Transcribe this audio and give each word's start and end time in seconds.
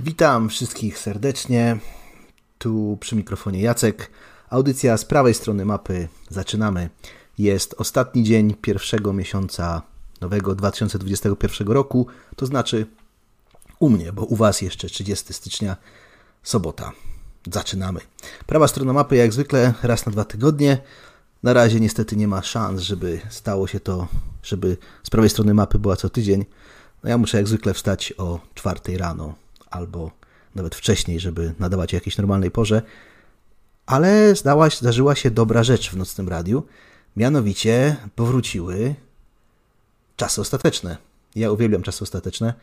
Witam 0.00 0.48
wszystkich 0.48 0.98
serdecznie. 0.98 1.78
Tu 2.58 2.98
przy 3.00 3.16
mikrofonie 3.16 3.62
Jacek. 3.62 4.10
Audycja 4.50 4.96
z 4.96 5.04
prawej 5.04 5.34
strony 5.34 5.64
mapy. 5.64 6.08
Zaczynamy. 6.28 6.90
Jest 7.38 7.74
ostatni 7.78 8.22
dzień 8.22 8.54
pierwszego 8.54 9.12
miesiąca 9.12 9.82
nowego 10.20 10.54
2021 10.54 11.68
roku, 11.68 12.06
to 12.36 12.46
znaczy 12.46 12.86
u 13.78 13.90
mnie, 13.90 14.12
bo 14.12 14.24
u 14.24 14.36
Was 14.36 14.62
jeszcze 14.62 14.88
30 14.88 15.32
stycznia, 15.32 15.76
sobota. 16.42 16.92
Zaczynamy. 17.52 18.00
Prawa 18.46 18.68
strona 18.68 18.92
mapy, 18.92 19.16
jak 19.16 19.32
zwykle, 19.32 19.74
raz 19.82 20.06
na 20.06 20.12
dwa 20.12 20.24
tygodnie. 20.24 20.78
Na 21.42 21.52
razie 21.52 21.80
niestety 21.80 22.16
nie 22.16 22.28
ma 22.28 22.42
szans, 22.42 22.80
żeby 22.80 23.20
stało 23.30 23.66
się 23.66 23.80
to, 23.80 24.08
żeby 24.42 24.76
z 25.02 25.10
prawej 25.10 25.30
strony 25.30 25.54
mapy 25.54 25.78
była 25.78 25.96
co 25.96 26.10
tydzień. 26.10 26.44
No 27.04 27.10
ja 27.10 27.18
muszę 27.18 27.36
jak 27.36 27.48
zwykle 27.48 27.74
wstać 27.74 28.14
o 28.18 28.40
czwartej 28.54 28.98
rano 28.98 29.47
albo 29.70 30.10
nawet 30.54 30.74
wcześniej, 30.74 31.20
żeby 31.20 31.54
nadawać 31.58 31.94
o 31.94 31.96
jakiejś 31.96 32.18
normalnej 32.18 32.50
porze. 32.50 32.82
Ale 33.86 34.34
zdała, 34.34 34.70
zdarzyła 34.70 35.14
się 35.14 35.30
dobra 35.30 35.62
rzecz 35.62 35.90
w 35.90 35.96
nocnym 35.96 36.28
radiu. 36.28 36.62
Mianowicie 37.16 37.96
powróciły 38.14 38.94
czasy 40.16 40.40
ostateczne. 40.40 40.96
Ja 41.34 41.50
uwielbiam 41.50 41.82
czasy 41.82 42.04
ostateczne. 42.04 42.54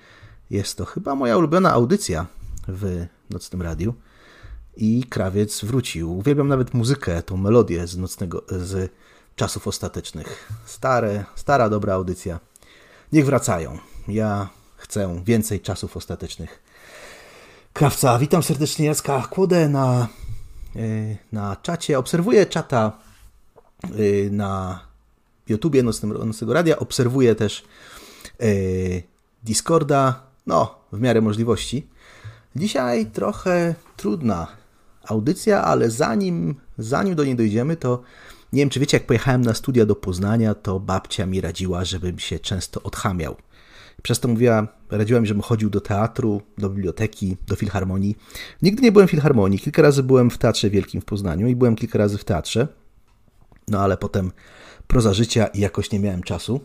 Jest 0.50 0.78
to 0.78 0.86
chyba 0.86 1.16
moja 1.16 1.38
ulubiona 1.38 1.72
audycja 1.72 2.26
w 2.68 3.06
nocnym 3.30 3.62
radiu. 3.62 3.94
I 4.78 5.04
krawiec 5.04 5.66
wrócił. 5.66 6.18
Uwielbiam 6.18 6.48
nawet 6.48 6.74
muzykę, 6.74 7.24
tą 7.24 7.38
melodię 7.38 7.88
z 7.88 7.98
nocnego, 7.98 8.44
z 8.50 8.92
czasów 9.36 9.68
ostatecznych. 9.68 10.52
Stare, 10.66 11.26
stara, 11.36 11.70
dobra 11.70 11.94
audycja. 11.94 12.40
Niech 13.12 13.26
wracają. 13.26 13.80
Ja 14.08 14.50
chcę 14.78 15.22
więcej 15.26 15.62
czasów 15.62 15.98
ostatecznych. 15.98 16.65
Krawca, 17.76 18.20
witam 18.20 18.44
serdecznie 18.44 18.86
Jacka 18.86 19.28
Kłodę 19.30 19.70
na, 19.70 20.08
e, 20.76 20.80
na 21.32 21.56
czacie. 21.56 22.00
Obserwuję 22.00 22.46
czata 22.46 22.92
e, 23.84 23.90
na 24.30 24.80
YouTubie 25.50 25.84
Nocnego, 25.84 26.54
Radia. 26.54 26.80
Obserwuję 26.80 27.36
też 27.36 27.64
e, 28.40 28.46
Discorda, 29.44 30.24
no, 30.48 30.76
w 30.92 31.00
miarę 31.00 31.22
możliwości. 31.22 31.88
Dzisiaj 32.56 33.06
trochę 33.06 33.76
trudna 33.98 34.48
audycja, 35.08 35.64
ale 35.64 35.90
zanim, 35.90 36.56
zanim 36.78 37.16
do 37.16 37.26
niej 37.26 37.36
dojdziemy, 37.36 37.78
to 37.78 38.02
nie 38.54 38.62
wiem, 38.62 38.70
czy 38.70 38.80
wiecie, 38.80 38.98
jak 38.98 39.08
pojechałem 39.08 39.42
na 39.42 39.54
studia 39.54 39.86
do 39.86 39.96
Poznania, 39.96 40.54
to 40.54 40.80
babcia 40.80 41.26
mi 41.26 41.42
radziła, 41.42 41.86
żebym 41.86 42.20
się 42.20 42.40
często 42.40 42.84
odchamiał. 42.84 43.36
Przez 44.04 44.20
to 44.20 44.28
mówiła, 44.28 44.68
radziła 44.90 45.20
mi, 45.20 45.28
żebym 45.28 45.44
chodził 45.44 45.70
do 45.70 45.82
teatru, 45.82 46.42
do 46.58 46.70
biblioteki, 46.70 47.38
do 47.48 47.56
filharmonii. 47.56 48.18
Nigdy 48.62 48.82
nie 48.82 48.92
byłem 48.92 49.08
w 49.08 49.12
filharmonii. 49.12 49.60
Kilka 49.60 49.82
razy 49.82 50.04
byłem 50.04 50.30
w 50.30 50.38
Teatrze 50.38 50.70
Wielkim 50.70 51.02
w 51.02 51.06
Poznaniu 51.06 51.48
i 51.48 51.56
byłem 51.56 51.76
kilka 51.76 52.00
razy 52.00 52.18
w 52.18 52.24
teatrze. 52.24 52.68
No 53.68 53.80
ale 53.80 53.98
potem 53.98 54.32
proza 54.88 55.14
życia 55.14 55.48
i 55.48 55.60
jakoś 55.60 55.92
nie 55.92 56.00
miałem 56.00 56.24
czasu. 56.24 56.62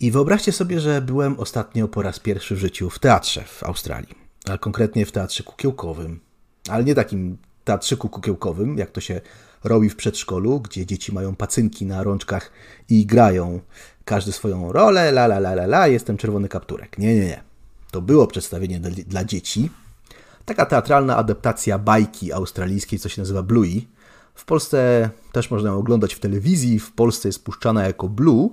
I 0.00 0.10
wyobraźcie 0.10 0.52
sobie, 0.52 0.80
że 0.80 1.02
byłem 1.02 1.40
ostatnio 1.40 1.88
po 1.88 2.02
raz 2.02 2.18
pierwszy 2.18 2.56
w 2.56 2.58
życiu 2.58 2.90
w 2.90 2.98
teatrze 2.98 3.44
w 3.44 3.62
Australii, 3.62 4.14
a 4.50 4.58
konkretnie 4.58 5.06
w 5.06 5.12
teatrze 5.12 5.42
kukiełkowym. 5.42 6.20
Ale 6.68 6.84
nie 6.84 6.94
takim 6.94 7.38
teatrzyku 7.64 8.08
kukiełkowym, 8.08 8.78
jak 8.78 8.90
to 8.90 9.00
się 9.00 9.20
robi 9.64 9.88
w 9.88 9.96
przedszkolu, 9.96 10.60
gdzie 10.60 10.86
dzieci 10.86 11.14
mają 11.14 11.36
pacynki 11.36 11.86
na 11.86 12.02
rączkach 12.02 12.50
i 12.88 13.06
grają 13.06 13.60
każdy 14.04 14.32
swoją 14.32 14.72
rolę, 14.72 15.08
la 15.08 15.24
la 15.24 15.36
la 15.36 15.52
la 15.52 15.64
la, 15.64 15.88
jestem 15.88 16.16
czerwony 16.16 16.48
kapturek. 16.48 16.98
Nie, 16.98 17.14
nie, 17.14 17.24
nie. 17.24 17.42
To 17.90 18.02
było 18.02 18.26
przedstawienie 18.26 18.80
dla, 18.80 19.24
dzieci. 19.24 19.70
Taka 20.44 20.66
teatralna 20.66 21.16
adaptacja 21.16 21.78
bajki 21.78 22.32
australijskiej, 22.32 22.98
co 22.98 23.08
się 23.08 23.20
nazywa 23.20 23.42
Bluey. 23.42 23.88
W 24.34 24.44
Polsce 24.44 25.10
też 25.32 25.50
można 25.50 25.70
ją 25.70 25.78
oglądać 25.78 26.14
w 26.14 26.20
telewizji, 26.20 26.78
w 26.78 26.92
Polsce 26.92 27.28
jest 27.28 27.44
puszczana 27.44 27.84
jako 27.84 28.08
Blue, 28.08 28.50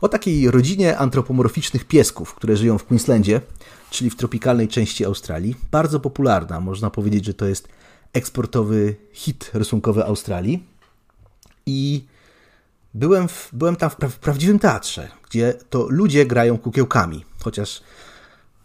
o 0.00 0.08
takiej 0.08 0.50
rodzinie 0.50 0.98
antropomorficznych 0.98 1.84
piesków, 1.84 2.34
które 2.34 2.56
żyją 2.56 2.78
w 2.78 2.84
Queenslandzie, 2.84 3.40
czyli 3.90 4.10
w 4.10 4.16
tropikalnej 4.16 4.68
części 4.68 5.04
Australii. 5.04 5.56
Bardzo 5.70 6.00
popularna, 6.00 6.60
można 6.60 6.90
powiedzieć, 6.90 7.24
że 7.24 7.34
to 7.34 7.46
jest 7.46 7.68
eksportowy 8.12 8.96
hit 9.12 9.50
rysunkowy 9.54 10.04
Australii. 10.04 10.66
I 11.66 12.04
byłem, 12.94 13.28
w, 13.28 13.50
byłem 13.52 13.76
tam 13.76 13.90
w, 13.90 13.96
pra 13.96 14.08
w 14.08 14.18
prawdziwym 14.18 14.58
teatrze, 14.58 15.08
gdzie 15.30 15.54
to 15.70 15.86
ludzie 15.90 16.26
grają 16.26 16.58
kukiełkami, 16.58 17.24
chociaż 17.40 17.82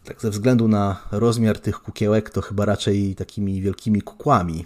tak 0.04 0.22
ze 0.22 0.30
względu 0.30 0.68
na 0.68 1.02
rozmiar 1.12 1.60
tych 1.60 1.80
kukiełek, 1.80 2.30
to 2.30 2.42
chyba 2.42 2.66
raczej 2.66 3.16
takimi 3.16 3.62
wielkimi 3.62 4.02
kukłami. 4.02 4.66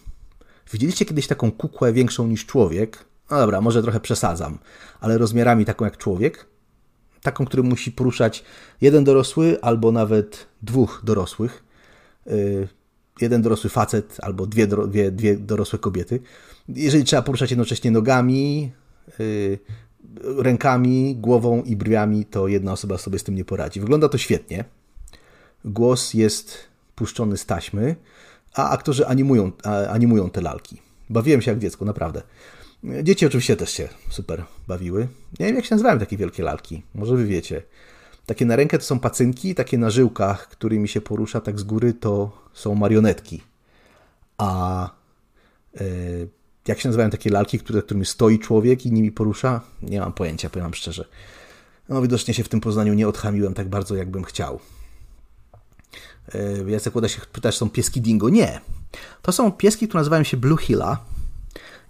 Widzieliście 0.73 1.05
kiedyś 1.05 1.27
taką 1.27 1.51
kukłę 1.51 1.93
większą 1.93 2.27
niż 2.27 2.45
człowiek? 2.45 3.05
No 3.31 3.37
dobra, 3.37 3.61
może 3.61 3.83
trochę 3.83 3.99
przesadzam, 3.99 4.57
ale 4.99 5.17
rozmiarami 5.17 5.65
taką 5.65 5.85
jak 5.85 5.97
człowiek? 5.97 6.45
Taką, 7.21 7.45
który 7.45 7.63
musi 7.63 7.91
poruszać 7.91 8.43
jeden 8.81 9.03
dorosły 9.03 9.61
albo 9.61 9.91
nawet 9.91 10.47
dwóch 10.61 11.01
dorosłych. 11.03 11.63
Yy, 12.25 12.67
jeden 13.21 13.41
dorosły 13.41 13.69
facet 13.69 14.17
albo 14.21 14.47
dwie, 14.47 14.67
dwie, 14.67 15.11
dwie 15.11 15.37
dorosłe 15.37 15.79
kobiety. 15.79 16.19
Jeżeli 16.69 17.03
trzeba 17.03 17.21
poruszać 17.21 17.51
jednocześnie 17.51 17.91
nogami, 17.91 18.71
rękami, 20.37 21.15
głową 21.15 21.63
i 21.63 21.75
brwiami, 21.75 22.25
to 22.25 22.47
jedna 22.47 22.71
osoba 22.71 22.97
sobie 22.97 23.19
z 23.19 23.23
tym 23.23 23.35
nie 23.35 23.45
poradzi. 23.45 23.79
Wygląda 23.79 24.09
to 24.09 24.17
świetnie. 24.17 24.65
Głos 25.65 26.13
jest 26.13 26.57
puszczony 26.95 27.37
z 27.37 27.45
taśmy, 27.45 27.95
a 28.53 28.69
aktorzy 28.69 29.07
animują, 29.07 29.51
animują 29.89 30.29
te 30.29 30.41
lalki. 30.41 30.81
Bawiłem 31.09 31.41
się 31.41 31.51
jak 31.51 31.59
dziecko, 31.59 31.85
naprawdę. 31.85 32.21
Dzieci 33.03 33.25
oczywiście 33.25 33.57
też 33.57 33.71
się 33.71 33.89
super 34.09 34.43
bawiły. 34.67 35.07
Nie 35.39 35.45
wiem, 35.45 35.55
jak 35.55 35.65
się 35.65 35.75
nazywają 35.75 35.99
takie 35.99 36.17
wielkie 36.17 36.43
lalki. 36.43 36.83
Może 36.95 37.15
wy 37.15 37.25
wiecie. 37.25 37.61
Takie 38.25 38.45
na 38.45 38.55
rękę 38.55 38.77
to 38.77 38.83
są 38.83 38.99
pacynki, 38.99 39.55
takie 39.55 39.77
na 39.77 39.89
żyłkach, 39.89 40.47
którymi 40.47 40.87
się 40.87 41.01
porusza 41.01 41.41
tak 41.41 41.59
z 41.59 41.63
góry, 41.63 41.93
to 41.93 42.31
są 42.53 42.75
marionetki. 42.75 43.41
A 44.37 44.89
yy, 45.79 46.29
jak 46.67 46.79
się 46.79 46.89
nazywają 46.89 47.09
takie 47.09 47.29
lalki, 47.29 47.59
które, 47.59 47.81
którymi 47.81 48.05
stoi 48.05 48.39
człowiek 48.39 48.85
i 48.85 48.91
nimi 48.91 49.11
porusza? 49.11 49.61
Nie 49.81 49.99
mam 49.99 50.13
pojęcia, 50.13 50.49
powiem 50.49 50.73
szczerze. 50.73 51.05
No 51.89 52.01
widocznie 52.01 52.33
się 52.33 52.43
w 52.43 52.49
tym 52.49 52.61
Poznaniu 52.61 52.93
nie 52.93 53.07
odchamiłem 53.07 53.53
tak 53.53 53.69
bardzo, 53.69 53.95
jakbym 53.95 54.23
chciał. 54.23 54.59
Yy, 56.33 56.71
Jacek 56.71 56.95
Łoda 56.95 57.07
się 57.07 57.21
pytasz, 57.31 57.57
są 57.57 57.69
pieski 57.69 58.01
dingo? 58.01 58.29
Nie. 58.29 58.61
To 59.21 59.31
są 59.31 59.51
pieski, 59.51 59.87
które 59.87 59.99
nazywają 59.99 60.23
się 60.23 60.37
Blue 60.37 60.57
Hilla 60.57 60.97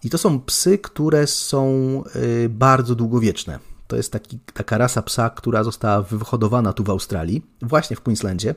i 0.04 0.09
to 0.09 0.18
są 0.18 0.42
psy, 0.42 0.78
które 0.78 1.28
są 1.28 2.03
yy, 2.16 2.50
bardzo 2.50 2.96
długowieczne. 2.96 3.59
To 3.88 3.96
jest 3.96 4.12
taki, 4.12 4.40
taka 4.53 4.78
rasa 4.78 5.02
psa, 5.02 5.30
która 5.30 5.64
została 5.64 6.02
wyhodowana 6.02 6.74
tu 6.74 6.84
w 6.84 6.90
Australii, 6.90 7.46
właśnie 7.62 7.96
w 7.96 8.02
Queenslandzie. 8.02 8.56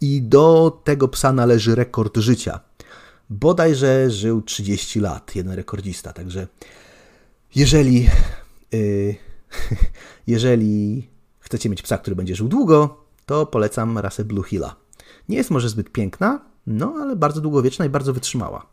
I 0.00 0.22
do 0.22 0.80
tego 0.84 1.08
psa 1.08 1.32
należy 1.32 1.74
rekord 1.74 2.16
życia. 2.16 2.60
Bodajże 3.32 4.10
żył 4.10 4.42
30 4.42 5.00
lat, 5.00 5.36
jeden 5.36 5.52
rekordzista. 5.52 6.12
Także 6.12 6.46
jeżeli, 7.54 8.08
yy, 8.72 9.14
jeżeli 10.26 11.08
chcecie 11.38 11.68
mieć 11.68 11.82
psa, 11.82 11.98
który 11.98 12.16
będzie 12.16 12.34
żył 12.34 12.48
długo, 12.48 13.04
to 13.26 13.46
polecam 13.46 13.98
rasę 13.98 14.24
Blue 14.24 14.44
Hilla. 14.44 14.76
Nie 15.28 15.36
jest 15.36 15.50
może 15.50 15.68
zbyt 15.68 15.92
piękna, 15.92 16.40
no 16.66 16.94
ale 17.00 17.16
bardzo 17.16 17.40
długowieczna 17.40 17.84
i 17.84 17.88
bardzo 17.88 18.12
wytrzymała. 18.12 18.66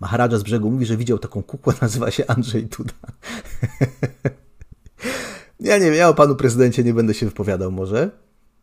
Maharadża 0.00 0.38
z 0.38 0.42
brzegu 0.42 0.70
mówi, 0.70 0.86
że 0.86 0.96
widział 0.96 1.18
taką 1.18 1.42
kukłę, 1.42 1.74
nazywa 1.82 2.10
się 2.10 2.26
Andrzej 2.26 2.66
Duda. 2.66 2.94
ja 5.60 5.78
nie 5.78 5.84
wiem, 5.84 5.94
ja 5.94 6.08
o 6.08 6.14
panu 6.14 6.36
prezydencie 6.36 6.84
nie 6.84 6.94
będę 6.94 7.14
się 7.14 7.26
wypowiadał 7.26 7.72
może, 7.72 8.10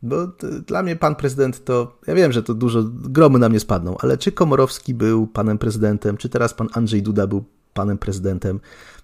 bo 0.03 0.27
dla 0.67 0.83
mnie 0.83 0.95
pan 0.95 1.15
prezydent 1.15 1.65
to, 1.65 1.99
ja 2.07 2.15
wiem, 2.15 2.31
że 2.31 2.43
to 2.43 2.53
dużo, 2.53 2.83
gromy 2.85 3.39
na 3.39 3.49
mnie 3.49 3.59
spadną, 3.59 3.97
ale 3.99 4.17
czy 4.17 4.31
Komorowski 4.31 4.93
był 4.93 5.27
panem 5.27 5.57
prezydentem, 5.57 6.17
czy 6.17 6.29
teraz 6.29 6.53
pan 6.53 6.67
Andrzej 6.73 7.03
Duda 7.03 7.27
był 7.27 7.43
panem 7.73 7.97
prezydentem, 7.97 8.59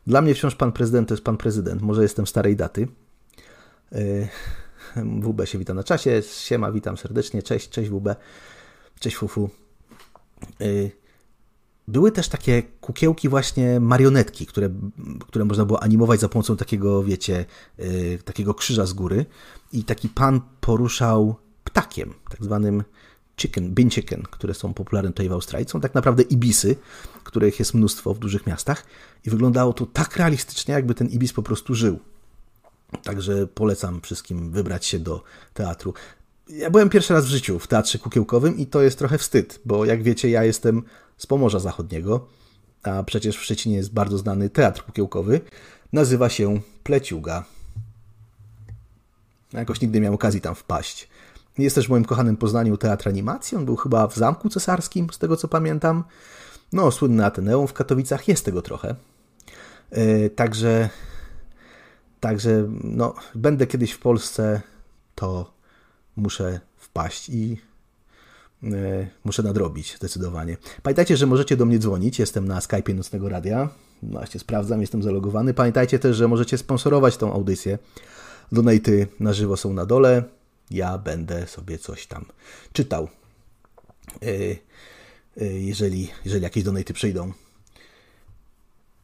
dla 0.08 0.22
mnie 0.22 0.36
wciąż 0.36 0.56
pan 0.56 0.72
prezydent 0.72 1.08
to 1.08 1.14
jest 1.14 1.24
pan 1.24 1.38
prezydent, 1.38 1.82
może 1.82 2.04
jestem 2.04 2.28
starej 2.28 2.56
daty. 2.56 2.88
WB 5.24 5.46
się 5.46 5.58
wita 5.58 5.74
na 5.74 5.84
czasie, 5.84 6.22
siema, 6.22 6.72
witam 6.72 6.98
serdecznie, 6.98 7.44
cześć, 7.44 7.70
cześć 7.70 7.90
WB, 7.90 8.16
cześć 9.00 9.16
Fufu. 9.16 9.50
Były 11.88 12.12
też 12.12 12.30
takie 12.30 12.64
kukiełki, 12.82 13.30
właśnie 13.30 13.80
marionetki, 13.80 14.46
które, 14.46 14.70
które 15.28 15.46
można 15.46 15.66
było 15.66 15.84
animować 15.84 16.20
za 16.20 16.30
pomocą 16.30 16.58
takiego, 16.58 17.04
wiecie, 17.04 17.46
yy, 17.78 18.20
takiego 18.26 18.54
krzyża 18.54 18.86
z 18.86 18.94
góry. 18.94 19.26
I 19.74 19.84
taki 19.84 20.10
pan 20.10 20.42
poruszał 20.62 21.36
ptakiem, 21.64 22.14
tak 22.30 22.44
zwanym 22.44 22.84
chicken, 23.38 23.74
bin 23.74 23.90
chicken, 23.90 24.24
które 24.32 24.54
są 24.54 24.74
popularne 24.74 25.10
tutaj 25.10 25.30
w 25.30 25.34
Australii. 25.34 25.70
Są 25.70 25.82
tak 25.82 25.96
naprawdę 25.96 26.24
ibisy, 26.24 26.76
których 27.24 27.60
jest 27.60 27.74
mnóstwo 27.74 28.14
w 28.14 28.20
dużych 28.20 28.48
miastach. 28.48 28.86
I 29.26 29.30
wyglądało 29.30 29.74
to 29.74 29.86
tak 29.86 30.18
realistycznie, 30.18 30.74
jakby 30.74 30.96
ten 30.96 31.08
ibis 31.08 31.34
po 31.34 31.44
prostu 31.44 31.76
żył. 31.76 32.00
Także 33.04 33.48
polecam 33.48 34.02
wszystkim 34.02 34.52
wybrać 34.52 34.86
się 34.86 35.00
do 35.00 35.24
teatru. 35.54 35.94
ja 36.50 36.70
byłem 36.70 36.90
pierwszy 36.90 37.14
raz 37.14 37.26
w 37.26 37.30
życiu 37.30 37.60
w 37.60 37.68
teatrze 37.68 38.00
kukiełkowym 38.00 38.58
i 38.58 38.66
to 38.66 38.82
jest 38.82 39.00
trochę 39.00 39.18
wstyd, 39.18 39.60
bo 39.66 39.86
jak 39.86 40.04
wiecie, 40.04 40.30
ja 40.30 40.44
jestem 40.44 40.84
z 41.18 41.26
Pomorza 41.26 41.60
Zachodniego, 41.60 42.28
a 42.84 43.04
przecież 43.04 43.38
w 43.38 43.44
Szczecinie 43.44 43.76
jest 43.76 43.94
bardzo 43.94 44.18
znany 44.18 44.50
teatr 44.50 44.84
kukiełkowy. 44.84 45.42
Nazywa 45.94 46.30
się 46.30 46.60
Pleciuga. 46.84 47.59
Jakoś 49.54 49.82
nigdy 49.82 50.00
miałem 50.00 50.16
okazji 50.16 50.42
tam 50.42 50.56
wpaść. 50.56 51.10
Jest 51.58 51.76
też 51.76 51.88
w 51.88 51.90
moim 51.90 52.06
kochanym 52.06 52.38
Poznaniu 52.38 52.78
teatr 52.78 53.10
animacji. 53.10 53.58
On 53.58 53.66
był 53.66 53.76
chyba 53.76 54.08
w 54.08 54.16
Zamku 54.16 54.50
Cesarskim, 54.50 55.08
z 55.12 55.18
tego 55.18 55.38
co 55.38 55.48
pamiętam. 55.48 56.04
No, 56.74 56.92
słynny 56.92 57.26
Ateneum 57.26 57.68
w 57.68 57.74
Katowicach, 57.74 58.28
jest 58.28 58.46
tego 58.46 58.62
trochę. 58.62 58.96
Yy, 59.92 60.30
także, 60.30 60.90
także, 62.20 62.68
no, 62.84 63.14
będę 63.36 63.68
kiedyś 63.68 63.92
w 63.92 64.00
Polsce, 64.00 64.62
to 65.16 65.54
muszę 66.16 66.60
wpaść 66.78 67.30
i 67.30 67.58
yy, 68.64 69.08
muszę 69.24 69.44
nadrobić 69.44 69.96
zdecydowanie. 69.96 70.58
Pamiętajcie, 70.84 71.18
że 71.18 71.26
możecie 71.26 71.58
do 71.58 71.66
mnie 71.66 71.80
dzwonić. 71.80 72.20
Jestem 72.20 72.48
na 72.48 72.60
Skype'ie 72.60 72.96
Nocnego 72.96 73.30
Radia. 73.30 73.70
Właśnie 74.04 74.40
sprawdzam, 74.40 74.82
jestem 74.82 75.04
zalogowany. 75.04 75.54
Pamiętajcie 75.54 76.00
też, 76.00 76.18
że 76.18 76.28
możecie 76.28 76.58
sponsorować 76.58 77.18
tą 77.18 77.34
audycję. 77.34 77.78
Donaty 78.52 79.08
na 79.20 79.34
żywo 79.34 79.58
są 79.58 79.74
na 79.74 79.86
dole. 79.86 80.24
Ja 80.72 80.98
będę 80.98 81.48
sobie 81.48 81.78
coś 81.78 82.08
tam 82.08 82.26
czytał. 82.74 83.08
Yy, 84.22 84.60
jeżeli, 85.60 86.10
jeżeli 86.26 86.44
jakieś 86.44 86.64
donaty 86.64 86.94
przyjdą. 86.94 87.34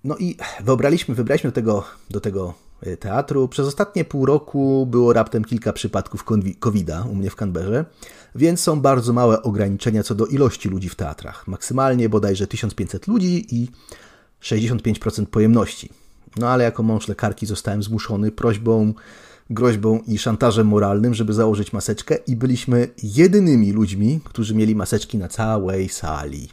No 0.04 0.18
i 0.18 0.38
wybraliśmy, 0.64 1.16
wybraliśmy 1.16 1.50
do 1.50 1.54
tego, 1.56 1.84
do 2.10 2.20
tego 2.22 2.54
y, 2.88 2.98
teatru. 2.98 3.48
Przez 3.48 3.68
ostatnie 3.68 4.06
pół 4.06 4.26
roku 4.26 4.86
było 4.86 5.14
raptem 5.14 5.46
kilka 5.46 5.74
przypadków 5.74 6.24
COVID-a 6.60 7.04
u 7.04 7.16
mnie 7.16 7.30
w 7.30 7.36
Canberrze, 7.36 7.86
więc 8.36 8.60
są 8.60 8.82
bardzo 8.82 9.14
małe 9.14 9.42
ograniczenia 9.42 10.04
co 10.04 10.16
do 10.16 10.26
ilości 10.26 10.70
ludzi 10.70 10.90
w 10.90 10.96
teatrach. 10.96 11.48
Maksymalnie 11.48 12.10
bodajże 12.10 12.48
1500 12.48 13.08
ludzi 13.08 13.56
i 13.56 13.70
65% 14.42 15.26
pojemności. 15.26 15.90
No 16.38 16.50
ale 16.50 16.64
jako 16.64 16.84
mąż 16.84 17.08
lekarki 17.08 17.46
zostałem 17.46 17.84
zmuszony 17.84 18.32
prośbą, 18.32 18.94
groźbą 19.50 20.00
i 20.08 20.18
szantażem 20.18 20.68
moralnym, 20.68 21.14
żeby 21.14 21.34
założyć 21.34 21.74
maseczkę 21.74 22.16
i 22.16 22.36
byliśmy 22.36 22.88
jedynymi 23.04 23.72
ludźmi, 23.72 24.20
którzy 24.24 24.56
mieli 24.56 24.76
maseczki 24.76 25.18
na 25.18 25.28
całej 25.28 25.90
sali 25.90 26.50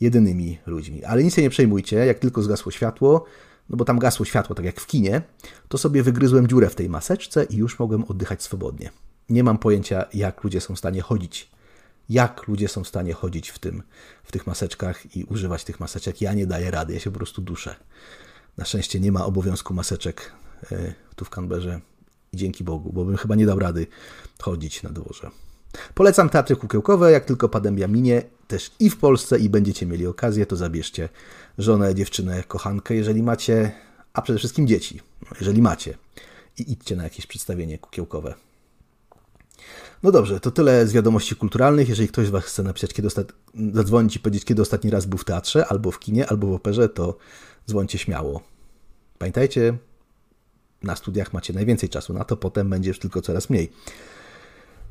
jedynymi 0.00 0.58
ludźmi. 0.66 1.04
Ale 1.04 1.24
nic 1.24 1.34
się 1.34 1.42
nie 1.42 1.50
przejmujcie, 1.50 1.96
jak 1.96 2.18
tylko 2.18 2.42
zgasło 2.42 2.72
światło, 2.72 3.24
no 3.70 3.76
bo 3.76 3.84
tam 3.84 3.98
gasło 3.98 4.26
światło, 4.26 4.54
tak 4.54 4.64
jak 4.64 4.80
w 4.80 4.86
kinie, 4.86 5.22
to 5.68 5.78
sobie 5.78 6.02
wygryzłem 6.02 6.48
dziurę 6.48 6.70
w 6.70 6.74
tej 6.74 6.88
maseczce 6.88 7.44
i 7.44 7.56
już 7.56 7.78
mogłem 7.78 8.04
oddychać 8.04 8.42
swobodnie. 8.42 8.90
Nie 9.28 9.44
mam 9.44 9.58
pojęcia, 9.58 10.04
jak 10.14 10.44
ludzie 10.44 10.60
są 10.60 10.74
w 10.74 10.78
stanie 10.78 11.00
chodzić. 11.00 11.50
Jak 12.08 12.48
ludzie 12.48 12.68
są 12.68 12.84
w 12.84 12.88
stanie 12.88 13.12
chodzić 13.12 13.48
w, 13.48 13.58
tym, 13.58 13.82
w 14.24 14.32
tych 14.32 14.46
maseczkach 14.46 15.16
i 15.16 15.24
używać 15.24 15.64
tych 15.64 15.80
maseczek. 15.80 16.20
Ja 16.20 16.34
nie 16.34 16.46
daję 16.46 16.70
rady, 16.70 16.94
ja 16.94 17.00
się 17.00 17.10
po 17.10 17.16
prostu 17.16 17.42
duszę. 17.42 17.74
Na 18.56 18.64
szczęście 18.64 19.00
nie 19.00 19.12
ma 19.12 19.24
obowiązku 19.24 19.74
maseczek 19.74 20.32
tu 21.16 21.24
w 21.24 21.30
Canberrze. 21.30 21.80
Dzięki 22.34 22.64
Bogu, 22.64 22.92
bo 22.92 23.04
bym 23.04 23.16
chyba 23.16 23.34
nie 23.34 23.46
dał 23.46 23.58
rady 23.58 23.86
chodzić 24.42 24.82
na 24.82 24.90
dworze. 24.90 25.30
Polecam 25.94 26.28
teatry 26.28 26.56
kukiełkowe, 26.56 27.12
jak 27.12 27.24
tylko 27.24 27.48
pandemia 27.48 27.88
minie, 27.88 28.22
też 28.48 28.70
i 28.80 28.90
w 28.90 28.96
Polsce 28.96 29.38
i 29.38 29.48
będziecie 29.48 29.86
mieli 29.86 30.06
okazję, 30.06 30.46
to 30.46 30.56
zabierzcie 30.56 31.08
żonę, 31.58 31.94
dziewczynę, 31.94 32.42
kochankę, 32.42 32.94
jeżeli 32.94 33.22
macie, 33.22 33.72
a 34.12 34.22
przede 34.22 34.38
wszystkim 34.38 34.66
dzieci, 34.66 35.00
jeżeli 35.40 35.62
macie. 35.62 35.98
I 36.58 36.72
idźcie 36.72 36.96
na 36.96 37.04
jakieś 37.04 37.26
przedstawienie 37.26 37.78
kukiełkowe. 37.78 38.34
No 40.02 40.12
dobrze, 40.12 40.40
to 40.40 40.50
tyle 40.50 40.86
z 40.86 40.92
wiadomości 40.92 41.36
kulturalnych. 41.36 41.88
Jeżeli 41.88 42.08
ktoś 42.08 42.26
z 42.26 42.30
Was 42.30 42.44
chce 42.44 42.62
napisać, 42.62 42.94
kiedy 42.94 43.08
ostat... 43.08 43.32
zadzwonić 43.72 44.16
i 44.16 44.20
powiedzieć, 44.20 44.44
kiedy 44.44 44.62
ostatni 44.62 44.90
raz 44.90 45.06
był 45.06 45.18
w 45.18 45.24
teatrze, 45.24 45.66
albo 45.66 45.90
w 45.90 45.98
kinie, 45.98 46.26
albo 46.26 46.46
w 46.46 46.52
operze, 46.52 46.88
to 46.88 47.16
dzwońcie 47.68 47.98
śmiało. 47.98 48.42
Pamiętajcie, 49.18 49.78
na 50.84 50.96
studiach 50.96 51.32
macie 51.32 51.52
najwięcej 51.52 51.88
czasu 51.88 52.12
na 52.12 52.24
to, 52.24 52.36
potem 52.36 52.70
będzie 52.70 52.90
już 52.90 52.98
tylko 52.98 53.22
coraz 53.22 53.50
mniej. 53.50 53.72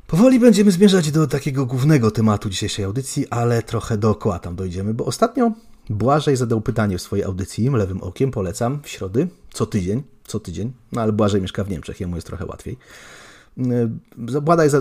Powoli 0.06 0.40
będziemy 0.40 0.70
zmierzać 0.70 1.10
do 1.10 1.26
takiego 1.26 1.66
głównego 1.66 2.10
tematu 2.10 2.50
dzisiejszej 2.50 2.84
audycji, 2.84 3.28
ale 3.30 3.62
trochę 3.62 3.98
dookoła 3.98 4.38
tam 4.38 4.56
dojdziemy, 4.56 4.94
bo 4.94 5.04
ostatnio 5.04 5.52
Błażej 5.90 6.36
zadał 6.36 6.60
pytanie 6.60 6.98
w 6.98 7.02
swojej 7.02 7.24
audycji, 7.24 7.70
lewym 7.70 8.02
okiem, 8.02 8.30
polecam, 8.30 8.80
w 8.82 8.88
środy, 8.88 9.28
co 9.52 9.66
tydzień, 9.66 10.02
co 10.24 10.40
tydzień, 10.40 10.72
no 10.92 11.00
ale 11.00 11.12
Błażej 11.12 11.42
mieszka 11.42 11.64
w 11.64 11.70
Niemczech, 11.70 12.00
jemu 12.00 12.14
jest 12.14 12.26
trochę 12.26 12.46
łatwiej. 12.46 12.76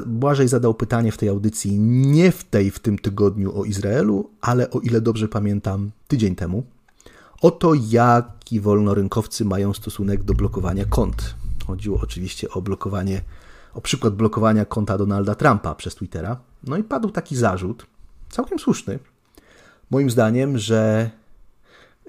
Błażej 0.05 0.47
zadał 0.47 0.73
pytanie 0.73 1.11
w 1.11 1.17
tej 1.17 1.29
audycji, 1.29 1.79
nie 1.79 2.31
w 2.31 2.43
tej 2.43 2.71
w 2.71 2.79
tym 2.79 2.99
tygodniu 2.99 3.59
o 3.59 3.65
Izraelu, 3.65 4.29
ale 4.41 4.69
o 4.69 4.79
ile 4.79 5.01
dobrze 5.01 5.27
pamiętam, 5.27 5.91
tydzień 6.07 6.35
temu. 6.35 6.63
O 7.41 7.51
to, 7.51 7.73
jaki 8.51 8.61
wolnorynkowcy 8.61 9.45
mają 9.45 9.73
stosunek 9.73 10.23
do 10.23 10.33
blokowania 10.33 10.85
kont. 10.85 11.35
Chodziło 11.67 11.99
oczywiście 12.03 12.49
o 12.49 12.61
blokowanie 12.61 13.21
o 13.73 13.81
przykład 13.81 14.15
blokowania 14.15 14.65
konta 14.65 14.97
Donalda 14.97 15.35
Trumpa 15.35 15.75
przez 15.75 15.95
Twittera. 15.95 16.39
No 16.63 16.77
i 16.77 16.83
padł 16.83 17.09
taki 17.09 17.35
zarzut, 17.35 17.85
całkiem 18.29 18.59
słuszny, 18.59 18.99
moim 19.91 20.09
zdaniem, 20.09 20.57
że 20.57 21.11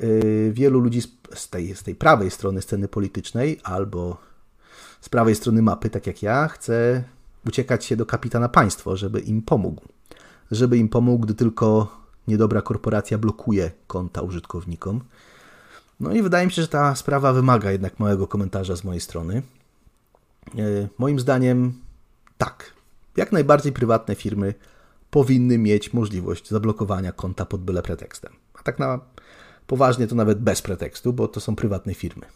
y, 0.03 0.51
wielu 0.55 0.81
ludzi 0.81 1.03
z 1.35 1.49
tej, 1.51 1.75
z 1.75 1.83
tej 1.83 1.95
prawej 1.95 2.31
strony 2.31 2.63
sceny 2.63 2.89
politycznej 2.89 3.61
albo 3.65 4.17
z 5.01 5.09
prawej 5.09 5.35
strony 5.35 5.63
mapy, 5.63 5.91
tak 5.91 6.07
jak 6.07 6.23
ja, 6.23 6.49
chce 6.49 7.05
uciekać 7.47 7.85
się 7.85 7.97
do 7.97 8.07
kapitana 8.07 8.49
państwo, 8.49 8.97
żeby 8.97 9.21
im 9.21 9.43
pomógł. 9.43 9.83
Żeby 10.51 10.79
im 10.79 10.89
pomógł, 10.89 11.27
gdy 11.27 11.35
tylko 11.35 11.97
niedobra 12.29 12.63
korporacja 12.63 13.19
blokuje 13.19 13.71
konta 13.87 14.23
użytkownikom. 14.23 15.01
No 16.01 16.13
i 16.13 16.23
wydaje 16.23 16.47
mi 16.47 16.53
się, 16.53 16.63
że 16.63 16.69
ta 16.69 16.95
sprawa 16.95 17.33
wymaga 17.33 17.73
jednak 17.73 18.01
małego 18.01 18.27
komentarza 18.27 18.77
z 18.77 18.85
mojej 18.85 19.01
strony. 19.01 19.43
E, 20.59 20.89
moim 20.99 21.21
zdaniem 21.21 21.73
tak. 22.39 22.73
Jak 23.17 23.33
najbardziej 23.33 23.73
prywatne 23.73 24.15
firmy 24.15 24.55
powinny 25.11 25.59
mieć 25.59 25.93
możliwość 25.93 26.49
zablokowania 26.49 27.13
konta 27.13 27.47
pod 27.47 27.65
byle 27.65 27.83
pretekstem. 27.83 28.33
A 28.55 28.63
tak 28.63 28.79
na 28.79 29.01
poważnie 29.67 30.07
to 30.07 30.15
nawet 30.15 30.41
bez 30.41 30.63
pretekstu, 30.63 31.13
bo 31.13 31.29
to 31.29 31.41
są 31.41 31.57
prywatne 31.57 31.95
firmy. 31.95 32.27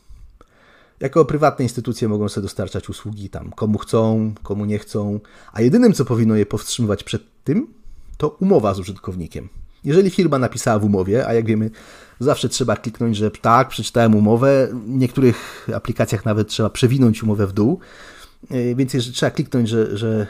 Jako 1.00 1.24
prywatne 1.24 1.62
instytucje 1.62 2.08
mogą 2.08 2.28
sobie 2.28 2.42
dostarczać 2.42 2.88
usługi 2.88 3.30
tam 3.30 3.50
komu 3.50 3.78
chcą, 3.78 4.34
komu 4.42 4.64
nie 4.64 4.78
chcą, 4.78 5.20
a 5.52 5.62
jedynym 5.62 5.92
co 5.92 6.04
powinno 6.04 6.36
je 6.36 6.46
powstrzymywać 6.46 7.04
przed 7.04 7.22
tym, 7.44 7.74
to 8.16 8.28
umowa 8.28 8.74
z 8.74 8.78
użytkownikiem. 8.78 9.48
Jeżeli 9.84 10.10
firma 10.10 10.38
napisała 10.38 10.78
w 10.78 10.84
umowie, 10.84 11.26
a 11.26 11.34
jak 11.34 11.46
wiemy, 11.46 11.70
zawsze 12.20 12.48
trzeba 12.48 12.76
kliknąć, 12.76 13.16
że 13.16 13.30
tak, 13.30 13.68
przeczytałem 13.68 14.14
umowę, 14.14 14.68
w 14.72 14.88
niektórych 14.88 15.68
aplikacjach 15.74 16.24
nawet 16.24 16.48
trzeba 16.48 16.70
przewinąć 16.70 17.22
umowę 17.22 17.46
w 17.46 17.52
dół, 17.52 17.78
e, 18.50 18.74
więc 18.74 18.94
jeżeli 18.94 19.16
trzeba 19.16 19.30
kliknąć, 19.30 19.68
że, 19.68 19.96
że, 19.96 20.26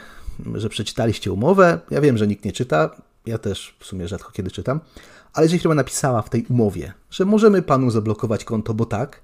że 0.53 0.69
przeczytaliście 0.69 1.31
umowę, 1.31 1.79
ja 1.91 2.01
wiem, 2.01 2.17
że 2.17 2.27
nikt 2.27 2.45
nie 2.45 2.51
czyta, 2.51 2.95
ja 3.25 3.37
też 3.37 3.75
w 3.79 3.85
sumie 3.85 4.07
rzadko 4.07 4.31
kiedy 4.31 4.51
czytam, 4.51 4.79
ale 5.33 5.45
jeżeli 5.45 5.59
firma 5.59 5.75
napisała 5.75 6.21
w 6.21 6.29
tej 6.29 6.45
umowie, 6.45 6.93
że 7.11 7.25
możemy 7.25 7.61
panu 7.61 7.91
zablokować 7.91 8.43
konto, 8.43 8.73
bo 8.73 8.85
tak, 8.85 9.21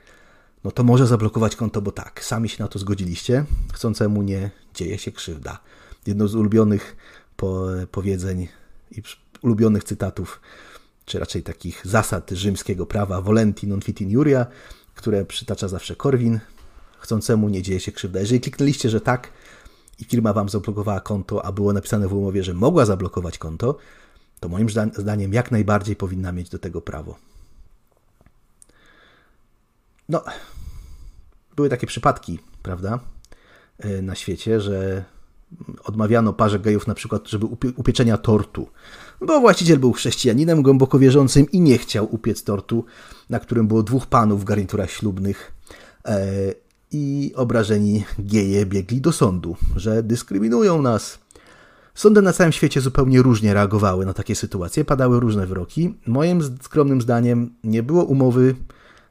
no 0.63 0.71
to 0.71 0.83
może 0.83 1.07
zablokować 1.07 1.55
konto, 1.55 1.81
bo 1.81 1.91
tak. 1.91 2.23
Sami 2.23 2.49
się 2.49 2.63
na 2.63 2.67
to 2.67 2.79
zgodziliście. 2.79 3.45
Chcącemu 3.73 4.21
nie 4.21 4.51
dzieje 4.73 4.97
się 4.97 5.11
krzywda. 5.11 5.59
Jedno 6.07 6.27
z 6.27 6.35
ulubionych 6.35 6.95
po, 7.35 7.65
powiedzeń 7.91 8.47
i 8.91 9.01
ulubionych 9.41 9.83
cytatów, 9.83 10.41
czy 11.05 11.19
raczej 11.19 11.43
takich 11.43 11.87
zasad 11.87 12.31
rzymskiego 12.31 12.85
prawa 12.85 13.21
volenti 13.21 13.67
non 13.67 13.81
fit 13.81 14.01
injuria, 14.01 14.45
które 14.95 15.25
przytacza 15.25 15.67
zawsze 15.67 15.95
Korwin. 15.95 16.39
Chcącemu 16.99 17.49
nie 17.49 17.61
dzieje 17.61 17.79
się 17.79 17.91
krzywda. 17.91 18.19
Jeżeli 18.19 18.41
kliknęliście, 18.41 18.89
że 18.89 19.01
tak 19.01 19.31
i 19.99 20.05
firma 20.05 20.33
wam 20.33 20.49
zablokowała 20.49 20.99
konto, 20.99 21.45
a 21.45 21.51
było 21.51 21.73
napisane 21.73 22.07
w 22.07 22.13
umowie, 22.13 22.43
że 22.43 22.53
mogła 22.53 22.85
zablokować 22.85 23.37
konto, 23.37 23.77
to 24.39 24.49
moim 24.49 24.67
zdaniem 24.93 25.33
jak 25.33 25.51
najbardziej 25.51 25.95
powinna 25.95 26.31
mieć 26.31 26.49
do 26.49 26.59
tego 26.59 26.81
prawo. 26.81 27.15
No, 30.09 30.23
były 31.55 31.69
takie 31.69 31.87
przypadki, 31.87 32.39
prawda, 32.63 32.99
e, 33.79 34.01
na 34.01 34.15
świecie, 34.15 34.61
że 34.61 35.03
odmawiano 35.83 36.33
parze 36.33 36.59
gejów 36.59 36.87
na 36.87 36.93
przykład, 36.93 37.29
żeby 37.29 37.45
upieczenia 37.75 38.17
tortu, 38.17 38.67
bo 39.21 39.39
właściciel 39.39 39.79
był 39.79 39.93
chrześcijaninem 39.93 40.61
głęboko 40.61 40.99
wierzącym 40.99 41.51
i 41.51 41.59
nie 41.59 41.77
chciał 41.77 42.15
upiec 42.15 42.43
tortu, 42.43 42.85
na 43.29 43.39
którym 43.39 43.67
było 43.67 43.83
dwóch 43.83 44.07
panów 44.07 44.41
w 44.41 44.43
garniturach 44.43 44.91
ślubnych 44.91 45.53
e, 46.05 46.27
i 46.91 47.33
obrażeni 47.35 48.03
geje 48.19 48.65
biegli 48.65 49.01
do 49.01 49.11
sądu, 49.11 49.55
że 49.75 50.03
dyskryminują 50.03 50.81
nas. 50.81 51.19
Sądy 51.95 52.21
na 52.21 52.33
całym 52.33 52.51
świecie 52.51 52.81
zupełnie 52.81 53.21
różnie 53.21 53.53
reagowały 53.53 54.05
na 54.05 54.13
takie 54.13 54.35
sytuacje, 54.35 54.85
padały 54.85 55.19
różne 55.19 55.47
wyroki. 55.47 55.93
Moim 56.07 56.57
skromnym 56.61 57.01
zdaniem 57.01 57.53
nie 57.63 57.83
było 57.83 58.03
umowy, 58.03 58.55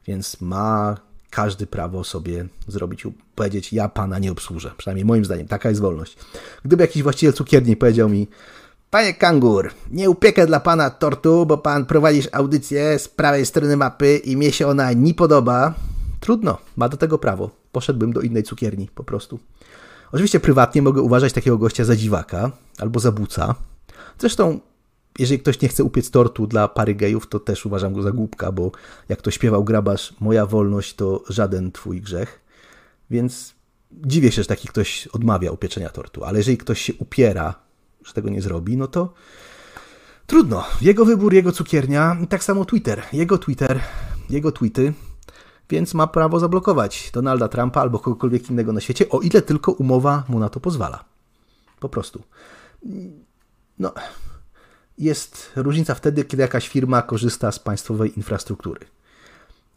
więc 0.07 0.41
ma 0.41 0.97
każdy 1.35 1.67
prawo 1.67 2.03
sobie 2.03 2.45
zrobić, 2.67 3.07
powiedzieć, 3.35 3.73
ja 3.73 3.89
pana 3.89 4.19
nie 4.19 4.31
obsłużę. 4.31 4.71
Przynajmniej 4.77 5.05
moim 5.05 5.25
zdaniem, 5.25 5.47
taka 5.47 5.69
jest 5.69 5.81
wolność. 5.81 6.17
Gdyby 6.65 6.83
jakiś 6.83 7.03
właściciel 7.03 7.33
cukierni 7.33 7.75
powiedział 7.75 8.09
mi, 8.09 8.27
Panie 8.89 9.13
Kangur, 9.13 9.71
nie 9.91 10.09
upiekę 10.09 10.47
dla 10.47 10.59
pana 10.59 10.89
tortu, 10.89 11.45
bo 11.45 11.57
pan 11.57 11.85
prowadzisz 11.85 12.29
audycję 12.31 12.99
z 12.99 13.07
prawej 13.07 13.45
strony 13.45 13.77
mapy 13.77 14.17
i 14.17 14.37
mnie 14.37 14.51
się 14.51 14.67
ona 14.67 14.93
nie 14.93 15.13
podoba. 15.13 15.73
Trudno, 16.19 16.57
ma 16.75 16.89
do 16.89 16.97
tego 16.97 17.17
prawo. 17.17 17.49
Poszedłbym 17.71 18.13
do 18.13 18.21
innej 18.21 18.43
cukierni, 18.43 18.89
po 18.95 19.03
prostu. 19.03 19.39
Oczywiście 20.11 20.39
prywatnie 20.39 20.81
mogę 20.81 21.01
uważać 21.01 21.33
takiego 21.33 21.57
gościa 21.57 21.85
za 21.85 21.95
dziwaka 21.95 22.51
albo 22.79 22.99
za 22.99 23.11
buca. 23.11 23.55
Zresztą, 24.19 24.59
jeżeli 25.19 25.39
ktoś 25.39 25.61
nie 25.61 25.67
chce 25.67 25.83
upiec 25.83 26.11
tortu 26.11 26.47
dla 26.47 26.67
pary 26.67 26.95
gejów, 26.95 27.27
to 27.27 27.39
też 27.39 27.65
uważam 27.65 27.93
go 27.93 28.01
za 28.01 28.11
głupka, 28.11 28.51
bo 28.51 28.71
jak 29.09 29.21
to 29.21 29.31
śpiewał 29.31 29.63
grabarz, 29.63 30.13
moja 30.19 30.45
wolność 30.45 30.95
to 30.95 31.23
żaden 31.29 31.71
twój 31.71 32.01
grzech. 32.01 32.41
Więc 33.09 33.55
dziwię 33.91 34.31
się, 34.31 34.41
że 34.41 34.47
taki 34.47 34.67
ktoś 34.67 35.07
odmawia 35.07 35.51
upieczenia 35.51 35.89
tortu, 35.89 36.23
ale 36.23 36.37
jeżeli 36.37 36.57
ktoś 36.57 36.81
się 36.81 36.93
upiera 36.93 37.63
że 38.05 38.13
tego 38.13 38.29
nie 38.29 38.41
zrobi, 38.41 38.77
no 38.77 38.87
to 38.87 39.13
trudno. 40.27 40.63
Jego 40.81 41.05
wybór, 41.05 41.33
jego 41.33 41.51
cukiernia 41.51 42.17
i 42.23 42.27
tak 42.27 42.43
samo 42.43 42.65
Twitter. 42.65 43.03
Jego 43.13 43.37
Twitter, 43.37 43.79
jego 44.29 44.51
tweety, 44.51 44.93
więc 45.69 45.93
ma 45.93 46.07
prawo 46.07 46.39
zablokować 46.39 47.11
Donalda 47.13 47.47
Trumpa 47.47 47.81
albo 47.81 47.99
kogokolwiek 47.99 48.49
innego 48.49 48.73
na 48.73 48.81
świecie, 48.81 49.09
o 49.09 49.19
ile 49.19 49.41
tylko 49.41 49.71
umowa 49.71 50.23
mu 50.27 50.39
na 50.39 50.49
to 50.49 50.59
pozwala. 50.59 51.05
Po 51.79 51.89
prostu. 51.89 52.23
No, 53.79 53.93
jest 54.97 55.51
różnica 55.55 55.95
wtedy, 55.95 56.25
kiedy 56.25 56.41
jakaś 56.41 56.69
firma 56.69 57.01
korzysta 57.01 57.51
z 57.51 57.59
państwowej 57.59 58.17
infrastruktury 58.17 58.85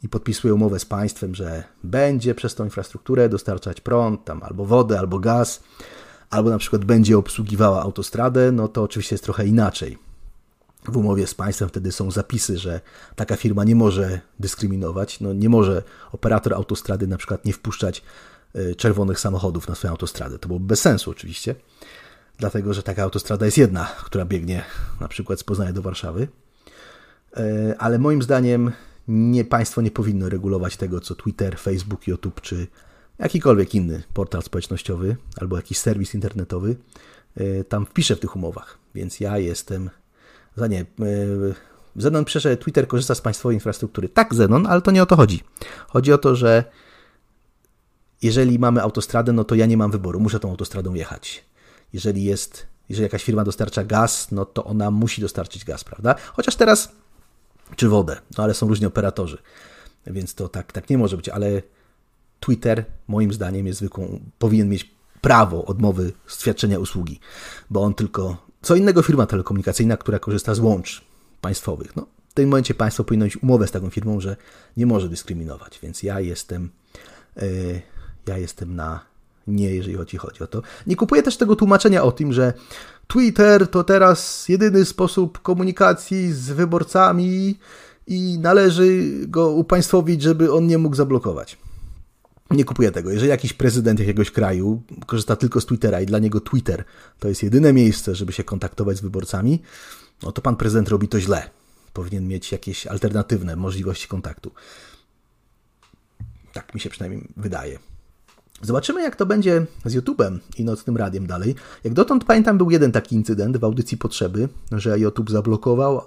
i 0.02 0.08
podpisuje 0.08 0.54
umowę 0.54 0.78
z 0.78 0.85
państwem, 0.85 1.35
że 1.35 1.64
będzie 1.85 2.35
przez 2.35 2.54
tą 2.54 2.64
infrastrukturę 2.64 3.28
dostarczać 3.28 3.80
prąd, 3.80 4.25
tam 4.25 4.42
albo 4.42 4.64
wodę, 4.64 4.99
albo 4.99 5.18
gaz, 5.18 5.62
albo 6.30 6.50
na 6.50 6.58
przykład 6.58 6.85
będzie 6.85 7.18
obsługiwała 7.18 7.82
autostradę, 7.82 8.52
no 8.52 8.68
to 8.68 8.82
oczywiście 8.82 9.14
jest 9.14 9.25
trochę 9.25 9.46
inaczej. 9.46 9.99
W 10.85 10.96
umowie 10.96 11.26
z 11.26 11.35
państwem 11.35 11.68
wtedy 11.68 11.92
są 11.92 12.11
zapisy, 12.11 12.58
że 12.58 12.80
taka 13.16 13.37
firma 13.37 13.64
nie 13.64 13.76
może 13.76 14.20
dyskryminować, 14.40 15.20
no 15.20 15.32
nie 15.32 15.49
może 15.49 15.82
operator 16.12 16.54
autostrady 16.54 17.06
na 17.06 17.16
przykład 17.16 17.44
nie 17.44 17.52
wpuszczać 17.52 18.02
y, 18.56 18.75
czerwonych 18.75 19.20
samochodów 19.20 19.68
na 19.68 19.75
swoją 19.75 19.90
autostradę. 19.90 20.38
To 20.38 20.49
byłoby 20.49 20.66
bez 20.66 20.80
sensu 20.80 21.11
oczywiście, 21.11 21.54
dlatego 22.38 22.75
że 22.75 22.83
taka 22.83 23.02
autostrada 23.02 23.47
jest 23.47 23.59
jedna, 23.59 23.85
która 24.05 24.25
biegnie 24.25 24.62
na 25.00 25.09
przykład 25.09 25.40
z 25.40 25.45
Poznania 25.45 25.73
do 25.73 25.83
Warszawy. 25.83 26.28
Y, 27.38 27.78
ale 27.78 27.99
moim 27.99 28.23
zdaniem 28.23 28.73
nie, 29.09 29.45
państwo 29.45 29.83
nie 29.83 29.90
powinno 29.90 30.28
regulować 30.28 30.76
tego, 30.76 31.00
co 31.00 31.14
Twitter, 31.14 31.59
Facebook, 31.59 32.07
YouTube 32.07 32.40
czy 32.40 32.66
jakikolwiek 33.19 33.75
inny 33.75 34.02
portal 34.14 34.43
społecznościowy 34.43 35.16
albo 35.37 35.57
jakiś 35.57 35.78
serwis 35.78 36.14
internetowy 36.14 36.76
e, 37.37 37.64
tam 37.64 37.87
wpisze 37.87 38.16
w 38.16 38.21
tych 38.21 38.37
umowach. 38.37 38.78
Więc 38.95 39.21
ja 39.21 39.38
jestem 39.38 39.90
za 40.57 40.66
nie. 40.66 40.81
E, 40.81 40.87
Zenon 41.97 42.25
pisze, 42.25 42.40
że 42.40 42.57
Twitter 42.57 42.88
korzysta 42.88 43.14
z 43.14 43.21
państwowej 43.21 43.57
infrastruktury. 43.57 44.09
Tak, 44.09 44.35
Zenon, 44.35 44.66
ale 44.66 44.83
to 44.83 44.90
nie 44.90 45.02
o 45.02 45.07
to 45.07 45.16
chodzi. 45.16 45.43
Chodzi 45.88 46.12
o 46.12 46.19
to, 46.19 46.37
że 46.37 46.64
jeżeli 48.23 48.59
mamy 48.59 48.83
autostradę, 48.83 49.33
no 49.33 49.45
to 49.45 49.55
ja 49.55 49.66
nie 49.66 49.76
mam 49.76 49.90
wyboru, 49.90 50.21
muszę 50.21 50.40
tą 50.40 50.50
autostradą 50.50 50.95
jechać. 50.95 51.45
Jeżeli 51.93 52.25
jest, 52.25 52.66
jeżeli 52.88 53.02
jakaś 53.02 53.25
firma 53.25 53.45
dostarcza 53.45 53.85
gaz, 53.85 54.31
no 54.31 54.45
to 54.45 54.64
ona 54.64 54.90
musi 54.90 55.21
dostarczyć 55.21 55.64
gaz, 55.64 55.85
prawda? 55.85 56.14
Chociaż 56.33 56.57
teraz, 56.57 56.93
czy 57.76 57.88
wodę, 57.88 58.16
no 58.38 58.45
ale 58.45 58.55
są 58.55 58.69
różni 58.69 58.87
operatorzy, 58.87 59.38
więc 60.07 60.35
to 60.35 60.49
tak, 60.49 60.73
tak 60.73 60.90
nie 60.90 60.99
może 60.99 61.16
być, 61.16 61.28
ale 61.28 61.62
Twitter, 62.40 62.85
moim 63.09 63.33
zdaniem, 63.33 63.66
jest 63.66 63.78
zwykłą, 63.78 64.21
powinien 64.38 64.69
mieć 64.69 64.97
prawo 65.21 65.64
odmowy 65.64 66.12
świadczenia 66.28 66.78
usługi, 66.78 67.21
bo 67.71 67.83
on 67.83 67.95
tylko, 67.95 68.47
co 68.62 68.75
innego 68.75 69.02
firma 69.02 69.26
telekomunikacyjna, 69.26 69.97
która 69.97 70.19
korzysta 70.19 70.55
z 70.55 70.59
łącz 70.59 71.05
państwowych. 71.40 71.97
No, 71.97 72.07
w 72.28 72.35
tym 72.35 72.49
momencie 72.49 72.75
państwo 72.75 73.05
powinno 73.05 73.25
mieć 73.25 73.43
umowę 73.43 73.66
z 73.66 73.71
taką 73.71 73.90
firmą, 73.90 74.21
że 74.21 74.37
nie 74.76 74.87
może 74.87 75.09
dyskryminować, 75.09 75.78
więc 75.83 76.02
ja 76.02 76.21
jestem, 76.21 76.71
yy, 77.37 77.83
ja 78.26 78.38
jestem 78.38 78.76
na 78.76 79.00
nie, 79.47 79.75
jeżeli 79.75 79.95
chodzi, 79.95 80.17
chodzi 80.17 80.43
o 80.43 80.47
to. 80.47 80.62
Nie 80.87 80.97
kupuję 80.97 81.23
też 81.23 81.37
tego 81.37 81.57
tłumaczenia 81.57 82.03
o 82.03 82.12
tym, 82.12 82.33
że 82.33 82.53
Twitter 83.07 83.69
to 83.69 83.85
teraz 83.85 84.49
jedyny 84.49 84.85
sposób 84.85 85.38
komunikacji 85.43 86.33
z 86.33 86.50
wyborcami 86.50 87.59
i 88.07 88.38
należy 88.38 89.03
go 89.29 89.50
upaństwowić, 89.50 90.23
żeby 90.23 90.53
on 90.53 90.67
nie 90.67 90.79
mógł 90.79 90.97
zablokować. 90.97 91.59
Nie 92.50 92.65
kupuję 92.65 92.93
tego. 92.93 93.11
Jeżeli 93.11 93.31
jakiś 93.31 93.53
prezydent 93.53 94.00
jakiegoś 94.00 94.31
kraju 94.31 94.83
korzysta 95.07 95.37
tylko 95.37 95.61
z 95.61 95.67
Twittera 95.67 96.00
i 96.00 96.07
dla 96.07 96.19
niego 96.19 96.41
Twitter 96.41 96.85
to 97.19 97.29
jest 97.29 97.43
jedyne 97.43 97.73
miejsce, 97.73 98.15
żeby 98.15 98.33
się 98.33 98.45
kontaktować 98.45 98.97
z 98.97 99.00
wyborcami, 99.00 99.62
no 100.23 100.33
to 100.33 100.43
pan 100.43 100.57
prezydent 100.57 100.88
robi 100.88 101.09
to 101.09 101.21
źle. 101.21 101.50
Powinien 101.93 102.29
mieć 102.29 102.53
jakieś 102.53 102.87
alternatywne 102.87 103.57
możliwości 103.57 104.09
kontaktu. 104.09 104.50
Tak 106.53 106.75
mi 106.75 106.81
się 106.81 106.91
przynajmniej 106.91 107.29
wydaje. 107.37 107.79
Zobaczymy, 108.62 109.02
jak 109.02 109.16
to 109.16 109.26
będzie 109.26 109.66
z 109.84 109.94
YouTube'em 109.94 110.38
i 110.58 110.64
nocnym 110.64 110.96
radiem 110.96 111.26
dalej. 111.26 111.54
Jak 111.84 111.94
dotąd 111.94 112.25
pamiętam, 112.25 112.58
był 112.58 112.70
jeden 112.70 112.92
taki 112.92 113.16
incydent 113.16 113.56
w 113.56 113.64
audycji 113.64 113.98
Potrzeby, 113.98 114.48
że 114.72 114.98
YouTube 114.98 115.30
zablokował 115.30 116.02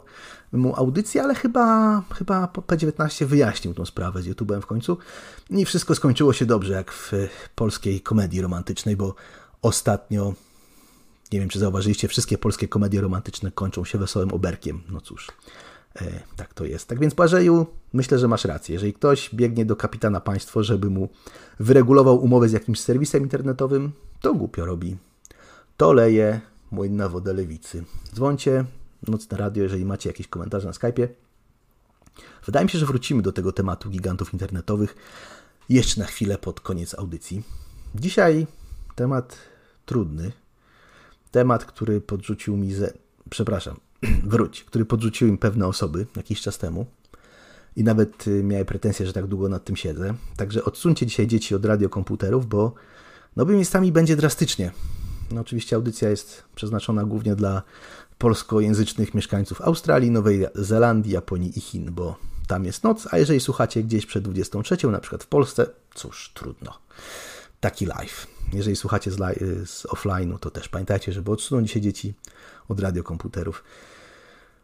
mu 0.54 0.76
audycję, 0.76 1.24
ale 1.24 1.36
chyba, 1.36 2.02
chyba 2.14 2.46
P19 2.46 3.26
wyjaśnił 3.26 3.74
tą 3.74 3.86
sprawę 3.86 4.22
z 4.22 4.28
YouTube'em 4.28 4.62
w 4.62 4.66
końcu. 4.66 4.98
I 5.50 5.66
wszystko 5.66 5.96
skończyło 5.96 6.34
się 6.34 6.46
dobrze, 6.46 6.74
jak 6.74 6.92
w 6.92 7.12
polskiej 7.56 8.02
komedii 8.02 8.42
romantycznej, 8.42 8.96
bo 8.96 9.16
ostatnio, 9.62 10.34
nie 11.32 11.40
wiem 11.40 11.50
czy 11.50 11.60
zauważyliście, 11.60 12.08
wszystkie 12.08 12.38
polskie 12.38 12.68
komedie 12.68 13.02
romantyczne 13.02 13.52
kończą 13.52 13.86
się 13.86 13.98
wesołym 13.98 14.34
oberkiem. 14.34 14.82
No 14.90 15.02
cóż, 15.02 15.28
tak 16.36 16.54
to 16.54 16.66
jest. 16.66 16.88
Tak 16.88 17.00
więc, 17.00 17.14
Błażeju, 17.14 17.66
myślę, 17.94 18.20
że 18.20 18.28
masz 18.28 18.46
rację. 18.46 18.74
Jeżeli 18.74 18.94
ktoś 18.94 19.36
biegnie 19.36 19.66
do 19.66 19.76
kapitana 19.76 20.20
państwo, 20.20 20.64
żeby 20.64 20.90
mu 20.90 21.10
wyregulował 21.60 22.24
umowę 22.24 22.50
z 22.50 22.52
jakimś 22.52 22.80
serwisem 22.80 23.24
internetowym, 23.24 23.92
to 24.22 24.34
głupio 24.34 24.66
robi. 24.66 24.98
To 25.78 25.94
leje 25.94 26.42
młyn 26.72 26.96
na 26.96 27.10
wodę 27.10 27.34
lewicy. 27.34 27.84
Dzwoncie, 28.16 28.66
Nocne 29.08 29.38
Radio, 29.38 29.64
jeżeli 29.64 29.86
macie 29.86 30.10
jakieś 30.10 30.28
komentarze 30.28 30.68
na 30.68 30.74
Skype'ie. 30.74 31.08
Wydaje 32.46 32.66
mi 32.66 32.70
się, 32.70 32.80
że 32.80 32.86
wrócimy 32.86 33.22
do 33.22 33.32
tego 33.32 33.52
tematu 33.52 33.90
gigantów 33.90 34.34
internetowych 34.34 34.96
jeszcze 35.70 36.02
na 36.02 36.08
chwilę 36.08 36.38
pod 36.38 36.60
koniec 36.60 36.96
audycji. 37.00 37.44
Dzisiaj 37.96 38.48
temat 38.96 39.38
trudny. 39.86 40.32
Temat, 41.32 41.66
który 41.66 42.02
podrzucił 42.02 42.58
mi 42.58 42.74
ze... 42.74 42.94
Przepraszam, 43.30 43.80
wróć, 44.24 44.64
który 44.64 44.86
podrzuciły 44.86 45.32
mi 45.32 45.38
pewne 45.38 45.68
osoby 45.68 46.06
jakiś 46.16 46.42
czas 46.42 46.58
temu 46.58 46.86
i 47.76 47.84
nawet 47.84 48.28
y, 48.28 48.44
miały 48.44 48.66
pretensje, 48.66 49.06
że 49.06 49.14
tak 49.14 49.28
długo 49.28 49.50
nad 49.50 49.64
tym 49.64 49.76
siedzę. 49.76 50.14
Także 50.38 50.64
odsuńcie 50.64 51.06
dzisiaj 51.06 51.28
dzieci 51.28 51.56
od 51.56 51.66
radiokomputerów, 51.66 52.48
bo 52.48 52.74
nowymi 53.36 53.58
miejscami 53.58 53.92
będzie 53.92 54.16
drastycznie. 54.16 54.72
No 55.32 55.42
oczywiście 55.42 55.76
audycja 55.76 56.10
jest 56.10 56.44
przeznaczona 56.56 57.04
głównie 57.04 57.36
dla 57.36 57.62
polskojęzycznych 58.18 59.14
mieszkańców 59.14 59.62
Australii, 59.62 60.12
Nowej 60.12 60.46
Zelandii, 60.56 61.14
Japonii 61.14 61.58
i 61.58 61.62
Chin, 61.62 61.92
bo 61.92 62.16
tam 62.48 62.66
jest 62.66 62.84
noc, 62.84 63.08
a 63.12 63.18
jeżeli 63.18 63.40
słuchacie 63.40 63.84
gdzieś 63.84 64.06
przed 64.06 64.24
23, 64.24 64.88
na 64.88 65.00
przykład 65.00 65.24
w 65.24 65.28
Polsce, 65.28 65.66
cóż, 65.96 66.32
trudno. 66.34 66.74
Taki 67.60 67.86
live. 67.86 68.28
Jeżeli 68.54 68.76
słuchacie 68.76 69.12
z, 69.12 69.16
z 69.70 69.86
offline'u, 69.86 70.40
to 70.40 70.52
też 70.52 70.70
pamiętajcie, 70.70 71.14
żeby 71.14 71.32
odsunąć 71.32 71.72
się 71.72 71.82
dzieci 71.82 72.14
od 72.70 72.80
radiokomputerów. 72.80 73.64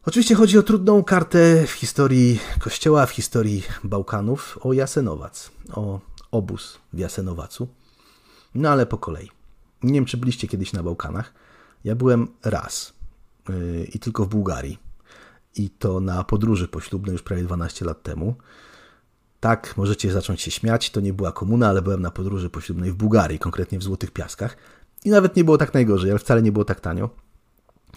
Oczywiście 0.05 0.35
chodzi 0.35 0.57
o 0.57 0.63
trudną 0.63 1.03
kartę 1.03 1.67
w 1.67 1.71
historii 1.71 2.39
Kościoła, 2.59 3.05
w 3.05 3.11
historii 3.11 3.63
Bałkanów, 3.83 4.59
o 4.61 4.73
Jasenowac, 4.73 5.51
o 5.73 5.99
obóz 6.31 6.79
w 6.93 6.99
Jasenowacu. 6.99 7.67
No 8.55 8.69
ale 8.69 8.85
po 8.85 8.97
kolei. 8.97 9.29
Nie 9.83 9.93
wiem, 9.93 10.05
czy 10.05 10.17
byliście 10.17 10.47
kiedyś 10.47 10.73
na 10.73 10.83
Bałkanach. 10.83 11.33
Ja 11.83 11.95
byłem 11.95 12.27
raz. 12.43 12.93
Y, 13.49 13.87
i 13.93 13.99
tylko 13.99 14.25
w 14.25 14.27
Bułgarii. 14.27 14.79
I 15.55 15.69
to 15.69 15.99
na 15.99 16.23
podróży 16.23 16.67
poślubnej 16.67 17.13
już 17.13 17.21
prawie 17.21 17.43
12 17.43 17.85
lat 17.85 18.03
temu. 18.03 18.35
Tak, 19.39 19.77
możecie 19.77 20.11
zacząć 20.11 20.41
się 20.41 20.51
śmiać, 20.51 20.89
to 20.89 21.01
nie 21.01 21.13
była 21.13 21.31
komuna, 21.31 21.69
ale 21.69 21.81
byłem 21.81 22.01
na 22.01 22.11
podróży 22.11 22.49
poślubnej 22.49 22.91
w 22.91 22.95
Bułgarii, 22.95 23.39
konkretnie 23.39 23.79
w 23.79 23.83
Złotych 23.83 24.11
Piaskach. 24.11 24.57
I 25.05 25.09
nawet 25.09 25.35
nie 25.35 25.43
było 25.43 25.57
tak 25.57 25.73
najgorzej, 25.73 26.11
ale 26.11 26.19
wcale 26.19 26.41
nie 26.41 26.51
było 26.51 26.65
tak 26.65 26.79
tanio. 26.79 27.09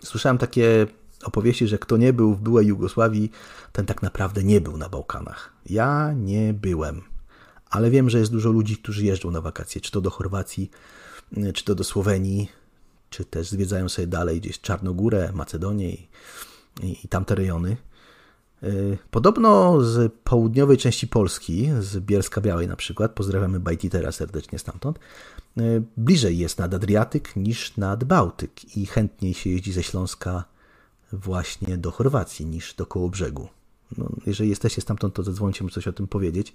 Słyszałem 0.04 0.38
takie 0.38 0.86
opowieści, 1.24 1.66
że 1.66 1.78
kto 1.78 1.96
nie 1.96 2.12
był 2.12 2.34
w 2.34 2.40
byłej 2.40 2.66
Jugosławii, 2.66 3.30
ten 3.72 3.86
tak 3.86 4.02
naprawdę 4.02 4.44
nie 4.44 4.60
był 4.60 4.76
na 4.76 4.88
Bałkanach. 4.88 5.52
Ja 5.66 6.12
nie 6.12 6.54
byłem, 6.54 7.02
ale 7.70 7.90
wiem, 7.90 8.10
że 8.10 8.18
jest 8.18 8.32
dużo 8.32 8.50
ludzi, 8.50 8.76
którzy 8.76 9.04
jeżdżą 9.04 9.30
na 9.30 9.40
wakacje, 9.40 9.80
czy 9.80 9.90
to 9.90 10.00
do 10.00 10.10
Chorwacji, 10.10 10.70
czy 11.54 11.64
to 11.64 11.74
do 11.74 11.84
Słowenii, 11.84 12.48
czy 13.10 13.24
też 13.24 13.48
zwiedzają 13.48 13.88
sobie 13.88 14.06
dalej 14.06 14.40
gdzieś 14.40 14.60
Czarnogórę, 14.60 15.32
Macedonię 15.34 15.90
i, 15.90 16.08
i, 16.82 16.98
i 17.04 17.08
tamte 17.08 17.34
rejony. 17.34 17.76
Podobno 19.10 19.80
z 19.80 20.12
południowej 20.24 20.76
części 20.76 21.08
Polski, 21.08 21.70
z 21.80 21.98
Bielska 21.98 22.40
Białej 22.40 22.68
na 22.68 22.76
przykład, 22.76 23.12
pozdrawiamy 23.12 23.60
Bajtitera 23.60 24.12
serdecznie 24.12 24.58
stamtąd, 24.58 24.98
bliżej 25.96 26.38
jest 26.38 26.58
nad 26.58 26.74
Adriatyk 26.74 27.36
niż 27.36 27.76
nad 27.76 28.04
Bałtyk 28.04 28.76
i 28.76 28.86
chętniej 28.86 29.34
się 29.34 29.50
jeździ 29.50 29.72
ze 29.72 29.82
Śląska 29.82 30.44
właśnie 31.12 31.78
do 31.78 31.90
Chorwacji 31.90 32.46
niż 32.46 32.74
do 32.74 32.86
Kołobrzegu. 32.86 33.48
No, 33.98 34.08
jeżeli 34.26 34.50
jesteście 34.50 34.80
stamtąd, 34.80 35.14
to 35.14 35.22
zadzwońcie, 35.22 35.64
mu 35.64 35.70
coś 35.70 35.88
o 35.88 35.92
tym 35.92 36.06
powiedzieć. 36.06 36.54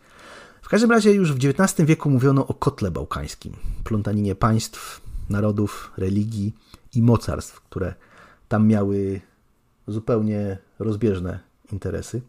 W 0.62 0.70
każdym 0.70 0.92
razie 0.92 1.14
już 1.14 1.34
w 1.34 1.46
XIX 1.46 1.88
wieku 1.88 2.10
mówiono 2.10 2.48
o 2.48 2.54
kotle 2.54 2.92
bałkańskim, 2.92 3.54
plątaninie 3.84 4.36
państw, 4.36 5.02
narodów, 5.30 5.92
religii 5.98 6.54
i 6.96 7.02
mocarstw, 7.02 7.62
które 7.62 7.94
tam 8.48 8.68
miały 8.68 9.22
zupełnie 9.88 10.58
rozbieżne 10.80 11.53
interesy. 11.74 12.22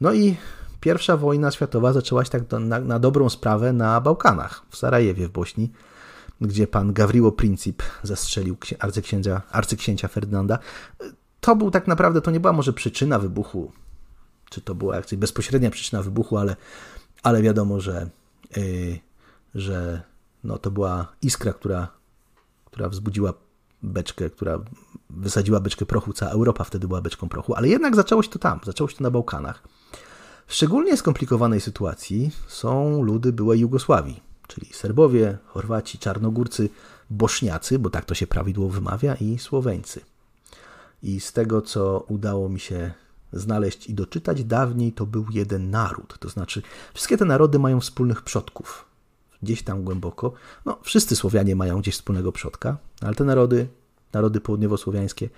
No 0.00 0.12
i 0.12 0.36
pierwsza 0.80 1.16
wojna 1.16 1.50
światowa 1.50 1.92
zaczęła 1.92 2.24
się 2.24 2.30
tak 2.30 2.42
na, 2.60 2.80
na 2.80 2.98
dobrą 2.98 3.28
sprawę 3.28 3.72
na 3.72 4.00
Bałkanach, 4.00 4.62
w 4.70 4.76
Sarajewie 4.76 5.28
w 5.28 5.30
Bośni, 5.30 5.72
gdzie 6.40 6.66
pan 6.66 6.92
Gawriło 6.92 7.32
Princip 7.32 7.82
zastrzelił 8.02 8.56
arcyksięcia, 8.78 9.42
arcyksięcia 9.50 10.08
Ferdynanda. 10.08 10.58
To 11.40 11.56
był 11.56 11.70
tak 11.70 11.86
naprawdę, 11.86 12.20
to 12.20 12.30
nie 12.30 12.40
była 12.40 12.52
może 12.52 12.72
przyczyna 12.72 13.18
wybuchu, 13.18 13.72
czy 14.50 14.60
to 14.60 14.74
była 14.74 14.96
jakaś 14.96 15.14
bezpośrednia 15.14 15.70
przyczyna 15.70 16.02
wybuchu, 16.02 16.38
ale, 16.38 16.56
ale 17.22 17.42
wiadomo, 17.42 17.80
że, 17.80 18.10
yy, 18.56 18.98
że 19.54 20.02
no, 20.44 20.58
to 20.58 20.70
była 20.70 21.12
iskra, 21.22 21.52
która, 21.52 21.88
która 22.64 22.88
wzbudziła 22.88 23.32
beczkę, 23.82 24.30
która 24.30 24.58
wysadziła 25.10 25.60
beczkę 25.60 25.86
prochu. 25.86 26.12
Cała 26.12 26.32
Europa 26.32 26.64
wtedy 26.64 26.88
była 26.88 27.00
beczką 27.00 27.28
prochu, 27.28 27.54
ale 27.54 27.68
jednak 27.68 27.96
zaczęło 27.96 28.22
się 28.22 28.28
to 28.28 28.38
tam, 28.38 28.60
zaczęło 28.64 28.88
się 28.90 28.96
to 28.96 29.04
na 29.04 29.10
Bałkanach. 29.10 29.62
W 30.46 30.54
szczególnie 30.54 30.96
skomplikowanej 30.96 31.60
sytuacji 31.60 32.30
są 32.46 33.02
ludy 33.02 33.32
byłej 33.32 33.60
Jugosławii, 33.60 34.20
czyli 34.46 34.72
Serbowie, 34.72 35.38
Chorwaci, 35.46 35.98
Czarnogórcy, 35.98 36.68
Bośniacy, 37.10 37.78
bo 37.78 37.90
tak 37.90 38.04
to 38.04 38.14
się 38.14 38.26
prawidłowo 38.26 38.74
wymawia, 38.74 39.14
i 39.14 39.38
Słoweńcy. 39.38 40.00
I 41.02 41.20
z 41.20 41.32
tego, 41.32 41.62
co 41.62 42.04
udało 42.08 42.48
mi 42.48 42.60
się 42.60 42.92
znaleźć 43.32 43.86
i 43.86 43.94
doczytać, 43.94 44.44
dawniej 44.44 44.92
to 44.92 45.06
był 45.06 45.26
jeden 45.30 45.70
naród. 45.70 46.18
To 46.18 46.28
znaczy, 46.28 46.62
wszystkie 46.94 47.16
te 47.16 47.24
narody 47.24 47.58
mają 47.58 47.80
wspólnych 47.80 48.22
przodków. 48.22 48.87
Gdzieś 49.42 49.62
tam 49.62 49.82
głęboko. 49.82 50.32
No, 50.64 50.78
wszyscy 50.82 51.16
Słowianie 51.16 51.56
mają 51.56 51.80
gdzieś 51.80 51.94
wspólnego 51.94 52.32
przodka, 52.32 52.76
ale 53.00 53.14
te 53.14 53.24
narody, 53.24 53.68
narody 54.12 54.40
południowosłowiańskie, 54.40 55.28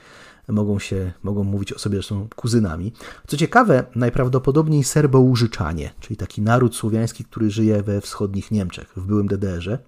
mogą 0.48 0.78
się, 0.78 1.12
mogą 1.22 1.44
mówić 1.44 1.72
o 1.72 1.78
sobie, 1.78 2.02
że 2.02 2.08
są 2.08 2.28
kuzynami. 2.36 2.92
Co 3.26 3.36
ciekawe, 3.36 3.84
najprawdopodobniej 3.94 4.84
Serbo-Łużyczanie, 4.84 5.90
czyli 6.00 6.16
taki 6.16 6.42
naród 6.42 6.76
słowiański, 6.76 7.24
który 7.24 7.50
żyje 7.50 7.82
we 7.82 8.00
wschodnich 8.00 8.50
Niemczech, 8.50 8.92
w 8.96 9.06
byłym 9.06 9.28
DDR-ze, 9.28 9.78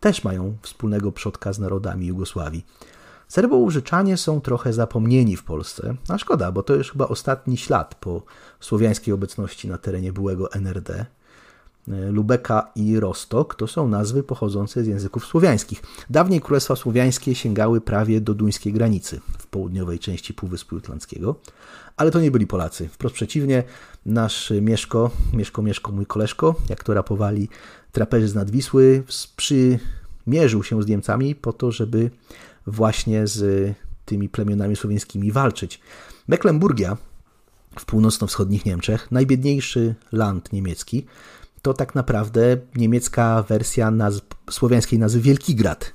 też 0.00 0.24
mają 0.24 0.56
wspólnego 0.62 1.12
przodka 1.12 1.52
z 1.52 1.58
narodami 1.58 2.06
Jugosławii. 2.06 2.66
Serbo-Łużyczanie 3.28 4.16
są 4.16 4.40
trochę 4.40 4.72
zapomnieni 4.72 5.36
w 5.36 5.44
Polsce, 5.44 5.94
a 6.08 6.18
szkoda, 6.18 6.52
bo 6.52 6.62
to 6.62 6.74
już 6.74 6.92
chyba 6.92 7.08
ostatni 7.08 7.56
ślad 7.56 7.94
po 7.94 8.22
słowiańskiej 8.60 9.14
obecności 9.14 9.68
na 9.68 9.78
terenie 9.78 10.12
byłego 10.12 10.52
NRD. 10.52 11.06
Lubeka 11.88 12.72
i 12.76 13.00
Rostok 13.00 13.54
to 13.54 13.66
są 13.66 13.88
nazwy 13.88 14.22
pochodzące 14.22 14.84
z 14.84 14.86
języków 14.86 15.26
słowiańskich. 15.26 15.82
Dawniej 16.10 16.40
królestwa 16.40 16.76
słowiańskie 16.76 17.34
sięgały 17.34 17.80
prawie 17.80 18.20
do 18.20 18.34
duńskiej 18.34 18.72
granicy 18.72 19.20
w 19.38 19.46
południowej 19.46 19.98
części 19.98 20.34
Półwyspu 20.34 20.74
Jutlandzkiego, 20.74 21.34
ale 21.96 22.10
to 22.10 22.20
nie 22.20 22.30
byli 22.30 22.46
Polacy. 22.46 22.88
Wprost 22.88 23.14
przeciwnie, 23.14 23.62
nasz 24.06 24.52
Mieszko, 24.60 25.10
Mieszko, 25.32 25.62
Mieszko, 25.62 25.92
mój 25.92 26.06
koleżko, 26.06 26.54
jak 26.68 26.84
to 26.84 26.94
rapowali 26.94 27.48
traperzy 27.92 28.28
z 28.28 28.34
Nadwisły, 28.34 29.02
sprzymierzył 29.08 30.62
się 30.62 30.82
z 30.82 30.86
Niemcami 30.86 31.34
po 31.34 31.52
to, 31.52 31.72
żeby 31.72 32.10
właśnie 32.66 33.26
z 33.26 33.72
tymi 34.04 34.28
plemionami 34.28 34.76
słowiańskimi 34.76 35.32
walczyć. 35.32 35.80
Mecklenburgia 36.28 36.96
w 37.78 37.84
północno-wschodnich 37.84 38.66
Niemczech, 38.66 39.12
najbiedniejszy 39.12 39.94
land 40.12 40.52
niemiecki, 40.52 41.06
to 41.64 41.74
tak 41.74 41.94
naprawdę 41.94 42.56
niemiecka 42.74 43.42
wersja 43.42 43.90
nazw, 43.90 44.22
słowiańskiej 44.50 44.98
nazwy 44.98 45.20
Wielkigrad. 45.20 45.92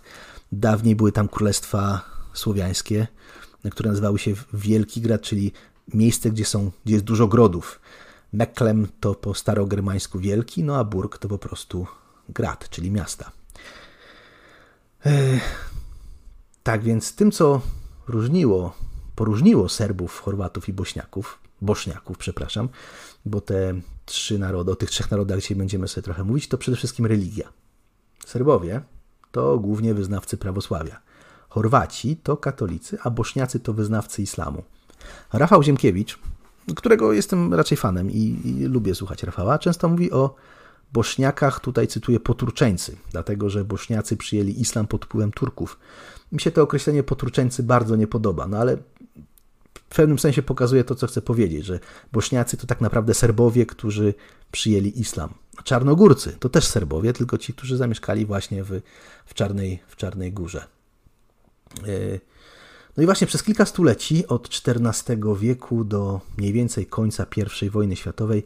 Dawniej 0.51 0.95
były 0.95 1.11
tam 1.11 1.27
królestwa 1.27 2.01
słowiańskie, 2.33 3.07
które 3.71 3.89
nazywały 3.89 4.19
się 4.19 4.33
Wielkigrad, 4.53 5.21
czyli 5.21 5.51
miejsce, 5.93 6.31
gdzie, 6.31 6.45
są, 6.45 6.71
gdzie 6.85 6.93
jest 6.93 7.05
dużo 7.05 7.27
grodów. 7.27 7.79
Meklem 8.33 8.87
to 8.99 9.15
po 9.15 9.33
starogermańsku 9.33 10.19
wielki, 10.19 10.63
no 10.63 10.77
a 10.77 10.83
Burg 10.83 11.17
to 11.17 11.27
po 11.27 11.37
prostu 11.37 11.87
grad, 12.29 12.69
czyli 12.69 12.91
miasta. 12.91 13.31
Tak 16.63 16.83
więc 16.83 17.15
tym, 17.15 17.31
co 17.31 17.61
różniło, 18.07 18.75
poróżniło 19.15 19.69
Serbów, 19.69 20.19
Chorwatów 20.19 20.69
i 20.69 20.73
Bośniaków, 20.73 21.39
Bośniaków, 21.61 22.17
przepraszam, 22.17 22.69
bo 23.25 23.41
te 23.41 23.73
trzy 24.05 24.39
narody, 24.39 24.71
o 24.71 24.75
tych 24.75 24.89
trzech 24.89 25.11
narodach 25.11 25.39
dzisiaj 25.39 25.57
będziemy 25.57 25.87
sobie 25.87 26.03
trochę 26.03 26.23
mówić, 26.23 26.47
to 26.47 26.57
przede 26.57 26.77
wszystkim 26.77 27.05
religia. 27.05 27.49
Serbowie 28.25 28.81
to 29.31 29.59
głównie 29.59 29.93
wyznawcy 29.93 30.37
prawosławia. 30.37 30.99
Chorwaci 31.49 32.17
to 32.17 32.37
katolicy, 32.37 32.97
a 33.03 33.09
Bośniacy 33.09 33.59
to 33.59 33.73
wyznawcy 33.73 34.21
islamu. 34.21 34.63
Rafał 35.33 35.63
Ziemkiewicz, 35.63 36.19
którego 36.75 37.13
jestem 37.13 37.53
raczej 37.53 37.77
fanem 37.77 38.11
i, 38.11 38.41
i 38.45 38.65
lubię 38.65 38.95
słuchać 38.95 39.23
Rafała, 39.23 39.59
często 39.59 39.89
mówi 39.89 40.11
o 40.11 40.35
Bośniakach, 40.93 41.59
tutaj 41.59 41.87
cytuję 41.87 42.19
poturczeńcy, 42.19 42.95
dlatego 43.11 43.49
że 43.49 43.65
Bośniacy 43.65 44.17
przyjęli 44.17 44.61
islam 44.61 44.87
pod 44.87 45.05
wpływem 45.05 45.31
Turków. 45.31 45.79
Mi 46.31 46.39
się 46.39 46.51
to 46.51 46.61
określenie 46.61 47.03
poturczeńcy 47.03 47.63
bardzo 47.63 47.95
nie 47.95 48.07
podoba, 48.07 48.47
no 48.47 48.57
ale 48.57 48.77
w 49.89 49.95
pewnym 49.95 50.19
sensie 50.19 50.41
pokazuje 50.41 50.83
to, 50.83 50.95
co 50.95 51.07
chcę 51.07 51.21
powiedzieć, 51.21 51.65
że 51.65 51.79
Bośniacy 52.11 52.57
to 52.57 52.67
tak 52.67 52.81
naprawdę 52.81 53.13
Serbowie, 53.13 53.65
którzy 53.65 54.13
przyjęli 54.51 54.99
islam. 54.99 55.33
Czarnogórcy 55.63 56.37
to 56.39 56.49
też 56.49 56.67
Serbowie, 56.67 57.13
tylko 57.13 57.37
ci, 57.37 57.53
którzy 57.53 57.77
zamieszkali 57.77 58.25
właśnie 58.25 58.63
w, 58.63 58.81
w, 59.25 59.33
Czarnej, 59.33 59.79
w 59.87 59.95
Czarnej 59.95 60.31
Górze. 60.33 60.67
E, 61.87 62.19
no 62.97 63.03
i 63.03 63.05
właśnie 63.05 63.27
przez 63.27 63.43
kilka 63.43 63.65
stuleci, 63.65 64.27
od 64.27 64.49
XIV 64.67 65.17
wieku 65.39 65.83
do 65.83 66.21
mniej 66.37 66.53
więcej 66.53 66.85
końca 66.85 67.25
I 67.61 67.69
wojny 67.69 67.95
światowej, 67.95 68.43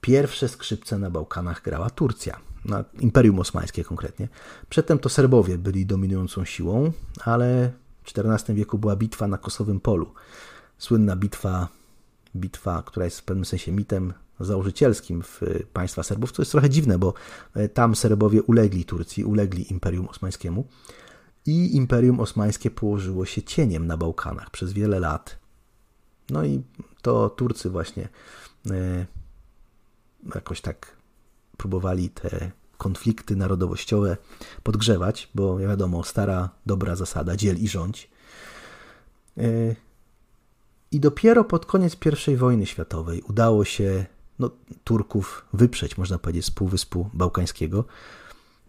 pierwsze 0.00 0.48
skrzypce 0.48 0.98
na 0.98 1.10
Bałkanach 1.10 1.62
grała 1.62 1.90
Turcja, 1.90 2.40
na 2.64 2.84
Imperium 3.00 3.38
Osmańskie 3.38 3.84
konkretnie. 3.84 4.28
Przedtem 4.68 4.98
to 4.98 5.08
Serbowie 5.08 5.58
byli 5.58 5.86
dominującą 5.86 6.44
siłą, 6.44 6.92
ale 7.24 7.72
w 8.04 8.18
XIV 8.18 8.54
wieku 8.54 8.78
była 8.78 8.96
bitwa 8.96 9.26
na 9.28 9.38
Kosowym 9.38 9.80
Polu 9.80 10.14
słynna 10.78 11.16
bitwa, 11.16 11.68
bitwa, 12.36 12.82
która 12.86 13.04
jest 13.04 13.20
w 13.20 13.24
pewnym 13.24 13.44
sensie 13.44 13.72
mitem 13.72 14.12
założycielskim 14.40 15.22
w 15.22 15.40
państwa 15.72 16.02
Serbów, 16.02 16.32
co 16.32 16.42
jest 16.42 16.52
trochę 16.52 16.70
dziwne, 16.70 16.98
bo 16.98 17.14
e, 17.54 17.68
tam 17.68 17.94
Serbowie 17.94 18.42
ulegli 18.42 18.84
Turcji, 18.84 19.24
ulegli 19.24 19.72
Imperium 19.72 20.08
Osmańskiemu 20.08 20.66
i 21.46 21.76
Imperium 21.76 22.20
Osmańskie 22.20 22.70
położyło 22.70 23.24
się 23.24 23.42
cieniem 23.42 23.86
na 23.86 23.96
Bałkanach 23.96 24.50
przez 24.50 24.72
wiele 24.72 25.00
lat. 25.00 25.38
No 26.30 26.44
i 26.44 26.62
to 27.02 27.30
Turcy 27.30 27.70
właśnie 27.70 28.08
e, 28.70 29.06
jakoś 30.34 30.60
tak 30.60 30.96
próbowali 31.56 32.10
te 32.10 32.50
konflikty 32.78 33.36
narodowościowe 33.36 34.16
podgrzewać, 34.62 35.28
bo 35.34 35.58
wiadomo, 35.58 36.04
stara, 36.04 36.50
dobra 36.66 36.96
zasada 36.96 37.36
dziel 37.36 37.56
i 37.56 37.68
rządź. 37.68 38.10
I 40.96 41.00
dopiero 41.00 41.44
pod 41.44 41.66
koniec 41.66 41.96
I 42.28 42.36
wojny 42.36 42.66
światowej 42.66 43.22
udało 43.28 43.64
się 43.64 44.06
no, 44.38 44.50
Turków 44.84 45.44
wyprzeć, 45.52 45.98
można 45.98 46.18
powiedzieć, 46.18 46.44
z 46.44 46.50
Półwyspu 46.50 47.10
Bałkańskiego 47.14 47.84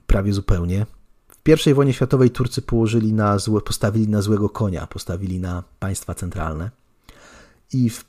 prawie 0.08 0.34
zupełnie. 0.34 0.86
W 1.30 1.68
I 1.68 1.74
wojnie 1.74 1.94
światowej 1.94 2.30
Turcy 2.30 2.62
położyli 2.62 3.14
na 3.14 3.38
złe, 3.38 3.62
postawili 3.62 4.08
na 4.08 4.22
złego 4.22 4.50
konia, 4.50 4.88
postawili 4.88 5.40
na 5.40 5.64
państwa 5.80 6.16
centralne. 6.16 6.72
I 7.74 7.90
w, 7.90 8.06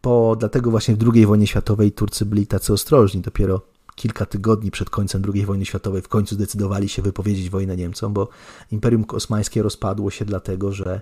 po, 0.00 0.36
dlatego 0.38 0.70
właśnie 0.70 0.94
w 0.96 1.14
II 1.14 1.26
wojnie 1.26 1.46
światowej 1.46 1.92
Turcy 1.92 2.26
byli 2.26 2.46
tacy 2.46 2.72
ostrożni. 2.72 3.20
Dopiero 3.20 3.60
kilka 3.94 4.26
tygodni 4.26 4.70
przed 4.70 4.90
końcem 4.90 5.22
II 5.34 5.46
wojny 5.46 5.64
światowej 5.64 6.02
w 6.02 6.08
końcu 6.08 6.34
zdecydowali 6.34 6.88
się 6.88 7.02
wypowiedzieć 7.02 7.50
wojnę 7.50 7.76
Niemcom, 7.76 8.12
bo 8.12 8.28
Imperium 8.70 9.04
Osmańskie 9.08 9.62
rozpadło 9.62 10.10
się 10.10 10.24
dlatego, 10.24 10.72
że 10.72 11.00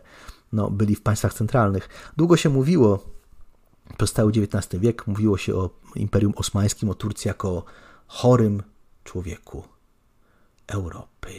no, 0.52 0.70
byli 0.70 0.94
w 0.94 1.02
państwach 1.02 1.34
centralnych. 1.34 2.12
Długo 2.16 2.36
się 2.36 2.48
mówiło, 2.48 3.04
przez 3.98 4.12
cały 4.12 4.32
XIX 4.32 4.80
wiek, 4.82 5.06
mówiło 5.06 5.38
się 5.38 5.54
o 5.54 5.70
Imperium 5.94 6.32
Osmańskim, 6.36 6.90
o 6.90 6.94
Turcji 6.94 7.28
jako 7.28 7.48
o 7.48 7.64
chorym 8.06 8.62
człowieku 9.04 9.64
Europy. 10.66 11.32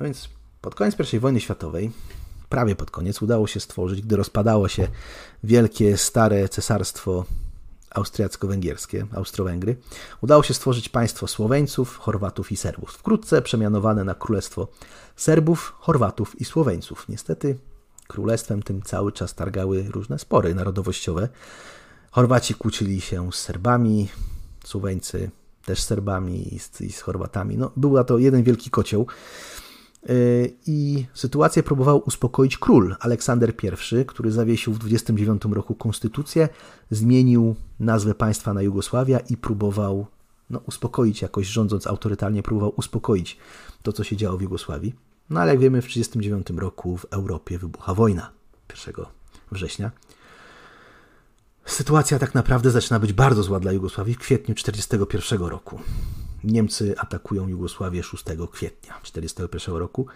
No 0.00 0.04
więc 0.06 0.28
pod 0.60 0.74
koniec 0.74 1.12
I 1.12 1.18
wojny 1.18 1.40
światowej 1.40 1.90
prawie 2.48 2.76
pod 2.76 2.90
koniec 2.90 3.22
udało 3.22 3.46
się 3.46 3.60
stworzyć, 3.60 4.02
gdy 4.02 4.16
rozpadało 4.16 4.68
się 4.68 4.88
wielkie, 5.44 5.96
stare 5.96 6.48
cesarstwo 6.48 7.24
austriacko-węgierskie, 7.94 9.06
Austro-Węgry, 9.14 9.76
udało 10.20 10.42
się 10.42 10.54
stworzyć 10.54 10.88
państwo 10.88 11.26
Słoweńców, 11.26 11.98
Chorwatów 11.98 12.52
i 12.52 12.56
Serbów, 12.56 12.90
wkrótce 12.90 13.42
przemianowane 13.42 14.04
na 14.04 14.14
Królestwo 14.14 14.68
Serbów, 15.16 15.74
Chorwatów 15.78 16.40
i 16.40 16.44
Słoweńców. 16.44 17.08
Niestety 17.08 17.58
królestwem 18.06 18.62
tym 18.62 18.82
cały 18.82 19.12
czas 19.12 19.34
targały 19.34 19.86
różne 19.90 20.18
spory 20.18 20.54
narodowościowe. 20.54 21.28
Chorwaci 22.10 22.54
kłócili 22.54 23.00
się 23.00 23.32
z 23.32 23.34
Serbami, 23.34 24.08
Słoweńcy 24.64 25.30
też 25.64 25.82
z 25.82 25.86
Serbami 25.86 26.54
i 26.54 26.58
z, 26.58 26.80
i 26.80 26.92
z 26.92 27.00
Chorwatami. 27.00 27.56
No, 27.58 27.72
była 27.76 28.04
to 28.04 28.18
jeden 28.18 28.42
wielki 28.42 28.70
kocioł. 28.70 29.06
Y, 30.10 30.56
I 30.66 31.06
sytuację 31.14 31.62
próbował 31.62 32.02
uspokoić 32.06 32.58
król 32.58 32.96
Aleksander 33.00 33.52
I, 33.62 34.04
który 34.06 34.32
zawiesił 34.32 34.72
w 34.72 34.78
29 34.78 35.42
roku 35.44 35.74
konstytucję, 35.74 36.48
zmienił 36.90 37.54
nazwę 37.80 38.14
państwa 38.14 38.54
na 38.54 38.62
Jugosławia 38.62 39.18
i 39.18 39.36
próbował 39.36 40.06
no, 40.50 40.60
uspokoić 40.66 41.22
jakoś, 41.22 41.46
rządząc 41.46 41.86
autorytarnie, 41.86 42.42
próbował 42.42 42.72
uspokoić 42.76 43.38
to, 43.82 43.92
co 43.92 44.04
się 44.04 44.16
działo 44.16 44.38
w 44.38 44.42
Jugosławii. 44.42 44.94
No 45.30 45.40
ale 45.40 45.50
jak 45.50 45.60
wiemy, 45.60 45.82
w 45.82 45.86
1939 45.86 46.60
roku 46.60 46.96
w 46.96 47.04
Europie 47.04 47.58
wybucha 47.58 47.94
wojna 47.94 48.30
1 48.86 49.04
września. 49.52 49.90
Sytuacja 51.66 52.18
tak 52.18 52.34
naprawdę 52.34 52.70
zaczyna 52.70 53.00
być 53.00 53.12
bardzo 53.12 53.42
zła 53.42 53.60
dla 53.60 53.72
Jugosławii 53.72 54.14
w 54.14 54.18
kwietniu 54.18 54.54
1941 54.54 55.48
roku. 55.48 55.80
Niemcy 56.44 56.94
atakują 56.98 57.48
Jugosławię 57.48 58.02
6 58.02 58.24
kwietnia 58.52 58.94
1941 59.02 59.76
roku. 59.76 60.06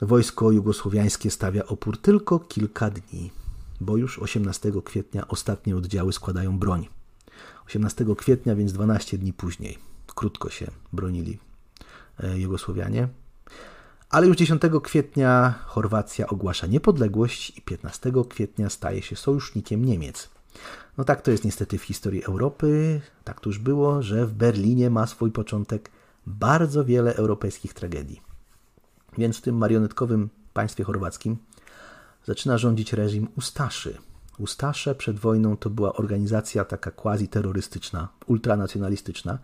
Wojsko 0.00 0.50
jugosłowiańskie 0.50 1.30
stawia 1.30 1.66
opór 1.66 1.98
tylko 1.98 2.38
kilka 2.38 2.90
dni, 2.90 3.30
bo 3.80 3.96
już 3.96 4.18
18 4.18 4.72
kwietnia 4.84 5.28
ostatnie 5.28 5.76
oddziały 5.76 6.12
składają 6.12 6.58
broń. 6.58 6.88
18 7.66 8.04
kwietnia, 8.16 8.56
więc 8.56 8.72
12 8.72 9.18
dni 9.18 9.32
później. 9.32 9.78
Krótko 10.14 10.50
się 10.50 10.66
bronili 10.92 11.38
e, 12.20 12.38
Jugosłowianie. 12.38 13.08
Ale 14.10 14.26
już 14.26 14.36
10 14.36 14.62
kwietnia 14.82 15.54
Chorwacja 15.66 16.26
ogłasza 16.26 16.66
niepodległość 16.66 17.58
i 17.58 17.62
15 17.62 18.12
kwietnia 18.28 18.70
staje 18.70 19.02
się 19.02 19.16
sojusznikiem 19.16 19.84
Niemiec. 19.84 20.35
No 20.98 21.04
tak 21.04 21.22
to 21.22 21.30
jest 21.30 21.44
niestety 21.44 21.78
w 21.78 21.82
historii 21.82 22.24
Europy. 22.24 23.00
Tak 23.24 23.40
to 23.40 23.48
już 23.48 23.58
było, 23.58 24.02
że 24.02 24.26
w 24.26 24.32
Berlinie 24.32 24.90
ma 24.90 25.06
swój 25.06 25.30
początek 25.30 25.90
bardzo 26.26 26.84
wiele 26.84 27.14
europejskich 27.14 27.74
tragedii. 27.74 28.20
Więc 29.18 29.38
w 29.38 29.40
tym 29.40 29.56
marionetkowym 29.56 30.28
państwie 30.52 30.84
chorwackim 30.84 31.36
zaczyna 32.24 32.58
rządzić 32.58 32.92
reżim 32.92 33.28
Ustaszy. 33.36 33.98
Ustasze 34.38 34.94
przed 34.94 35.18
wojną 35.18 35.56
to 35.56 35.70
była 35.70 35.92
organizacja 35.92 36.64
taka 36.64 36.90
quasi-terrorystyczna, 36.90 38.08
ultranacjonalistyczna, 38.26 39.38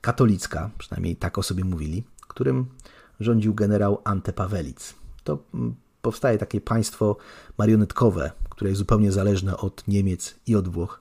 katolicka, 0.00 0.70
przynajmniej 0.78 1.16
tak 1.16 1.38
o 1.38 1.42
sobie 1.42 1.64
mówili, 1.64 2.04
którym 2.28 2.66
rządził 3.20 3.54
generał 3.54 4.00
Ante 4.04 4.32
Pawelic. 4.32 4.94
To 5.24 5.38
mm, 5.54 5.74
powstaje 6.06 6.38
takie 6.38 6.60
państwo 6.60 7.16
marionetkowe, 7.58 8.30
które 8.50 8.70
jest 8.70 8.78
zupełnie 8.78 9.12
zależne 9.12 9.56
od 9.56 9.88
Niemiec 9.88 10.34
i 10.46 10.56
od 10.56 10.68
Włoch. 10.68 11.00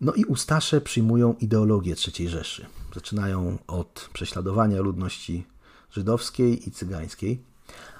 No 0.00 0.12
i 0.12 0.24
Ustasze 0.24 0.80
przyjmują 0.80 1.34
ideologię 1.40 1.94
III 2.18 2.28
Rzeszy. 2.28 2.66
Zaczynają 2.94 3.58
od 3.66 4.08
prześladowania 4.12 4.80
ludności 4.80 5.46
żydowskiej 5.90 6.68
i 6.68 6.70
cygańskiej, 6.70 7.42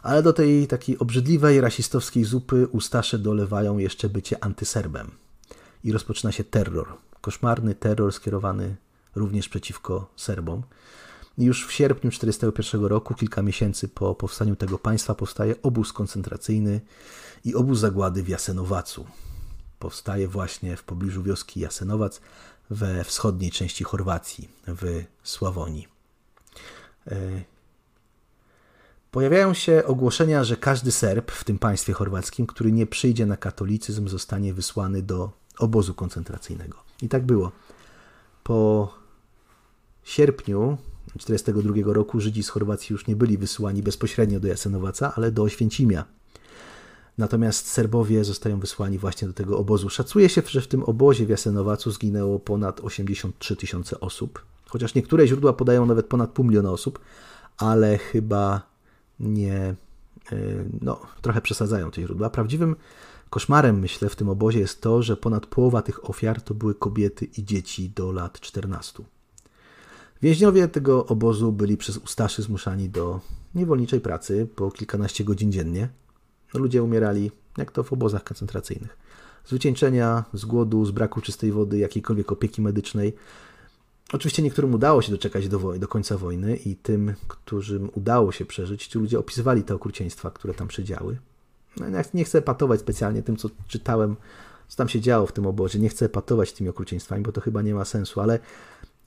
ale 0.03 0.23
do 0.23 0.33
tej 0.33 0.67
takiej 0.67 0.99
obrzydliwej, 0.99 1.61
rasistowskiej 1.61 2.25
zupy 2.25 2.67
Ustasze 2.67 3.19
dolewają 3.19 3.79
jeszcze 3.79 4.09
bycie 4.09 4.45
antyserbem. 4.45 5.11
I 5.85 5.93
rozpoczyna 5.93 6.33
się 6.33 6.45
terror. 6.45 6.89
Koszmarny 7.21 7.75
terror 7.75 8.13
skierowany 8.13 8.77
również 9.15 9.49
przeciwko 9.49 10.11
Serbom. 10.17 10.63
Już 11.43 11.67
w 11.67 11.73
sierpniu 11.73 12.11
1941 12.11 12.85
roku, 12.85 13.15
kilka 13.15 13.43
miesięcy 13.43 13.89
po 13.89 14.15
powstaniu 14.15 14.57
tego 14.57 14.79
państwa, 14.79 15.15
powstaje 15.15 15.63
obóz 15.63 15.93
koncentracyjny 15.93 16.81
i 17.45 17.55
obóz 17.55 17.79
zagłady 17.79 18.23
w 18.23 18.29
Jasenowacu. 18.29 19.07
Powstaje 19.79 20.29
właśnie 20.29 20.77
w 20.77 20.85
pobliżu 20.85 21.23
wioski 21.23 21.61
Jasenowac 21.61 22.21
we 22.71 23.05
wschodniej 23.05 23.51
części 23.51 23.85
Chorwacji, 23.85 24.49
w 24.67 25.05
Sławonii. 25.23 25.89
E, 27.07 27.43
pojawiają 29.11 29.55
się 29.55 29.83
ogłoszenia, 29.87 30.45
że 30.45 30.57
każdy 30.57 30.93
Serb 30.93 31.31
w 31.31 31.45
tym 31.45 31.59
państwie 31.59 31.93
chorwackim, 31.93 32.47
który 32.47 32.73
nie 32.73 32.87
przyjdzie 32.87 33.27
na 33.27 33.37
katolicyzm, 33.37 34.09
zostanie 34.09 34.55
wysłany 34.55 35.03
do 35.03 35.31
obozu 35.59 35.95
koncentracyjnego. 35.95 36.79
I 37.03 37.09
tak 37.09 37.27
było. 37.27 37.53
Po 38.43 38.95
sierpniu 40.05 40.79
1942 41.19 41.93
roku 41.93 42.21
Żydzi 42.21 42.43
z 42.43 42.49
Chorwacji 42.49 42.93
już 42.93 43.07
nie 43.07 43.17
byli 43.17 43.39
wysyłani 43.39 43.83
bezpośrednio 43.83 44.41
do 44.41 44.49
Jasenowaca, 44.49 45.13
ale 45.17 45.33
do 45.33 45.43
Oświęcimia. 45.43 46.05
Natomiast 47.19 47.69
Serbowie 47.69 48.25
zostają 48.25 48.61
wysłani 48.61 48.99
właśnie 48.99 49.29
do 49.29 49.35
tego 49.35 49.59
obozu. 49.59 49.89
Szacuje 49.89 50.29
się, 50.29 50.43
że 50.47 50.61
w 50.61 50.69
tym 50.69 50.83
obozie 50.83 51.27
w 51.27 51.29
Jasenowacu 51.29 51.91
zginęło 51.91 52.39
ponad 52.39 52.81
83 52.81 53.57
tysiące 53.57 54.01
osób. 54.01 54.45
Chociaż 54.67 54.95
niektóre 54.95 55.27
źródła 55.27 55.53
podają 55.53 55.87
nawet 55.87 56.07
ponad 56.07 56.31
pół 56.31 56.45
miliona 56.45 56.71
osób, 56.71 56.99
ale 57.57 57.99
chyba 57.99 58.63
nie, 59.21 59.55
e, 59.55 59.75
no, 60.81 61.01
trochę 61.23 61.41
przesadzają 61.41 61.91
te 61.91 62.03
źródła. 62.03 62.31
Prawdziwym 62.31 62.77
koszmarem, 63.31 63.79
myślę, 63.79 64.09
w 64.09 64.17
tym 64.17 64.29
obozie 64.29 64.61
jest 64.61 64.81
to, 64.81 65.03
że 65.03 65.17
ponad 65.17 65.47
połowa 65.47 65.83
tych 65.83 66.11
ofiar 66.11 66.41
to 66.43 66.55
były 66.55 66.75
kobiety 66.75 67.25
i 67.25 67.45
dzieci 67.45 67.91
do 67.91 68.13
lat 68.13 68.41
14. 68.41 69.03
Więźniowie 70.23 70.69
tego 70.69 71.07
obozu 71.07 71.53
byli 71.53 71.77
przez 71.77 71.97
Ustaszy 71.97 72.43
zmuszani 72.43 72.89
do 72.89 73.21
niewolniczej 73.55 74.01
pracy 74.01 74.49
po 74.57 74.71
kilkanaście 74.71 75.25
godzin 75.25 75.53
dziennie. 75.53 75.89
Ludzie 76.55 76.83
umierali, 76.83 77.31
jak 77.59 77.73
to 77.73 77.83
w 77.83 77.93
obozach 77.93 78.25
koncentracyjnych. 78.25 78.97
Z 79.45 79.51
wycieńczenia, 79.51 80.25
z 80.33 80.45
głodu, 80.45 80.85
z 80.85 80.91
braku 80.91 81.21
czystej 81.21 81.53
wody, 81.53 81.79
jakiejkolwiek 81.79 82.33
opieki 82.33 82.63
medycznej. 82.63 83.15
Oczywiście 84.13 84.43
niektórym 84.43 84.75
udało 84.75 85.03
się 85.03 85.13
doczekać 85.13 85.49
do, 85.49 85.79
do 85.79 85.89
końca 85.89 86.19
wojny 86.19 86.57
i 86.57 86.77
tym, 86.77 87.15
którym 87.29 87.91
udało 87.95 88.33
się 88.33 88.45
przeżyć, 88.45 88.87
ci 88.87 88.99
ludzie 88.99 89.19
opisywali 89.19 89.63
te 89.63 89.75
okrucieństwa, 89.75 90.31
które 90.31 90.55
tam 90.55 90.69
przedziały. 90.69 91.19
No, 91.77 91.87
nie 92.15 92.25
chcę 92.25 92.43
patować 92.43 92.81
specjalnie 92.81 93.23
tym, 93.23 93.37
co 93.37 93.49
czytałem, 93.69 94.17
co 94.69 94.77
tam 94.77 94.89
się 94.89 95.01
działo 95.01 95.27
w 95.27 95.33
tym 95.33 95.47
obozie. 95.47 95.79
Nie 95.79 95.89
chcę 95.89 96.09
patować 96.09 96.53
tymi 96.53 96.71
okrucieństwami, 96.71 97.23
bo 97.23 97.33
to 97.33 97.41
chyba 97.41 97.63
nie 97.63 97.75
ma 97.75 97.85
sensu, 97.85 98.21
ale 98.21 98.39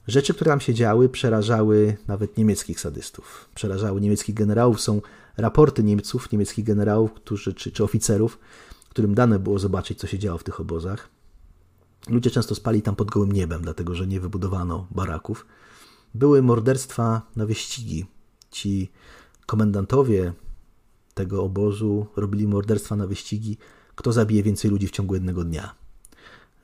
Rzeczy, 0.07 0.33
które 0.33 0.51
tam 0.51 0.59
się 0.59 0.73
działy, 0.73 1.09
przerażały 1.09 1.97
nawet 2.07 2.37
niemieckich 2.37 2.79
sadystów. 2.79 3.49
Przerażały 3.55 4.01
niemieckich 4.01 4.35
generałów. 4.35 4.81
Są 4.81 5.01
raporty 5.37 5.83
Niemców, 5.83 6.31
niemieckich 6.31 6.65
generałów, 6.65 7.13
którzy, 7.13 7.53
czy, 7.53 7.71
czy 7.71 7.83
oficerów, 7.83 8.39
którym 8.89 9.15
dane 9.15 9.39
było 9.39 9.59
zobaczyć, 9.59 9.99
co 9.99 10.07
się 10.07 10.19
działo 10.19 10.37
w 10.37 10.43
tych 10.43 10.59
obozach. 10.59 11.09
Ludzie 12.09 12.31
często 12.31 12.55
spali 12.55 12.81
tam 12.81 12.95
pod 12.95 13.11
gołym 13.11 13.31
niebem, 13.31 13.61
dlatego 13.61 13.95
że 13.95 14.07
nie 14.07 14.19
wybudowano 14.19 14.87
baraków. 14.91 15.45
Były 16.13 16.41
morderstwa 16.41 17.21
na 17.35 17.45
wyścigi. 17.45 18.05
Ci 18.51 18.91
komendantowie 19.45 20.33
tego 21.13 21.43
obozu 21.43 22.07
robili 22.15 22.47
morderstwa 22.47 22.95
na 22.95 23.07
wyścigi, 23.07 23.57
kto 23.95 24.11
zabije 24.11 24.43
więcej 24.43 24.71
ludzi 24.71 24.87
w 24.87 24.91
ciągu 24.91 25.13
jednego 25.13 25.43
dnia. 25.43 25.84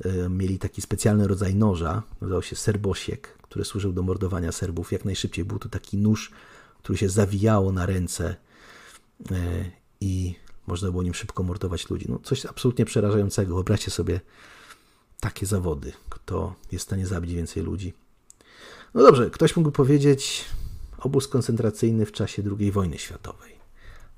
E, 0.05 0.29
mieli 0.29 0.59
taki 0.59 0.81
specjalny 0.81 1.27
rodzaj 1.27 1.55
noża, 1.55 2.03
nazywał 2.21 2.41
się 2.41 2.55
serbosiek, 2.55 3.27
który 3.41 3.65
służył 3.65 3.93
do 3.93 4.03
mordowania 4.03 4.51
Serbów. 4.51 4.91
Jak 4.91 5.05
najszybciej 5.05 5.45
był 5.45 5.59
to 5.59 5.69
taki 5.69 5.97
nóż, 5.97 6.31
który 6.83 6.97
się 6.97 7.09
zawijało 7.09 7.71
na 7.71 7.85
ręce 7.85 8.35
e, 9.31 9.35
i 10.01 10.35
można 10.67 10.91
było 10.91 11.03
nim 11.03 11.13
szybko 11.13 11.43
mordować 11.43 11.89
ludzi. 11.89 12.05
No, 12.09 12.19
coś 12.23 12.45
absolutnie 12.45 12.85
przerażającego. 12.85 13.55
Wyobraźcie 13.55 13.91
sobie 13.91 14.19
takie 15.19 15.45
zawody. 15.45 15.93
Kto 16.09 16.55
jest 16.71 16.85
w 16.85 16.87
stanie 16.87 17.07
zabić 17.07 17.33
więcej 17.33 17.63
ludzi? 17.63 17.93
No 18.93 19.01
dobrze, 19.01 19.29
ktoś 19.29 19.55
mógłby 19.55 19.71
powiedzieć 19.71 20.45
obóz 20.97 21.27
koncentracyjny 21.27 22.05
w 22.05 22.11
czasie 22.11 22.43
II 22.59 22.71
wojny 22.71 22.97
światowej. 22.97 23.51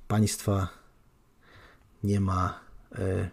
Państwa 0.07 0.67
nie 2.03 2.19
ma 2.19 2.59
e, 2.95 3.29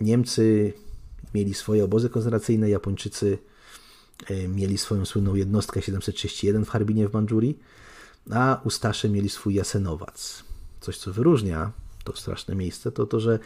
Niemcy 0.00 0.72
mieli 1.34 1.54
swoje 1.54 1.84
obozy 1.84 2.10
koncentracyjne, 2.10 2.70
Japończycy 2.70 3.38
e, 4.26 4.48
mieli 4.48 4.78
swoją 4.78 5.04
słynną 5.04 5.34
jednostkę 5.34 5.82
731 5.82 6.64
w 6.64 6.68
Harbinie 6.68 7.08
w 7.08 7.12
Mandżurii, 7.12 7.58
a 8.30 8.60
Ustasze 8.64 9.08
mieli 9.08 9.28
swój 9.28 9.54
Jasenowac. 9.54 10.44
Coś, 10.80 10.98
co 10.98 11.12
wyróżnia 11.12 11.72
to 12.04 12.16
straszne 12.16 12.54
miejsce, 12.54 12.92
to 12.92 13.06
to, 13.06 13.20
że 13.20 13.38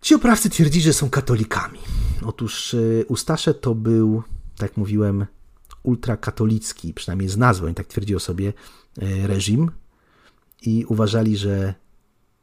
ci 0.00 0.14
oprawcy 0.14 0.50
twierdzi, 0.50 0.80
że 0.80 0.92
są 0.92 1.10
katolikami. 1.10 1.78
Otóż 2.26 2.74
e, 2.74 3.04
Ustasze 3.08 3.54
to 3.54 3.74
był, 3.74 4.22
tak 4.56 4.76
mówiłem, 4.76 5.26
ultrakatolicki, 5.82 6.94
przynajmniej 6.94 7.28
z 7.28 7.36
nazwy, 7.36 7.66
oni 7.66 7.74
tak 7.74 7.86
twierdzi 7.86 8.14
o 8.14 8.20
sobie, 8.20 8.52
e, 9.02 9.26
reżim 9.26 9.70
i 10.62 10.84
uważali, 10.88 11.36
że 11.36 11.74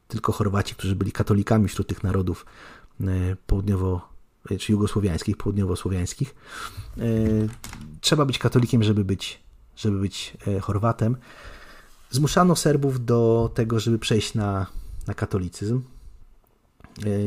tylko 0.08 0.32
Chorwaci, 0.32 0.75
którzy 0.75 0.95
byli 0.95 1.12
katolikami 1.12 1.67
wśród 1.67 1.88
tych 1.88 2.04
narodów 2.04 2.45
południowo, 3.47 4.10
czy 4.60 4.71
jugosłowiańskich, 4.71 5.38
południowo-słowiańskich. 5.38 6.36
Trzeba 8.01 8.25
być 8.25 8.38
katolikiem, 8.38 8.84
żeby 8.84 9.05
być, 9.05 9.39
żeby 9.75 9.99
być 9.99 10.38
Chorwatem. 10.62 11.17
Zmuszano 12.12 12.55
Serbów 12.55 13.05
do 13.05 13.51
tego, 13.53 13.79
żeby 13.79 13.99
przejść 13.99 14.34
na, 14.34 14.67
na 15.08 15.13
katolicyzm. 15.13 15.81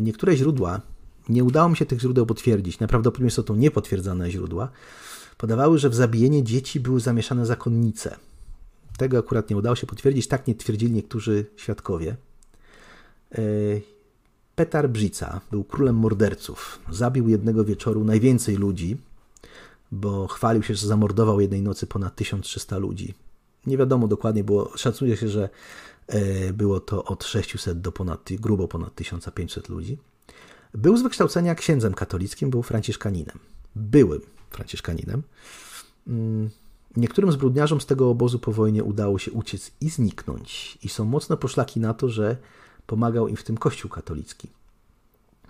Niektóre 0.03 0.37
źródła, 0.37 0.81
nie 1.29 1.45
udało 1.45 1.69
mi 1.69 1.77
się 1.77 1.87
tych 1.87 2.01
źródeł 2.01 2.27
potwierdzić, 2.27 2.79
najprawdopodobniej 2.79 3.31
są 3.31 3.43
to 3.43 3.57
niepotwierdzone 3.57 4.31
źródła, 4.31 4.71
podawały, 5.39 5.79
że 5.79 5.91
w 5.91 5.95
zabijanie 5.95 6.45
dzieci 6.45 6.81
były 6.81 7.01
zamieszane 7.01 7.47
zakonnice. 7.47 8.17
Tego 8.97 9.19
akurat 9.19 9.51
nie 9.51 9.57
udało 9.57 9.77
się 9.77 9.87
potwierdzić, 9.87 10.29
tak 10.29 10.47
nie 10.47 10.55
twierdzili 10.55 10.93
niektórzy 10.93 11.47
świadkowie. 11.57 12.17
Petar 14.59 14.91
Brzica 14.91 15.41
był 15.51 15.65
królem 15.65 15.97
morderców. 15.97 16.79
Zabił 16.91 17.29
jednego 17.29 17.65
wieczoru 17.65 18.05
najwięcej 18.05 18.57
ludzi, 18.57 18.97
bo 19.93 20.27
chwalił 20.27 20.63
się, 20.63 20.75
że 20.75 20.87
zamordował 20.87 21.41
jednej 21.41 21.63
nocy 21.63 21.87
ponad 21.87 22.17
1300 22.17 22.79
ludzi. 22.79 23.15
Nie 23.67 23.77
wiadomo 23.77 24.09
dokładnie, 24.09 24.45
było, 24.45 24.73
szacuje 24.77 25.17
się, 25.17 25.29
że 25.29 25.49
e, 26.07 26.53
było 26.53 26.81
to 26.81 27.05
od 27.05 27.25
600 27.25 27.81
do 27.81 27.93
ponad, 27.93 28.29
grubo 28.33 28.69
ponad 28.69 28.95
1500 28.95 29.69
ludzi. 29.69 29.99
Był 30.75 30.97
z 30.97 31.03
wykształcenia 31.03 31.55
księdzem 31.55 31.95
katolickim, 31.95 32.51
był 32.51 32.63
franciszkaninem. 32.63 33.39
Byłym 33.77 34.21
franciszkaninem. 34.51 35.23
Mm, 36.07 36.51
niektórym 36.97 37.33
zbrodniarzom 37.33 37.81
z 37.81 37.87
tego 37.87 38.11
obozu 38.11 38.39
po 38.39 38.53
wojnie 38.53 38.85
udało 38.85 39.19
się 39.19 39.33
uciec 39.33 39.71
i 39.81 39.91
zniknąć. 39.91 40.79
I 40.83 40.89
są 40.89 41.05
mocne 41.05 41.37
poszlaki 41.37 41.81
na 41.81 41.95
to, 41.95 42.09
że 42.09 42.37
pomagał 42.89 43.29
im 43.29 43.37
w 43.37 43.45
tym 43.45 43.57
Kościół 43.57 43.91
katolicki. 43.91 44.49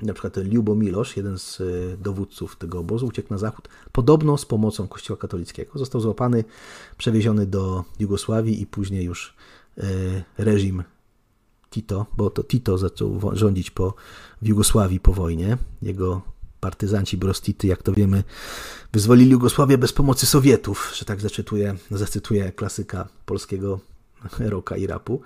Na 0.03 0.13
przykład 0.13 0.37
Liubo 0.37 0.75
Milosz, 0.75 1.17
jeden 1.17 1.39
z 1.39 1.61
e, 1.61 1.65
dowódców 1.97 2.57
tego 2.57 2.79
obozu, 2.79 3.07
uciekł 3.07 3.29
na 3.31 3.39
zachód, 3.39 3.69
podobno 3.93 4.39
z 4.39 4.47
pomocą 4.47 4.89
Kościoła 4.89 5.17
katolickiego. 5.17 5.79
Został 5.79 6.01
złapany, 6.01 6.45
przewieziony 6.97 7.47
do 7.47 7.85
Jugosławii 7.99 8.63
i 8.63 8.67
później 8.67 9.05
już 9.05 9.35
e, 9.79 9.83
reżim 10.39 10.83
Tito, 11.71 12.07
bo 12.17 12.31
to 12.31 12.45
Tito 12.45 12.79
zaczął 12.79 13.21
rządzić 13.33 13.71
po, 13.71 13.95
w 14.43 14.47
Jugosławii 14.47 15.01
po 15.01 15.13
wojnie. 15.13 15.59
Jego 15.83 16.23
partyzanci 16.61 17.17
Brostity, 17.17 17.67
jak 17.67 17.83
to 17.83 17.93
wiemy, 17.93 18.25
wyzwolili 18.93 19.31
Jugosławię 19.31 19.79
bez 19.79 19.93
pomocy 19.93 20.27
Sowietów, 20.27 20.93
że 20.99 21.05
tak 21.05 21.21
zacytuję, 21.21 21.77
zacytuję 21.91 22.53
klasyka 22.53 23.09
polskiego 23.27 23.81
roka 24.55 24.77
i 24.77 24.87
rapu. 24.87 25.21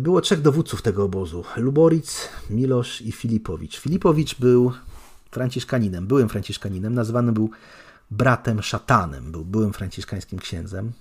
Było 0.00 0.20
trzech 0.20 0.42
dowódców 0.42 0.82
tego 0.82 1.04
obozu: 1.04 1.44
Luboric, 1.56 2.28
Milosz 2.50 3.00
i 3.00 3.12
Filipowicz. 3.12 3.80
Filipowicz 3.80 4.40
był 4.40 4.72
franciszkaninem, 5.30 6.06
byłym 6.06 6.28
franciszkaninem, 6.28 6.94
nazwany 6.94 7.32
był 7.32 7.50
bratem 8.10 8.62
szatanem, 8.62 9.32
był 9.32 9.44
byłym 9.44 9.72
franciszkańskim 9.72 10.38
księdzem. 10.38 10.92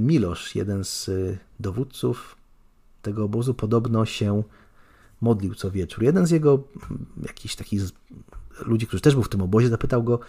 Milosz, 0.00 0.54
jeden 0.54 0.84
z 0.84 1.10
dowódców 1.60 2.36
tego 3.02 3.24
obozu, 3.24 3.54
podobno 3.54 4.06
się 4.06 4.42
modlił 5.20 5.54
co 5.54 5.70
wieczór. 5.70 6.04
Jeden 6.04 6.26
z 6.26 6.30
jego 6.30 6.62
jakichś 7.22 7.56
takich 7.56 7.82
ludzi, 8.66 8.86
którzy 8.86 9.00
też 9.00 9.14
był 9.14 9.22
w 9.22 9.28
tym 9.28 9.42
obozie, 9.42 9.68
zapytał 9.68 10.02
go, 10.02 10.20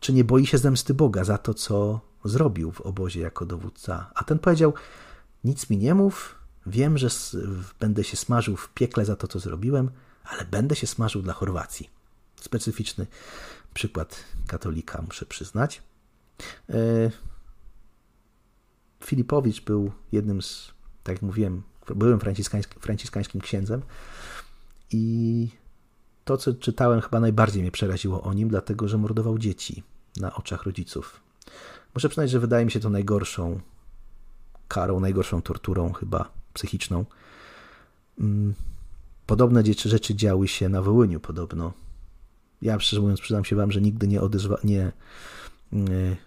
czy 0.00 0.12
nie 0.12 0.24
boi 0.24 0.46
się 0.46 0.58
zemsty 0.58 0.94
Boga 0.94 1.24
za 1.24 1.38
to, 1.38 1.54
co 1.54 2.00
zrobił 2.24 2.72
w 2.72 2.80
obozie 2.80 3.20
jako 3.20 3.46
dowódca. 3.46 4.10
A 4.14 4.24
ten 4.24 4.38
powiedział: 4.38 4.74
Nic 5.44 5.70
mi 5.70 5.78
nie 5.78 5.94
mów, 5.94 6.34
wiem, 6.66 6.98
że 6.98 7.08
będę 7.80 8.04
się 8.04 8.16
smażył 8.16 8.56
w 8.56 8.68
piekle 8.68 9.04
za 9.04 9.16
to, 9.16 9.28
co 9.28 9.38
zrobiłem, 9.38 9.90
ale 10.24 10.44
będę 10.44 10.76
się 10.76 10.86
smażył 10.86 11.22
dla 11.22 11.32
Chorwacji. 11.32 11.90
Specyficzny 12.40 13.06
przykład 13.74 14.24
katolika, 14.46 15.02
muszę 15.02 15.26
przyznać. 15.26 15.82
E, 16.70 16.74
Filipowicz 19.04 19.64
był 19.64 19.92
jednym 20.12 20.42
z, 20.42 20.72
tak 21.02 21.14
jak 21.14 21.22
mówiłem, 21.22 21.62
byłym 21.96 22.20
franciszkańskim 22.80 23.40
księdzem. 23.40 23.82
I 24.90 25.48
to, 26.24 26.36
co 26.36 26.54
czytałem, 26.54 27.00
chyba 27.00 27.20
najbardziej 27.20 27.62
mnie 27.62 27.70
przeraziło 27.70 28.22
o 28.22 28.34
nim, 28.34 28.48
dlatego 28.48 28.88
że 28.88 28.98
mordował 28.98 29.38
dzieci 29.38 29.82
na 30.16 30.34
oczach 30.34 30.62
rodziców. 30.62 31.20
Muszę 31.94 32.08
przyznać, 32.08 32.30
że 32.30 32.40
wydaje 32.40 32.64
mi 32.64 32.70
się 32.70 32.80
to 32.80 32.90
najgorszą 32.90 33.60
karą, 34.68 35.00
najgorszą 35.00 35.42
torturą, 35.42 35.92
chyba 35.92 36.30
psychiczną. 36.54 37.04
Mm, 38.20 38.54
podobne 39.26 39.62
rzeczy 39.74 40.14
działy 40.14 40.48
się 40.48 40.68
na 40.68 40.82
Wołyniu 40.82 41.20
podobno. 41.20 41.72
Ja 42.62 42.80
szczerze 42.80 43.02
mówiąc 43.02 43.20
przyznam 43.20 43.44
się 43.44 43.56
wam, 43.56 43.72
że 43.72 43.80
nigdy 43.80 44.08
nie, 44.08 44.20
odezwa, 44.20 44.58
nie, 44.64 44.92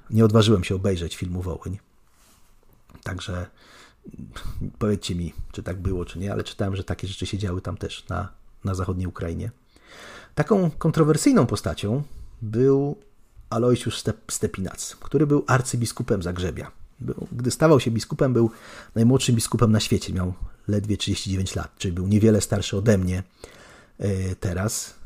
nie 0.09 0.25
odważyłem 0.25 0.63
się 0.63 0.75
obejrzeć 0.75 1.15
filmu 1.15 1.41
Wołyń. 1.41 1.79
Także 3.03 3.45
powiedzcie 4.79 5.15
mi, 5.15 5.33
czy 5.51 5.63
tak 5.63 5.81
było, 5.81 6.05
czy 6.05 6.19
nie, 6.19 6.31
ale 6.31 6.43
czytałem, 6.43 6.75
że 6.75 6.83
takie 6.83 7.07
rzeczy 7.07 7.25
się 7.25 7.37
działy 7.37 7.61
tam 7.61 7.77
też 7.77 8.07
na 8.07 8.29
na 8.63 8.75
zachodniej 8.75 9.07
Ukrainie. 9.07 9.51
Taką 10.35 10.71
kontrowersyjną 10.71 11.45
postacią 11.45 12.03
był 12.41 12.97
Alojsiusz 13.49 14.03
Stepinac, 14.31 14.95
który 14.95 15.27
był 15.27 15.43
arcybiskupem 15.47 16.23
Zagrzebia. 16.23 16.71
Gdy 17.31 17.51
stawał 17.51 17.79
się 17.79 17.91
biskupem, 17.91 18.33
był 18.33 18.51
najmłodszym 18.95 19.35
biskupem 19.35 19.71
na 19.71 19.79
świecie. 19.79 20.13
Miał 20.13 20.33
ledwie 20.67 20.97
39 20.97 21.55
lat, 21.55 21.71
czyli 21.77 21.93
był 21.93 22.07
niewiele 22.07 22.41
starszy 22.41 22.77
ode 22.77 22.97
mnie 22.97 23.23
e, 23.99 24.35
teraz. 24.35 24.97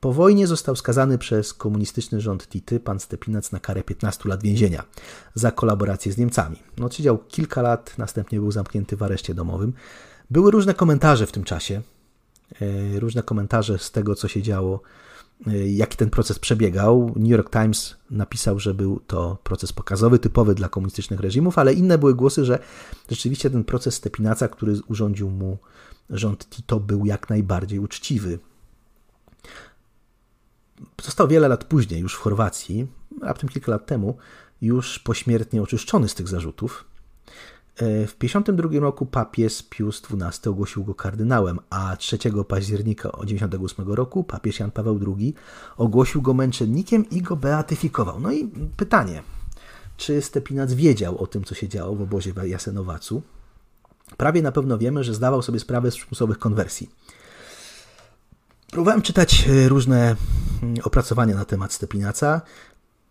Po 0.00 0.12
wojnie 0.12 0.46
został 0.46 0.76
skazany 0.76 1.18
przez 1.18 1.54
komunistyczny 1.54 2.20
rząd 2.20 2.48
Tity, 2.48 2.80
pan 2.80 3.00
Stepinac, 3.00 3.52
na 3.52 3.60
karę 3.60 3.82
15 3.82 4.28
lat 4.28 4.42
więzienia 4.42 4.84
za 5.34 5.50
kolaborację 5.50 6.12
z 6.12 6.18
Niemcami. 6.18 6.56
No, 6.78 6.90
siedział 6.90 7.18
kilka 7.18 7.62
lat, 7.62 7.98
następnie 7.98 8.38
był 8.40 8.50
zamknięty 8.50 8.96
w 8.96 9.02
areszcie 9.02 9.34
domowym. 9.34 9.72
Były 10.30 10.50
różne 10.50 10.74
komentarze 10.74 11.26
w 11.26 11.32
tym 11.32 11.44
czasie. 11.44 11.82
E, 12.94 13.00
różne 13.00 13.22
komentarze 13.22 13.78
z 13.78 13.90
tego, 13.90 14.14
co 14.14 14.28
się 14.28 14.42
działo, 14.42 14.80
jaki 15.66 15.96
ten 15.96 16.10
proces 16.10 16.38
przebiegał. 16.38 17.12
New 17.16 17.30
York 17.30 17.50
Times 17.50 17.96
napisał, 18.10 18.58
że 18.58 18.74
był 18.74 19.00
to 19.00 19.38
proces 19.44 19.72
pokazowy, 19.72 20.18
typowy 20.18 20.54
dla 20.54 20.68
komunistycznych 20.68 21.20
reżimów, 21.20 21.58
ale 21.58 21.74
inne 21.74 21.98
były 21.98 22.14
głosy, 22.14 22.44
że 22.44 22.58
rzeczywiście 23.10 23.50
ten 23.50 23.64
proces 23.64 23.94
Stepinaca, 23.94 24.48
który 24.48 24.80
urządził 24.88 25.30
mu 25.30 25.58
rząd 26.10 26.48
Tito, 26.50 26.80
był 26.80 27.06
jak 27.06 27.30
najbardziej 27.30 27.78
uczciwy. 27.78 28.38
Został 31.02 31.28
wiele 31.28 31.48
lat 31.48 31.64
później, 31.64 32.00
już 32.00 32.14
w 32.14 32.18
Chorwacji, 32.18 32.86
raptem 33.22 33.48
kilka 33.48 33.72
lat 33.72 33.86
temu, 33.86 34.16
już 34.62 34.98
pośmiertnie 34.98 35.62
oczyszczony 35.62 36.08
z 36.08 36.14
tych 36.14 36.28
zarzutów. 36.28 36.84
E, 37.76 38.06
w 38.06 38.14
1952 38.14 38.80
roku 38.80 39.06
papież 39.06 39.62
Pius 39.70 40.02
XII 40.10 40.50
ogłosił 40.50 40.84
go 40.84 40.94
kardynałem, 40.94 41.58
a 41.70 41.96
3 41.96 42.18
października 42.48 43.08
1998 43.08 43.92
roku 43.92 44.24
papież 44.24 44.60
Jan 44.60 44.70
Paweł 44.70 45.16
II 45.18 45.34
ogłosił 45.76 46.22
go 46.22 46.34
męczennikiem 46.34 47.10
i 47.10 47.22
go 47.22 47.36
beatyfikował. 47.36 48.20
No 48.20 48.32
i 48.32 48.50
pytanie, 48.76 49.22
czy 49.96 50.22
Stepinac 50.22 50.72
wiedział 50.72 51.18
o 51.18 51.26
tym, 51.26 51.44
co 51.44 51.54
się 51.54 51.68
działo 51.68 51.96
w 51.96 52.02
obozie 52.02 52.32
w 52.32 52.46
Jasenowacu? 52.46 53.22
Prawie 54.16 54.42
na 54.42 54.52
pewno 54.52 54.78
wiemy, 54.78 55.04
że 55.04 55.14
zdawał 55.14 55.42
sobie 55.42 55.60
sprawę 55.60 55.90
z 55.90 55.96
przymusowych 55.96 56.38
konwersji. 56.38 56.90
Próbowałem 58.70 59.02
czytać 59.02 59.48
e, 59.48 59.68
różne 59.68 60.16
mm, 60.62 60.74
opracowania 60.84 61.34
na 61.34 61.44
temat 61.44 61.72
Stepinaca. 61.72 62.40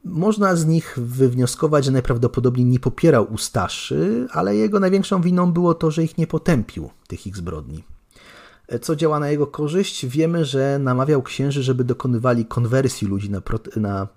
Można 0.03 0.55
z 0.55 0.65
nich 0.65 0.99
wywnioskować, 0.99 1.85
że 1.85 1.91
najprawdopodobniej 1.91 2.65
nie 2.65 2.79
popierał 2.79 3.33
ustaszy, 3.33 4.27
ale 4.31 4.55
jego 4.55 4.79
największą 4.79 5.21
winą 5.21 5.51
było 5.51 5.73
to, 5.73 5.91
że 5.91 6.03
ich 6.03 6.17
nie 6.17 6.27
potępił, 6.27 6.89
tych 7.07 7.27
ich 7.27 7.37
zbrodni. 7.37 7.83
Co 8.81 8.95
działa 8.95 9.19
na 9.19 9.29
jego 9.29 9.47
korzyść? 9.47 10.05
Wiemy, 10.05 10.45
że 10.45 10.79
namawiał 10.79 11.23
księży, 11.23 11.63
żeby 11.63 11.83
dokonywali 11.83 12.45
konwersji 12.45 13.07
ludzi 13.07 13.29
na, 13.29 13.41
na, 13.75 14.07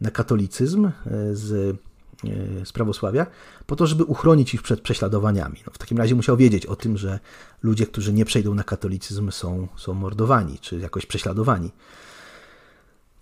na 0.00 0.10
katolicyzm 0.10 0.86
e, 0.86 0.92
z, 1.32 1.76
e, 2.24 2.66
z 2.66 2.72
prawosławia, 2.72 3.26
po 3.66 3.76
to, 3.76 3.86
żeby 3.86 4.04
uchronić 4.04 4.54
ich 4.54 4.62
przed 4.62 4.80
prześladowaniami. 4.80 5.62
No, 5.66 5.72
w 5.72 5.78
takim 5.78 5.98
razie 5.98 6.14
musiał 6.14 6.36
wiedzieć 6.36 6.66
o 6.66 6.76
tym, 6.76 6.96
że 6.96 7.20
ludzie, 7.62 7.86
którzy 7.86 8.12
nie 8.12 8.24
przejdą 8.24 8.54
na 8.54 8.64
katolicyzm, 8.64 9.30
są, 9.30 9.68
są 9.76 9.94
mordowani 9.94 10.58
czy 10.58 10.78
jakoś 10.78 11.06
prześladowani. 11.06 11.70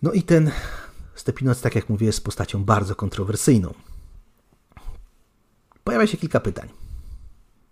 No 0.02 0.12
i 0.12 0.22
ten 0.22 0.50
Stepinac, 1.14 1.60
tak 1.60 1.74
jak 1.74 1.88
mówię, 1.88 2.06
jest 2.06 2.24
postacią 2.24 2.64
bardzo 2.64 2.94
kontrowersyjną. 2.94 3.74
Pojawia 5.84 6.06
się 6.06 6.16
kilka 6.16 6.40
pytań. 6.40 6.68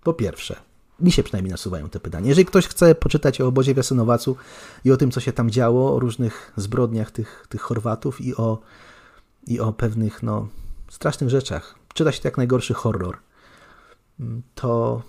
Po 0.03 0.15
pierwsze, 0.15 0.57
mi 1.01 1.13
się 1.13 1.23
przynajmniej 1.23 1.51
nasuwają 1.51 1.89
te 1.89 2.01
pytania. 2.01 2.29
Jeżeli 2.29 2.47
ktoś 2.47 2.67
chce 2.67 2.95
poczytać 2.95 3.41
o 3.41 3.47
obozie 3.47 3.75
w 3.75 3.77
Jasenowacu 3.77 4.37
i 4.85 4.91
o 4.93 4.97
tym, 4.97 5.11
co 5.11 5.21
się 5.21 5.33
tam 5.33 5.51
działo, 5.51 5.95
o 5.95 6.01
różnych 6.01 6.53
zbrodniach 6.57 7.11
tych, 7.11 7.47
tych 7.49 7.61
Chorwatów 7.61 8.21
i 8.21 8.37
o, 8.37 8.59
i 9.47 9.61
o 9.61 9.73
pewnych 9.73 10.23
no, 10.23 10.49
strasznych 10.91 11.31
rzeczach, 11.31 11.75
czyta 11.95 12.13
się 12.13 12.21
to 12.23 12.29
jak 12.29 12.37
najgorszy 12.37 12.75
horror, 12.75 13.19
to 14.55 15.03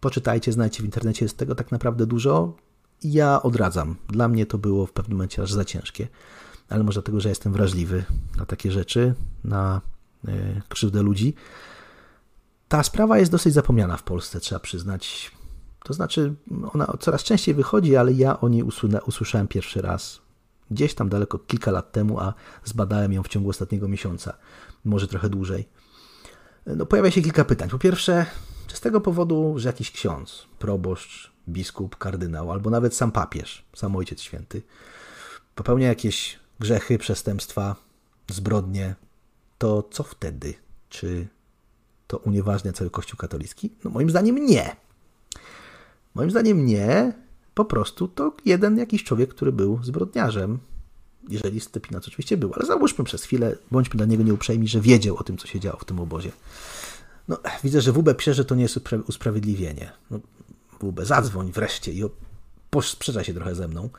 poczytajcie, 0.00 0.52
znajcie 0.52 0.82
w 0.82 0.84
internecie, 0.84 1.24
jest 1.24 1.36
tego 1.36 1.54
tak 1.54 1.72
naprawdę 1.72 2.06
dużo. 2.06 2.52
Ja 3.04 3.42
odradzam. 3.42 3.96
Dla 4.08 4.28
mnie 4.28 4.46
to 4.46 4.58
było 4.58 4.86
w 4.86 4.92
pewnym 4.92 5.18
momencie 5.18 5.42
aż 5.42 5.52
za 5.52 5.64
ciężkie, 5.64 6.08
ale 6.70 6.84
może 6.84 7.00
dlatego, 7.00 7.20
że 7.20 7.28
jestem 7.28 7.52
wrażliwy 7.52 8.04
na 8.36 8.46
takie 8.46 8.72
rzeczy, 8.72 9.14
na 9.44 9.80
e, 10.28 10.32
krzywdę 10.68 11.02
ludzi. 11.02 11.34
Ta 12.68 12.82
sprawa 12.82 13.18
jest 13.18 13.32
dosyć 13.32 13.54
zapomniana 13.54 13.96
w 13.96 14.02
Polsce, 14.02 14.40
trzeba 14.40 14.60
przyznać. 14.60 15.30
To 15.84 15.92
znaczy, 15.92 16.34
ona 16.72 16.92
coraz 17.00 17.22
częściej 17.22 17.54
wychodzi, 17.54 17.96
ale 17.96 18.12
ja 18.12 18.40
o 18.40 18.48
niej 18.48 18.62
usłyszałem 19.06 19.48
pierwszy 19.48 19.82
raz 19.82 20.20
gdzieś 20.70 20.94
tam 20.94 21.08
daleko 21.08 21.38
kilka 21.38 21.70
lat 21.70 21.92
temu, 21.92 22.20
a 22.20 22.34
zbadałem 22.64 23.12
ją 23.12 23.22
w 23.22 23.28
ciągu 23.28 23.50
ostatniego 23.50 23.88
miesiąca, 23.88 24.34
może 24.84 25.08
trochę 25.08 25.28
dłużej. 25.28 25.68
No, 26.66 26.86
pojawia 26.86 27.10
się 27.10 27.22
kilka 27.22 27.44
pytań. 27.44 27.68
Po 27.68 27.78
pierwsze, 27.78 28.26
czy 28.66 28.76
z 28.76 28.80
tego 28.80 29.00
powodu, 29.00 29.54
że 29.56 29.68
jakiś 29.68 29.90
ksiądz, 29.90 30.46
proboszcz, 30.58 31.32
biskup, 31.48 31.96
kardynał, 31.96 32.52
albo 32.52 32.70
nawet 32.70 32.94
sam 32.94 33.12
papież, 33.12 33.64
sam 33.74 33.96
Ojciec 33.96 34.20
Święty, 34.20 34.62
popełnia 35.54 35.88
jakieś 35.88 36.39
grzechy, 36.60 36.98
przestępstwa, 36.98 37.76
zbrodnie, 38.30 38.94
to 39.58 39.88
co 39.90 40.02
wtedy? 40.02 40.54
Czy 40.88 41.26
to 42.06 42.18
unieważnia 42.18 42.72
cały 42.72 42.90
Kościół 42.90 43.16
katolicki? 43.16 43.70
No 43.84 43.90
moim 43.90 44.10
zdaniem 44.10 44.46
nie. 44.46 44.76
Moim 46.14 46.30
zdaniem 46.30 46.66
nie. 46.66 47.12
Po 47.54 47.64
prostu 47.64 48.08
to 48.08 48.36
jeden 48.44 48.78
jakiś 48.78 49.04
człowiek, 49.04 49.30
który 49.30 49.52
był 49.52 49.80
zbrodniarzem. 49.82 50.58
Jeżeli 51.28 51.60
Stepinac 51.60 52.08
oczywiście 52.08 52.36
był, 52.36 52.52
ale 52.54 52.66
załóżmy 52.66 53.04
przez 53.04 53.24
chwilę, 53.24 53.56
bądźmy 53.70 53.96
dla 53.96 54.06
niego 54.06 54.22
nieuprzejmi, 54.22 54.68
że 54.68 54.80
wiedział 54.80 55.16
o 55.16 55.24
tym, 55.24 55.38
co 55.38 55.46
się 55.46 55.60
działo 55.60 55.78
w 55.78 55.84
tym 55.84 56.00
obozie. 56.00 56.32
No, 57.28 57.38
widzę, 57.64 57.80
że 57.80 57.92
WB 57.92 58.16
pisze, 58.16 58.34
że 58.34 58.44
to 58.44 58.54
nie 58.54 58.62
jest 58.62 58.80
usprawiedliwienie. 59.06 59.92
No, 60.10 60.20
WB, 60.80 61.04
zadzwoń 61.04 61.52
wreszcie 61.52 61.92
i 61.92 62.02
sprzecza 62.82 63.24
się 63.24 63.34
trochę 63.34 63.54
ze 63.54 63.68
mną. 63.68 63.90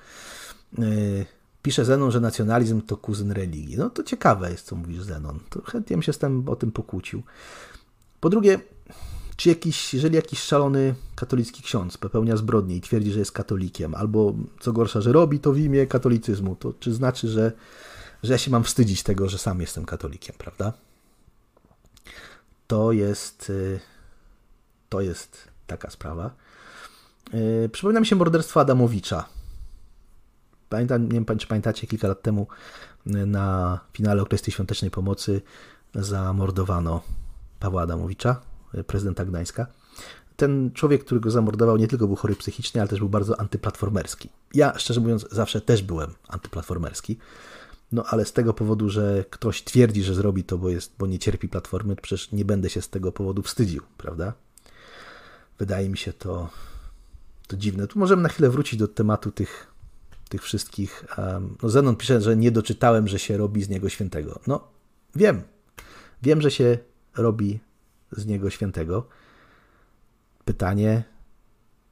Yy, 0.78 1.26
pisze 1.62 1.86
Zenon, 1.86 2.12
że 2.12 2.20
nacjonalizm 2.20 2.82
to 2.82 2.98
kuzyn 2.98 3.32
religii. 3.32 3.78
No 3.78 3.90
to 3.90 4.04
ciekawe 4.04 4.52
jest, 4.52 4.66
co 4.66 4.76
mówisz 4.76 5.04
Zenon. 5.04 5.40
To 5.50 5.62
chętnie 5.62 5.96
bym 5.96 6.04
się 6.04 6.14
z 6.14 6.18
tym 6.18 6.50
o 6.50 6.56
tym 6.56 6.72
pokłócił. 6.72 7.24
Po 8.20 8.30
drugie, 8.30 8.60
czy 9.36 9.50
jakiś, 9.50 9.94
jeżeli 9.94 10.16
jakiś 10.16 10.40
szalony 10.40 10.96
katolicki 11.16 11.64
ksiądz 11.64 11.98
popełnia 11.98 12.38
zbrodnię 12.38 12.76
i 12.76 12.82
twierdzi, 12.82 13.12
że 13.12 13.20
jest 13.20 13.32
katolikiem, 13.32 13.96
albo 13.96 14.34
co 14.60 14.74
gorsza, 14.74 15.02
że 15.02 15.12
robi 15.12 15.40
to 15.40 15.54
w 15.54 15.58
imię 15.58 15.88
katolicyzmu, 15.88 16.56
to 16.56 16.74
czy 16.80 16.94
znaczy, 16.94 17.28
że, 17.28 17.52
że 18.24 18.34
ja 18.34 18.38
się 18.38 18.52
mam 18.52 18.64
wstydzić 18.64 19.04
tego, 19.04 19.30
że 19.30 19.38
sam 19.38 19.62
jestem 19.62 19.86
katolikiem, 19.86 20.36
prawda? 20.38 20.74
To 22.68 22.92
jest, 22.92 23.50
y, 23.50 23.80
to 24.90 25.02
jest 25.02 25.48
taka 25.68 25.90
sprawa. 25.90 26.36
Y, 27.34 27.70
przypomina 27.70 28.00
mi 28.00 28.06
się 28.06 28.16
morderstwo 28.16 28.60
Adamowicza. 28.60 29.26
Pamiętam, 30.72 31.04
nie 31.04 31.22
wiem, 31.22 31.38
czy 31.38 31.48
pamiętacie, 31.48 31.88
kilka 31.88 32.08
lat 32.08 32.22
temu 32.22 32.48
y, 33.08 33.26
na 33.26 33.80
finale 33.94 34.22
Okresy 34.22 34.52
Świątecznej 34.52 34.92
Pomocy 34.92 35.42
zamordowano 35.96 37.02
Pawła 37.60 37.82
Adamowicza, 37.82 38.42
prezydenta 38.88 39.26
Gdańska. 39.26 39.68
Ten 40.36 40.72
człowiek, 40.74 41.06
który 41.06 41.22
go 41.22 41.32
zamordował, 41.32 41.78
nie 41.78 41.88
tylko 41.88 42.08
był 42.08 42.16
chory 42.16 42.36
psychicznie, 42.36 42.82
ale 42.82 42.88
też 42.88 43.00
był 43.00 43.10
bardzo 43.10 43.40
antyplatformerski. 43.40 44.30
Ja, 44.54 44.80
szczerze 44.80 45.02
mówiąc, 45.02 45.28
zawsze 45.32 45.62
też 45.62 45.84
byłem 45.84 46.14
antyplatformerski. 46.28 47.18
No 47.92 48.04
ale 48.06 48.26
z 48.26 48.34
tego 48.34 48.54
powodu, 48.54 48.90
że 48.90 49.26
ktoś 49.30 49.64
twierdzi, 49.64 50.04
że 50.04 50.16
zrobi 50.16 50.44
to, 50.44 50.58
bo, 50.58 50.70
jest, 50.70 50.94
bo 51.00 51.08
nie 51.08 51.20
cierpi 51.20 51.50
platformy, 51.50 51.96
to 51.96 52.02
przecież 52.02 52.32
nie 52.32 52.46
będę 52.46 52.70
się 52.70 52.82
z 52.82 52.90
tego 52.90 53.12
powodu 53.12 53.42
wstydził, 53.42 53.82
prawda? 53.98 54.34
Wydaje 55.60 55.90
mi 55.90 55.98
się 55.98 56.14
to, 56.14 56.50
to 57.48 57.58
dziwne. 57.58 57.88
Tu 57.88 58.00
możemy 58.00 58.22
na 58.22 58.30
chwilę 58.30 58.50
wrócić 58.50 58.80
do 58.80 58.88
tematu 58.88 59.32
tych, 59.32 59.71
tych 60.32 60.44
wszystkich. 60.44 61.06
No 61.64 61.70
Zenon 61.70 61.96
pisze, 61.96 62.22
że 62.22 62.38
nie 62.38 62.52
doczytałem, 62.52 63.08
że 63.08 63.20
się 63.20 63.38
robi 63.38 63.64
z 63.64 63.70
niego 63.70 63.90
świętego. 63.90 64.40
No, 64.48 64.68
wiem. 65.16 65.42
Wiem, 66.22 66.42
że 66.42 66.52
się 66.52 66.78
robi 67.18 67.60
z 68.12 68.26
niego 68.26 68.50
świętego. 68.50 69.08
Pytanie, 70.46 71.04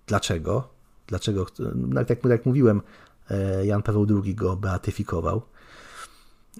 dlaczego? 0.08 0.70
Dlaczego, 1.08 1.48
no, 1.76 2.06
tak 2.06 2.26
jak 2.26 2.46
mówiłem, 2.46 2.82
e, 3.30 3.66
Jan 3.66 3.84
Paweł 3.84 4.08
II 4.24 4.36
go 4.36 4.56
beatyfikował. 4.56 5.42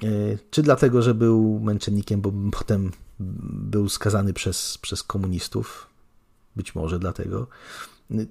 E, 0.04 0.08
czy 0.52 0.64
dlatego, 0.64 1.02
że 1.02 1.14
był 1.14 1.60
męczennikiem, 1.60 2.22
bo 2.22 2.34
potem 2.52 2.92
był 3.20 3.90
skazany 3.90 4.34
przez, 4.34 4.78
przez 4.78 5.04
komunistów? 5.04 5.88
Być 6.56 6.76
może 6.76 7.00
dlatego. 7.00 7.48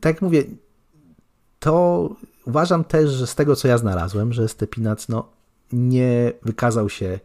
Tak 0.01 0.15
jak 0.15 0.23
mówię, 0.23 0.45
to 1.61 2.17
uważam 2.45 2.85
też, 2.85 3.11
że 3.11 3.27
z 3.27 3.35
tego, 3.35 3.57
co 3.57 3.69
ja 3.69 3.79
znalazłem, 3.79 4.33
że 4.33 4.49
Stepinac 4.49 5.09
no, 5.09 5.29
nie 5.73 6.33
wykazał 6.43 6.89
się 6.89 7.21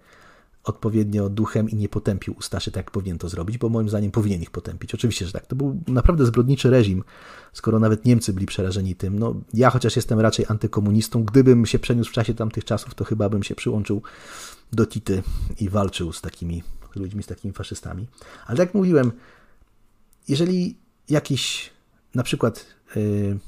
odpowiednio 0.64 1.30
duchem 1.30 1.70
i 1.70 1.76
nie 1.76 1.90
potępił 1.90 2.36
Ustaszy 2.40 2.72
tak, 2.72 2.86
jak 2.86 2.92
powinien 2.92 3.18
to 3.18 3.30
zrobić, 3.30 3.58
bo 3.58 3.70
moim 3.70 3.90
zdaniem 3.90 4.12
powinien 4.12 4.42
ich 4.42 4.52
potępić. 4.52 4.94
Oczywiście, 4.94 5.26
że 5.26 5.32
tak. 5.32 5.46
To 5.46 5.56
był 5.56 5.82
naprawdę 5.88 6.26
zbrodniczy 6.26 6.70
reżim, 6.70 7.04
skoro 7.54 7.80
nawet 7.80 8.06
Niemcy 8.06 8.34
byli 8.34 8.46
przerażeni 8.46 8.96
tym. 8.96 9.20
No, 9.20 9.36
ja 9.54 9.70
chociaż 9.70 9.96
jestem 9.96 10.20
raczej 10.20 10.46
antykomunistą, 10.50 11.24
gdybym 11.24 11.66
się 11.66 11.80
przeniósł 11.80 12.10
w 12.10 12.14
czasie 12.14 12.34
tamtych 12.34 12.66
czasów, 12.66 12.96
to 12.96 13.04
chyba 13.04 13.30
bym 13.30 13.44
się 13.44 13.56
przyłączył 13.56 14.02
do 14.74 14.86
Tity 14.86 15.24
i 15.60 15.70
walczył 15.70 16.14
z 16.14 16.22
takimi 16.22 16.64
ludźmi, 16.96 17.24
z 17.24 17.28
takimi 17.28 17.54
faszystami. 17.54 18.08
Ale 18.46 18.58
tak 18.58 18.68
jak 18.68 18.76
mówiłem, 18.76 19.12
jeżeli 20.28 20.78
jakiś 21.10 21.72
na 22.16 22.24
przykład 22.24 22.66
yy, 22.96 23.40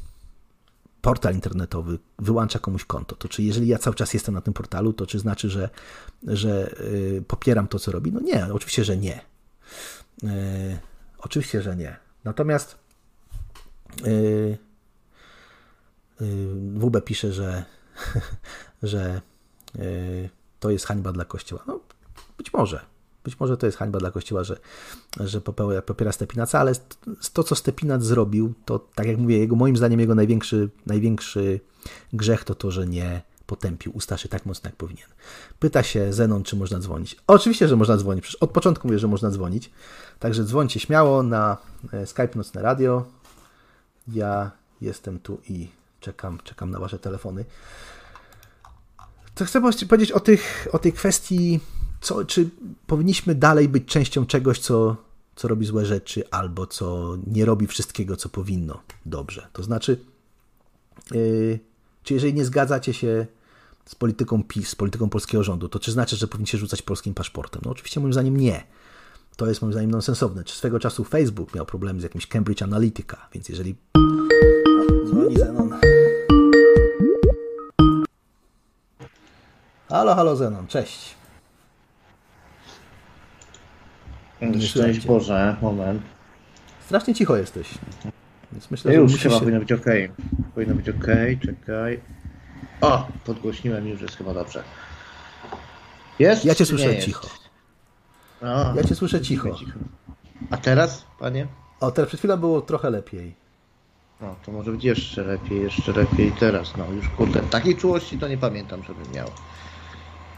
portal 1.05 1.33
internetowy 1.33 1.99
wyłącza 2.19 2.59
komuś 2.59 2.85
konto, 2.85 3.15
to 3.15 3.29
czy 3.29 3.43
jeżeli 3.43 3.67
ja 3.67 3.77
cały 3.77 3.95
czas 3.95 4.13
jestem 4.13 4.35
na 4.35 4.41
tym 4.41 4.53
portalu, 4.53 4.93
to 4.93 5.07
czy 5.07 5.19
znaczy, 5.19 5.49
że, 5.49 5.69
że 6.27 6.79
y, 6.81 7.23
popieram 7.27 7.67
to, 7.67 7.79
co 7.79 7.91
robi? 7.91 8.11
No 8.11 8.19
nie, 8.19 8.53
oczywiście, 8.53 8.83
że 8.83 8.97
nie. 8.97 9.21
Y, 10.23 10.77
oczywiście, 11.17 11.61
że 11.61 11.75
nie. 11.75 11.95
Natomiast 12.23 12.77
y, 14.07 14.57
WB 16.75 17.01
pisze, 17.05 17.33
że, 17.33 17.65
że 18.83 19.21
to 20.59 20.69
jest 20.69 20.85
hańba 20.85 21.11
dla 21.11 21.25
Kościoła. 21.25 21.63
No, 21.67 21.79
być 22.37 22.53
może. 22.53 22.94
Być 23.25 23.39
może 23.39 23.57
to 23.57 23.65
jest 23.65 23.77
hańba 23.77 23.99
dla 23.99 24.11
Kościoła, 24.11 24.43
że, 24.43 24.59
że 25.19 25.41
popełnia, 25.41 25.81
popiera 25.81 26.11
Stepinaca, 26.11 26.59
ale 26.59 26.73
to, 27.33 27.43
co 27.43 27.55
Stepinac 27.55 28.03
zrobił, 28.03 28.53
to 28.65 28.79
tak 28.79 29.07
jak 29.07 29.17
mówię, 29.17 29.37
jego, 29.37 29.55
moim 29.55 29.77
zdaniem 29.77 29.99
jego 29.99 30.15
największy, 30.15 30.69
największy 30.85 31.59
grzech 32.13 32.43
to 32.43 32.55
to, 32.55 32.71
że 32.71 32.87
nie 32.87 33.21
potępił 33.45 33.91
Ustaszy 33.95 34.29
tak 34.29 34.45
mocno, 34.45 34.67
jak 34.67 34.75
powinien. 34.75 35.07
Pyta 35.59 35.83
się 35.83 36.13
Zenon, 36.13 36.43
czy 36.43 36.55
można 36.55 36.79
dzwonić. 36.79 37.15
Oczywiście, 37.27 37.67
że 37.67 37.75
można 37.75 37.97
dzwonić. 37.97 38.23
Przecież 38.23 38.41
od 38.41 38.51
początku 38.51 38.87
mówię, 38.87 38.99
że 38.99 39.07
można 39.07 39.29
dzwonić. 39.29 39.71
Także 40.19 40.43
dzwońcie 40.43 40.79
śmiało 40.79 41.23
na 41.23 41.57
e, 41.93 42.05
Skype 42.05 42.35
Nocne 42.35 42.61
Radio. 42.61 43.05
Ja 44.07 44.51
jestem 44.81 45.19
tu 45.19 45.41
i 45.49 45.67
czekam, 45.99 46.39
czekam 46.43 46.71
na 46.71 46.79
wasze 46.79 46.99
telefony. 46.99 47.45
To 49.35 49.45
chcę 49.45 49.61
powiedzieć 49.61 50.11
o, 50.11 50.19
tych, 50.19 50.67
o 50.71 50.79
tej 50.79 50.93
kwestii 50.93 51.59
co, 52.05 52.25
czy 52.25 52.49
powinniśmy 52.87 53.35
dalej 53.35 53.69
być 53.69 53.85
częścią 53.85 54.25
czegoś, 54.25 54.59
co, 54.59 54.95
co 55.35 55.47
robi 55.47 55.65
złe 55.65 55.85
rzeczy, 55.85 56.29
albo 56.31 56.67
co 56.67 57.17
nie 57.27 57.45
robi 57.45 57.67
wszystkiego, 57.67 58.15
co 58.17 58.29
powinno 58.29 58.81
dobrze. 59.05 59.47
To 59.53 59.63
znaczy, 59.63 59.99
yy, 61.11 61.59
czy 62.03 62.13
jeżeli 62.13 62.33
nie 62.33 62.45
zgadzacie 62.45 62.93
się 62.93 63.27
z 63.85 63.95
polityką 63.95 64.43
PiS, 64.43 64.69
z 64.69 64.75
polityką 64.75 65.09
polskiego 65.09 65.43
rządu, 65.43 65.69
to 65.69 65.79
czy 65.79 65.91
znaczy, 65.91 66.15
że 66.15 66.27
powinniście 66.27 66.57
rzucać 66.57 66.81
polskim 66.81 67.13
paszportem? 67.13 67.61
No 67.65 67.71
oczywiście 67.71 67.99
moim 67.99 68.13
zdaniem 68.13 68.37
nie. 68.37 68.63
To 69.35 69.47
jest 69.47 69.61
moim 69.61 69.71
zdaniem 69.71 69.91
nonsensowne. 69.91 70.43
Czy 70.43 70.55
swego 70.55 70.79
czasu 70.79 71.03
Facebook 71.03 71.55
miał 71.55 71.65
problemy 71.65 71.99
z 71.99 72.03
jakimś 72.03 72.27
Cambridge 72.27 72.61
Analytica, 72.61 73.17
więc 73.33 73.49
jeżeli... 73.49 73.75
Dzwoni 75.07 75.37
Zenon. 75.37 75.73
Halo, 79.89 80.15
halo 80.15 80.35
Zenon, 80.35 80.67
cześć. 80.67 81.24
Szczęść 84.61 85.07
Boże, 85.07 85.55
moment. 85.61 86.01
Strasznie 86.85 87.15
cicho 87.15 87.37
jesteś. 87.37 87.67
Więc 88.51 88.71
myślę, 88.71 88.91
że 88.91 88.97
już 88.97 89.17
chyba 89.17 89.35
się... 89.35 89.39
powinno 89.39 89.59
być 89.59 89.71
ok. 89.71 89.85
Powinno 90.55 90.75
być 90.75 90.89
ok, 90.89 91.05
czekaj. 91.45 91.99
O, 92.81 93.07
podgłośniłem 93.25 93.87
już, 93.87 94.01
jest 94.01 94.15
chyba 94.15 94.33
dobrze. 94.33 94.63
Jest? 96.19 96.45
Ja 96.45 96.55
cię 96.55 96.65
słyszę 96.65 96.99
cicho. 96.99 97.27
O, 98.41 98.75
ja 98.75 98.83
cię 98.83 98.95
słyszę 98.95 99.21
cicho. 99.21 99.51
cicho. 99.51 99.79
A 100.51 100.57
teraz, 100.57 101.05
panie? 101.19 101.47
O, 101.79 101.91
teraz 101.91 102.07
przed 102.07 102.19
chwilą 102.19 102.37
było 102.37 102.61
trochę 102.61 102.89
lepiej. 102.89 103.35
No, 104.21 104.35
to 104.45 104.51
może 104.51 104.71
być 104.71 104.83
jeszcze 104.83 105.23
lepiej, 105.23 105.61
jeszcze 105.61 105.91
lepiej 105.91 106.31
teraz. 106.31 106.77
No, 106.77 106.85
już 106.91 107.09
kurde, 107.09 107.39
takiej 107.39 107.75
czułości 107.75 108.17
to 108.17 108.27
nie 108.27 108.37
pamiętam, 108.37 108.83
żebym 108.83 109.11
miał. 109.13 109.27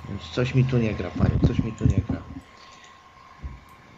Więc 0.09 0.21
coś 0.21 0.55
mi 0.55 0.65
tu 0.65 0.77
nie 0.77 0.93
gra, 0.93 1.09
panie, 1.09 1.39
coś 1.47 1.59
mi 1.59 1.71
tu 1.71 1.85
nie 1.85 2.01
gra. 2.09 2.21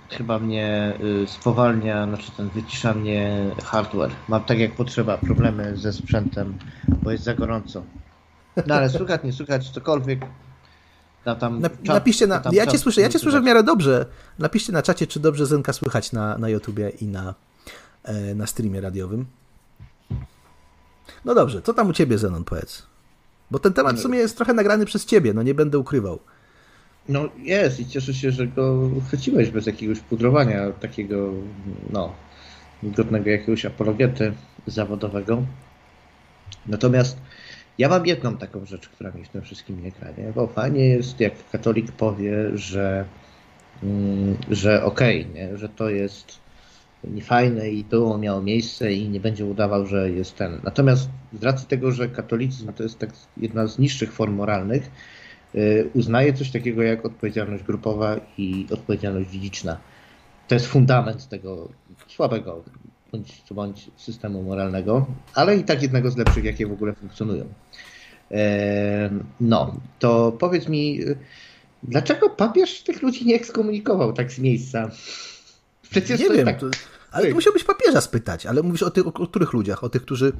Chyba 0.09 0.39
mnie 0.39 0.93
y, 1.23 1.27
spowalnia, 1.27 2.07
znaczy 2.07 2.31
ten 2.37 2.49
wycisza 2.49 2.93
mnie 2.93 3.51
hardware. 3.63 4.11
Mam 4.27 4.43
tak 4.43 4.59
jak 4.59 4.75
potrzeba, 4.75 5.17
problemy 5.17 5.77
ze 5.77 5.93
sprzętem, 5.93 6.57
bo 7.03 7.11
jest 7.11 7.23
za 7.23 7.33
gorąco. 7.33 7.83
No 8.67 8.75
ale 8.75 8.89
słychać, 8.89 9.23
nie 9.23 9.33
słychać, 9.33 9.69
cokolwiek. 9.69 10.19
Na 11.25 11.35
tam 11.35 11.61
czat, 11.61 11.85
napiszcie 11.85 12.27
na. 12.27 12.41
Ja 12.51 12.67
cię 12.67 12.77
słyszę, 12.77 13.01
ja 13.01 13.09
cię 13.09 13.19
słyszę 13.19 13.41
w 13.41 13.43
miarę 13.43 13.63
dobrze. 13.63 14.05
Napiszcie 14.39 14.73
na 14.73 14.81
czacie, 14.81 15.07
czy 15.07 15.19
dobrze 15.19 15.45
Zenka 15.45 15.73
słychać 15.73 16.11
na, 16.11 16.37
na 16.37 16.49
YouTubie 16.49 16.89
i 16.89 17.07
na, 17.07 17.35
e, 18.03 18.35
na 18.35 18.47
streamie 18.47 18.81
radiowym. 18.81 19.25
No 21.25 21.35
dobrze, 21.35 21.61
co 21.61 21.73
tam 21.73 21.89
u 21.89 21.93
ciebie, 21.93 22.17
Zenon, 22.17 22.43
powiedz? 22.43 22.83
Bo 23.51 23.59
ten 23.59 23.73
temat 23.73 23.95
w 23.95 23.99
sumie 23.99 24.19
jest 24.19 24.37
trochę 24.37 24.53
nagrany 24.53 24.85
przez 24.85 25.05
ciebie, 25.05 25.33
no 25.33 25.43
nie 25.43 25.53
będę 25.53 25.79
ukrywał. 25.79 26.19
No 27.09 27.29
jest 27.37 27.79
i 27.79 27.85
cieszę 27.85 28.13
się, 28.13 28.31
że 28.31 28.47
go 28.47 28.89
chwyciłeś 29.07 29.49
bez 29.49 29.65
jakiegoś 29.65 29.99
pudrowania 29.99 30.71
takiego, 30.71 31.33
no, 31.89 32.13
godnego 32.83 33.29
jakiegoś 33.29 33.65
apologety 33.65 34.33
zawodowego. 34.67 35.43
Natomiast 36.67 37.17
ja 37.77 37.89
mam 37.89 38.05
jedną 38.05 38.37
taką 38.37 38.65
rzecz, 38.65 38.89
która 38.89 39.11
mi 39.11 39.23
w 39.23 39.29
tym 39.29 39.41
wszystkim 39.41 39.83
nie 39.83 39.91
gra, 39.91 40.11
nie? 40.17 40.31
bo 40.35 40.47
fajnie 40.47 40.85
jest, 40.85 41.19
jak 41.19 41.33
katolik 41.51 41.91
powie, 41.91 42.57
że, 42.57 43.05
mm, 43.83 44.37
że 44.49 44.83
okej, 44.83 45.27
okay, 45.31 45.57
że 45.57 45.69
to 45.69 45.89
jest 45.89 46.39
niefajne 47.03 47.69
i 47.69 47.83
to 47.83 48.17
miało 48.17 48.41
miejsce 48.41 48.93
i 48.93 49.09
nie 49.09 49.19
będzie 49.19 49.45
udawał, 49.45 49.87
że 49.87 50.11
jest 50.11 50.35
ten. 50.35 50.59
Natomiast 50.63 51.09
z 51.39 51.43
racji 51.43 51.67
tego, 51.67 51.91
że 51.91 52.09
katolicyzm 52.09 52.73
to 52.73 52.83
jest 52.83 52.99
tak 52.99 53.09
jedna 53.37 53.67
z 53.67 53.79
niższych 53.79 54.13
form 54.13 54.33
moralnych, 54.33 54.91
uznaje 55.93 56.33
coś 56.33 56.51
takiego 56.51 56.83
jak 56.83 57.05
odpowiedzialność 57.05 57.63
grupowa 57.63 58.19
i 58.37 58.67
odpowiedzialność 58.71 59.29
dziedziczna. 59.29 59.77
To 60.47 60.55
jest 60.55 60.67
fundament 60.67 61.29
tego 61.29 61.69
słabego 62.07 62.63
bądź, 63.11 63.43
bądź 63.51 63.91
systemu 63.97 64.43
moralnego, 64.43 65.07
ale 65.35 65.57
i 65.57 65.63
tak 65.63 65.81
jednego 65.81 66.11
z 66.11 66.17
lepszych, 66.17 66.43
jakie 66.43 66.67
w 66.67 66.71
ogóle 66.71 66.93
funkcjonują. 66.93 67.45
No, 69.41 69.75
to 69.99 70.31
powiedz 70.31 70.67
mi, 70.67 70.99
dlaczego 71.83 72.29
papież 72.29 72.83
tych 72.83 73.01
ludzi 73.01 73.25
nie 73.25 73.35
ekskomunikował 73.35 74.13
tak 74.13 74.31
z 74.31 74.39
miejsca? 74.39 74.91
Przecież 75.89 76.19
nie 76.19 76.29
wiem, 76.29 76.45
tak... 76.45 76.59
to, 76.59 76.67
ale 77.11 77.29
to 77.29 77.35
musiałbyś 77.35 77.63
papieża 77.63 78.01
spytać, 78.01 78.45
ale 78.45 78.63
mówisz 78.63 78.83
o 78.83 78.91
tych, 78.91 79.07
o 79.07 79.11
których 79.11 79.53
ludziach? 79.53 79.83
O 79.83 79.89
tych, 79.89 80.01
którzy 80.01 80.31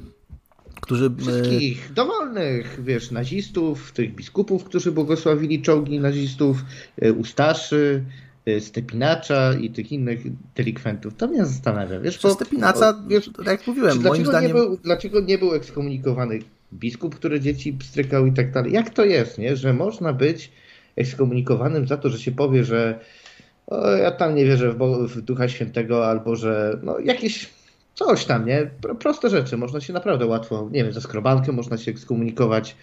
którzy... 0.80 1.06
E, 1.06 1.22
Wszystkich 1.22 1.92
dowolnych, 1.92 2.80
wiesz, 2.84 3.10
nazistów, 3.10 3.92
tych 3.92 4.14
biskupów, 4.14 4.64
którzy 4.64 4.92
błogosławili 4.92 5.62
czołgi 5.62 6.00
nazistów, 6.00 6.64
e, 7.02 7.12
Ustaszy, 7.12 8.04
e, 8.46 8.60
Stepinacza 8.60 9.54
i 9.54 9.70
tych 9.70 9.92
innych 9.92 10.20
delikwentów. 10.54 11.14
To 11.14 11.28
mnie 11.28 11.46
zastanawia, 11.46 12.00
wiesz, 12.00 12.18
bo... 12.22 12.34
Stepinaca, 12.34 13.02
wiesz, 13.08 13.30
tak 13.36 13.46
jak 13.46 13.66
mówiłem, 13.66 14.02
moim 14.02 14.26
zdaniem... 14.26 14.48
Nie 14.48 14.54
był, 14.54 14.76
dlaczego 14.76 15.20
nie 15.20 15.38
był 15.38 15.54
ekskomunikowany 15.54 16.38
biskup, 16.72 17.14
który 17.14 17.40
dzieci 17.40 17.72
pstrykał 17.72 18.26
i 18.26 18.32
tak 18.32 18.52
dalej? 18.52 18.72
Jak 18.72 18.90
to 18.90 19.04
jest, 19.04 19.38
nie? 19.38 19.56
Że 19.56 19.72
można 19.72 20.12
być 20.12 20.52
ekskomunikowanym 20.96 21.86
za 21.86 21.96
to, 21.96 22.08
że 22.08 22.18
się 22.18 22.32
powie, 22.32 22.64
że 22.64 23.00
o, 23.66 23.90
ja 23.90 24.10
tam 24.10 24.34
nie 24.34 24.44
wierzę 24.44 24.72
w, 24.72 24.76
Boga, 24.76 25.08
w 25.08 25.20
Ducha 25.20 25.48
Świętego, 25.48 26.06
albo 26.08 26.36
że 26.36 26.78
no, 26.82 26.98
jakieś 26.98 27.50
coś 28.04 28.24
tam, 28.24 28.46
nie? 28.46 28.70
Proste 28.98 29.30
rzeczy. 29.30 29.56
Można 29.56 29.80
się 29.80 29.92
naprawdę 29.92 30.26
łatwo, 30.26 30.68
nie 30.72 30.84
wiem, 30.84 30.92
za 30.92 31.00
skrobankę 31.00 31.52
można 31.52 31.78
się 31.78 31.96
skomunikować, 31.96 32.76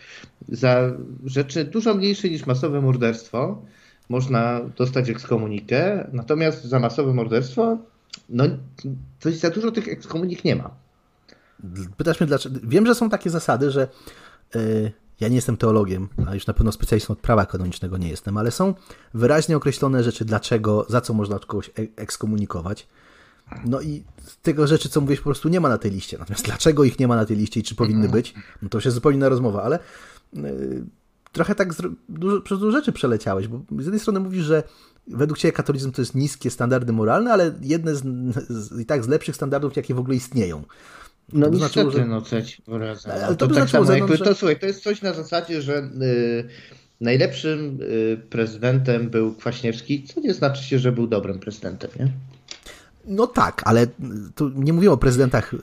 za 0.49 0.91
rzeczy 1.25 1.65
dużo 1.65 1.93
mniejsze 1.93 2.29
niż 2.29 2.45
masowe 2.45 2.81
morderstwo 2.81 3.61
można 4.09 4.61
dostać 4.77 5.09
ekskomunikę, 5.09 6.07
natomiast 6.13 6.63
za 6.63 6.79
masowe 6.79 7.13
morderstwo 7.13 7.77
no, 8.29 8.43
to 9.19 9.31
za 9.31 9.49
dużo 9.49 9.71
tych 9.71 9.87
ekskomunik 9.87 10.43
nie 10.43 10.55
ma. 10.55 10.69
Pytasz 11.97 12.19
mnie 12.19 12.27
dlaczego. 12.27 12.59
Wiem, 12.63 12.85
że 12.85 12.95
są 12.95 13.09
takie 13.09 13.29
zasady, 13.29 13.71
że 13.71 13.87
yy, 14.55 14.91
ja 15.19 15.27
nie 15.27 15.35
jestem 15.35 15.57
teologiem, 15.57 16.09
a 16.27 16.33
już 16.33 16.47
na 16.47 16.53
pewno 16.53 16.71
specjalistą 16.71 17.13
od 17.13 17.19
prawa 17.19 17.45
kanonicznego 17.45 17.97
nie 17.97 18.09
jestem, 18.09 18.37
ale 18.37 18.51
są 18.51 18.73
wyraźnie 19.13 19.57
określone 19.57 20.03
rzeczy, 20.03 20.25
dlaczego, 20.25 20.85
za 20.89 21.01
co 21.01 21.13
można 21.13 21.39
kogoś 21.39 21.71
ekskomunikować. 21.95 22.87
No 23.65 23.81
i 23.81 24.03
tego 24.41 24.67
rzeczy, 24.67 24.89
co 24.89 25.01
mówisz, 25.01 25.19
po 25.19 25.23
prostu 25.23 25.49
nie 25.49 25.59
ma 25.59 25.69
na 25.69 25.77
tej 25.77 25.91
liście. 25.91 26.17
Natomiast 26.17 26.45
dlaczego 26.45 26.83
ich 26.83 26.99
nie 26.99 27.07
ma 27.07 27.15
na 27.15 27.25
tej 27.25 27.37
liście 27.37 27.59
i 27.59 27.63
czy 27.63 27.75
powinny 27.75 28.05
mhm. 28.05 28.11
być, 28.11 28.33
no 28.61 28.69
to 28.69 28.77
jest 28.77 28.95
zupełnie 28.95 29.17
inna 29.17 29.29
rozmowa, 29.29 29.63
ale 29.63 29.79
yy, 30.33 30.83
trochę 31.31 31.55
tak 31.55 31.73
dużo, 32.09 32.41
przez 32.41 32.59
dużo 32.59 32.71
rzeczy 32.77 32.91
przeleciałeś, 32.91 33.47
bo 33.47 33.61
z 33.81 33.85
jednej 33.85 33.99
strony 33.99 34.19
mówisz, 34.19 34.43
że 34.43 34.63
według 35.07 35.37
Ciebie 35.37 35.51
katolicyzm 35.51 35.91
to 35.91 36.01
jest 36.01 36.15
niskie 36.15 36.49
standardy 36.49 36.93
moralne, 36.93 37.33
ale 37.33 37.53
jedne 37.61 37.95
z, 37.95 38.03
z, 38.49 38.79
i 38.79 38.85
tak 38.85 39.03
z 39.03 39.07
lepszych 39.07 39.35
standardów, 39.35 39.75
jakie 39.75 39.93
w 39.93 39.99
ogóle 39.99 40.15
istnieją. 40.15 40.63
No 41.33 41.45
to 41.45 41.51
niestety, 41.51 41.73
znaczyło, 41.73 41.91
że... 41.91 42.05
no 42.05 42.21
co 42.21 42.41
ci 42.41 42.61
poradzę. 42.61 43.13
Ale 43.13 43.35
to, 43.35 43.47
to 43.47 43.55
tak 43.55 43.69
samo 43.69 43.91
jakby, 43.91 44.17
że... 44.17 44.25
to 44.25 44.35
słuchaj, 44.35 44.59
to 44.59 44.65
jest 44.65 44.83
coś 44.83 45.01
na 45.01 45.13
zasadzie, 45.13 45.61
że 45.61 45.77
y, 45.77 46.47
najlepszym 47.01 47.79
y, 47.81 48.21
prezydentem 48.29 49.09
był 49.09 49.35
Kwaśniewski, 49.35 50.03
co 50.03 50.19
nie 50.19 50.33
znaczy 50.33 50.63
się, 50.63 50.79
że 50.79 50.91
był 50.91 51.07
dobrym 51.07 51.39
prezydentem, 51.39 51.89
nie? 51.99 52.11
No 53.07 53.27
tak, 53.27 53.61
ale 53.65 53.87
tu 54.35 54.49
nie 54.49 54.73
mówimy 54.73 54.91
o 54.91 54.97
prezydentach 54.97 55.53
y, 55.53 55.57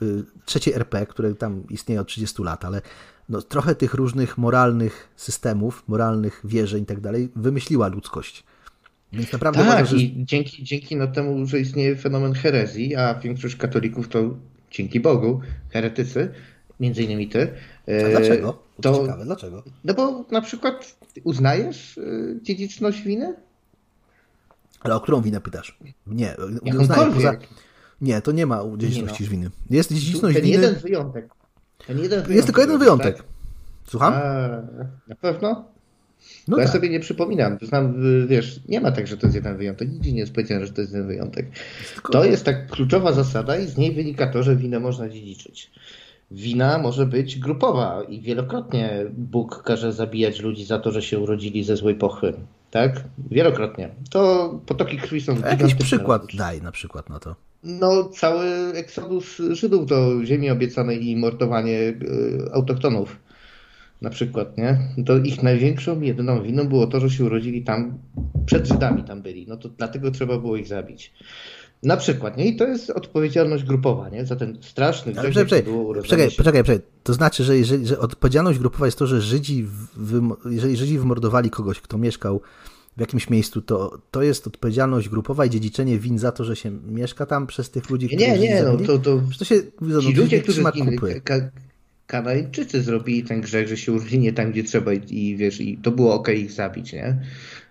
trzeciej 0.45 0.73
RP, 0.73 1.05
które 1.05 1.35
tam 1.35 1.63
istnieją 1.69 2.01
od 2.01 2.07
30 2.07 2.43
lat, 2.43 2.65
ale 2.65 2.81
no, 3.29 3.41
trochę 3.41 3.75
tych 3.75 3.93
różnych 3.93 4.37
moralnych 4.37 5.09
systemów, 5.15 5.83
moralnych 5.87 6.41
wierzeń 6.43 6.83
i 6.83 6.85
tak 6.85 6.99
dalej 6.99 7.29
wymyśliła 7.35 7.87
ludzkość. 7.87 8.43
Więc 9.13 9.31
naprawdę 9.31 9.59
tak, 9.59 9.67
uważam, 9.67 9.85
że... 9.85 9.97
i 9.97 10.25
dzięki, 10.25 10.63
dzięki 10.63 10.95
no 10.95 11.07
temu, 11.07 11.45
że 11.45 11.59
istnieje 11.59 11.95
fenomen 11.95 12.33
herezji, 12.33 12.95
a 12.95 13.19
większość 13.19 13.55
katolików 13.55 14.07
to 14.07 14.35
dzięki 14.71 14.99
Bogu, 14.99 15.41
heretycy, 15.69 16.29
między 16.79 17.03
innymi 17.03 17.27
ty. 17.27 17.47
A 18.05 18.09
dlaczego? 18.09 18.63
To, 18.81 19.01
ciekawe, 19.01 19.25
dlaczego? 19.25 19.63
No 19.83 19.93
bo 19.93 20.25
na 20.31 20.41
przykład 20.41 20.97
uznajesz 21.23 21.97
y, 21.97 22.39
dziedziczność 22.41 23.01
winy? 23.01 23.35
Ale 24.85 24.95
o 24.95 24.99
którą 24.99 25.21
winę 25.21 25.41
pytasz? 25.41 25.79
Nie, 26.07 26.35
uznaję 26.79 27.11
poza... 27.13 27.33
Nie, 28.01 28.21
to 28.21 28.31
nie 28.31 28.45
ma 28.45 28.63
dziedziczności 28.77 29.23
nie 29.23 29.29
no. 29.29 29.31
winy. 29.31 29.49
Jest 29.69 29.93
dziedziczność 29.93 30.35
Ten 30.35 30.45
winy... 30.45 30.55
jeden 30.55 30.75
wyjątek. 30.75 31.29
Ten 31.87 31.97
jeden 31.97 32.09
wyjątek. 32.09 32.35
Jest 32.35 32.45
tylko 32.45 32.61
jeden 32.61 32.79
wyjątek. 32.79 33.17
Tak? 33.17 33.25
Słucham? 33.85 34.13
A, 34.13 34.47
na 35.07 35.15
pewno? 35.21 35.65
No 36.47 36.57
tak. 36.57 36.65
ja 36.65 36.71
sobie 36.71 36.89
nie 36.89 36.99
przypominam. 36.99 37.57
Znam, 37.61 37.95
wiesz, 38.27 38.59
nie 38.67 38.81
ma 38.81 38.91
tak, 38.91 39.07
że 39.07 39.17
to 39.17 39.27
jest 39.27 39.35
jeden 39.35 39.57
wyjątek. 39.57 39.91
Nigdzie 39.91 40.11
nie 40.11 40.19
jest 40.19 40.33
powiedziane, 40.33 40.65
że 40.65 40.73
to 40.73 40.81
jest 40.81 40.93
jeden 40.93 41.07
wyjątek. 41.07 41.45
To 42.11 42.25
jest 42.25 42.45
tak 42.45 42.67
kluczowa 42.67 43.13
zasada 43.13 43.57
i 43.57 43.67
z 43.67 43.77
niej 43.77 43.95
wynika 43.95 44.27
to, 44.27 44.43
że 44.43 44.55
winę 44.55 44.79
można 44.79 45.09
dziedziczyć. 45.09 45.71
Wina 46.31 46.77
może 46.77 47.05
być 47.05 47.39
grupowa 47.39 48.03
i 48.03 48.21
wielokrotnie 48.21 49.05
Bóg 49.13 49.63
każe 49.63 49.93
zabijać 49.93 50.39
ludzi 50.39 50.65
za 50.65 50.79
to, 50.79 50.91
że 50.91 51.01
się 51.01 51.19
urodzili 51.19 51.63
ze 51.63 51.77
złej 51.77 51.95
pochwy. 51.95 52.33
Tak? 52.75 53.03
Wielokrotnie. 53.31 53.89
To 54.09 54.49
potoki 54.65 54.97
krwi 54.97 55.21
są 55.21 55.35
Jakiś 55.39 55.75
przykład 55.75 56.21
daj 56.37 56.61
na 56.61 56.71
przykład 56.71 57.09
na 57.09 57.19
to. 57.19 57.35
No, 57.63 58.03
cały 58.03 58.45
eksodus 58.73 59.41
Żydów 59.51 59.85
do 59.85 60.25
ziemi 60.25 60.49
obiecanej 60.49 61.09
i 61.09 61.15
mordowanie 61.15 61.79
e, 61.79 61.93
autochtonów 62.53 63.19
na 64.01 64.09
przykład, 64.09 64.57
nie? 64.57 64.77
To 65.05 65.17
ich 65.17 65.43
największą, 65.43 66.01
jedyną 66.01 66.43
winą 66.43 66.67
było 66.67 66.87
to, 66.87 66.99
że 66.99 67.09
się 67.09 67.25
urodzili 67.25 67.63
tam, 67.63 67.97
przed 68.45 68.67
Żydami 68.67 69.03
tam 69.03 69.21
byli, 69.21 69.47
no 69.47 69.57
to 69.57 69.69
dlatego 69.69 70.11
trzeba 70.11 70.37
było 70.37 70.57
ich 70.57 70.67
zabić. 70.67 71.13
Na 71.83 71.97
przykład, 71.97 72.37
nie? 72.37 72.45
I 72.45 72.55
to 72.55 72.67
jest 72.67 72.89
odpowiedzialność 72.89 73.63
grupowa, 73.63 74.09
nie? 74.09 74.25
Za 74.25 74.35
ten 74.35 74.57
straszny 74.61 75.13
grzech, 75.13 75.33
poczekaj, 75.33 75.63
poczekaj, 75.63 76.31
poczekaj, 76.37 76.63
poczekaj. 76.63 76.79
To 77.03 77.13
znaczy, 77.13 77.43
że, 77.43 77.57
jeżeli, 77.57 77.87
że 77.87 77.99
odpowiedzialność 77.99 78.59
grupowa 78.59 78.85
jest 78.85 78.97
to, 78.97 79.07
że 79.07 79.21
Żydzi, 79.21 79.67
jeżeli 80.49 80.77
Żydzi 80.77 80.99
wymordowali 80.99 81.49
kogoś, 81.49 81.81
kto 81.81 81.97
mieszkał 81.97 82.41
w 82.97 82.99
jakimś 82.99 83.29
miejscu, 83.29 83.61
to, 83.61 83.97
to 84.11 84.23
jest 84.23 84.47
odpowiedzialność 84.47 85.09
grupowa 85.09 85.45
i 85.45 85.49
dziedziczenie 85.49 85.99
win 85.99 86.19
za 86.19 86.31
to, 86.31 86.43
że 86.43 86.55
się 86.55 86.71
mieszka 86.71 87.25
tam 87.25 87.47
przez 87.47 87.71
tych 87.71 87.89
ludzi, 87.89 88.07
którzy 88.07 88.21
Nie, 88.21 88.39
nie, 88.39 88.63
no 88.63 88.77
to, 88.77 88.99
to, 88.99 89.21
to 89.39 89.45
się, 89.45 89.55
no, 89.81 90.01
ci 90.01 90.13
ludzie, 90.13 90.41
którzy 90.41 90.63
kupy. 90.63 91.21
Kanadyjczycy 92.07 92.81
zrobili 92.81 93.23
ten 93.23 93.41
grzech, 93.41 93.67
że 93.67 93.77
się 93.77 93.91
urodzili 93.91 94.19
nie 94.19 94.33
tam, 94.33 94.51
gdzie 94.51 94.63
trzeba 94.63 94.93
i, 94.93 95.01
i 95.09 95.37
wiesz, 95.37 95.61
i 95.61 95.77
to 95.77 95.91
było 95.91 96.13
ok 96.13 96.29
ich 96.29 96.51
zabić, 96.51 96.93
nie? 96.93 97.21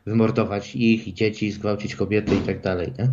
Wymordować 0.06 0.76
ich 0.76 1.08
i 1.08 1.14
dzieci, 1.14 1.52
zgwałcić 1.52 1.96
kobiety 1.96 2.34
i 2.34 2.40
tak 2.40 2.60
dalej, 2.60 2.92
nie? 2.98 3.10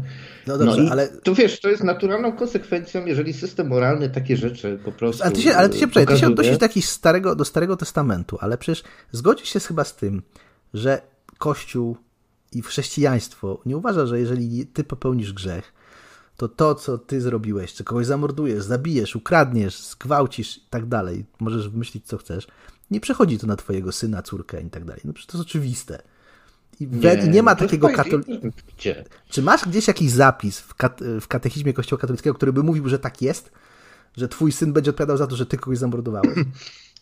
No 0.48 0.58
dobrze, 0.58 0.84
no 0.84 0.92
ale... 0.92 1.08
Tu 1.08 1.36
wiesz, 1.36 1.60
to 1.60 1.70
jest 1.70 1.84
naturalną 1.84 2.32
konsekwencją, 2.32 3.06
jeżeli 3.06 3.34
system 3.34 3.68
moralny 3.68 4.10
takie 4.10 4.38
rzeczy 4.38 4.80
po 4.86 4.92
prostu 4.92 5.24
Ale 5.24 5.32
ty 5.32 5.42
się, 5.42 5.56
ale 5.56 5.70
ty 5.70 5.78
się, 5.78 5.88
pokazuje... 5.88 6.08
ty 6.08 6.20
się 6.20 6.28
odnosisz 6.28 6.58
do, 6.58 6.82
starego, 6.82 7.36
do 7.36 7.46
Starego 7.46 7.78
Testamentu, 7.78 8.38
ale 8.42 8.58
przecież 8.58 8.84
zgodzisz 9.12 9.50
się 9.50 9.60
chyba 9.60 9.84
z 9.84 9.96
tym, 9.96 10.22
że 10.74 11.02
Kościół 11.38 11.98
i 12.52 12.62
chrześcijaństwo 12.62 13.62
nie 13.66 13.78
uważa, 13.78 14.06
że 14.06 14.20
jeżeli 14.20 14.66
ty 14.66 14.84
popełnisz 14.84 15.34
grzech, 15.34 15.74
to 16.38 16.48
to, 16.48 16.76
co 16.76 16.98
ty 16.98 17.22
zrobiłeś, 17.22 17.74
czy 17.74 17.84
kogoś 17.84 18.06
zamordujesz, 18.06 18.64
zabijesz, 18.64 19.16
ukradniesz, 19.16 19.80
zgwałcisz 19.80 20.58
i 20.58 20.62
tak 20.70 20.86
dalej, 20.86 21.26
możesz 21.39 21.70
wymyślić, 21.70 22.06
co 22.06 22.18
chcesz, 22.18 22.48
nie 22.92 23.00
przechodzi 23.00 23.38
to 23.38 23.48
na 23.48 23.56
twojego 23.56 23.92
syna, 23.92 24.22
córkę 24.22 24.62
i 24.62 24.70
tak 24.70 24.86
dalej. 24.86 25.02
No 25.06 25.14
przecież 25.14 25.28
to 25.28 25.38
jest 25.38 25.50
oczywiste. 25.50 26.02
Nie, 26.80 27.15
nie 27.15 27.43
ma 27.43 27.55
takiego 27.55 27.89
katolicyzmu. 27.89 28.51
Czy 29.30 29.41
masz 29.41 29.65
gdzieś 29.65 29.88
jakiś 29.88 30.11
zapis 30.11 30.59
w, 30.59 30.76
kat 30.76 31.01
w 31.22 31.28
katechizmie 31.28 31.74
Kościoła 31.74 31.99
katolickiego, 32.01 32.34
który 32.34 32.53
by 32.53 32.63
mówił, 32.63 32.89
że 32.89 32.99
tak 32.99 33.22
jest? 33.22 33.51
Że 34.17 34.28
twój 34.28 34.51
syn 34.51 34.74
będzie 34.74 34.91
odpowiadał 34.91 35.17
za 35.17 35.28
to, 35.28 35.36
że 35.36 35.45
ty 35.45 35.57
kogoś 35.57 35.78
zamordowałeś? 35.78 36.38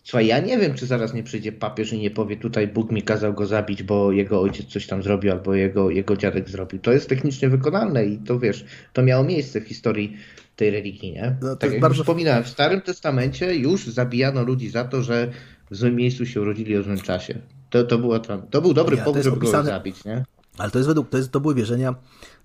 Słuchaj, 0.04 0.28
ja 0.28 0.40
nie 0.40 0.58
wiem, 0.58 0.74
czy 0.74 0.86
zaraz 0.86 1.14
nie 1.14 1.24
przyjdzie 1.24 1.52
papież 1.52 1.94
i 1.94 2.00
nie 2.00 2.12
powie, 2.12 2.38
tutaj 2.38 2.68
Bóg 2.68 2.92
mi 2.92 3.02
kazał 3.02 3.34
go 3.34 3.46
zabić, 3.46 3.84
bo 3.84 4.12
jego 4.12 4.42
ojciec 4.42 4.68
coś 4.68 4.88
tam 4.88 5.04
zrobił, 5.04 5.32
albo 5.32 5.54
jego, 5.54 5.90
jego 5.90 6.18
dziadek 6.18 6.50
zrobił. 6.50 6.80
To 6.80 6.92
jest 6.92 7.10
technicznie 7.10 7.50
wykonalne 7.50 8.06
i 8.06 8.18
to 8.18 8.40
wiesz, 8.40 8.66
to 8.94 9.04
miało 9.04 9.24
miejsce 9.24 9.62
w 9.62 9.68
historii 9.68 10.18
tej 10.56 10.72
religii, 10.72 11.12
nie? 11.12 11.38
No, 11.42 11.56
tak 11.56 11.72
jak 11.72 11.82
bardzo... 11.82 12.04
wspominałem, 12.04 12.44
w 12.44 12.48
Starym 12.48 12.82
Testamencie 12.82 13.56
już 13.56 13.88
zabijano 13.88 14.44
ludzi 14.44 14.70
za 14.70 14.84
to, 14.84 15.04
że 15.04 15.32
w 15.72 15.76
złym 15.76 15.96
miejscu 15.96 16.26
się 16.26 16.42
urodzili 16.42 16.78
o 16.78 16.84
złym 16.84 17.02
czasie. 17.02 17.40
To, 17.70 17.84
to, 17.84 17.98
była, 17.98 18.20
to 18.50 18.62
był 18.62 18.74
dobry 18.74 18.98
powód, 18.98 19.24
żeby 19.24 19.38
opisane... 19.38 19.64
go 19.64 19.70
zabić, 19.70 20.06
nie? 20.06 20.26
Ale 20.58 20.72
to 20.72 20.80
jest 20.80 20.88
według, 20.88 21.10
to, 21.10 21.18
jest, 21.18 21.32
to 21.32 21.40
były 21.40 21.56
wierzenia 21.56 21.96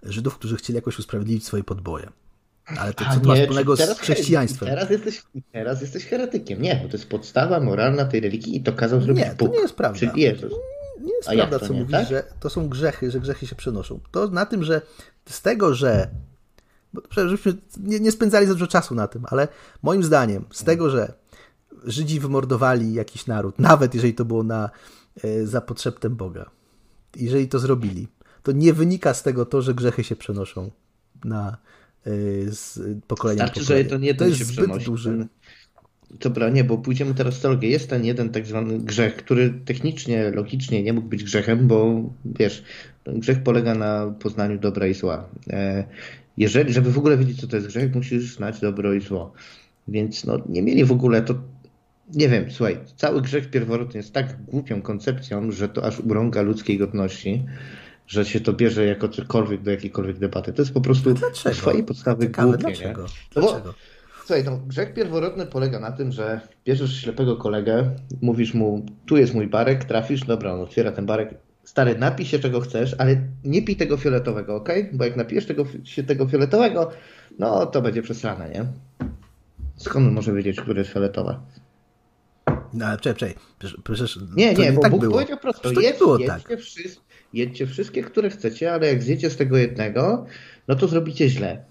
Żydów, 0.02 0.38
którzy 0.38 0.56
chcieli 0.56 0.74
jakoś 0.74 0.98
usprawiedliwić 0.98 1.46
swoje 1.46 1.64
podboje. 1.64 2.10
Ale 2.66 2.94
to 2.94 3.04
co 3.14 3.20
to 3.20 3.28
ma 3.28 3.34
wspólnego 3.34 3.76
z 3.76 3.98
chrześcijaństwem? 3.98 4.68
Teraz 4.68 4.90
jesteś, 4.90 5.22
teraz 5.52 5.80
jesteś 5.80 6.04
heretykiem. 6.04 6.62
Nie, 6.62 6.80
bo 6.82 6.88
to 6.88 6.96
jest 6.96 7.08
podstawa 7.08 7.60
moralna 7.60 8.04
tej 8.04 8.20
religii 8.20 8.56
i 8.56 8.62
to 8.62 8.72
kazał 8.72 9.00
zrobić 9.00 9.24
Nie, 9.24 9.34
Bóg, 9.38 9.48
to 9.48 9.54
nie 9.54 9.60
jest 9.60 9.74
prawda. 9.74 9.98
Czyli 9.98 10.22
Jezus. 10.22 10.52
Nie 11.00 11.12
jest 11.12 11.28
A 11.28 11.32
prawda, 11.32 11.58
co 11.58 11.72
nie, 11.72 11.80
mówisz, 11.80 11.92
tak? 11.92 12.08
że 12.08 12.24
to 12.40 12.50
są 12.50 12.68
grzechy, 12.68 13.10
że 13.10 13.20
grzechy 13.20 13.46
się 13.46 13.56
przenoszą. 13.56 14.00
To 14.10 14.28
na 14.28 14.46
tym, 14.46 14.64
że 14.64 14.82
z 15.28 15.42
tego, 15.42 15.74
że 15.74 16.08
bo 16.92 17.00
żebyśmy 17.10 17.52
nie, 17.80 18.00
nie 18.00 18.12
spędzali 18.12 18.46
za 18.46 18.52
dużo 18.52 18.66
czasu 18.66 18.94
na 18.94 19.08
tym, 19.08 19.24
ale 19.30 19.48
moim 19.82 20.02
zdaniem 20.02 20.44
z 20.52 20.64
tego, 20.64 20.90
że 20.90 21.12
Żydzi 21.84 22.20
wymordowali 22.20 22.94
jakiś 22.94 23.26
naród, 23.26 23.58
nawet 23.58 23.94
jeżeli 23.94 24.14
to 24.14 24.24
było 24.24 24.42
na, 24.42 24.70
za 25.44 25.60
potrzebem 25.60 26.16
Boga, 26.16 26.50
jeżeli 27.16 27.48
to 27.48 27.58
zrobili, 27.58 28.08
to 28.42 28.52
nie 28.52 28.72
wynika 28.72 29.14
z 29.14 29.22
tego 29.22 29.46
to, 29.46 29.62
że 29.62 29.74
grzechy 29.74 30.04
się 30.04 30.16
przenoszą 30.16 30.70
na 31.24 31.56
Y, 32.06 32.46
z 32.50 32.80
pokolenia 33.06 33.46
Starczy, 33.46 33.64
że 33.64 33.84
to 33.84 33.98
nie 33.98 34.14
to 34.14 34.26
jest 34.26 34.38
zbyt 34.38 34.56
przenosi. 34.56 34.86
duży. 34.86 35.26
Dobra, 36.20 36.48
nie, 36.48 36.64
bo 36.64 36.78
pójdziemy 36.78 37.14
teraz 37.14 37.38
w 37.38 37.40
teologię. 37.40 37.68
Jest 37.68 37.90
ten 37.90 38.04
jeden 38.04 38.30
tak 38.30 38.46
zwany 38.46 38.78
grzech, 38.78 39.16
który 39.16 39.54
technicznie, 39.64 40.30
logicznie 40.30 40.82
nie 40.82 40.92
mógł 40.92 41.08
być 41.08 41.24
grzechem, 41.24 41.66
bo 41.66 42.10
wiesz, 42.24 42.64
grzech 43.06 43.42
polega 43.42 43.74
na 43.74 44.14
poznaniu 44.20 44.58
dobra 44.58 44.86
i 44.86 44.94
zła. 44.94 45.28
E, 45.50 45.84
jeżeli, 46.36 46.72
żeby 46.72 46.92
w 46.92 46.98
ogóle 46.98 47.18
wiedzieć, 47.18 47.40
co 47.40 47.46
to 47.46 47.56
jest 47.56 47.68
grzech, 47.68 47.94
musisz 47.94 48.36
znać 48.36 48.60
dobro 48.60 48.92
i 48.92 49.00
zło. 49.00 49.32
Więc 49.88 50.24
no, 50.24 50.38
nie 50.48 50.62
mieli 50.62 50.84
w 50.84 50.92
ogóle 50.92 51.22
to. 51.22 51.34
Nie 52.14 52.28
wiem, 52.28 52.50
słuchaj, 52.50 52.78
cały 52.96 53.22
grzech 53.22 53.50
pierworodny 53.50 53.96
jest 53.96 54.12
tak 54.12 54.44
głupią 54.44 54.82
koncepcją, 54.82 55.50
że 55.50 55.68
to 55.68 55.84
aż 55.84 56.00
urąga 56.00 56.42
ludzkiej 56.42 56.78
godności 56.78 57.44
że 58.06 58.24
się 58.24 58.40
to 58.40 58.52
bierze 58.52 58.86
jako 58.86 59.08
cokolwiek 59.08 59.62
do 59.62 59.70
jakiejkolwiek 59.70 60.18
debaty. 60.18 60.52
To 60.52 60.62
jest 60.62 60.74
po 60.74 60.80
prostu 60.80 61.14
dlaczego? 61.14 61.54
swojej 61.54 61.84
podstawy 61.84 62.26
Ciekawe, 62.26 62.48
głupie. 62.48 62.62
Dlaczego? 62.62 63.02
Nie? 63.02 63.08
No 63.36 63.42
dlaczego? 63.42 63.70
Bo, 63.70 63.74
słuchaj, 64.18 64.44
no, 64.44 64.58
grzech 64.66 64.94
pierworodny 64.94 65.46
polega 65.46 65.80
na 65.80 65.92
tym, 65.92 66.12
że 66.12 66.40
bierzesz 66.64 67.00
ślepego 67.00 67.36
kolegę, 67.36 67.90
mówisz 68.22 68.54
mu, 68.54 68.86
tu 69.06 69.16
jest 69.16 69.34
mój 69.34 69.46
barek, 69.46 69.84
trafisz, 69.84 70.20
dobra, 70.20 70.52
on 70.52 70.60
otwiera 70.60 70.92
ten 70.92 71.06
barek, 71.06 71.34
stary, 71.64 71.98
napij 71.98 72.26
się 72.26 72.38
czego 72.38 72.60
chcesz, 72.60 72.96
ale 72.98 73.16
nie 73.44 73.62
pij 73.62 73.76
tego 73.76 73.96
fioletowego, 73.96 74.56
ok? 74.56 74.68
Bo 74.92 75.04
jak 75.04 75.16
napijesz 75.16 75.46
tego, 75.46 75.64
się 75.84 76.02
tego 76.02 76.28
fioletowego, 76.28 76.90
no 77.38 77.66
to 77.66 77.82
będzie 77.82 78.02
przesrane, 78.02 78.50
nie? 78.50 78.64
Skąd 79.76 80.12
może 80.12 80.32
wiedzieć, 80.32 80.60
które 80.60 80.78
jest 80.78 80.92
fioletowe? 80.92 81.40
No 82.74 82.86
ale 82.86 82.98
czekaj, 82.98 83.34
przecież, 83.58 83.78
przecież 83.84 84.18
Nie, 84.36 84.54
nie, 84.54 84.72
bo 84.72 84.80
tak 84.80 84.90
Bóg 84.90 85.00
było. 85.00 85.12
powiedział 85.12 85.38
prosto, 85.38 85.80
jedź, 85.80 85.98
było 85.98 86.18
jedźcie, 86.18 86.40
tak. 86.48 86.60
wszyscy, 86.60 87.00
jedźcie 87.32 87.66
wszystkie, 87.66 88.02
które 88.02 88.30
chcecie, 88.30 88.72
ale 88.72 88.86
jak 88.86 89.02
zjecie 89.02 89.30
z 89.30 89.36
tego 89.36 89.56
jednego, 89.56 90.26
no 90.68 90.74
to 90.74 90.88
zrobicie 90.88 91.28
źle. 91.28 91.64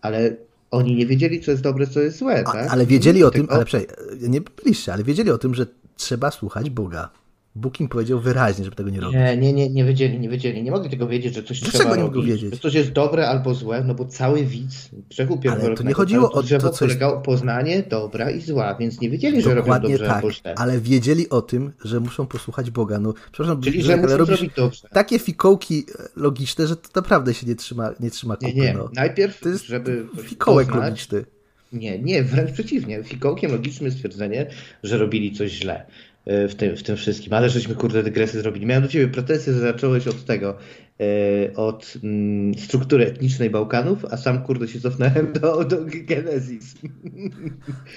Ale 0.00 0.36
oni 0.70 0.96
nie 0.96 1.06
wiedzieli, 1.06 1.40
co 1.40 1.50
jest 1.50 1.62
dobre, 1.62 1.86
co 1.86 2.00
jest 2.00 2.18
złe, 2.18 2.44
A, 2.46 2.52
tak? 2.52 2.70
Ale 2.70 2.86
wiedzieli 2.86 3.24
o 3.24 3.30
tym, 3.30 3.46
ale 3.50 3.64
przecież, 3.64 3.88
nie 4.20 4.40
byliście, 4.40 4.92
ale 4.92 5.04
wiedzieli 5.04 5.30
o 5.30 5.38
tym, 5.38 5.54
że 5.54 5.66
trzeba 5.96 6.30
słuchać 6.30 6.70
Boga. 6.70 7.10
Bóg 7.58 7.80
im 7.80 7.88
powiedział 7.88 8.20
wyraźnie, 8.20 8.64
żeby 8.64 8.76
tego 8.76 8.90
nie 8.90 9.00
robić. 9.00 9.16
Nie, 9.16 9.36
nie, 9.36 9.52
nie, 9.52 9.70
nie 9.70 9.84
wiedzieli, 9.84 10.20
nie 10.20 10.28
wiedzieli. 10.28 10.62
Nie 10.62 10.70
mogli 10.70 10.90
tego 10.90 11.08
wiedzieć, 11.08 11.34
że 11.34 11.42
coś 11.42 11.60
Dlaczego 11.60 11.84
trzeba 11.84 11.96
nie 11.96 12.02
robić. 12.02 12.26
Wiedzieć? 12.26 12.54
Że 12.54 12.60
coś 12.60 12.74
jest 12.74 12.92
dobre 12.92 13.28
albo 13.28 13.54
złe, 13.54 13.84
no 13.84 13.94
bo 13.94 14.04
cały 14.04 14.44
widz 14.44 14.88
grzechu 15.10 15.38
pierworodnego, 15.38 15.82
to 15.82 15.88
nie 15.88 15.94
chodziło 15.94 16.32
o 16.32 16.42
to, 16.42 16.70
coś... 16.70 16.96
poznanie 17.24 17.82
dobra 17.82 18.30
i 18.30 18.40
zła, 18.40 18.74
więc 18.74 19.00
nie 19.00 19.10
wiedzieli, 19.10 19.42
że 19.42 19.54
robią 19.54 19.80
dobrze 19.80 19.98
tak, 19.98 20.16
albo 20.16 20.32
źle. 20.32 20.54
ale 20.54 20.80
wiedzieli 20.80 21.28
o 21.28 21.42
tym, 21.42 21.72
że 21.84 22.00
muszą 22.00 22.26
posłuchać 22.26 22.70
Boga. 22.70 22.98
No, 23.00 23.14
przepraszam, 23.32 23.62
Czyli, 23.62 23.82
że 23.82 23.96
muszą 23.96 24.16
robić 24.16 24.50
dobrze. 24.56 24.88
Takie 24.92 25.18
fikołki 25.18 25.86
e, 25.98 26.08
logiczne, 26.16 26.66
że 26.66 26.76
to 26.76 26.88
naprawdę 26.94 27.34
się 27.34 27.46
nie 27.46 27.54
trzyma, 27.54 27.90
nie 28.00 28.10
trzyma 28.10 28.36
kupy. 28.36 28.52
Nie, 28.52 28.62
nie. 28.62 28.74
No. 28.74 28.90
Najpierw, 28.94 29.40
to 29.40 29.48
jest 29.48 29.64
żeby 29.64 30.06
fikołek 30.22 30.66
poznać, 30.68 30.84
logiczny. 30.84 31.24
Nie, 31.72 31.98
nie, 31.98 32.22
wręcz 32.22 32.52
przeciwnie. 32.52 33.04
Fikołkiem 33.04 33.52
logicznym 33.52 33.84
jest 33.84 33.96
stwierdzenie, 33.96 34.46
że 34.82 34.98
robili 34.98 35.32
coś 35.32 35.50
źle. 35.50 35.86
E, 36.28 36.48
w 36.48 36.54
tym, 36.54 36.76
w 36.76 36.82
tym 36.82 36.96
wszystkim. 36.96 37.32
Ale 37.32 37.50
żeśmy, 37.50 37.74
kurde, 37.74 38.02
dygresy 38.02 38.40
zrobili. 38.40 38.66
Miałem 38.66 38.82
do 38.82 38.88
ciebie 38.88 39.08
pretensje, 39.08 39.52
że 39.52 39.60
zacząłeś 39.60 40.08
od 40.08 40.24
tego, 40.24 40.56
e, 41.00 41.56
od 41.56 41.94
mm, 42.04 42.54
struktury 42.54 43.06
etnicznej 43.06 43.50
Bałkanów, 43.50 44.04
a 44.10 44.16
sam, 44.16 44.42
kurde, 44.42 44.68
się 44.68 44.80
cofnąłem 44.80 45.32
do, 45.32 45.64
do 45.64 45.76
Genezis. 45.84 46.74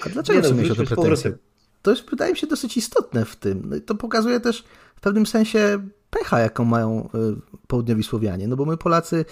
A 0.06 0.08
dlaczego 0.08 0.40
Nie, 0.40 0.48
no, 0.48 0.54
mieć 0.54 0.70
o 0.70 0.74
to 0.74 0.84
pretensje? 0.84 1.32
To 1.82 1.90
jest, 1.90 2.10
wydaje 2.10 2.32
mi 2.32 2.38
się, 2.38 2.46
dosyć 2.46 2.76
istotne 2.76 3.24
w 3.24 3.36
tym. 3.36 3.62
No 3.64 3.80
to 3.80 3.94
pokazuje 3.94 4.40
też 4.40 4.64
w 4.96 5.00
pewnym 5.00 5.26
sensie 5.26 5.88
pecha, 6.10 6.40
jaką 6.40 6.64
mają 6.64 7.08
e, 7.14 7.18
południowi 7.66 8.02
Słowianie. 8.02 8.48
No 8.48 8.56
bo 8.56 8.64
my 8.64 8.76
Polacy 8.76 9.24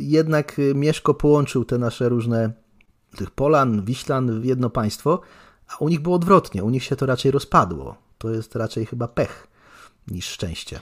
jednak 0.00 0.60
Mieszko 0.74 1.14
połączył 1.14 1.64
te 1.64 1.78
nasze 1.78 2.08
różne 2.08 2.52
tych 3.16 3.30
Polan, 3.30 3.84
Wiślan 3.84 4.40
w 4.40 4.44
jedno 4.44 4.70
państwo, 4.70 5.20
a 5.68 5.76
u 5.76 5.88
nich 5.88 6.00
było 6.00 6.16
odwrotnie. 6.16 6.64
U 6.64 6.70
nich 6.70 6.84
się 6.84 6.96
to 6.96 7.06
raczej 7.06 7.30
rozpadło 7.30 8.03
to 8.24 8.30
jest 8.30 8.56
raczej 8.56 8.86
chyba 8.86 9.08
pech 9.08 9.46
niż 10.08 10.26
szczęście. 10.26 10.80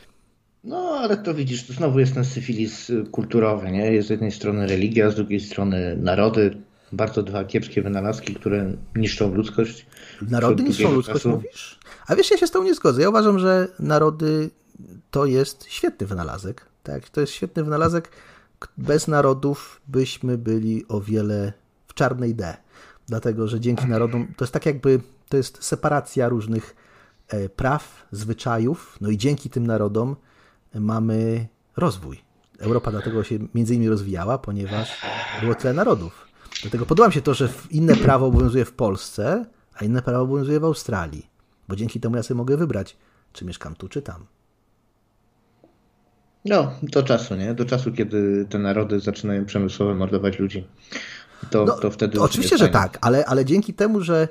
No, 0.64 0.76
ale 0.76 1.16
to 1.16 1.34
widzisz, 1.34 1.66
to 1.66 1.72
znowu 1.72 1.98
jest 1.98 2.14
ten 2.14 2.24
syfilis 2.24 2.92
kulturowy, 3.10 3.70
nie? 3.70 3.92
Jest 3.92 4.08
z 4.08 4.10
jednej 4.10 4.32
strony 4.32 4.66
religia, 4.66 5.10
z 5.10 5.14
drugiej 5.14 5.40
strony 5.40 5.96
narody. 5.96 6.56
Bardzo 6.92 7.22
dwa 7.22 7.44
kiepskie 7.44 7.82
wynalazki, 7.82 8.34
które 8.34 8.72
niszczą 8.96 9.34
ludzkość. 9.34 9.86
Narody 10.30 10.62
niszczą 10.62 10.92
ludzkość, 10.92 11.22
czasu. 11.22 11.30
mówisz? 11.30 11.78
A 12.06 12.16
wiesz, 12.16 12.30
ja 12.30 12.36
się 12.36 12.46
z 12.46 12.50
tą 12.50 12.62
nie 12.62 12.74
zgodzę. 12.74 13.02
Ja 13.02 13.08
uważam, 13.08 13.38
że 13.38 13.68
narody 13.78 14.50
to 15.10 15.26
jest 15.26 15.64
świetny 15.64 16.06
wynalazek. 16.06 16.66
Tak, 16.82 17.08
to 17.08 17.20
jest 17.20 17.32
świetny 17.32 17.64
wynalazek. 17.64 18.08
Bez 18.76 19.08
narodów 19.08 19.80
byśmy 19.88 20.38
byli 20.38 20.84
o 20.88 21.00
wiele 21.00 21.52
w 21.86 21.94
czarnej 21.94 22.34
D. 22.34 22.56
Dlatego, 23.06 23.48
że 23.48 23.60
dzięki 23.60 23.86
narodom 23.86 24.26
to 24.36 24.44
jest 24.44 24.52
tak 24.52 24.66
jakby, 24.66 25.00
to 25.28 25.36
jest 25.36 25.64
separacja 25.64 26.28
różnych 26.28 26.74
praw, 27.56 28.06
zwyczajów, 28.12 28.98
no 29.00 29.10
i 29.10 29.18
dzięki 29.18 29.50
tym 29.50 29.66
narodom 29.66 30.16
mamy 30.74 31.48
rozwój. 31.76 32.22
Europa 32.58 32.90
dlatego 32.90 33.24
się 33.24 33.38
między 33.54 33.74
innymi 33.74 33.90
rozwijała, 33.90 34.38
ponieważ 34.38 35.00
było 35.40 35.54
tyle 35.54 35.74
narodów. 35.74 36.26
Dlatego 36.62 36.86
podoba 36.86 37.08
mi 37.08 37.14
się 37.14 37.22
to, 37.22 37.34
że 37.34 37.48
inne 37.70 37.96
prawo 37.96 38.26
obowiązuje 38.26 38.64
w 38.64 38.72
Polsce, 38.72 39.46
a 39.74 39.84
inne 39.84 40.02
prawo 40.02 40.22
obowiązuje 40.22 40.60
w 40.60 40.64
Australii. 40.64 41.26
Bo 41.68 41.76
dzięki 41.76 42.00
temu 42.00 42.16
ja 42.16 42.22
sobie 42.22 42.38
mogę 42.38 42.56
wybrać, 42.56 42.96
czy 43.32 43.44
mieszkam 43.44 43.74
tu, 43.74 43.88
czy 43.88 44.02
tam. 44.02 44.26
No, 46.44 46.72
do 46.82 47.02
czasu, 47.02 47.34
nie? 47.34 47.54
Do 47.54 47.64
czasu, 47.64 47.92
kiedy 47.92 48.46
te 48.50 48.58
narody 48.58 49.00
zaczynają 49.00 49.44
przemysłowo 49.44 49.94
mordować 49.94 50.38
ludzi. 50.38 50.66
To, 51.50 51.64
no, 51.64 51.72
to 51.72 51.90
wtedy. 51.90 52.16
To 52.16 52.24
oczywiście, 52.24 52.58
że 52.58 52.68
tak, 52.68 52.98
ale, 53.00 53.26
ale 53.26 53.44
dzięki 53.44 53.74
temu, 53.74 54.00
że 54.00 54.28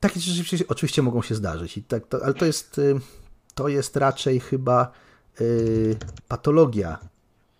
takie 0.00 0.20
rzeczy 0.20 0.64
oczywiście 0.68 1.02
mogą 1.02 1.22
się 1.22 1.34
zdarzyć, 1.34 1.76
i 1.76 1.82
tak, 1.82 2.06
to, 2.06 2.24
ale 2.24 2.34
to 2.34 2.44
jest, 2.44 2.78
y, 2.78 3.00
to 3.54 3.68
jest 3.68 3.96
raczej 3.96 4.40
chyba 4.40 4.92
y, 5.40 5.96
patologia 6.28 6.98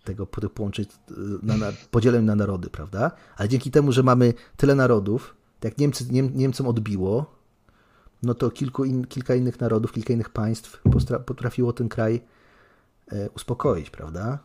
tego 0.03 0.27
połączeń 0.27 0.85
y, 0.85 1.13
na, 1.43 1.57
na, 1.57 2.21
na 2.21 2.35
narody, 2.35 2.69
prawda? 2.69 3.11
Ale 3.37 3.49
dzięki 3.49 3.71
temu, 3.71 3.91
że 3.91 4.03
mamy 4.03 4.33
tyle 4.57 4.75
narodów, 4.75 5.35
jak 5.63 5.77
Niemcy, 5.77 6.05
Niem, 6.11 6.31
Niemcom 6.35 6.67
odbiło, 6.67 7.41
no 8.23 8.33
to 8.33 8.51
kilku 8.51 8.85
in, 8.85 9.07
kilka 9.07 9.35
innych 9.35 9.59
narodów, 9.59 9.91
kilka 9.91 10.13
innych 10.13 10.29
państw 10.29 10.81
potrafiło 11.25 11.73
ten 11.73 11.89
kraj 11.89 12.21
e, 13.11 13.29
uspokoić, 13.29 13.89
prawda? 13.89 14.39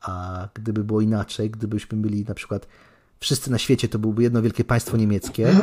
A 0.00 0.48
gdyby 0.54 0.84
było 0.84 1.00
inaczej, 1.00 1.50
gdybyśmy 1.50 1.98
byli 1.98 2.24
na 2.24 2.34
przykład 2.34 2.66
wszyscy 3.20 3.50
na 3.50 3.58
świecie 3.58 3.88
to 3.88 3.98
byłoby 3.98 4.22
jedno 4.22 4.42
wielkie 4.42 4.64
państwo 4.64 4.96
niemieckie, 4.96 5.54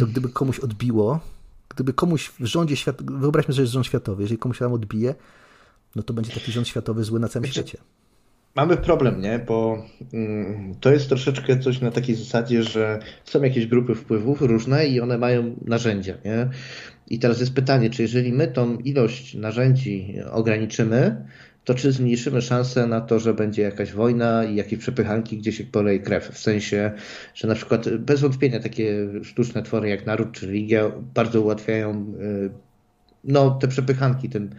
to 0.00 0.06
gdyby 0.06 0.28
komuś 0.28 0.58
odbiło, 0.58 1.20
gdyby 1.68 1.92
komuś 1.92 2.28
w 2.40 2.44
rządzie 2.44 2.76
światowym, 2.76 3.20
wyobraźmy, 3.20 3.54
że 3.54 3.62
jest 3.62 3.72
rząd 3.72 3.86
światowy, 3.86 4.22
jeżeli 4.22 4.38
komuś 4.38 4.58
tam 4.58 4.72
odbije, 4.72 5.14
no 5.96 6.02
to 6.02 6.14
będzie 6.14 6.32
taki 6.32 6.52
rząd 6.52 6.68
światowy 6.68 7.04
zły 7.04 7.20
na 7.20 7.28
całym 7.28 7.46
świecie. 7.46 7.78
Mamy 8.54 8.76
problem, 8.76 9.20
nie? 9.20 9.38
Bo 9.38 9.86
mm, 10.12 10.74
to 10.80 10.92
jest 10.92 11.08
troszeczkę 11.08 11.58
coś 11.58 11.80
na 11.80 11.90
takiej 11.90 12.14
zasadzie, 12.14 12.62
że 12.62 12.98
są 13.24 13.42
jakieś 13.42 13.66
grupy 13.66 13.94
wpływów 13.94 14.42
różne 14.42 14.86
i 14.86 15.00
one 15.00 15.18
mają 15.18 15.56
narzędzia, 15.64 16.14
nie? 16.24 16.48
I 17.06 17.18
teraz 17.18 17.40
jest 17.40 17.54
pytanie, 17.54 17.90
czy 17.90 18.02
jeżeli 18.02 18.32
my 18.32 18.48
tą 18.48 18.76
ilość 18.76 19.34
narzędzi 19.34 20.14
ograniczymy, 20.30 21.26
to 21.70 21.74
czy 21.74 21.92
zmniejszymy 21.92 22.42
szansę 22.42 22.86
na 22.86 23.00
to, 23.00 23.18
że 23.18 23.34
będzie 23.34 23.62
jakaś 23.62 23.92
wojna 23.92 24.44
i 24.44 24.54
jakieś 24.56 24.78
przepychanki, 24.78 25.38
gdzie 25.38 25.52
się 25.52 25.64
poleje 25.64 25.98
krew? 25.98 26.28
W 26.28 26.38
sensie, 26.38 26.92
że 27.34 27.48
na 27.48 27.54
przykład 27.54 27.96
bez 27.96 28.20
wątpienia 28.20 28.60
takie 28.60 29.08
sztuczne 29.22 29.62
twory 29.62 29.88
jak 29.88 30.06
naród 30.06 30.32
czy 30.32 30.46
religia 30.46 30.92
bardzo 31.14 31.40
ułatwiają 31.40 32.14
no, 33.24 33.50
te 33.50 33.68
przepychanki 33.68 34.28
tym 34.28 34.50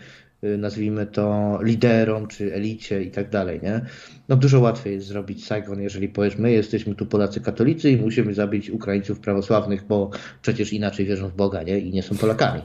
Y, 0.43 0.57
nazwijmy 0.57 1.05
to 1.05 1.59
liderom, 1.63 2.27
czy 2.27 2.53
elicie 2.53 3.03
i 3.03 3.11
tak 3.11 3.29
dalej, 3.29 3.59
nie? 3.63 3.81
No 4.29 4.35
dużo 4.35 4.59
łatwiej 4.59 4.93
jest 4.93 5.07
zrobić 5.07 5.45
Saigon, 5.45 5.81
jeżeli 5.81 6.09
powiesz, 6.09 6.37
my 6.37 6.51
jesteśmy 6.51 6.95
tu 6.95 7.05
Polacy 7.05 7.41
katolicy 7.41 7.91
i 7.91 7.97
musimy 7.97 8.33
zabić 8.33 8.69
Ukraińców 8.69 9.19
prawosławnych, 9.19 9.87
bo 9.87 10.09
przecież 10.41 10.73
inaczej 10.73 11.05
wierzą 11.05 11.29
w 11.29 11.35
Boga, 11.35 11.63
nie? 11.63 11.79
I 11.79 11.91
nie 11.91 12.03
są 12.03 12.17
Polakami. 12.17 12.61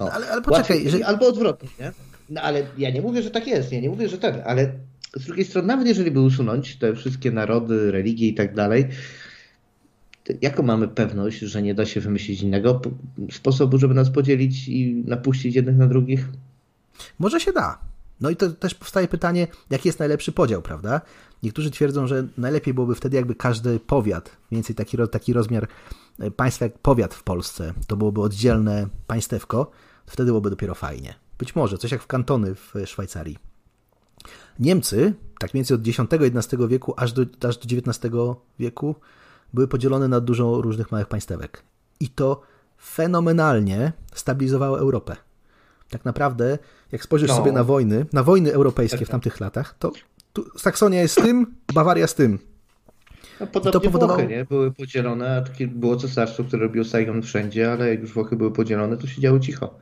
No, 0.00 0.10
ale, 0.10 0.28
ale 0.28 0.42
poczekaj. 0.42 0.76
Łatwiej, 0.76 0.90
że... 0.90 1.06
Albo 1.06 1.28
odwrotnie, 1.28 1.68
nie? 1.80 1.92
No 2.30 2.40
ale 2.40 2.66
ja 2.78 2.90
nie 2.90 3.02
mówię, 3.02 3.22
że 3.22 3.30
tak 3.30 3.46
jest, 3.46 3.72
ja 3.72 3.80
nie 3.80 3.88
mówię, 3.88 4.08
że 4.08 4.18
tak, 4.18 4.42
ale 4.46 4.72
z 5.16 5.24
drugiej 5.24 5.44
strony, 5.44 5.68
nawet 5.68 5.86
jeżeli 5.86 6.10
by 6.10 6.20
usunąć 6.20 6.76
te 6.76 6.94
wszystkie 6.94 7.30
narody, 7.30 7.90
religie 7.90 8.28
i 8.28 8.34
tak 8.34 8.54
dalej, 8.54 8.88
jaką 10.42 10.62
mamy 10.62 10.88
pewność, 10.88 11.38
że 11.38 11.62
nie 11.62 11.74
da 11.74 11.86
się 11.86 12.00
wymyślić 12.00 12.42
innego 12.42 12.80
sposobu, 13.32 13.78
żeby 13.78 13.94
nas 13.94 14.10
podzielić 14.10 14.68
i 14.68 15.02
napuścić 15.06 15.56
jednych 15.56 15.76
na 15.76 15.86
drugich? 15.86 16.28
Może 17.18 17.40
się 17.40 17.52
da. 17.52 17.78
No 18.20 18.30
i 18.30 18.36
to 18.36 18.50
też 18.50 18.74
powstaje 18.74 19.08
pytanie, 19.08 19.46
jaki 19.70 19.88
jest 19.88 19.98
najlepszy 19.98 20.32
podział, 20.32 20.62
prawda? 20.62 21.00
Niektórzy 21.42 21.70
twierdzą, 21.70 22.06
że 22.06 22.26
najlepiej 22.38 22.74
byłoby 22.74 22.94
wtedy, 22.94 23.16
jakby 23.16 23.34
każdy 23.34 23.80
powiat, 23.80 24.36
mniej 24.50 24.56
więcej 24.56 24.76
taki, 24.76 24.96
taki 25.10 25.32
rozmiar 25.32 25.68
e, 26.18 26.30
państwa 26.30 26.64
jak 26.64 26.78
powiat 26.78 27.14
w 27.14 27.22
Polsce, 27.22 27.74
to 27.86 27.96
byłoby 27.96 28.20
oddzielne 28.20 28.88
państewko, 29.06 29.70
wtedy 30.06 30.26
byłoby 30.26 30.50
dopiero 30.50 30.74
fajnie. 30.74 31.25
Być 31.38 31.56
może, 31.56 31.78
coś 31.78 31.92
jak 31.92 32.02
w 32.02 32.06
kantony 32.06 32.54
w 32.54 32.74
Szwajcarii. 32.86 33.38
Niemcy, 34.58 35.14
tak 35.38 35.54
mniej 35.54 35.64
więcej 35.64 35.96
od 35.96 36.12
X-XI 36.22 36.56
wieku 36.68 36.94
aż 36.96 37.12
do, 37.12 37.22
aż 37.48 37.56
do 37.56 37.76
XIX 37.76 38.14
wieku, 38.58 38.94
były 39.54 39.68
podzielone 39.68 40.08
na 40.08 40.20
dużo 40.20 40.60
różnych 40.62 40.92
małych 40.92 41.08
państewek. 41.08 41.62
I 42.00 42.08
to 42.08 42.42
fenomenalnie 42.78 43.92
stabilizowało 44.14 44.78
Europę 44.78 45.16
tak 45.90 46.04
naprawdę, 46.04 46.58
jak 46.92 47.02
spojrzysz 47.02 47.28
no. 47.28 47.36
sobie 47.36 47.52
na 47.52 47.64
wojny, 47.64 48.06
na 48.12 48.22
wojny 48.22 48.52
europejskie 48.52 49.06
w 49.06 49.08
tamtych 49.08 49.40
latach, 49.40 49.74
to 49.78 49.92
Saksonia 50.56 51.00
jest 51.00 51.20
z 51.20 51.22
tym, 51.22 51.54
Bawaria 51.74 52.06
z 52.06 52.14
tym. 52.14 52.38
No, 53.40 53.46
podobnie 53.46 53.72
to 53.72 53.80
powodowało... 53.80 54.18
Włochy 54.18 54.34
nie? 54.36 54.44
były 54.44 54.72
podzielone, 54.72 55.44
a 55.60 55.66
było 55.66 55.96
cesarstwo, 55.96 56.44
które 56.44 56.62
robiło 56.62 56.84
Saigon 56.84 57.22
wszędzie, 57.22 57.72
ale 57.72 57.88
jak 57.88 58.00
już 58.00 58.12
Włochy 58.12 58.36
były 58.36 58.50
podzielone, 58.52 58.96
to 58.96 59.06
się 59.06 59.20
działo 59.20 59.40
cicho. 59.40 59.78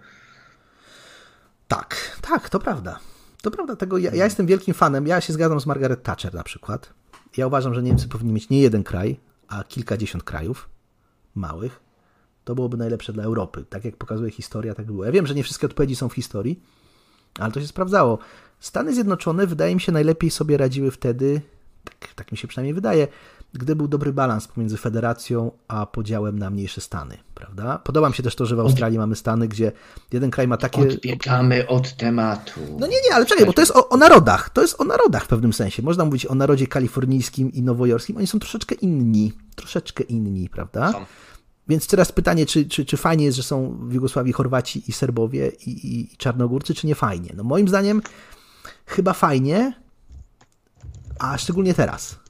Tak, 1.68 2.18
tak, 2.20 2.48
to 2.48 2.58
prawda. 2.58 2.98
To 3.42 3.50
prawda, 3.50 3.76
tego 3.76 3.98
ja, 3.98 4.14
ja 4.14 4.24
jestem 4.24 4.46
wielkim 4.46 4.74
fanem. 4.74 5.06
Ja 5.06 5.20
się 5.20 5.32
zgadzam 5.32 5.60
z 5.60 5.66
Margaret 5.66 6.02
Thatcher 6.02 6.34
na 6.34 6.42
przykład. 6.42 6.92
Ja 7.36 7.46
uważam, 7.46 7.74
że 7.74 7.82
Niemcy 7.82 8.08
powinni 8.08 8.32
mieć 8.32 8.50
nie 8.50 8.60
jeden 8.60 8.84
kraj, 8.84 9.20
a 9.48 9.64
kilkadziesiąt 9.64 10.24
krajów 10.24 10.68
małych 11.34 11.84
to 12.44 12.54
byłoby 12.54 12.76
najlepsze 12.76 13.12
dla 13.12 13.24
Europy. 13.24 13.64
Tak 13.68 13.84
jak 13.84 13.96
pokazuje 13.96 14.30
historia, 14.30 14.74
tak 14.74 14.86
było. 14.86 15.04
Ja 15.04 15.12
wiem, 15.12 15.26
że 15.26 15.34
nie 15.34 15.42
wszystkie 15.42 15.66
odpowiedzi 15.66 15.96
są 15.96 16.08
w 16.08 16.14
historii, 16.14 16.62
ale 17.38 17.52
to 17.52 17.60
się 17.60 17.66
sprawdzało. 17.66 18.18
Stany 18.60 18.94
Zjednoczone, 18.94 19.46
wydaje 19.46 19.74
mi 19.74 19.80
się, 19.80 19.92
najlepiej 19.92 20.30
sobie 20.30 20.56
radziły 20.56 20.90
wtedy, 20.90 21.40
tak, 21.84 22.14
tak 22.14 22.32
mi 22.32 22.38
się 22.38 22.48
przynajmniej 22.48 22.74
wydaje, 22.74 23.08
gdy 23.59 23.76
był 23.76 23.88
dobry 23.88 24.12
balans 24.12 24.48
pomiędzy 24.48 24.76
federacją 24.76 25.50
a 25.68 25.86
podziałem 25.86 26.38
na 26.38 26.50
mniejsze 26.50 26.80
stany, 26.80 27.18
prawda? 27.34 27.78
Podoba 27.78 28.09
mi 28.09 28.14
się 28.14 28.22
też 28.22 28.36
to, 28.36 28.46
że 28.46 28.57
w 28.57 28.61
Australii 28.61 28.98
mamy 28.98 29.16
stany, 29.16 29.48
gdzie 29.48 29.72
jeden 30.12 30.30
kraj 30.30 30.48
ma 30.48 30.57
takie... 30.57 30.80
Odbiegamy 30.82 31.68
od 31.68 31.96
tematu. 31.96 32.61
No 32.78 32.86
nie, 32.86 32.96
nie, 33.09 33.14
ale 33.14 33.26
czekaj, 33.26 33.46
bo 33.46 33.52
to 33.52 33.62
jest 33.62 33.72
o, 33.76 33.88
o, 33.88 33.96
narodach. 33.96 34.50
To 34.50 34.62
jest 34.62 34.80
o 34.80 34.84
narodach 34.84 35.24
w 35.24 35.28
pewnym 35.28 35.52
sensie. 35.52 35.82
Można 35.82 36.05
mówić 36.05 36.26
o 36.26 36.34
narodzie 36.34 36.66
kalifornijskim 36.66 37.52
i 37.52 37.62
nowojorskim. 37.62 38.16
Oni 38.16 38.26
są 38.26 38.38
troszeczkę 38.38 38.74
inni. 38.74 39.32
Troszeczkę 39.55 40.05
inni, 40.05 40.48
prawda? 40.48 40.92
Są. 40.92 41.05
Więc 41.68 41.86
teraz 41.86 42.12
pytanie, 42.12 42.46
czy, 42.46 42.66
czy, 42.66 42.84
czy 42.84 42.96
fajnie 42.96 43.24
jest, 43.24 43.36
że 43.36 43.42
są 43.42 43.78
w 43.82 43.92
Jugosławii 43.92 44.32
Chorwaci 44.32 44.82
i 44.90 44.92
Serbowie 44.92 45.48
i, 45.66 46.00
i 46.00 46.16
Czarnogórcy, 46.16 46.74
czy 46.74 46.86
nie 46.86 46.94
fajnie? 46.94 47.30
No 47.36 47.44
moim 47.44 47.68
zdaniem 47.68 48.02
chyba 48.86 49.12
fajnie, 49.12 49.72
a 51.18 51.38
szczególnie 51.38 51.74
teraz. 51.74 52.23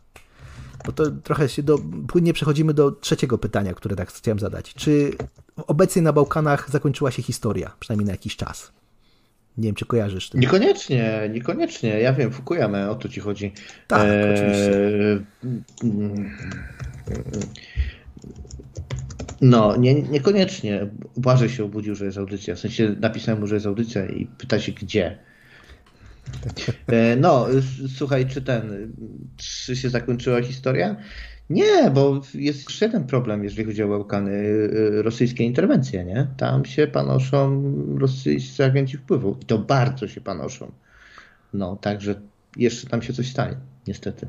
Bo 0.86 0.92
to 0.92 1.10
trochę 1.10 1.48
się 1.48 1.62
do, 1.62 1.78
płynnie 2.08 2.32
przechodzimy 2.32 2.74
do 2.74 2.90
trzeciego 2.90 3.38
pytania, 3.38 3.74
które 3.74 3.96
tak 3.96 4.12
chciałem 4.12 4.38
zadać. 4.38 4.74
Czy 4.74 5.12
obecnie 5.56 6.02
na 6.02 6.12
Bałkanach 6.12 6.70
zakończyła 6.70 7.10
się 7.10 7.22
historia, 7.22 7.72
przynajmniej 7.80 8.06
na 8.06 8.12
jakiś 8.12 8.36
czas? 8.36 8.72
Nie 9.58 9.68
wiem, 9.68 9.74
czy 9.74 9.86
kojarzysz. 9.86 10.30
Tym. 10.30 10.40
Niekoniecznie, 10.40 11.30
niekoniecznie. 11.32 12.00
Ja 12.00 12.12
wiem, 12.12 12.32
Fukuyama, 12.32 12.90
o 12.90 12.94
to 12.94 13.08
ci 13.08 13.20
chodzi. 13.20 13.52
Tak, 13.88 14.08
eee, 14.08 14.34
oczywiście. 14.34 14.70
No, 19.40 19.76
nie, 19.76 20.02
niekoniecznie. 20.02 20.90
Błażej 21.16 21.48
się 21.48 21.64
obudził, 21.64 21.94
że 21.94 22.04
jest 22.04 22.18
audycja. 22.18 22.54
W 22.54 22.58
sensie 22.58 22.96
napisałem 23.00 23.40
mu, 23.40 23.46
że 23.46 23.54
jest 23.54 23.66
audycja 23.66 24.06
i 24.06 24.26
pyta 24.26 24.60
się 24.60 24.72
gdzie. 24.72 25.18
E, 26.86 27.16
no, 27.16 27.46
słuchaj, 27.96 28.26
czy 28.26 28.42
ten, 28.42 28.92
czy 29.36 29.76
się 29.76 29.90
zakończyła 29.90 30.42
historia? 30.42 30.96
Nie, 31.50 31.90
bo 31.90 32.20
jest 32.34 32.64
jeszcze 32.64 32.86
jeden 32.86 33.04
problem, 33.06 33.44
jeżeli 33.44 33.64
chodzi 33.64 33.82
o 33.82 33.88
Bałkany, 33.88 34.32
e, 34.98 35.02
rosyjskie 35.02 35.44
interwencje, 35.44 36.04
nie? 36.04 36.26
Tam 36.36 36.64
się 36.64 36.86
panoszą 36.86 37.72
rosyjscy 37.98 38.64
agenci 38.64 38.96
wpływu 38.96 39.36
i 39.42 39.44
to 39.44 39.58
bardzo 39.58 40.08
się 40.08 40.20
panoszą. 40.20 40.72
No, 41.54 41.76
także 41.76 42.14
jeszcze 42.56 42.86
tam 42.86 43.02
się 43.02 43.12
coś 43.12 43.30
stanie, 43.30 43.56
niestety. 43.86 44.26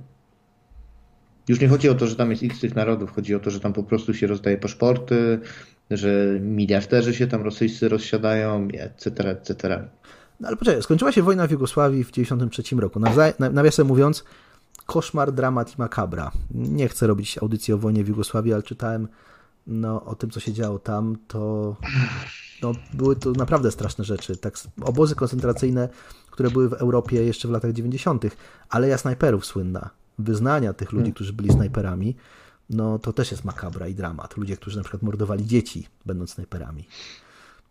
Już 1.47 1.61
nie 1.61 1.67
chodzi 1.67 1.89
o 1.89 1.95
to, 1.95 2.07
że 2.07 2.15
tam 2.15 2.31
jest 2.31 2.43
x 2.43 2.59
tych 2.59 2.75
narodów, 2.75 3.11
chodzi 3.11 3.35
o 3.35 3.39
to, 3.39 3.51
że 3.51 3.59
tam 3.59 3.73
po 3.73 3.83
prostu 3.83 4.13
się 4.13 4.27
rozdaje 4.27 4.57
paszporty, 4.57 5.39
że 5.91 6.37
miliarderzy 6.41 7.13
się 7.13 7.27
tam 7.27 7.41
rosyjscy 7.41 7.89
rozsiadają, 7.89 8.67
etc., 8.73 9.29
etc. 9.29 9.87
No 10.39 10.47
ale 10.47 10.57
poczekaj, 10.57 10.83
skończyła 10.83 11.11
się 11.11 11.23
wojna 11.23 11.47
w 11.47 11.51
Jugosławii 11.51 12.03
w 12.03 12.11
1993 12.11 12.75
roku. 12.75 12.99
Nawiasem 13.51 13.87
mówiąc, 13.87 14.23
koszmar, 14.85 15.31
dramat 15.31 15.73
i 15.73 15.75
makabra. 15.77 16.31
Nie 16.51 16.87
chcę 16.87 17.07
robić 17.07 17.37
audycji 17.37 17.73
o 17.73 17.77
wojnie 17.77 18.03
w 18.03 18.07
Jugosławii, 18.07 18.53
ale 18.53 18.63
czytałem 18.63 19.07
no, 19.67 20.05
o 20.05 20.15
tym, 20.15 20.29
co 20.29 20.39
się 20.39 20.53
działo 20.53 20.79
tam, 20.79 21.17
to 21.27 21.75
no, 22.61 22.71
były 22.93 23.15
to 23.15 23.31
naprawdę 23.31 23.71
straszne 23.71 24.05
rzeczy. 24.05 24.37
Tak, 24.37 24.53
obozy 24.81 25.15
koncentracyjne, 25.15 25.89
które 26.31 26.49
były 26.49 26.69
w 26.69 26.73
Europie 26.73 27.23
jeszcze 27.23 27.47
w 27.47 27.51
latach 27.51 27.71
90., 27.71 28.25
ale 28.69 28.87
ja 28.87 28.97
snajperów 28.97 29.45
słynna 29.45 29.89
wyznania 30.19 30.73
tych 30.73 30.91
ludzi, 30.91 31.03
hmm. 31.03 31.13
którzy 31.13 31.33
byli 31.33 31.51
snajperami, 31.51 32.15
no 32.69 32.99
to 32.99 33.13
też 33.13 33.31
jest 33.31 33.45
makabra 33.45 33.87
i 33.87 33.95
dramat. 33.95 34.37
Ludzie, 34.37 34.57
którzy 34.57 34.77
na 34.77 34.83
przykład 34.83 35.03
mordowali 35.03 35.45
dzieci, 35.45 35.87
będąc 36.05 36.33
snajperami. 36.33 36.87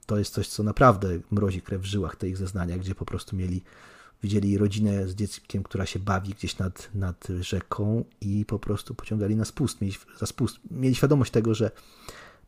To 0.06 0.18
jest 0.18 0.34
coś, 0.34 0.48
co 0.48 0.62
naprawdę 0.62 1.18
mrozi 1.30 1.62
krew 1.62 1.82
w 1.82 1.84
żyłach, 1.84 2.16
te 2.16 2.28
ich 2.28 2.36
zeznania, 2.36 2.78
gdzie 2.78 2.94
po 2.94 3.04
prostu 3.04 3.36
mieli, 3.36 3.62
widzieli 4.22 4.58
rodzinę 4.58 5.08
z 5.08 5.14
dzieckiem, 5.14 5.62
która 5.62 5.86
się 5.86 5.98
bawi 5.98 6.34
gdzieś 6.34 6.58
nad, 6.58 6.90
nad 6.94 7.26
rzeką 7.40 8.04
i 8.20 8.44
po 8.44 8.58
prostu 8.58 8.94
pociągali 8.94 9.36
na 9.36 9.44
spust, 9.44 9.80
mieli, 9.80 9.94
za 10.18 10.26
spust. 10.26 10.56
Mieli 10.70 10.94
świadomość 10.94 11.30
tego, 11.30 11.54
że 11.54 11.70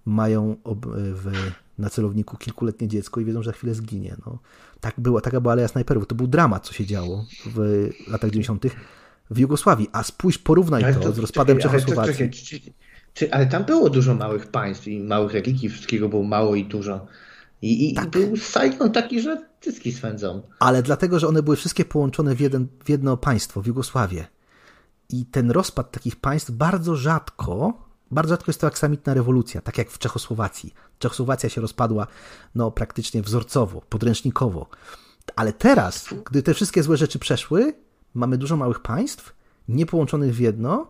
mają 0.07 0.57
ob, 0.65 0.87
w, 0.97 1.33
na 1.79 1.91
celowniku 1.91 2.37
kilkuletnie 2.37 2.89
dziecko 2.89 3.21
i 3.21 3.25
wiedzą, 3.25 3.43
że 3.43 3.51
za 3.51 3.57
chwilę 3.57 3.75
zginie. 3.75 4.17
No, 4.27 4.39
tak 4.81 4.95
była, 4.99 5.21
taka 5.21 5.41
była 5.41 5.53
aleja 5.53 5.69
snajperów. 5.69 6.07
To 6.07 6.15
był 6.15 6.27
dramat, 6.27 6.67
co 6.67 6.73
się 6.73 6.87
działo 6.87 7.25
w 7.47 7.89
latach 8.09 8.31
90 8.31 8.67
w 9.31 9.39
Jugosławii, 9.39 9.89
a 9.93 10.03
spójrz, 10.03 10.39
porównaj 10.39 10.95
to, 10.95 11.01
to, 11.01 11.13
z 11.13 11.19
rozpadem 11.19 11.59
czekaj, 11.59 11.81
Czechosłowacji. 11.81 12.15
Czekaj, 12.15 12.31
czy, 12.31 12.61
czy, 13.15 13.33
ale 13.33 13.47
tam 13.47 13.65
było 13.65 13.91
dużo 13.91 14.15
małych 14.15 14.47
państw 14.47 14.89
i 14.89 15.01
małych 15.01 15.33
religii, 15.33 15.69
wszystkiego 15.69 16.09
było 16.09 16.23
mało 16.23 16.55
i 16.55 16.65
dużo. 16.65 17.07
I, 17.67 17.91
i 17.91 17.95
tak. 17.95 18.11
był 18.11 18.37
Saigon 18.37 18.93
taki, 18.93 19.21
że 19.21 19.47
cycki 19.61 19.93
swędzą. 19.93 20.43
Ale 20.59 20.83
dlatego, 20.83 21.19
że 21.19 21.29
one 21.29 21.43
były 21.43 21.57
wszystkie 21.57 21.85
połączone 21.85 22.35
w, 22.35 22.41
jeden, 22.41 22.67
w 22.85 22.89
jedno 22.89 23.17
państwo, 23.17 23.62
w 23.62 23.67
Jugosławię. 23.67 24.27
I 25.09 25.27
ten 25.27 25.51
rozpad 25.51 25.91
takich 25.91 26.17
państw 26.17 26.51
bardzo 26.51 26.97
rzadko, 26.97 27.73
bardzo 28.11 28.33
rzadko 28.35 28.51
jest 28.51 28.61
to 28.61 28.67
aksamitna 28.67 29.14
rewolucja, 29.14 29.61
tak 29.61 29.79
jak 29.79 29.91
w 29.91 29.99
Czechosłowacji. 29.99 30.75
Czechosłowacja 30.99 31.49
się 31.49 31.61
rozpadła 31.61 32.07
no, 32.55 32.71
praktycznie 32.71 33.23
wzorcowo, 33.23 33.81
podręcznikowo. 33.81 34.67
Ale 35.37 35.53
teraz, 35.53 36.09
gdy 36.31 36.43
te 36.43 36.55
wszystkie 36.55 36.83
złe 36.83 36.97
rzeczy 36.97 37.19
przeszły, 37.19 37.75
mamy 38.14 38.39
dużo 38.39 38.57
małych 38.57 38.81
państw, 38.81 39.35
niepołączonych 39.69 40.35
w 40.35 40.39
jedno. 40.39 40.87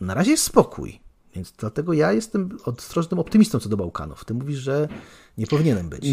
Na 0.00 0.14
razie 0.14 0.30
jest 0.30 0.44
spokój. 0.44 1.00
Więc 1.34 1.52
dlatego 1.58 1.92
ja 1.92 2.12
jestem 2.12 2.58
ostrożnym 2.64 3.20
optymistą 3.20 3.58
co 3.58 3.68
do 3.68 3.76
Bałkanów. 3.76 4.24
Ty 4.24 4.34
mówisz, 4.34 4.58
że 4.58 4.88
nie 5.38 5.46
powinienem 5.46 5.88
być. 5.88 6.10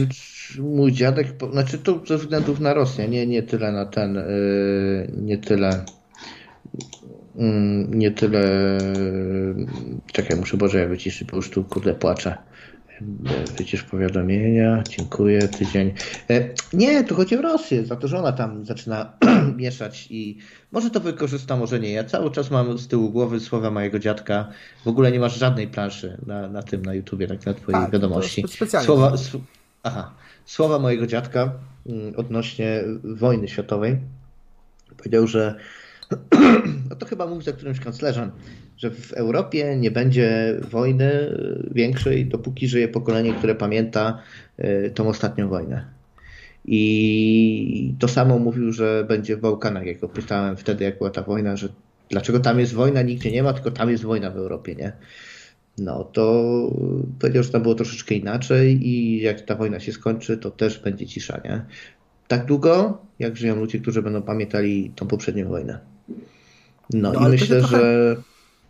Mój 0.60 0.92
dziadek, 0.92 1.28
znaczy 1.52 1.78
to 1.78 2.02
ze 2.08 2.18
względów 2.18 2.60
na 2.60 2.74
Rosję, 2.74 3.08
nie, 3.08 3.28
nie 3.28 3.44
tyle 3.44 3.72
na 3.72 3.86
ten, 3.86 4.16
yy, 4.16 5.12
nie 5.18 5.38
tyle 5.38 5.86
mm, 7.36 7.94
nie 7.94 8.12
tyle 8.12 8.42
czekaj, 10.12 10.38
muszę 10.38 10.58
Boże 10.58 10.80
ja 10.80 10.88
wyciszyć, 10.88 11.32
bo 11.32 11.36
już 11.38 11.50
tu 11.50 11.64
kurde 11.64 11.94
płaczę 11.96 12.38
Wycisz 13.58 13.84
powiadomienia, 13.84 14.84
dziękuję, 14.90 15.48
tydzień. 15.48 15.94
E, 16.30 16.50
nie, 16.74 17.04
tu 17.04 17.16
chodzi 17.16 17.38
o 17.38 17.42
Rosję, 17.42 17.86
za 17.86 17.96
to, 17.96 18.08
że 18.08 18.20
ona 18.20 18.32
tam 18.32 18.66
zaczyna 18.66 19.14
mieszać 19.58 20.08
i 20.10 20.38
może 20.72 20.90
to 20.90 21.00
wykorzysta, 21.00 21.58
może 21.58 21.80
nie. 21.80 21.92
Ja 21.92 22.04
cały 22.04 22.32
czas 22.32 22.52
mam 22.52 22.78
z 22.78 22.88
tyłu 22.88 23.10
głowy 23.10 23.40
słowa 23.40 23.72
mojego 23.72 24.00
dziadka. 24.00 24.48
W 24.86 24.88
ogóle 24.88 25.12
nie 25.12 25.20
masz 25.20 25.38
żadnej 25.38 25.68
planszy 25.68 26.18
na, 26.26 26.48
na 26.48 26.64
tym, 26.64 26.86
na 26.86 26.94
YouTubie, 26.94 27.28
tak 27.28 27.46
na 27.46 27.54
twojej 27.54 27.82
tak, 27.82 27.92
wiadomości. 27.92 28.44
Słowa, 28.86 29.14
aha, 29.84 30.14
słowa 30.46 30.80
mojego 30.80 31.08
dziadka 31.08 31.52
mm, 31.86 32.14
odnośnie 32.18 32.84
wojny 33.04 33.48
światowej. 33.48 34.00
Powiedział, 34.98 35.28
że 35.28 35.56
no 36.90 36.96
to 36.96 37.06
chyba 37.06 37.28
mówił 37.28 37.42
za 37.42 37.52
którymś 37.52 37.80
kanclerzem, 37.80 38.32
że 38.80 38.92
w 38.92 39.14
Europie 39.14 39.78
nie 39.78 39.92
będzie 39.92 40.56
wojny 40.70 41.38
większej, 41.72 42.26
dopóki 42.26 42.68
żyje 42.68 42.88
pokolenie, 42.88 43.34
które 43.34 43.56
pamięta 43.56 44.22
e, 44.58 44.90
tą 44.90 45.08
ostatnią 45.08 45.50
wojnę. 45.50 45.86
I 46.66 47.94
to 48.00 48.08
samo 48.08 48.40
mówił, 48.40 48.72
że 48.72 49.06
będzie 49.08 49.38
w 49.38 49.40
Bałkanach, 49.40 49.86
jak 49.86 50.00
go 50.00 50.10
pytałem 50.10 50.58
wtedy, 50.58 50.84
jak 50.84 50.98
była 50.98 51.10
ta 51.10 51.22
wojna, 51.22 51.58
że 51.58 51.70
dlaczego 52.10 52.40
tam 52.40 52.60
jest 52.60 52.74
wojna, 52.74 53.02
nigdzie 53.02 53.32
nie 53.32 53.44
ma, 53.44 53.54
tylko 53.54 53.72
tam 53.72 53.90
jest 53.90 54.04
wojna 54.04 54.32
w 54.32 54.38
Europie, 54.38 54.76
nie? 54.76 54.92
No 55.78 56.04
to 56.04 56.44
powiedział, 57.20 57.44
że 57.44 57.50
tam 57.50 57.62
było 57.62 57.76
troszeczkę 57.76 58.16
inaczej 58.16 58.88
i 58.88 59.22
jak 59.22 59.42
ta 59.42 59.56
wojna 59.56 59.80
się 59.80 59.92
skończy, 59.92 60.38
to 60.38 60.52
też 60.52 60.80
będzie 60.80 61.08
cisza, 61.08 61.42
nie? 61.46 61.62
Tak 62.28 62.46
długo, 62.46 62.98
jak 63.20 63.38
żyją 63.38 63.56
ludzie, 63.56 63.80
którzy 63.80 64.02
będą 64.02 64.22
pamiętali 64.22 64.92
tą 64.96 65.08
poprzednią 65.08 65.50
wojnę. 65.50 65.80
No, 66.94 67.12
no 67.14 67.28
i 67.28 67.32
myślę, 67.32 67.60
trochę, 67.60 67.78
że. 67.78 68.16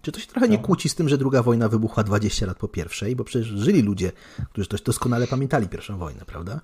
Czy 0.10 0.14
to 0.14 0.20
się 0.20 0.28
trochę 0.28 0.48
no. 0.48 0.52
nie 0.52 0.58
kłóci 0.58 0.90
z 0.90 0.96
tym, 0.96 1.10
że 1.10 1.18
druga 1.18 1.44
wojna 1.44 1.70
wybuchła 1.70 2.04
20 2.04 2.46
lat 2.46 2.58
po 2.58 2.68
pierwszej? 2.68 3.16
Bo 3.16 3.24
przecież 3.24 3.48
żyli 3.48 3.82
ludzie, 3.82 4.12
którzy 4.50 4.68
też 4.68 4.82
doskonale 4.82 5.28
pamiętali 5.28 5.68
pierwszą 5.68 5.98
wojnę, 5.98 6.22
prawda? 6.26 6.62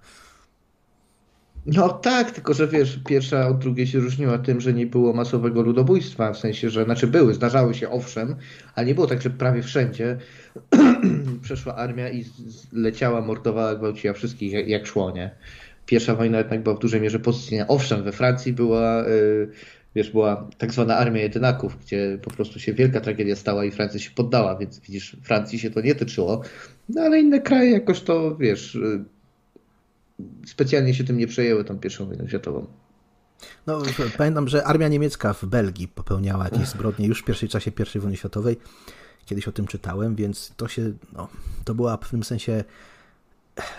No 1.65 1.89
tak, 1.89 2.31
tylko 2.31 2.53
że 2.53 2.67
wiesz, 2.67 2.99
pierwsza 3.07 3.47
od 3.47 3.59
drugiej 3.59 3.87
się 3.87 3.99
różniła 3.99 4.37
tym, 4.37 4.61
że 4.61 4.73
nie 4.73 4.85
było 4.85 5.13
masowego 5.13 5.61
ludobójstwa, 5.61 6.33
w 6.33 6.37
sensie, 6.37 6.69
że, 6.69 6.83
znaczy 6.85 7.07
były, 7.07 7.33
zdarzały 7.33 7.73
się 7.73 7.89
owszem, 7.89 8.35
ale 8.75 8.87
nie 8.87 8.95
było 8.95 9.07
tak, 9.07 9.21
że 9.21 9.29
prawie 9.29 9.63
wszędzie 9.63 10.17
przeszła 11.41 11.75
armia 11.75 12.09
i 12.09 12.25
leciała, 12.73 13.21
mordowała, 13.21 13.75
gwałciła 13.75 14.13
wszystkich 14.13 14.51
jak, 14.51 14.67
jak 14.67 14.87
szło, 14.87 15.11
nie? 15.11 15.31
Pierwsza 15.85 16.15
wojna 16.15 16.37
jednak 16.37 16.63
była 16.63 16.75
w 16.75 16.79
dużej 16.79 17.01
mierze 17.01 17.19
pozycyjna. 17.19 17.67
Owszem, 17.67 18.03
we 18.03 18.11
Francji 18.11 18.53
była... 18.53 19.03
Wiesz, 19.95 20.11
była 20.11 20.49
tak 20.57 20.73
zwana 20.73 20.97
armia 20.97 21.21
jedynaków, 21.21 21.77
gdzie 21.81 22.19
po 22.21 22.31
prostu 22.31 22.59
się 22.59 22.73
wielka 22.73 23.01
tragedia 23.01 23.35
stała 23.35 23.65
i 23.65 23.71
Francja 23.71 23.99
się 23.99 24.11
poddała, 24.11 24.57
więc 24.57 24.79
widzisz, 24.79 25.17
Francji 25.23 25.59
się 25.59 25.71
to 25.71 25.81
nie 25.81 25.95
tyczyło, 25.95 26.41
no 26.89 27.01
ale 27.01 27.19
inne 27.19 27.41
kraje 27.41 27.71
jakoś 27.71 28.01
to, 28.01 28.35
wiesz, 28.35 28.75
y, 28.75 29.05
specjalnie 30.45 30.93
się 30.93 31.03
tym 31.03 31.17
nie 31.17 31.27
przejęły 31.27 31.63
tą 31.63 31.79
pierwszą 31.79 32.05
wojną 32.05 32.27
światową. 32.27 32.67
No, 33.67 33.81
pamiętam, 34.17 34.47
że 34.47 34.63
armia 34.63 34.87
niemiecka 34.87 35.33
w 35.33 35.45
Belgii 35.45 35.87
popełniała 35.87 36.43
jakieś 36.43 36.67
zbrodnie 36.67 37.07
już 37.07 37.21
w 37.21 37.25
pierwszej 37.25 37.49
czasie 37.49 37.71
I 37.95 37.99
wojny 37.99 38.17
światowej. 38.17 38.57
Kiedyś 39.25 39.47
o 39.47 39.51
tym 39.51 39.67
czytałem, 39.67 40.15
więc 40.15 40.53
to 40.57 40.67
się, 40.67 40.93
no, 41.13 41.27
to 41.65 41.75
była 41.75 41.97
w 41.97 41.99
pewnym 41.99 42.23
sensie 42.23 42.63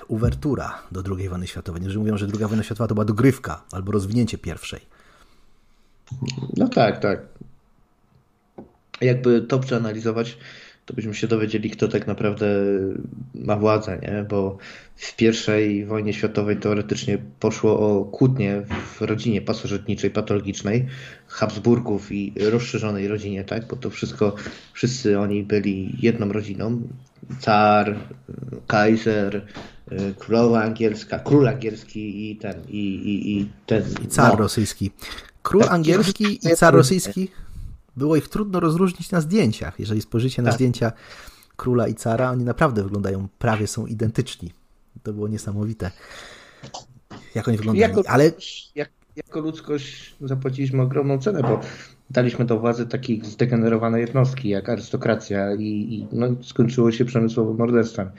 uwertura 0.08 0.82
do 0.92 1.02
II 1.16 1.28
wojny 1.28 1.46
światowej. 1.46 1.80
Niektórzy 1.80 1.98
mówią, 1.98 2.16
że 2.16 2.26
II 2.26 2.46
wojna 2.46 2.62
światowa 2.62 2.88
to 2.88 2.94
była 2.94 3.04
dogrywka 3.04 3.64
albo 3.72 3.92
rozwinięcie 3.92 4.38
pierwszej. 4.38 4.95
No 6.57 6.68
tak, 6.68 7.00
tak. 7.00 7.20
Jakby 9.00 9.42
to 9.42 9.59
przeanalizować, 9.59 10.38
to 10.86 10.94
byśmy 10.94 11.14
się 11.14 11.26
dowiedzieli, 11.26 11.70
kto 11.70 11.88
tak 11.88 12.07
naprawdę 12.07 12.46
ma 13.34 13.57
władzę, 13.57 13.98
nie? 14.02 14.24
Bo 14.28 14.59
w 14.96 15.16
pierwszej 15.16 15.86
wojnie 15.86 16.12
światowej 16.12 16.57
teoretycznie 16.57 17.18
poszło 17.40 17.78
o 17.78 18.04
kłótnie 18.04 18.62
w 18.94 19.00
rodzinie 19.00 19.42
pasożytniczej, 19.42 20.11
patologicznej 20.11 20.86
Habsburgów 21.26 22.12
i 22.12 22.32
rozszerzonej 22.50 23.09
rodzinie, 23.09 23.44
tak? 23.44 23.66
Bo 23.66 23.76
to 23.76 23.90
wszystko, 23.90 24.34
wszyscy 24.72 25.18
oni 25.18 25.42
byli 25.42 25.96
jedną 26.00 26.32
rodziną. 26.32 26.82
Car, 27.40 27.96
kaiser, 28.66 29.46
królowa 30.18 30.62
angielska, 30.62 31.18
król 31.18 31.48
angielski 31.48 32.30
i 32.30 32.36
ten, 32.36 32.54
i, 32.68 32.94
i, 32.94 33.38
i 33.38 33.48
ten. 33.66 33.84
I 34.04 34.09
car 34.09 34.32
no. 34.32 34.38
rosyjski. 34.38 34.90
Król 35.47 35.62
tak, 35.62 35.72
angielski 35.72 36.38
i 36.42 36.57
car 36.57 36.74
rosyjski, 36.74 37.28
było 37.97 38.16
ich 38.16 38.28
trudno 38.28 38.61
rozróżnić 38.61 39.11
na 39.11 39.20
zdjęciach. 39.20 39.80
Jeżeli 39.80 40.03
spojrzycie 40.03 40.42
na 40.42 40.49
tak. 40.49 40.55
zdjęcia 40.55 40.92
króla 41.57 41.88
i 41.88 41.94
cara, 41.94 42.30
oni 42.30 42.44
naprawdę 42.44 42.82
wyglądają, 42.82 43.28
prawie 43.38 43.66
są 43.66 43.86
identyczni. 43.86 44.53
To 45.03 45.12
było 45.12 45.28
niesamowite, 45.28 45.90
jak 47.34 47.49
oni 47.49 47.57
wyglądają. 47.57 47.88
Jako, 47.88 48.11
Ale... 48.11 48.32
Jak, 48.74 48.90
jako 49.16 49.40
ludzkość 49.40 50.16
zapłaciliśmy 50.20 50.82
ogromną 50.82 51.18
cenę, 51.18 51.42
bo 51.42 51.61
daliśmy 52.11 52.44
do 52.44 52.59
władzy 52.59 52.86
takich 52.86 53.24
zdegenerowane 53.24 54.01
jednostki 54.01 54.49
jak 54.49 54.68
arystokracja 54.68 55.55
i, 55.55 55.64
i 55.64 56.07
no, 56.12 56.26
skończyło 56.42 56.92
się 56.92 57.05
przemysłowym 57.05 57.57
morderstwem. 57.57 58.11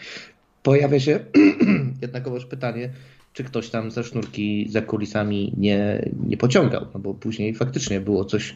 Pojawia 0.63 0.99
się 0.99 1.19
jednakowoż 2.01 2.45
pytanie, 2.45 2.89
czy 3.37 3.43
ktoś 3.43 3.69
tam 3.69 3.91
za 3.91 4.03
sznurki 4.03 4.69
za 4.69 4.81
kulisami 4.81 5.53
nie, 5.57 6.09
nie 6.27 6.37
pociągał, 6.37 6.85
no 6.93 6.99
bo 6.99 7.13
później 7.13 7.55
faktycznie 7.55 8.01
było 8.01 8.25
coś 8.25 8.55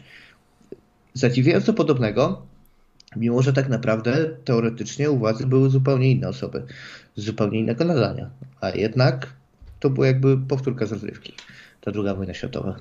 zadziwiająco 1.14 1.72
podobnego, 1.72 2.42
mimo 3.16 3.42
że 3.42 3.52
tak 3.52 3.68
naprawdę 3.68 4.30
teoretycznie 4.44 5.10
u 5.10 5.18
władzy 5.18 5.46
były 5.46 5.70
zupełnie 5.70 6.10
inne 6.10 6.28
osoby, 6.28 6.66
z 7.16 7.24
zupełnie 7.24 7.58
innego 7.58 7.84
nadania, 7.84 8.30
a 8.60 8.70
jednak 8.70 9.32
to 9.80 9.90
była 9.90 10.06
jakby 10.06 10.38
powtórka 10.38 10.86
z 10.86 10.92
rozrywki, 10.92 11.32
ta 11.80 11.92
druga 11.92 12.14
wojna 12.14 12.34
światowa. 12.34 12.76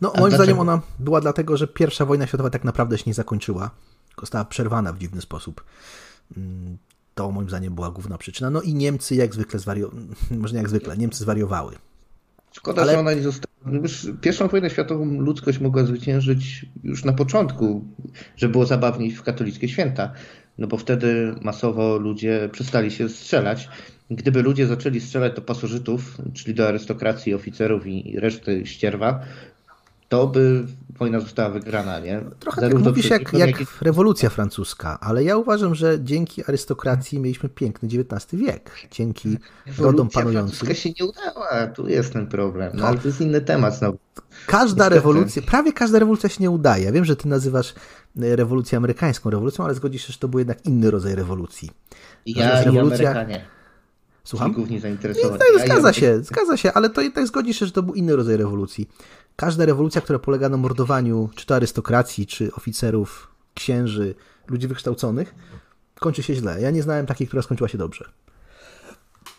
No, 0.00 0.12
a 0.14 0.20
moim 0.20 0.30
dlaczego? 0.30 0.44
zdaniem 0.44 0.60
ona 0.60 0.80
była 0.98 1.20
dlatego, 1.20 1.56
że 1.56 1.66
pierwsza 1.66 2.06
wojna 2.06 2.26
światowa 2.26 2.50
tak 2.50 2.64
naprawdę 2.64 2.98
się 2.98 3.04
nie 3.06 3.14
zakończyła, 3.14 3.70
została 4.20 4.44
przerwana 4.44 4.92
w 4.92 4.98
dziwny 4.98 5.20
sposób. 5.20 5.64
To 7.14 7.30
moim 7.30 7.48
zdaniem 7.48 7.74
była 7.74 7.90
główna 7.90 8.18
przyczyna. 8.18 8.50
No 8.50 8.62
i 8.62 8.74
Niemcy 8.74 9.14
jak 9.14 9.34
zwykle 9.34 9.58
zwariowali, 9.60 10.00
może 10.40 10.54
nie 10.54 10.58
jak 10.58 10.68
zwykle, 10.68 10.96
Niemcy 10.96 11.18
zwariowały. 11.24 11.74
Szkoda, 12.52 12.82
Ale... 12.82 12.92
że 12.92 12.98
ona 12.98 13.14
nie 13.14 13.22
została. 13.22 13.52
Już 13.66 14.06
pierwszą 14.20 14.48
wojnę 14.48 14.70
światową 14.70 15.04
ludzkość 15.20 15.58
mogła 15.58 15.84
zwyciężyć 15.84 16.66
już 16.84 17.04
na 17.04 17.12
początku, 17.12 17.84
że 18.36 18.48
było 18.48 18.66
zabawniej 18.66 19.10
w 19.10 19.22
katolickie 19.22 19.68
święta. 19.68 20.12
No 20.58 20.66
bo 20.66 20.76
wtedy 20.76 21.34
masowo 21.40 21.98
ludzie 21.98 22.48
przestali 22.52 22.90
się 22.90 23.08
strzelać. 23.08 23.68
Gdyby 24.10 24.42
ludzie 24.42 24.66
zaczęli 24.66 25.00
strzelać 25.00 25.36
do 25.36 25.42
pasożytów, 25.42 26.18
czyli 26.34 26.54
do 26.54 26.68
arystokracji, 26.68 27.34
oficerów 27.34 27.86
i 27.86 28.20
reszty 28.20 28.66
ścierwa, 28.66 29.20
to 30.12 30.26
by 30.26 30.64
wojna 30.98 31.20
została 31.20 31.50
wygrana, 31.50 31.98
nie? 31.98 32.20
Trochę 32.40 32.60
Zarówno 32.60 32.84
tak 32.84 32.88
mówisz 32.88 33.10
jak, 33.10 33.32
jak, 33.32 33.60
jak 33.60 33.82
rewolucja 33.82 34.30
francuska, 34.30 34.98
ale 35.00 35.24
ja 35.24 35.36
uważam, 35.36 35.74
że 35.74 35.98
dzięki 36.00 36.44
arystokracji 36.44 37.18
mieliśmy 37.18 37.48
piękny 37.48 37.88
XIX 37.88 38.26
wiek. 38.32 38.70
Dzięki 38.90 39.38
rodom 39.78 40.08
panującym. 40.08 40.74
się 40.74 40.90
nie 41.00 41.06
udała, 41.06 41.66
tu 41.66 41.88
jest 41.88 42.12
ten 42.12 42.26
problem, 42.26 42.72
no, 42.74 42.86
ale 42.86 42.98
to 42.98 43.08
jest 43.08 43.20
inny 43.20 43.40
temat 43.40 43.76
znowu. 43.76 43.98
Każda 44.46 44.88
rewolucja, 44.88 45.42
prawie 45.42 45.72
każda 45.72 45.98
rewolucja 45.98 46.28
się 46.28 46.42
nie 46.42 46.50
udaje. 46.50 46.84
Ja 46.84 46.92
wiem, 46.92 47.04
że 47.04 47.16
ty 47.16 47.28
nazywasz 47.28 47.74
e, 48.22 48.36
rewolucję 48.36 48.78
amerykańską 48.78 49.30
rewolucją, 49.30 49.64
ale 49.64 49.74
zgodzisz 49.74 50.06
się, 50.06 50.12
że 50.12 50.18
to 50.18 50.28
był 50.28 50.38
jednak 50.38 50.66
inny 50.66 50.90
rodzaj 50.90 51.14
rewolucji. 51.14 51.70
Ja 52.26 52.64
rewolucja... 52.64 53.02
i 53.02 53.06
Amerykanie. 53.06 53.44
Słucham? 54.24 54.54
Nie, 54.70 54.80
nie, 54.80 55.64
zgadza 55.64 55.92
się, 55.92 56.22
zgadza 56.22 56.56
się, 56.56 56.72
ale 56.72 56.90
to 56.90 57.00
jednak 57.00 57.26
zgodzisz 57.26 57.58
się, 57.58 57.66
że 57.66 57.72
to 57.72 57.82
był 57.82 57.94
inny 57.94 58.16
rodzaj 58.16 58.36
rewolucji 58.36 58.88
każda 59.36 59.66
rewolucja, 59.66 60.00
która 60.00 60.18
polega 60.18 60.48
na 60.48 60.56
mordowaniu 60.56 61.30
czy 61.34 61.46
to 61.46 61.54
arystokracji, 61.54 62.26
czy 62.26 62.52
oficerów, 62.52 63.30
księży, 63.54 64.14
ludzi 64.48 64.68
wykształconych, 64.68 65.34
kończy 65.94 66.22
się 66.22 66.34
źle. 66.34 66.60
Ja 66.60 66.70
nie 66.70 66.82
znałem 66.82 67.06
takiej, 67.06 67.26
która 67.26 67.42
skończyła 67.42 67.68
się 67.68 67.78
dobrze. 67.78 68.04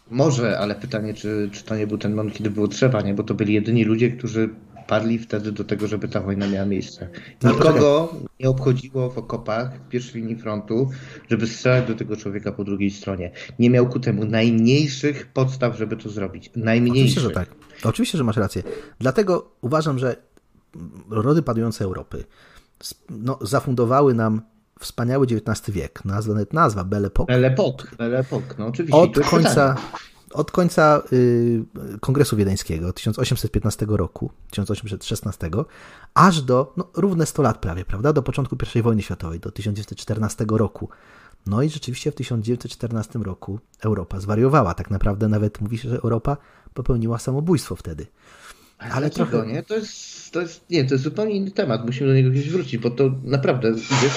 Może, 0.10 0.60
ale 0.60 0.76
pytanie, 0.76 1.14
czy, 1.14 1.50
czy 1.52 1.64
to 1.64 1.76
nie 1.76 1.88
był 1.88 1.98
ten 1.98 2.16
moment, 2.16 2.36
kiedy 2.36 2.50
było 2.50 2.68
trzeba, 2.68 3.02
nie? 3.02 3.14
Bo 3.14 3.24
to 3.24 3.34
byli 3.34 3.54
jedyni 3.54 3.84
ludzie, 3.84 4.12
którzy 4.12 4.50
padli 4.88 5.20
wtedy 5.20 5.52
do 5.52 5.64
tego, 5.64 5.88
żeby 5.88 6.08
ta 6.08 6.22
wojna 6.22 6.48
miała 6.48 6.66
miejsce. 6.66 7.10
No, 7.44 7.52
Nikogo 7.52 8.16
nie 8.40 8.50
obchodziło 8.50 9.10
w 9.10 9.18
okopach 9.18 9.74
w 9.76 9.90
pierwszej 9.90 10.22
linii 10.22 10.36
frontu, 10.36 10.90
żeby 11.30 11.48
strzelać 11.48 11.88
do 11.88 11.96
tego 11.96 12.18
człowieka 12.18 12.52
po 12.52 12.64
drugiej 12.64 12.92
stronie. 12.92 13.32
Nie 13.60 13.70
miał 13.70 13.90
ku 13.90 14.00
temu 14.00 14.26
najmniejszych 14.26 15.28
podstaw, 15.28 15.78
żeby 15.78 15.98
to 15.98 16.10
zrobić. 16.10 16.50
Najmniejszych. 16.56 17.02
Oczywiście, 17.02 17.22
że 17.22 17.30
tak. 17.30 17.50
Oczywiście, 17.84 18.18
że 18.18 18.24
masz 18.24 18.38
rację. 18.38 18.64
Dlatego 19.00 19.52
uważam, 19.62 20.00
że 20.00 20.16
rody 21.10 21.42
padujące 21.42 21.84
Europy 21.86 22.24
no, 23.10 23.40
zafundowały 23.42 24.14
nam 24.14 24.42
wspaniały 24.80 25.26
XIX 25.26 25.72
wiek. 25.72 26.06
Nazwa, 26.06 26.34
nawet 26.34 26.54
nazwa 26.54 26.84
Belle 26.84 27.08
Époque. 27.08 27.26
Belle 27.28 27.56
Époque, 27.56 27.96
Belle 27.98 28.24
Époque, 28.24 28.56
no 28.58 28.68
oczywiście. 28.68 28.98
Od 28.98 29.20
końca, 29.20 29.76
od 30.34 30.52
końca 30.52 31.02
y, 31.14 31.64
Kongresu 32.02 32.36
Wiedeńskiego 32.38 32.94
1815 32.94 33.86
roku, 33.90 34.32
1816, 34.50 35.50
aż 36.14 36.42
do 36.42 36.74
no, 36.78 36.88
równe 36.94 37.26
100 37.26 37.42
lat 37.42 37.58
prawie, 37.58 37.86
prawda? 37.86 38.14
Do 38.14 38.24
początku 38.24 38.58
I 38.76 38.82
wojny 38.82 39.02
światowej, 39.02 39.40
do 39.40 39.52
1914 39.52 40.46
roku. 40.50 40.90
No 41.46 41.64
i 41.64 41.70
rzeczywiście 41.70 42.12
w 42.12 42.16
1914 42.16 43.20
roku 43.20 43.60
Europa 43.82 44.20
zwariowała. 44.20 44.74
Tak 44.74 44.92
naprawdę 44.92 45.28
nawet 45.28 45.62
mówi 45.62 45.78
się, 45.78 45.90
że 45.90 45.98
Europa 45.98 46.38
popełniła 46.74 47.20
samobójstwo 47.20 47.76
wtedy. 47.76 48.08
Ale, 48.78 48.94
Ale 48.94 49.10
trochę... 49.10 49.48
nie? 49.48 49.64
To 49.64 49.76
jest, 49.76 50.32
to 50.32 50.42
jest, 50.42 50.70
nie, 50.70 50.86
to 50.86 50.94
jest 50.94 51.04
zupełnie 51.04 51.36
inny 51.36 51.52
temat. 51.52 51.86
Musimy 51.86 52.10
do 52.10 52.16
niego 52.16 52.30
gdzieś 52.30 52.50
wrócić, 52.50 52.78
bo 52.78 52.90
to 52.90 53.04
naprawdę 53.24 53.70
idzie, 53.70 54.10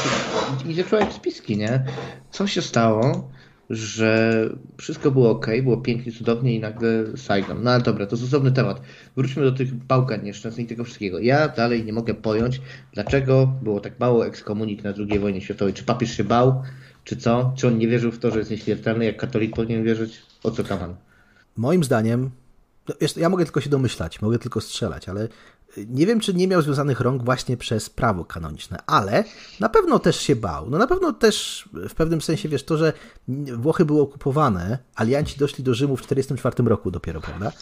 idzie 0.70 0.84
człowiek 0.84 1.12
z 1.12 1.18
piski, 1.18 1.56
nie? 1.56 1.84
Co 2.30 2.46
się 2.46 2.62
stało, 2.62 3.30
że 3.70 4.40
wszystko 4.76 5.10
było 5.10 5.30
ok, 5.30 5.46
było 5.62 5.76
pięknie, 5.76 6.12
cudownie 6.12 6.54
i 6.54 6.60
nagle 6.60 7.16
Saigon. 7.16 7.62
No 7.62 7.70
ale 7.70 7.82
dobra, 7.82 8.06
to 8.06 8.16
jest 8.16 8.28
osobny 8.28 8.52
temat. 8.52 8.80
Wróćmy 9.16 9.42
do 9.42 9.52
tych 9.52 9.74
bałkań 9.74 10.24
nieszczęsnych 10.24 10.66
i 10.66 10.68
tego 10.68 10.84
wszystkiego. 10.84 11.18
Ja 11.18 11.48
dalej 11.48 11.84
nie 11.84 11.92
mogę 11.92 12.14
pojąć, 12.14 12.60
dlaczego 12.92 13.46
było 13.62 13.80
tak 13.80 14.00
mało 14.00 14.26
ekskomunik 14.26 14.84
na 14.84 14.92
II 15.10 15.18
wojnie 15.18 15.40
światowej. 15.40 15.74
Czy 15.74 15.84
papież 15.84 16.16
się 16.16 16.24
bał, 16.24 16.62
czy 17.04 17.16
co? 17.16 17.52
Czy 17.56 17.66
on 17.66 17.78
nie 17.78 17.88
wierzył 17.88 18.12
w 18.12 18.18
to, 18.18 18.30
że 18.30 18.38
jest 18.38 18.50
nieśmiertelny, 18.50 19.04
jak 19.04 19.16
katolik 19.16 19.56
powinien 19.56 19.84
wierzyć? 19.84 20.22
O 20.42 20.50
co 20.50 20.64
kaman? 20.64 20.94
Moim 21.56 21.84
zdaniem, 21.84 22.30
ja 23.16 23.28
mogę 23.28 23.44
tylko 23.44 23.60
się 23.60 23.70
domyślać, 23.70 24.22
mogę 24.22 24.38
tylko 24.38 24.60
strzelać, 24.60 25.08
ale 25.08 25.28
nie 25.76 26.06
wiem, 26.06 26.20
czy 26.20 26.34
nie 26.34 26.48
miał 26.48 26.62
związanych 26.62 27.00
rąk 27.00 27.24
właśnie 27.24 27.56
przez 27.56 27.90
prawo 27.90 28.24
kanoniczne, 28.24 28.78
ale 28.86 29.24
na 29.60 29.68
pewno 29.68 29.98
też 29.98 30.16
się 30.20 30.36
bał. 30.36 30.70
No 30.70 30.78
na 30.78 30.86
pewno 30.86 31.12
też 31.12 31.68
w 31.88 31.94
pewnym 31.94 32.22
sensie, 32.22 32.48
wiesz, 32.48 32.64
to, 32.64 32.76
że 32.76 32.92
Włochy 33.56 33.84
były 33.84 34.00
okupowane, 34.00 34.78
alianci 34.94 35.38
doszli 35.38 35.64
do 35.64 35.74
Rzymu 35.74 35.96
w 35.96 36.02
1944 36.02 36.68
roku 36.68 36.90
dopiero, 36.90 37.20
prawda? 37.20 37.52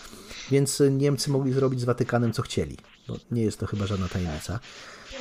Więc 0.51 0.83
Niemcy 0.91 1.31
mogli 1.31 1.53
zrobić 1.53 1.81
z 1.81 1.85
Watykanem 1.85 2.33
co 2.33 2.43
chcieli. 2.43 2.77
No, 3.09 3.17
nie 3.31 3.43
jest 3.43 3.61
to 3.61 3.67
chyba 3.67 3.87
żadna 3.87 4.09
tajemnica. 4.09 4.59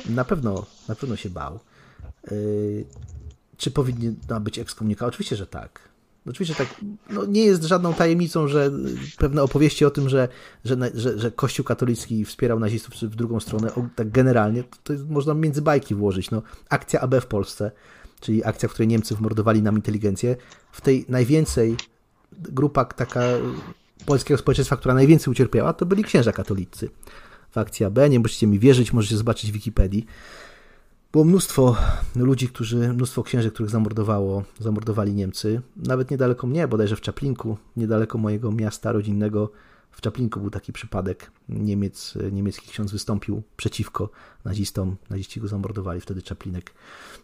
Na 0.08 0.24
pewno, 0.24 0.66
na 0.88 0.94
pewno 0.94 1.16
się 1.16 1.30
bał. 1.30 1.60
Yy, 2.30 2.84
czy 3.56 3.70
powinien 3.70 4.16
być 4.40 4.58
ekskomunikowany? 4.58 5.08
Oczywiście, 5.08 5.36
że 5.36 5.46
tak. 5.46 5.93
Oczywiście 6.26 6.54
tak, 6.54 6.84
no 7.10 7.26
nie 7.26 7.44
jest 7.44 7.64
żadną 7.64 7.94
tajemnicą, 7.94 8.48
że 8.48 8.70
pewne 9.18 9.42
opowieści 9.42 9.84
o 9.84 9.90
tym, 9.90 10.08
że, 10.08 10.28
że, 10.64 10.76
że, 10.94 11.18
że 11.18 11.30
Kościół 11.30 11.64
katolicki 11.64 12.24
wspierał 12.24 12.60
nazistów 12.60 12.94
w 12.94 13.16
drugą 13.16 13.40
stronę, 13.40 13.70
tak 13.96 14.10
generalnie, 14.10 14.64
to, 14.84 14.92
jest, 14.92 15.08
można 15.08 15.34
między 15.34 15.62
bajki 15.62 15.94
włożyć. 15.94 16.30
No, 16.30 16.42
akcja 16.68 17.00
AB 17.00 17.14
w 17.20 17.26
Polsce, 17.26 17.70
czyli 18.20 18.44
akcja, 18.44 18.68
w 18.68 18.72
której 18.72 18.88
Niemcy 18.88 19.14
wmordowali 19.14 19.62
nam 19.62 19.76
inteligencję, 19.76 20.36
w 20.72 20.80
tej 20.80 21.04
najwięcej 21.08 21.76
grupa 22.32 22.84
taka 22.84 23.22
polskiego 24.06 24.38
społeczeństwa, 24.38 24.76
która 24.76 24.94
najwięcej 24.94 25.32
ucierpiała, 25.32 25.72
to 25.72 25.86
byli 25.86 26.04
księża 26.04 26.32
katolicy 26.32 26.90
w 27.50 27.58
akcji 27.58 27.86
AB. 27.86 27.98
Nie 28.10 28.18
musicie 28.18 28.46
mi 28.46 28.58
wierzyć, 28.58 28.92
możecie 28.92 29.16
zobaczyć 29.16 29.50
w 29.50 29.54
Wikipedii. 29.54 30.06
Było 31.14 31.24
mnóstwo 31.24 31.76
ludzi, 32.16 32.48
którzy, 32.48 32.76
mnóstwo 32.76 33.22
księży, 33.22 33.50
których 33.50 33.70
zamordowało, 33.70 34.42
zamordowali 34.58 35.14
Niemcy. 35.14 35.60
Nawet 35.76 36.10
niedaleko 36.10 36.46
mnie, 36.46 36.68
bodajże 36.68 36.96
w 36.96 37.00
Czaplinku, 37.00 37.56
niedaleko 37.76 38.18
mojego 38.18 38.52
miasta 38.52 38.92
rodzinnego, 38.92 39.50
w 39.90 40.00
Czaplinku 40.00 40.40
był 40.40 40.50
taki 40.50 40.72
przypadek. 40.72 41.30
Niemiec, 41.48 42.14
niemiecki 42.32 42.70
ksiądz 42.70 42.92
wystąpił 42.92 43.42
przeciwko 43.56 44.10
nazistom. 44.44 44.96
Naziści 45.10 45.40
go 45.40 45.48
zamordowali. 45.48 46.00
Wtedy 46.00 46.22
Czaplinek 46.22 46.74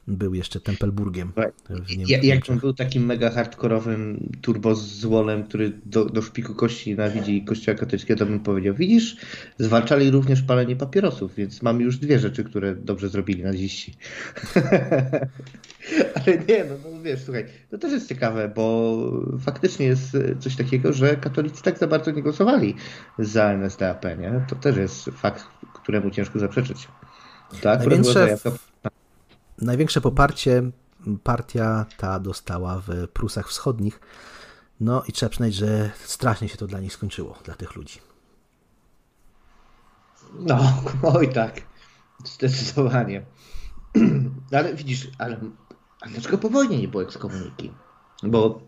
był 0.09 0.35
jeszcze 0.35 0.61
Tempelburgiem. 0.61 1.33
Ja, 2.07 2.19
jak 2.23 2.51
on 2.51 2.59
był 2.59 2.73
takim 2.73 3.07
mega 3.07 3.31
hardkorowym 3.31 4.31
turbozłolem, 4.43 5.45
który 5.45 5.73
do, 5.87 6.05
do 6.05 6.23
szpiku 6.23 6.55
kości 6.55 6.91
nienawidzi 6.91 7.45
Kościoła 7.45 7.79
katolickiego, 7.79 8.19
to 8.19 8.27
bym 8.27 8.41
powiedział, 8.41 8.75
widzisz, 8.75 9.17
zwalczali 9.59 10.11
również 10.11 10.43
palenie 10.43 10.77
papierosów, 10.77 11.35
więc 11.35 11.63
mamy 11.63 11.83
już 11.83 11.97
dwie 11.97 12.19
rzeczy, 12.19 12.45
które 12.45 12.75
dobrze 12.75 13.09
zrobili 13.09 13.43
naziści. 13.43 13.95
Ale 16.15 16.39
nie, 16.49 16.65
no, 16.65 16.75
no 16.93 17.03
wiesz, 17.03 17.21
słuchaj, 17.25 17.47
to 17.71 17.79
też 17.79 17.93
jest 17.93 18.09
ciekawe, 18.09 18.53
bo 18.55 18.97
faktycznie 19.41 19.87
jest 19.87 20.17
coś 20.41 20.57
takiego, 20.57 20.93
że 20.93 21.17
katolicy 21.17 21.63
tak 21.63 21.79
za 21.79 21.87
bardzo 21.87 22.11
nie 22.11 22.23
głosowali 22.23 22.75
za 23.19 23.53
NSDAP, 23.53 24.05
To 24.49 24.57
też 24.57 24.77
jest 24.77 25.05
fakt, 25.05 25.47
któremu 25.75 26.11
ciężko 26.11 26.39
zaprzeczyć. 26.39 26.89
Tak, 27.63 27.79
największe, 27.81 28.37
największe 29.59 30.01
poparcie 30.01 30.63
partia 31.23 31.87
ta 31.97 32.21
dostała 32.21 32.83
w 32.87 33.09
Prusach 33.09 33.49
Wschodnich. 33.49 34.01
No 34.81 35.03
i 35.09 35.13
trzeba 35.13 35.31
przyznać, 35.31 35.55
że 35.55 35.91
strasznie 36.05 36.49
się 36.49 36.57
to 36.57 36.67
dla 36.67 36.81
nich 36.81 36.93
skończyło, 36.93 37.39
dla 37.45 37.55
tych 37.55 37.77
ludzi. 37.77 38.01
No, 40.39 40.83
oj 41.15 41.33
tak, 41.33 41.61
zdecydowanie. 42.25 43.27
Ale 44.53 44.75
widzisz, 44.75 45.09
ale 45.19 45.41
a 46.01 46.09
dlaczego 46.09 46.39
po 46.39 46.51
wojnie 46.51 46.79
nie 46.79 46.89
było 46.89 47.03
ekskomuniki? 47.03 47.73
Bo 48.23 48.61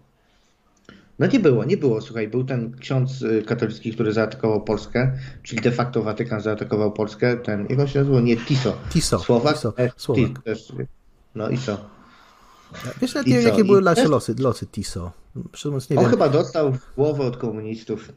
no 1.22 1.28
nie 1.32 1.40
było, 1.40 1.64
nie 1.64 1.76
było. 1.76 2.00
Słuchaj, 2.00 2.28
był 2.28 2.44
ten 2.44 2.76
ksiądz 2.76 3.22
y, 3.22 3.42
katolicki, 3.46 3.92
który 3.92 4.12
zaatakował 4.12 4.64
Polskę, 4.64 5.12
czyli 5.42 5.62
de 5.62 5.72
facto 5.72 6.02
Watykan 6.02 6.40
zaatakował 6.40 6.92
Polskę. 6.92 7.36
Ten, 7.36 7.66
jak 7.70 7.78
on 7.78 7.88
się 7.88 7.98
nazywał? 7.98 8.20
Nie, 8.20 8.36
Tiso. 8.36 8.76
Tiso. 8.90 9.18
Słowak? 9.18 9.54
Tiso. 9.54 9.74
E, 9.76 9.90
Słowak. 9.96 10.42
Też, 10.44 10.72
no 11.34 11.48
i 11.48 11.58
co? 11.58 11.78
Wiesz, 13.00 13.14
wiem, 13.26 13.42
jakie 13.42 13.64
były 13.64 13.82
nasze 13.82 14.08
losy, 14.08 14.34
losy 14.38 14.66
Tiso. 14.66 15.12
Nie 15.90 15.96
on 15.96 16.02
wiem. 16.02 16.10
chyba 16.10 16.28
dostał 16.28 16.72
w 16.72 16.94
głowę 16.96 17.24
od 17.24 17.36
komunistów. 17.36 18.12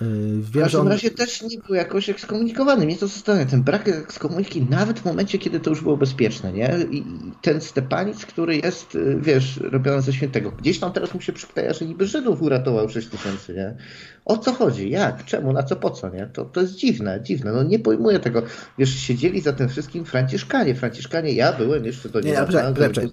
Yy, 0.00 0.42
w 0.42 0.58
każdym 0.60 0.80
on... 0.80 0.88
razie 0.88 1.10
też 1.10 1.42
nie 1.42 1.58
był 1.58 1.74
jakoś 1.74 2.10
ekskomunikowany. 2.10 2.86
Mnie 2.86 2.96
to 2.96 3.06
zastanawia, 3.06 3.46
ten 3.46 3.62
brak 3.62 3.88
ekskomuniki 3.88 4.66
nawet 4.70 5.00
w 5.00 5.04
momencie, 5.04 5.38
kiedy 5.38 5.60
to 5.60 5.70
już 5.70 5.80
było 5.80 5.96
bezpieczne, 5.96 6.52
nie? 6.52 6.70
I 6.90 7.04
ten 7.42 7.60
Stepanic, 7.60 8.26
który 8.26 8.56
jest, 8.56 8.94
y, 8.94 9.18
wiesz, 9.20 9.56
robiony 9.56 10.02
ze 10.02 10.12
świętego. 10.12 10.50
Gdzieś 10.50 10.78
tam 10.78 10.92
teraz 10.92 11.14
mu 11.14 11.20
się 11.20 11.32
przykleja, 11.32 11.72
że 11.72 11.84
niby 11.84 12.06
Żydów 12.06 12.42
uratował 12.42 12.88
6 12.88 13.08
tysięcy, 13.08 13.54
nie? 13.54 13.76
O 14.24 14.38
co 14.38 14.52
chodzi? 14.52 14.90
Jak? 14.90 15.24
Czemu? 15.24 15.52
Na 15.52 15.62
co? 15.62 15.76
Po 15.76 15.90
co, 15.90 16.08
nie? 16.08 16.26
To, 16.32 16.44
to 16.44 16.60
jest 16.60 16.74
dziwne, 16.74 17.20
dziwne. 17.22 17.52
No 17.52 17.62
nie 17.62 17.78
pojmuję 17.78 18.20
tego. 18.20 18.42
Wiesz, 18.78 18.94
siedzieli 18.94 19.40
za 19.40 19.52
tym 19.52 19.68
wszystkim 19.68 20.04
Franciszkanie. 20.04 20.74
Franciszkanie, 20.74 21.32
ja 21.32 21.52
byłem 21.52 21.84
jeszcze 21.84 22.08
do 22.08 22.20
niego. 22.20 22.40
Nie, 22.40 23.12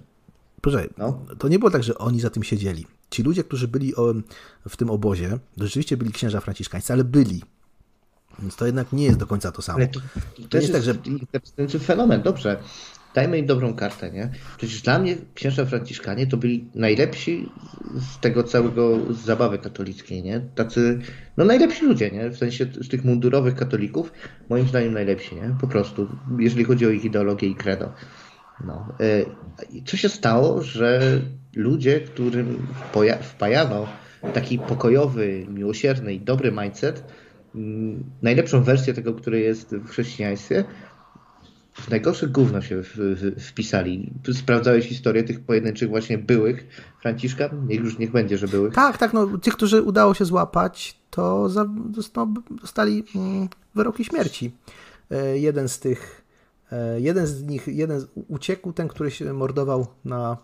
Proszę, 0.60 0.88
no. 0.98 1.26
to 1.38 1.48
nie 1.48 1.58
było 1.58 1.70
tak, 1.70 1.82
że 1.82 1.98
oni 1.98 2.20
za 2.20 2.30
tym 2.30 2.42
siedzieli. 2.42 2.86
Ci 3.10 3.22
ludzie, 3.22 3.44
którzy 3.44 3.68
byli 3.68 3.94
w 4.68 4.76
tym 4.76 4.90
obozie, 4.90 5.38
rzeczywiście 5.56 5.96
byli 5.96 6.12
księża 6.12 6.40
franciszkańscy, 6.40 6.92
ale 6.92 7.04
byli. 7.04 7.42
Więc 8.38 8.56
to 8.56 8.66
jednak 8.66 8.92
nie 8.92 9.04
jest 9.04 9.18
do 9.18 9.26
końca 9.26 9.52
to 9.52 9.62
samo. 9.62 9.78
Ale 9.78 9.88
to, 9.88 10.00
to, 10.00 10.48
to 10.48 10.58
jest, 10.58 10.68
jest 10.68 10.72
tak, 10.72 10.82
że... 10.82 10.94
interesujący 11.10 11.78
fenomen. 11.78 12.22
Dobrze, 12.22 12.62
dajmy 13.14 13.38
im 13.38 13.46
dobrą 13.46 13.74
kartę, 13.74 14.10
nie? 14.10 14.30
Przecież 14.56 14.82
dla 14.82 14.98
mnie 14.98 15.16
księża 15.34 15.64
franciszkanie 15.64 16.26
to 16.26 16.36
byli 16.36 16.68
najlepsi 16.74 17.48
z 17.94 18.20
tego 18.20 18.42
całego 18.42 19.14
z 19.14 19.18
zabawy 19.18 19.58
katolickiej, 19.58 20.22
nie? 20.22 20.40
Tacy, 20.54 21.00
no 21.36 21.44
najlepsi 21.44 21.84
ludzie, 21.84 22.10
nie? 22.10 22.30
W 22.30 22.36
sensie 22.36 22.66
z 22.80 22.88
tych 22.88 23.04
mundurowych 23.04 23.54
katolików, 23.54 24.12
moim 24.48 24.68
zdaniem 24.68 24.92
najlepsi, 24.92 25.34
nie? 25.34 25.56
Po 25.60 25.68
prostu, 25.68 26.08
jeżeli 26.38 26.64
chodzi 26.64 26.86
o 26.86 26.90
ich 26.90 27.04
ideologię 27.04 27.48
i 27.48 27.54
credo. 27.54 27.92
No. 28.66 28.86
E, 29.00 29.24
co 29.84 29.96
się 29.96 30.08
stało, 30.08 30.62
że 30.62 31.20
ludzie, 31.54 32.00
którym 32.00 32.66
wpajano 33.22 33.86
taki 34.34 34.58
pokojowy, 34.58 35.46
miłosierny 35.48 36.14
i 36.14 36.20
dobry 36.20 36.52
mindset, 36.52 37.04
mm, 37.54 38.04
najlepszą 38.22 38.62
wersję 38.62 38.94
tego, 38.94 39.14
który 39.14 39.40
jest 39.40 39.76
w 39.76 39.88
chrześcijaństwie, 39.88 40.64
w 41.72 41.90
najgorsze 41.90 42.28
gówno 42.28 42.60
się 42.60 42.82
wpisali. 43.38 44.12
Sprawdzałeś 44.32 44.86
historię 44.88 45.22
tych 45.22 45.40
pojedynczych 45.40 45.88
właśnie 45.88 46.18
byłych 46.18 46.66
Franciszka? 47.00 47.50
Niech 47.66 47.80
już 47.80 47.98
niech 47.98 48.12
będzie, 48.12 48.38
że 48.38 48.48
byłych. 48.48 48.74
Tak, 48.74 48.98
tak. 48.98 49.12
No, 49.12 49.38
tych, 49.38 49.54
którzy 49.54 49.82
udało 49.82 50.14
się 50.14 50.24
złapać, 50.24 50.96
to 51.10 51.48
dostali 52.50 53.04
mm, 53.14 53.48
wyroki 53.74 54.04
śmierci. 54.04 54.52
E, 55.10 55.38
jeden 55.38 55.68
z 55.68 55.78
tych 55.78 56.19
jeden 56.96 57.26
z 57.26 57.42
nich, 57.42 57.66
jeden 57.66 58.06
uciekł, 58.28 58.72
ten, 58.72 58.88
który 58.88 59.10
się 59.10 59.32
mordował 59.32 59.86
na 60.04 60.36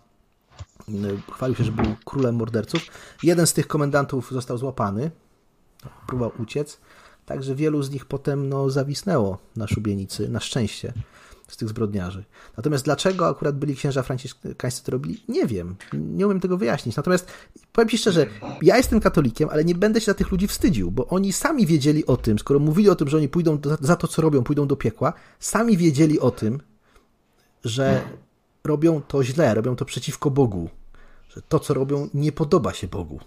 e, 0.89 0.93
chwalił 1.31 1.55
się, 1.55 1.63
że 1.63 1.71
był 1.71 1.85
królem 2.05 2.35
morderców. 2.35 2.81
Jeden 3.23 3.47
z 3.47 3.53
tych 3.53 3.67
komendantów 3.67 4.31
został 4.31 4.57
złapany, 4.57 5.11
próbował 6.07 6.41
uciec, 6.41 6.79
także 7.25 7.55
wielu 7.55 7.83
z 7.83 7.91
nich 7.91 8.05
potem 8.05 8.49
no, 8.49 8.69
zawisnęło 8.69 9.37
na 9.55 9.67
szubienicy, 9.67 10.29
na 10.29 10.39
szczęście 10.39 10.93
z 11.47 11.57
tych 11.57 11.69
zbrodniarzy. 11.69 12.23
Natomiast 12.57 12.85
dlaczego 12.85 13.27
akurat 13.27 13.57
byli 13.57 13.75
księża 13.75 14.03
franciszkańscy 14.03 14.83
to 14.83 14.91
robili? 14.91 15.23
Nie 15.27 15.45
wiem. 15.45 15.75
Nie 15.93 16.25
umiem 16.25 16.39
tego 16.39 16.57
wyjaśnić. 16.57 16.95
Natomiast 16.95 17.31
powiem 17.73 17.89
Ci 17.89 17.97
szczerze, 17.97 18.27
ja 18.61 18.77
jestem 18.77 18.99
katolikiem, 18.99 19.49
ale 19.49 19.65
nie 19.65 19.75
będę 19.75 20.01
się 20.01 20.05
za 20.05 20.13
tych 20.13 20.31
ludzi 20.31 20.47
wstydził, 20.47 20.91
bo 20.91 21.07
oni 21.07 21.33
sami 21.33 21.65
wiedzieli 21.65 22.05
o 22.05 22.17
tym, 22.17 22.39
skoro 22.39 22.59
mówili 22.59 22.89
o 22.89 22.95
tym, 22.95 23.09
że 23.09 23.17
oni 23.17 23.29
pójdą 23.29 23.59
do, 23.59 23.77
za 23.81 23.95
to, 23.95 24.07
co 24.07 24.21
robią, 24.21 24.43
pójdą 24.43 24.67
do 24.67 24.75
piekła, 24.75 25.13
sami 25.39 25.77
wiedzieli 25.77 26.19
o 26.19 26.31
tym, 26.31 26.59
że 27.65 28.01
robią 28.63 29.01
to 29.01 29.23
źle, 29.23 29.53
robią 29.53 29.75
to 29.75 29.85
przeciwko 29.85 30.31
Bogu. 30.31 30.69
Że 31.29 31.41
to, 31.41 31.59
co 31.59 31.73
robią, 31.73 32.09
nie 32.13 32.31
podoba 32.31 32.73
się 32.73 32.87
Bogu 32.87 33.19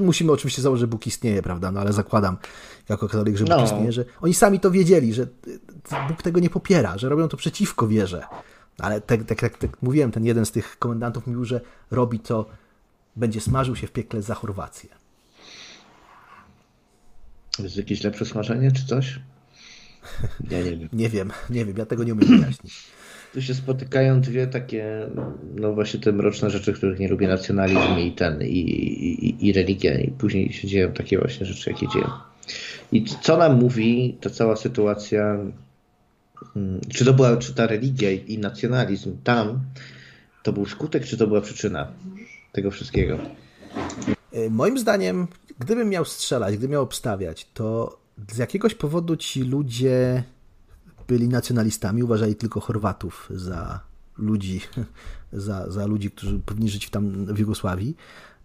musimy 0.00 0.32
oczywiście 0.32 0.62
założyć, 0.62 0.80
że 0.80 0.86
Bóg 0.86 1.06
istnieje, 1.06 1.42
prawda? 1.42 1.72
No 1.72 1.80
ale 1.80 1.92
zakładam 1.92 2.36
jako 2.88 3.08
katolik, 3.08 3.36
że 3.36 3.44
Bóg 3.44 3.56
no. 3.56 3.64
istnieje, 3.64 3.92
że 3.92 4.04
oni 4.20 4.34
sami 4.34 4.60
to 4.60 4.70
wiedzieli, 4.70 5.14
że 5.14 5.26
Bóg 6.08 6.22
tego 6.22 6.40
nie 6.40 6.50
popiera, 6.50 6.98
że 6.98 7.08
robią 7.08 7.28
to 7.28 7.36
przeciwko 7.36 7.88
wierze. 7.88 8.24
Ale 8.78 9.00
tak, 9.00 9.24
tak, 9.24 9.40
tak, 9.40 9.58
tak 9.58 9.82
mówiłem, 9.82 10.10
ten 10.10 10.24
jeden 10.24 10.46
z 10.46 10.50
tych 10.50 10.78
komendantów 10.78 11.26
mówił, 11.26 11.44
że 11.44 11.60
robi 11.90 12.20
to, 12.20 12.46
będzie 13.16 13.40
smażył 13.40 13.76
się 13.76 13.86
w 13.86 13.92
piekle 13.92 14.22
za 14.22 14.34
Chorwację. 14.34 14.90
Jest 17.58 17.76
jakieś 17.76 18.04
lepsze 18.04 18.26
smażenie 18.26 18.72
czy 18.72 18.86
coś? 18.86 19.20
Ja 20.50 20.62
nie 20.62 20.76
wiem. 20.76 20.88
nie 21.02 21.08
wiem, 21.08 21.32
nie 21.50 21.64
wiem, 21.64 21.76
ja 21.76 21.86
tego 21.86 22.04
nie 22.04 22.12
umiem 22.12 22.28
wyjaśnić. 22.28 22.84
Tu 23.34 23.42
się 23.42 23.54
spotykają 23.54 24.20
dwie 24.20 24.46
takie, 24.46 25.08
no 25.54 25.72
właśnie 25.72 26.00
te 26.00 26.12
mroczne 26.12 26.50
rzeczy, 26.50 26.72
których 26.72 26.98
nie 26.98 27.08
lubię, 27.08 27.28
nacjonalizm 27.28 27.98
i 27.98 28.12
ten, 28.12 28.42
i, 28.42 28.46
i, 28.46 29.46
i 29.46 29.52
religia. 29.52 29.98
I 29.98 30.10
później 30.10 30.52
się 30.52 30.68
dzieją 30.68 30.92
takie 30.92 31.18
właśnie 31.18 31.46
rzeczy, 31.46 31.70
jakie 31.70 31.88
dzieją. 31.88 32.10
I 32.92 33.04
co 33.04 33.36
nam 33.36 33.58
mówi 33.58 34.18
ta 34.20 34.30
cała 34.30 34.56
sytuacja, 34.56 35.38
mm, 36.56 36.80
czy 36.88 37.04
to 37.04 37.14
była, 37.14 37.36
czy 37.36 37.54
ta 37.54 37.66
religia 37.66 38.10
i 38.10 38.38
nacjonalizm 38.38 39.16
tam, 39.24 39.60
to 40.42 40.52
był 40.52 40.66
skutek, 40.66 41.04
czy 41.04 41.16
to 41.16 41.26
była 41.26 41.40
przyczyna 41.40 41.92
tego 42.52 42.70
wszystkiego? 42.70 43.18
E, 44.32 44.50
moim 44.50 44.78
zdaniem, 44.78 45.26
gdybym 45.58 45.88
miał 45.88 46.04
strzelać, 46.04 46.56
gdybym 46.56 46.70
miał 46.70 46.82
obstawiać, 46.82 47.46
to 47.54 47.98
z 48.32 48.38
jakiegoś 48.38 48.74
powodu 48.74 49.16
ci 49.16 49.42
ludzie 49.42 50.22
byli 51.10 51.28
nacjonalistami, 51.28 52.02
uważali 52.02 52.34
tylko 52.34 52.60
Chorwatów 52.60 53.28
za 53.34 53.80
ludzi, 54.18 54.60
za, 55.46 55.70
za 55.70 55.86
ludzi, 55.86 56.10
którzy 56.10 56.38
powinni 56.38 56.70
żyć 56.70 56.90
tam 56.90 57.26
w 57.26 57.38
Jugosławii. 57.38 57.96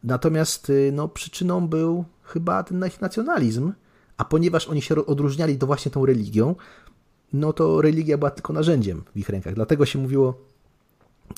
Natomiast 0.03 0.70
y, 0.70 0.91
no, 0.93 1.07
przyczyną 1.07 1.68
był 1.68 2.05
chyba 2.24 2.63
ten 2.63 2.86
ich 2.88 3.01
nacjonalizm, 3.01 3.74
a 4.18 4.26
ponieważ 4.26 4.68
oni 4.68 4.82
się 4.82 5.05
odróżniali 5.05 5.57
to 5.57 5.68
właśnie 5.68 5.91
tą 5.91 6.05
religią, 6.05 6.55
no 7.34 7.53
to 7.53 7.82
religia 7.82 8.18
była 8.18 8.32
tylko 8.32 8.53
narzędziem 8.53 9.03
w 9.16 9.18
ich 9.18 9.30
rękach. 9.30 9.55
Dlatego 9.55 9.86
się 9.86 9.99
mówiło, 9.99 10.41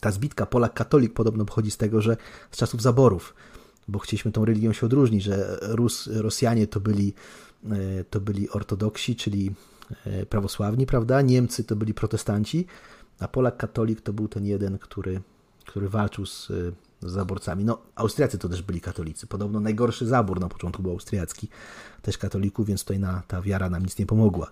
ta 0.01 0.11
zbitka 0.11 0.45
Polak-katolik 0.45 1.13
podobno 1.13 1.45
pochodzi 1.45 1.71
z 1.71 1.77
tego, 1.77 2.01
że 2.01 2.17
z 2.51 2.57
czasów 2.57 2.81
zaborów, 2.81 3.33
bo 3.87 3.99
chcieliśmy 3.99 4.31
tą 4.31 4.45
religią 4.45 4.73
się 4.73 4.85
odróżnić, 4.85 5.23
że 5.23 5.59
Rus, 5.61 6.07
Rosjanie 6.07 6.67
to 6.67 6.79
byli, 6.79 7.13
y, 7.65 8.05
to 8.09 8.19
byli 8.19 8.49
ortodoksi, 8.49 9.15
czyli 9.15 9.51
prawosławni, 10.29 10.85
prawda? 10.85 11.21
Niemcy 11.21 11.63
to 11.63 11.75
byli 11.75 11.93
protestanci, 11.93 12.65
a 13.19 13.27
Polak 13.27 13.57
katolik 13.57 14.01
to 14.01 14.13
był 14.13 14.27
ten 14.27 14.45
jeden, 14.45 14.77
który, 14.77 15.21
który 15.65 15.89
walczył 15.89 16.25
z, 16.25 16.47
z 17.01 17.11
zaborcami. 17.11 17.65
No, 17.65 17.81
Austriacy 17.95 18.37
to 18.37 18.49
też 18.49 18.61
byli 18.61 18.81
katolicy. 18.81 19.27
Podobno 19.27 19.59
najgorszy 19.59 20.05
zabór 20.05 20.39
na 20.39 20.49
początku 20.49 20.83
był 20.83 20.91
austriacki, 20.91 21.47
też 22.01 22.17
katolików, 22.17 22.67
więc 22.67 22.81
tutaj 22.81 22.99
na, 22.99 23.23
ta 23.27 23.41
wiara 23.41 23.69
nam 23.69 23.83
nic 23.83 23.97
nie 23.99 24.05
pomogła. 24.05 24.51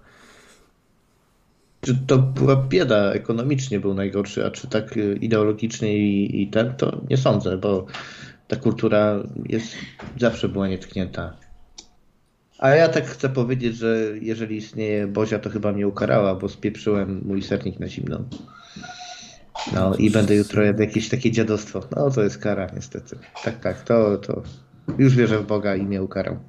Czy 1.82 1.96
to 2.08 2.18
była 2.18 2.56
bieda 2.56 3.14
ekonomicznie 3.14 3.80
był 3.80 3.94
najgorszy, 3.94 4.46
a 4.46 4.52
czy 4.52 4.68
tak 4.68 4.96
ideologicznie 5.22 5.98
i, 5.98 6.42
i 6.42 6.48
ten, 6.48 6.76
to 6.76 7.02
nie 7.10 7.18
sądzę, 7.18 7.58
bo 7.58 7.86
ta 8.48 8.56
kultura 8.56 9.24
jest, 9.46 9.68
zawsze 10.20 10.50
była 10.50 10.68
nietknięta. 10.68 11.34
A 12.60 12.70
ja 12.70 12.90
tak 12.90 13.06
chcę 13.06 13.30
powiedzieć, 13.30 13.76
że 13.76 14.12
jeżeli 14.22 14.58
istnieje 14.58 15.08
Bozia, 15.08 15.40
to 15.40 15.50
chyba 15.50 15.72
mnie 15.72 15.88
ukarała, 15.88 16.36
bo 16.36 16.50
spieprzyłem 16.50 17.22
mój 17.26 17.42
sernik 17.42 17.80
na 17.80 17.88
zimno. 17.88 18.24
No 19.74 19.96
i 19.96 20.12
będę 20.12 20.36
jutro 20.36 20.64
jadł 20.64 20.82
jakieś 20.82 21.10
takie 21.10 21.32
dziadostwo. 21.32 21.88
No 21.96 22.12
to 22.12 22.24
jest 22.24 22.38
kara 22.38 22.68
niestety. 22.76 23.18
Tak, 23.44 23.60
tak, 23.60 23.84
to, 23.84 24.18
to 24.18 24.44
już 24.98 25.16
wierzę 25.16 25.40
w 25.40 25.48
Boga 25.48 25.76
i 25.76 25.84
mnie 25.84 26.04
ukarał. 26.04 26.40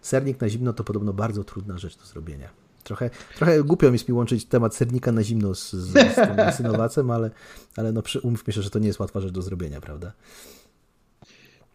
Sernik 0.00 0.40
na 0.40 0.48
zimno 0.48 0.72
to 0.72 0.84
podobno 0.84 1.12
bardzo 1.12 1.44
trudna 1.44 1.78
rzecz 1.78 1.96
do 1.96 2.04
zrobienia. 2.04 2.48
Trochę, 2.84 3.10
trochę 3.36 3.64
głupio 3.64 3.92
jest 3.92 4.08
mi 4.08 4.14
łączyć 4.14 4.44
temat 4.44 4.74
sernika 4.74 5.12
na 5.12 5.22
zimno 5.22 5.54
z, 5.54 5.72
z, 5.72 5.92
z 5.92 6.14
tym 6.14 6.46
insynowacem, 6.46 7.10
ale, 7.10 7.30
ale 7.76 7.92
no, 7.92 8.02
umówmy 8.22 8.52
się, 8.52 8.62
że 8.62 8.70
to 8.70 8.78
nie 8.78 8.86
jest 8.86 9.00
łatwa 9.00 9.20
rzecz 9.20 9.32
do 9.32 9.42
zrobienia, 9.42 9.80
prawda? 9.80 10.12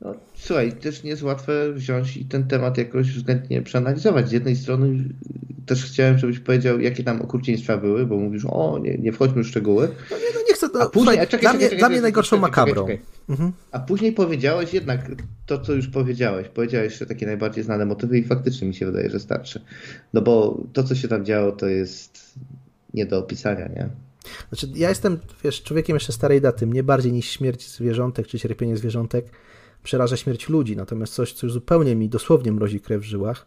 No, 0.02 0.16
słuchaj, 0.36 0.72
też 0.72 1.04
nie 1.04 1.10
jest 1.10 1.24
łatwe 1.24 1.74
wziąć 1.74 2.18
i 2.18 2.26
ten 2.26 2.48
temat 2.48 2.78
jakoś 2.78 3.12
względnie 3.12 3.62
przeanalizować. 3.62 4.30
Z 4.30 4.32
jednej 4.32 4.56
strony 4.56 5.04
też 5.66 5.86
chciałem, 5.86 6.18
żebyś 6.18 6.40
powiedział, 6.40 6.80
jakie 6.80 7.04
tam 7.04 7.22
okrucieństwa 7.22 7.78
były, 7.78 8.06
bo 8.06 8.18
mówisz, 8.18 8.46
o, 8.46 8.80
nie, 8.80 8.98
nie 8.98 9.12
wchodźmy 9.12 9.44
w 9.44 9.48
szczegóły. 9.48 9.88
No 10.12 10.18
nie, 10.18 10.24
no 10.36 10.40
nie 10.48 10.54
chcę, 10.54 10.70
to, 10.70 10.82
a 10.82 10.90
później, 10.90 11.06
słuchaj, 11.06 11.28
czekaj, 11.28 11.40
dla, 11.42 11.52
czekaj, 11.52 11.70
mnie, 11.70 11.78
dla 11.78 11.90
mnie 11.90 12.02
najgorszą 12.02 12.38
makabrą. 12.38 12.88
Mhm. 13.30 13.52
A 13.72 13.80
później 13.80 14.12
powiedziałeś 14.12 14.74
jednak 14.74 15.12
to, 15.46 15.60
co 15.60 15.74
już 15.74 15.88
powiedziałeś. 15.88 16.48
Powiedziałeś 16.48 16.98
że 16.98 17.06
takie 17.06 17.26
najbardziej 17.26 17.64
znane 17.64 17.86
motywy 17.86 18.20
i 18.20 18.24
faktycznie 18.24 18.68
mi 18.68 18.76
się 18.76 18.86
wydaje, 18.86 19.10
że 19.10 19.20
starczy. 19.20 19.62
No 20.14 20.22
bo 20.22 20.64
to, 20.74 20.84
co 20.84 20.96
się 20.96 21.08
tam 21.08 21.26
działo, 21.26 21.52
to 21.52 21.68
jest 21.68 22.34
nie 22.94 23.06
do 23.06 23.20
opisania, 23.20 23.68
nie? 23.68 23.90
Znaczy, 24.50 24.68
ja 24.76 24.90
jestem, 24.90 25.20
wiesz, 25.44 25.64
człowiekiem 25.64 25.96
jeszcze 25.96 26.14
starej 26.14 26.42
daty. 26.42 26.68
Mnie 26.68 26.84
bardziej 26.84 27.12
niż 27.12 27.30
śmierć 27.30 27.70
zwierzątek 27.70 28.28
czy 28.28 28.40
cierpienie 28.40 28.78
zwierzątek 28.78 29.26
przeraża 29.84 30.18
śmierć 30.18 30.50
ludzi, 30.50 30.76
natomiast 30.76 31.14
coś, 31.14 31.34
co 31.34 31.46
już 31.46 31.54
zupełnie 31.54 31.96
mi 31.96 32.10
dosłownie 32.10 32.52
mrozi 32.52 32.80
krew 32.80 33.02
w 33.02 33.06
żyłach, 33.06 33.46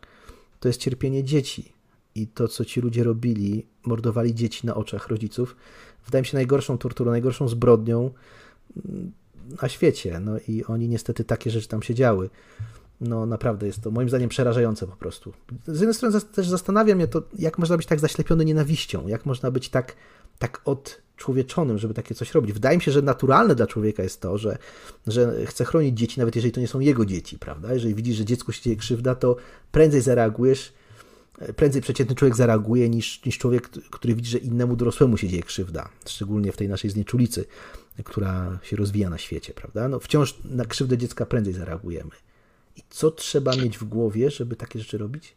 to 0.61 0.69
jest 0.69 0.81
cierpienie 0.81 1.25
dzieci. 1.25 1.73
I 2.15 2.27
to, 2.27 2.49
co 2.49 2.65
ci 2.65 2.81
ludzie 2.81 3.05
robili, 3.05 3.67
mordowali 3.87 4.35
dzieci 4.35 4.67
na 4.67 4.75
oczach 4.75 5.09
rodziców, 5.09 5.57
wydaje 6.05 6.23
mi 6.23 6.27
się 6.27 6.37
najgorszą 6.37 6.79
torturą, 6.79 7.11
najgorszą 7.11 7.49
zbrodnią 7.49 8.11
mm, 8.87 9.13
na 9.63 9.69
świecie. 9.69 10.21
No 10.21 10.33
i 10.49 10.65
oni 10.65 10.89
niestety 10.89 11.25
takie 11.25 11.51
rzeczy 11.51 11.69
tam 11.69 11.83
się 11.83 11.95
działy. 11.95 12.31
No 13.01 13.27
naprawdę 13.27 13.67
jest 13.67 13.81
to 13.83 13.91
moim 13.91 14.09
zdaniem 14.09 14.29
przerażające 14.29 14.87
po 14.87 14.97
prostu. 14.97 15.33
Z 15.67 15.81
jednej 15.81 15.95
strony 15.95 16.21
też 16.21 16.49
zastanawia 16.49 16.95
mnie 16.95 17.07
to, 17.07 17.23
jak 17.39 17.59
można 17.59 17.77
być 17.77 17.87
tak 17.87 18.01
zaślepiony 18.01 18.45
nienawiścią, 18.45 19.09
jak 19.09 19.27
można 19.27 19.51
być 19.51 19.69
tak, 19.69 19.97
tak 20.39 20.61
od 20.65 21.03
człowieczonym, 21.17 21.79
żeby 21.79 21.95
takie 21.95 22.15
coś 22.15 22.35
robić. 22.35 22.53
Wydaje 22.53 22.77
mi 22.77 22.83
się, 22.83 22.93
że 22.93 23.03
naturalne 23.03 23.55
dla 23.55 23.67
człowieka 23.67 24.03
jest 24.03 24.21
to, 24.21 24.39
że, 24.39 24.59
że 25.07 25.47
chce 25.47 25.65
chronić 25.65 25.99
dzieci, 25.99 26.21
nawet 26.21 26.37
jeżeli 26.37 26.53
to 26.53 26.61
nie 26.61 26.69
są 26.69 26.81
jego 26.81 27.07
dzieci, 27.07 27.39
prawda? 27.39 27.75
Jeżeli 27.75 27.95
widzisz, 27.95 28.17
że 28.17 28.25
dziecku 28.25 28.53
się 28.53 28.63
dzieje 28.63 28.77
krzywda, 28.77 29.15
to 29.15 29.37
prędzej 29.73 30.01
zareagujesz, 30.01 30.73
prędzej 31.57 31.83
przeciętny 31.83 32.17
człowiek 32.17 32.37
zareaguje 32.37 32.91
niż, 32.91 33.25
niż 33.25 33.39
człowiek, 33.39 33.69
który 33.69 34.15
widzi, 34.15 34.31
że 34.31 34.39
innemu 34.39 34.77
dorosłemu 34.77 35.17
się 35.17 35.29
dzieje 35.29 35.43
krzywda, 35.43 35.89
szczególnie 36.07 36.53
w 36.53 36.57
tej 36.57 36.69
naszej 36.69 36.91
znieczulicy, 36.91 37.45
która 38.05 38.59
się 38.63 38.77
rozwija 38.77 39.11
na 39.11 39.19
świecie, 39.19 39.53
prawda? 39.55 39.89
No, 39.89 40.01
wciąż 40.01 40.39
na 40.45 40.65
krzywdę 40.65 40.99
dziecka 40.99 41.27
prędzej 41.27 41.55
zareagujemy. 41.55 42.11
I 42.77 42.83
co 42.91 43.11
trzeba 43.11 43.57
mieć 43.57 43.79
w 43.79 43.85
głowie, 43.85 44.31
żeby 44.31 44.57
takie 44.57 44.79
rzeczy 44.79 44.99
robić? 44.99 45.37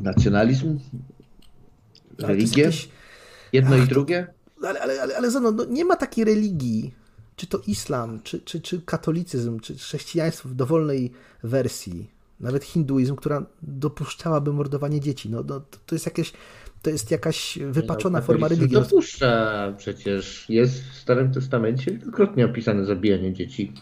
Nacjonalizm? 0.00 0.78
Religię? 2.18 2.70
Jedno 3.52 3.76
i 3.76 3.86
drugie? 3.86 4.26
Ale, 4.62 4.80
ale, 4.80 5.02
ale, 5.02 5.16
ale 5.16 5.30
Zano, 5.30 5.52
no 5.52 5.64
nie 5.64 5.84
ma 5.84 5.96
takiej 5.96 6.24
religii, 6.24 6.94
czy 7.36 7.46
to 7.46 7.58
islam, 7.66 8.20
czy, 8.22 8.40
czy, 8.40 8.60
czy 8.60 8.80
katolicyzm, 8.80 9.60
czy 9.60 9.76
chrześcijaństwo 9.76 10.48
w 10.48 10.54
dowolnej 10.54 11.12
wersji, 11.42 12.10
nawet 12.40 12.64
hinduizm, 12.64 13.16
która 13.16 13.46
dopuszczałaby 13.62 14.52
mordowanie 14.52 15.00
dzieci. 15.00 15.30
No, 15.30 15.44
no 15.48 15.60
to, 15.60 15.78
to 15.86 15.94
jest 15.94 16.06
jakieś, 16.06 16.32
to 16.82 16.90
jest 16.90 17.10
jakaś 17.10 17.58
wypaczona 17.70 18.18
no, 18.18 18.24
forma 18.24 18.48
religii. 18.48 18.74
Dopuszcza 18.74 19.74
przecież. 19.76 20.46
Jest 20.48 20.84
w 20.84 20.94
Starym 20.94 21.32
Testamencie 21.32 21.92
wielokrotnie 21.98 22.44
opisane 22.44 22.84
zabijanie 22.84 23.32
dzieci. 23.32 23.72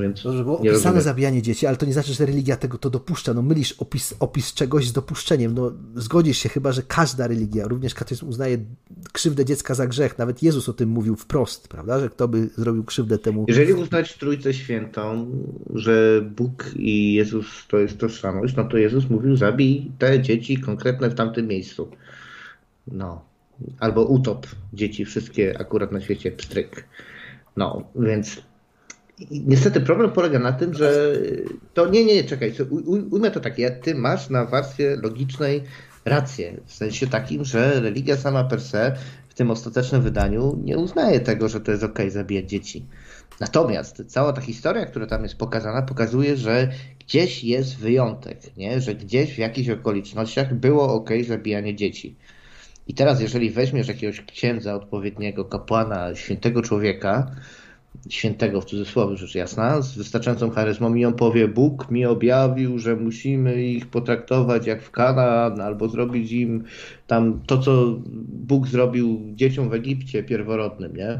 Więc 0.00 0.22
było 0.22 0.58
opisane 0.58 0.72
rozumiem. 0.72 1.02
zabijanie 1.02 1.42
dzieci, 1.42 1.66
ale 1.66 1.76
to 1.76 1.86
nie 1.86 1.92
znaczy, 1.92 2.14
że 2.14 2.26
religia 2.26 2.56
tego 2.56 2.78
to 2.78 2.90
dopuszcza. 2.90 3.34
No 3.34 3.42
mylisz 3.42 3.72
opis, 3.72 4.14
opis 4.20 4.54
czegoś 4.54 4.88
z 4.88 4.92
dopuszczeniem. 4.92 5.54
No 5.54 5.72
zgodzisz 5.94 6.38
się 6.38 6.48
chyba, 6.48 6.72
że 6.72 6.82
każda 6.82 7.26
religia, 7.26 7.68
również 7.68 7.94
katolicyzm 7.94 8.28
uznaje 8.28 8.58
krzywdę 9.12 9.44
dziecka 9.44 9.74
za 9.74 9.86
grzech. 9.86 10.18
Nawet 10.18 10.42
Jezus 10.42 10.68
o 10.68 10.72
tym 10.72 10.88
mówił 10.88 11.16
wprost, 11.16 11.68
prawda, 11.68 12.00
że 12.00 12.08
kto 12.08 12.28
by 12.28 12.48
zrobił 12.56 12.84
krzywdę 12.84 13.18
temu. 13.18 13.44
Jeżeli 13.48 13.72
uznać 13.72 14.18
Trójcę 14.18 14.54
Świętą, 14.54 15.30
że 15.74 16.22
Bóg 16.36 16.70
i 16.76 17.14
Jezus 17.14 17.46
to 17.68 17.78
jest 17.78 17.98
tożsamość, 17.98 18.56
no 18.56 18.64
to 18.64 18.76
Jezus 18.76 19.10
mówił 19.10 19.36
zabij 19.36 19.92
te 19.98 20.22
dzieci 20.22 20.60
konkretne 20.60 21.10
w 21.10 21.14
tamtym 21.14 21.46
miejscu. 21.46 21.88
No. 22.88 23.24
Albo 23.80 24.04
utop 24.04 24.46
dzieci 24.72 25.04
wszystkie 25.04 25.60
akurat 25.60 25.92
na 25.92 26.00
świecie, 26.00 26.32
pstryk. 26.32 26.84
No, 27.56 27.82
więc 27.96 28.42
niestety 29.30 29.80
problem 29.80 30.10
polega 30.10 30.38
na 30.38 30.52
tym, 30.52 30.74
że 30.74 31.12
to 31.74 31.86
nie, 31.86 32.04
nie, 32.04 32.24
czekaj, 32.24 32.52
ujmę 33.10 33.30
to 33.30 33.40
tak, 33.40 33.58
ja, 33.58 33.70
ty 33.70 33.94
masz 33.94 34.30
na 34.30 34.44
warstwie 34.44 34.96
logicznej 35.02 35.62
rację, 36.04 36.60
w 36.66 36.72
sensie 36.72 37.06
takim, 37.06 37.44
że 37.44 37.80
religia 37.80 38.16
sama 38.16 38.44
per 38.44 38.60
se 38.60 38.96
w 39.28 39.34
tym 39.34 39.50
ostatecznym 39.50 40.02
wydaniu 40.02 40.58
nie 40.64 40.78
uznaje 40.78 41.20
tego, 41.20 41.48
że 41.48 41.60
to 41.60 41.70
jest 41.70 41.84
ok 41.84 41.98
zabijać 42.08 42.50
dzieci. 42.50 42.86
Natomiast 43.40 44.02
cała 44.06 44.32
ta 44.32 44.40
historia, 44.40 44.86
która 44.86 45.06
tam 45.06 45.22
jest 45.22 45.36
pokazana, 45.36 45.82
pokazuje, 45.82 46.36
że 46.36 46.68
gdzieś 47.06 47.44
jest 47.44 47.76
wyjątek, 47.76 48.56
nie? 48.56 48.80
że 48.80 48.94
gdzieś 48.94 49.34
w 49.34 49.38
jakichś 49.38 49.68
okolicznościach 49.68 50.54
było 50.54 50.94
ok 50.94 51.10
zabijanie 51.28 51.74
dzieci. 51.76 52.16
I 52.88 52.94
teraz, 52.94 53.20
jeżeli 53.20 53.50
weźmiesz 53.50 53.88
jakiegoś 53.88 54.20
księdza 54.20 54.74
odpowiedniego, 54.74 55.44
kapłana, 55.44 56.14
świętego 56.14 56.62
człowieka, 56.62 57.30
świętego 58.08 58.60
w 58.60 58.64
cudzysłowie 58.64 59.16
rzecz 59.16 59.34
jasna, 59.34 59.82
z 59.82 59.96
wystarczającą 59.96 60.50
charyzmą 60.50 60.94
i 60.94 61.04
on 61.04 61.14
powie, 61.14 61.48
Bóg 61.48 61.90
mi 61.90 62.06
objawił, 62.06 62.78
że 62.78 62.96
musimy 62.96 63.64
ich 63.64 63.86
potraktować 63.86 64.66
jak 64.66 64.82
w 64.82 64.90
Kanaan, 64.90 65.60
albo 65.60 65.88
zrobić 65.88 66.32
im 66.32 66.64
tam 67.06 67.40
to, 67.46 67.58
co 67.58 67.98
Bóg 68.28 68.66
zrobił 68.68 69.20
dzieciom 69.34 69.68
w 69.68 69.74
Egipcie 69.74 70.22
pierworodnym, 70.22 70.96
nie? 70.96 71.18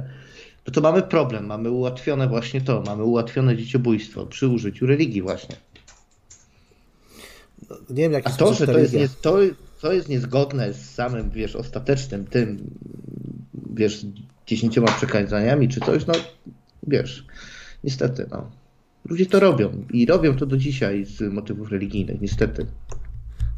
No 0.67 0.73
to 0.73 0.81
mamy 0.81 1.03
problem, 1.03 1.47
mamy 1.47 1.71
ułatwione 1.71 2.29
właśnie 2.29 2.61
to, 2.61 2.83
mamy 2.87 3.05
ułatwione 3.05 3.57
dzieciobójstwo 3.57 4.27
przy 4.27 4.49
użyciu 4.49 4.87
religii 4.87 5.23
właśnie. 5.23 5.57
No, 7.71 7.77
nie 7.91 8.03
wiem, 8.03 8.13
jak 8.13 8.27
A 8.27 8.31
to, 8.31 8.55
że 8.55 8.67
to 8.67 8.79
jest, 8.79 8.95
nie, 8.95 9.09
to, 9.09 9.39
to 9.81 9.93
jest 9.93 10.09
niezgodne 10.09 10.73
z 10.73 10.91
samym, 10.91 11.31
wiesz, 11.31 11.57
ostatecznym 11.57 12.25
tym, 12.27 12.71
wiesz, 13.75 14.07
dziesięcioma 14.47 14.89
przekazaniami 14.89 15.69
czy 15.69 15.81
coś, 15.81 16.07
no 16.07 16.15
wiesz, 16.87 17.27
niestety, 17.85 18.27
no. 18.31 18.51
Ludzie 19.05 19.27
to 19.27 19.41
robią 19.41 19.85
i 19.93 20.07
robią 20.07 20.37
to 20.37 20.47
do 20.47 20.57
dzisiaj 20.57 21.05
z 21.05 21.21
motywów 21.33 21.71
religijnych, 21.71 22.21
niestety. 22.21 22.67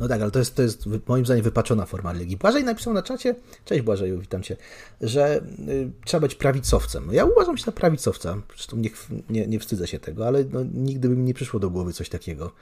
No 0.00 0.08
tak, 0.08 0.22
ale 0.22 0.30
to 0.30 0.38
jest, 0.38 0.56
to 0.56 0.62
jest 0.62 0.86
moim 1.08 1.26
zdaniem 1.26 1.44
wypaczona 1.44 1.86
forma 1.86 2.12
religii. 2.12 2.36
Błażej 2.36 2.64
napisał 2.64 2.94
na 2.94 3.02
czacie, 3.02 3.34
cześć 3.64 3.82
Błażeju, 3.82 4.20
witam 4.20 4.42
Cię, 4.42 4.56
że 5.00 5.40
y, 5.68 5.90
trzeba 6.04 6.20
być 6.20 6.34
prawicowcem. 6.34 7.08
Ja 7.12 7.24
uważam 7.24 7.56
się 7.56 7.64
za 7.64 7.72
prawicowca, 7.72 8.42
zresztą 8.54 8.76
nie, 8.76 8.90
nie, 9.30 9.46
nie 9.46 9.58
wstydzę 9.58 9.86
się 9.86 9.98
tego, 9.98 10.26
ale 10.26 10.44
no, 10.44 10.60
nigdy 10.74 11.08
by 11.08 11.16
mi 11.16 11.22
nie 11.22 11.34
przyszło 11.34 11.60
do 11.60 11.70
głowy 11.70 11.92
coś 11.92 12.08
takiego, 12.08 12.52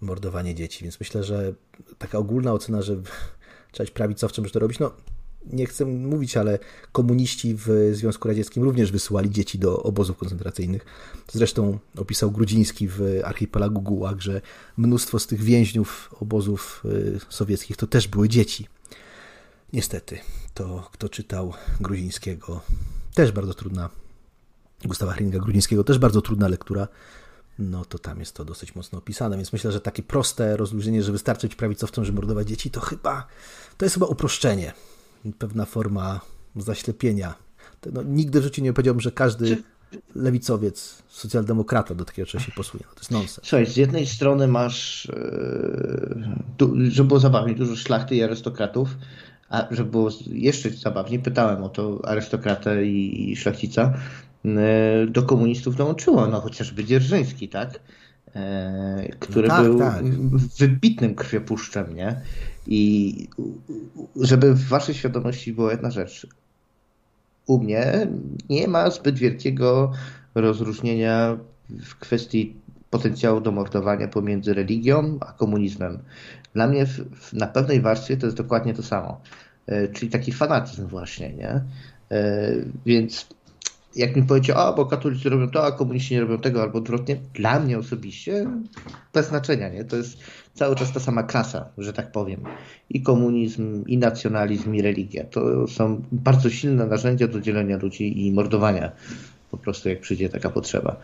mordowanie 0.00 0.54
dzieci, 0.54 0.84
więc 0.84 1.00
myślę, 1.00 1.24
że 1.24 1.54
taka 1.98 2.18
ogólna 2.18 2.52
ocena, 2.52 2.82
że 2.82 2.96
trzeba 3.72 3.84
być 3.84 3.94
prawicowcem, 3.94 4.44
żeby 4.44 4.52
to 4.52 4.58
robić, 4.58 4.78
no 4.78 4.92
nie 5.52 5.66
chcę 5.66 5.84
mówić, 5.84 6.36
ale 6.36 6.58
komuniści 6.92 7.54
w 7.54 7.90
Związku 7.92 8.28
Radzieckim 8.28 8.62
również 8.62 8.92
wysyłali 8.92 9.30
dzieci 9.30 9.58
do 9.58 9.82
obozów 9.82 10.16
koncentracyjnych. 10.16 10.84
Zresztą 11.32 11.78
opisał 11.96 12.30
Grudziński 12.30 12.88
w 12.88 13.02
archipelagu 13.24 13.80
Gułag, 13.80 14.20
że 14.20 14.40
mnóstwo 14.76 15.18
z 15.18 15.26
tych 15.26 15.42
więźniów 15.42 16.14
obozów 16.20 16.82
y, 16.84 17.20
sowieckich 17.28 17.76
to 17.76 17.86
też 17.86 18.08
były 18.08 18.28
dzieci. 18.28 18.66
Niestety, 19.72 20.18
to 20.54 20.88
kto 20.92 21.08
czytał 21.08 21.52
Grudzińskiego, 21.80 22.60
też 23.14 23.32
bardzo 23.32 23.54
trudna, 23.54 23.90
Gustawa 24.84 25.12
Hringa 25.12 25.38
Grudzińskiego, 25.38 25.84
też 25.84 25.98
bardzo 25.98 26.22
trudna 26.22 26.48
lektura, 26.48 26.88
no 27.58 27.84
to 27.84 27.98
tam 27.98 28.20
jest 28.20 28.34
to 28.34 28.44
dosyć 28.44 28.74
mocno 28.74 28.98
opisane, 28.98 29.36
więc 29.36 29.52
myślę, 29.52 29.72
że 29.72 29.80
takie 29.80 30.02
proste 30.02 30.56
rozluźnienie, 30.56 31.02
że 31.02 31.12
wystarczy 31.12 31.48
być 31.48 31.56
prawicowcem, 31.56 32.04
żeby 32.04 32.16
mordować 32.16 32.48
dzieci, 32.48 32.70
to 32.70 32.80
chyba, 32.80 33.26
to 33.76 33.84
jest 33.84 33.94
chyba 33.94 34.06
uproszczenie 34.06 34.72
pewna 35.32 35.64
forma 35.64 36.20
zaślepienia. 36.56 37.34
No, 37.92 38.02
nigdy 38.02 38.40
w 38.40 38.44
życiu 38.44 38.62
nie 38.62 38.72
powiedziałbym, 38.72 39.00
że 39.00 39.12
każdy 39.12 39.62
lewicowiec, 40.14 41.02
socjaldemokrata 41.08 41.94
do 41.94 42.04
takiego 42.04 42.26
czegoś 42.26 42.46
się 42.46 42.52
posuje. 42.52 42.84
No, 42.86 42.94
to 42.94 43.00
jest 43.00 43.10
nonsens. 43.10 43.48
Słuchaj, 43.48 43.66
z 43.66 43.76
jednej 43.76 44.06
strony 44.06 44.48
masz, 44.48 45.08
yy, 46.58 46.90
żeby 46.90 47.08
było 47.08 47.20
zabawnie, 47.20 47.54
dużo 47.54 47.76
szlachty 47.76 48.16
i 48.16 48.22
arystokratów, 48.22 48.96
a 49.48 49.66
żeby 49.70 49.90
było 49.90 50.10
jeszcze 50.26 50.70
zabawniej, 50.70 51.20
pytałem 51.20 51.64
o 51.64 51.68
to 51.68 52.00
arystokratę 52.04 52.86
i, 52.86 53.32
i 53.32 53.36
szlachcica, 53.36 53.94
yy, 54.44 54.52
do 55.08 55.22
komunistów 55.22 55.76
dołączyło, 55.76 56.26
no 56.26 56.40
chociażby 56.40 56.84
Dzierżyński, 56.84 57.48
tak? 57.48 57.80
Yy, 58.34 59.16
który 59.18 59.48
no 59.48 59.54
tak, 59.54 59.64
był 59.64 59.78
tak. 59.78 60.04
wybitnym 60.58 61.14
krwiopuszczem, 61.14 61.96
nie? 61.96 62.20
I 62.66 63.28
żeby 64.20 64.54
w 64.54 64.68
waszej 64.68 64.94
świadomości 64.94 65.52
była 65.52 65.70
jedna 65.70 65.90
rzecz. 65.90 66.26
U 67.46 67.58
mnie 67.58 68.08
nie 68.50 68.68
ma 68.68 68.90
zbyt 68.90 69.18
wielkiego 69.18 69.92
rozróżnienia 70.34 71.38
w 71.70 71.94
kwestii 71.94 72.56
potencjału 72.90 73.40
do 73.40 73.52
mordowania 73.52 74.08
pomiędzy 74.08 74.54
religią 74.54 75.18
a 75.20 75.32
komunizmem. 75.32 75.98
Dla 76.54 76.66
mnie 76.66 76.86
w, 76.86 76.90
w, 76.90 77.32
na 77.32 77.46
pewnej 77.46 77.80
warstwie 77.80 78.16
to 78.16 78.26
jest 78.26 78.36
dokładnie 78.36 78.74
to 78.74 78.82
samo. 78.82 79.20
E, 79.66 79.88
czyli 79.88 80.10
taki 80.10 80.32
fanatyzm 80.32 80.86
właśnie, 80.88 81.32
nie? 81.32 81.60
E, 82.10 82.52
więc 82.86 83.26
jak 83.96 84.16
mi 84.16 84.22
powiecie, 84.22 84.56
a 84.56 84.72
bo 84.72 84.86
katolicy 84.86 85.28
robią 85.28 85.50
to, 85.50 85.64
a 85.64 85.72
komuniści 85.72 86.14
nie 86.14 86.20
robią 86.20 86.38
tego, 86.38 86.62
albo 86.62 86.78
odwrotnie, 86.78 87.16
dla 87.34 87.60
mnie 87.60 87.78
osobiście 87.78 88.46
bez 89.12 89.28
znaczenia, 89.28 89.68
nie? 89.68 89.84
To 89.84 89.96
jest 89.96 90.18
cały 90.56 90.76
czas 90.76 90.92
ta 90.92 91.00
sama 91.00 91.22
klasa, 91.22 91.68
że 91.78 91.92
tak 91.92 92.12
powiem. 92.12 92.40
I 92.90 93.02
komunizm, 93.02 93.84
i 93.86 93.98
nacjonalizm, 93.98 94.74
i 94.74 94.82
religia. 94.82 95.24
To 95.24 95.68
są 95.68 96.02
bardzo 96.12 96.50
silne 96.50 96.86
narzędzia 96.86 97.28
do 97.28 97.40
dzielenia 97.40 97.76
ludzi 97.76 98.26
i 98.26 98.32
mordowania 98.32 98.92
po 99.50 99.56
prostu, 99.56 99.88
jak 99.88 100.00
przyjdzie 100.00 100.28
taka 100.28 100.50
potrzeba. 100.50 100.96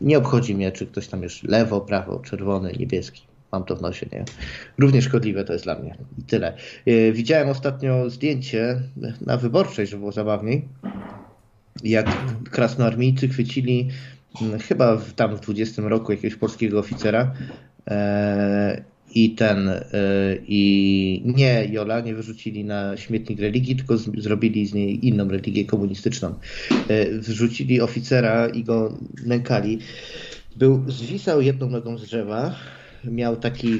Nie 0.00 0.18
obchodzi 0.18 0.54
mnie, 0.54 0.72
czy 0.72 0.86
ktoś 0.86 1.08
tam 1.08 1.22
jest 1.22 1.42
lewo, 1.42 1.80
prawo, 1.80 2.18
czerwony, 2.18 2.72
niebieski. 2.78 3.22
Mam 3.52 3.64
to 3.64 3.76
w 3.76 3.82
nosie, 3.82 4.06
nie? 4.12 4.24
Równie 4.78 5.02
szkodliwe 5.02 5.44
to 5.44 5.52
jest 5.52 5.64
dla 5.64 5.78
mnie. 5.78 5.96
I 6.18 6.22
tyle. 6.22 6.56
E, 6.86 7.12
widziałem 7.12 7.48
ostatnio 7.48 8.10
zdjęcie 8.10 8.80
na 9.26 9.36
wyborczej, 9.36 9.86
żeby 9.86 10.00
było 10.00 10.12
zabawniej 10.12 10.68
jak 11.84 12.06
krasnoarmijcy 12.50 13.28
chwycili 13.28 13.88
mm, 14.42 14.58
chyba 14.58 14.96
w, 14.96 15.12
tam 15.12 15.36
w 15.36 15.40
20 15.40 15.82
roku 15.82 16.12
jakiegoś 16.12 16.38
polskiego 16.38 16.78
oficera 16.78 17.32
e, 17.90 18.84
i 19.14 19.30
ten 19.30 19.68
e, 19.68 19.82
i 20.48 21.22
nie 21.24 21.68
Jola 21.70 22.00
nie 22.00 22.14
wyrzucili 22.14 22.64
na 22.64 22.96
śmietnik 22.96 23.40
religii, 23.40 23.76
tylko 23.76 23.98
z, 23.98 24.22
zrobili 24.22 24.66
z 24.66 24.74
niej 24.74 25.06
inną 25.06 25.28
religię 25.28 25.64
komunistyczną. 25.64 26.34
E, 26.88 27.18
wrzucili 27.18 27.80
oficera 27.80 28.48
i 28.48 28.64
go 28.64 28.98
nękali. 29.26 29.78
Był, 30.56 30.84
zwisał 30.90 31.40
jedną 31.40 31.70
nogą 31.70 31.98
z 31.98 32.02
drzewa, 32.02 32.54
miał 33.04 33.36
taki 33.36 33.78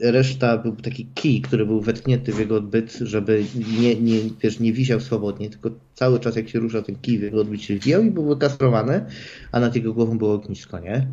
reszta 0.00 0.58
był 0.58 0.76
taki 0.76 1.06
kij, 1.14 1.40
który 1.40 1.66
był 1.66 1.80
wetknięty 1.80 2.32
w 2.32 2.38
jego 2.38 2.56
odbyt, 2.56 2.92
żeby 2.92 3.44
nie, 3.80 3.94
nie, 3.94 4.20
wiesz, 4.42 4.60
nie 4.60 4.72
wisiał 4.72 5.00
swobodnie, 5.00 5.50
tylko 5.50 5.70
cały 5.94 6.20
czas 6.20 6.36
jak 6.36 6.48
się 6.48 6.58
ruszał 6.58 6.82
ten 6.82 6.96
kij 6.96 7.18
w 7.18 7.22
jego 7.22 7.40
odbyt 7.40 7.62
się 7.62 7.76
wbijał 7.76 8.02
i 8.02 8.10
był 8.10 8.24
wykastrowany, 8.24 9.04
a 9.52 9.60
nad 9.60 9.76
jego 9.76 9.94
głową 9.94 10.18
było 10.18 10.32
ognisko, 10.32 10.78
nie? 10.78 11.06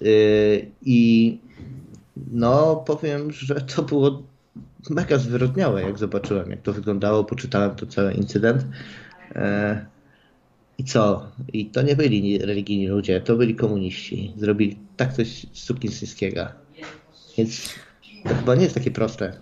Yy, 0.00 0.66
I 0.82 1.38
no 2.30 2.76
powiem, 2.76 3.32
że 3.32 3.54
to 3.54 3.82
było 3.82 4.22
mega 4.90 5.18
zwyrodniałe, 5.18 5.82
jak 5.82 5.98
zobaczyłem, 5.98 6.50
jak 6.50 6.62
to 6.62 6.72
wyglądało, 6.72 7.24
poczytałem 7.24 7.74
to 7.74 7.86
cały 7.86 8.12
incydent. 8.12 8.64
Yy, 9.34 9.40
I 10.78 10.84
co? 10.84 11.26
I 11.52 11.66
to 11.66 11.82
nie 11.82 11.96
byli 11.96 12.38
religijni 12.38 12.88
ludzie, 12.88 13.20
to 13.20 13.36
byli 13.36 13.56
komuniści. 13.56 14.34
Zrobili 14.36 14.78
tak 14.96 15.12
coś 15.12 15.46
sukinsyńskiego. 15.52 16.46
Więc 17.38 17.74
to 18.24 18.34
chyba 18.34 18.54
nie 18.54 18.62
jest 18.62 18.74
takie 18.74 18.90
proste. 18.90 19.40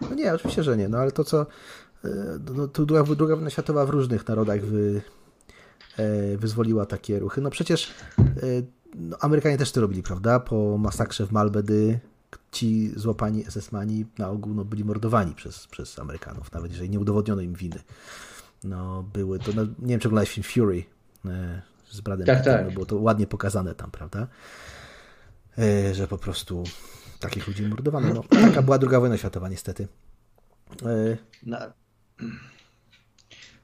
No 0.00 0.14
nie, 0.14 0.34
oczywiście, 0.34 0.62
że 0.62 0.76
nie, 0.76 0.88
no 0.88 0.98
ale 0.98 1.12
to 1.12 1.24
co 1.24 1.46
e, 2.04 2.08
no, 2.54 2.68
to 2.68 2.86
druga, 2.86 3.02
druga 3.14 3.34
wojna 3.36 3.50
światowa 3.50 3.86
w 3.86 3.90
różnych 3.90 4.28
narodach 4.28 4.64
wy, 4.64 5.02
e, 5.96 6.36
wyzwoliła 6.36 6.86
takie 6.86 7.18
ruchy. 7.18 7.40
No 7.40 7.50
przecież 7.50 7.90
e, 8.18 8.22
no, 8.94 9.16
Amerykanie 9.20 9.58
też 9.58 9.72
to 9.72 9.80
robili, 9.80 10.02
prawda? 10.02 10.40
Po 10.40 10.78
masakrze 10.78 11.26
w 11.26 11.32
Malbedy 11.32 12.00
ci 12.52 12.92
złapani 12.96 13.44
SS-mani 13.44 14.04
na 14.18 14.28
ogół 14.28 14.54
no, 14.54 14.64
byli 14.64 14.84
mordowani 14.84 15.34
przez, 15.34 15.66
przez 15.66 15.98
Amerykanów, 15.98 16.52
nawet 16.52 16.70
jeżeli 16.70 16.90
nie 16.90 17.00
udowodniono 17.00 17.42
im 17.42 17.54
winy. 17.54 17.78
No 18.64 19.02
były 19.12 19.38
to, 19.38 19.52
no, 19.56 19.62
nie 19.62 19.88
wiem 19.88 20.00
czy 20.00 20.08
oglądałeś 20.08 20.30
film 20.30 20.44
Fury 20.44 20.84
z 21.90 22.00
Bradem 22.00 22.26
tak, 22.26 22.44
tak. 22.44 22.66
No, 22.66 22.70
było 22.70 22.86
to 22.86 22.96
ładnie 22.96 23.26
pokazane 23.26 23.74
tam, 23.74 23.90
prawda? 23.90 24.26
Że 25.92 26.06
po 26.08 26.18
prostu 26.18 26.64
takich 27.20 27.48
ludzi 27.48 27.66
mordowano. 27.66 28.14
No, 28.14 28.22
taka 28.30 28.62
była 28.62 28.78
druga 28.78 29.00
wojna 29.00 29.16
światowa, 29.16 29.48
niestety. 29.48 29.88
E, 30.82 31.16
no, 31.42 31.58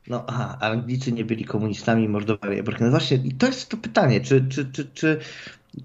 no 0.08 0.24
aha, 0.26 0.58
Anglicy 0.60 1.12
nie 1.12 1.24
byli 1.24 1.44
komunistami, 1.44 2.08
mordowali 2.08 2.62
No 2.80 2.90
Właśnie, 2.90 3.16
i 3.24 3.32
to 3.32 3.46
jest 3.46 3.68
to 3.68 3.76
pytanie, 3.76 4.20
czy, 4.20 4.44
czy, 4.48 4.66
czy, 4.72 4.84
czy, 4.94 5.18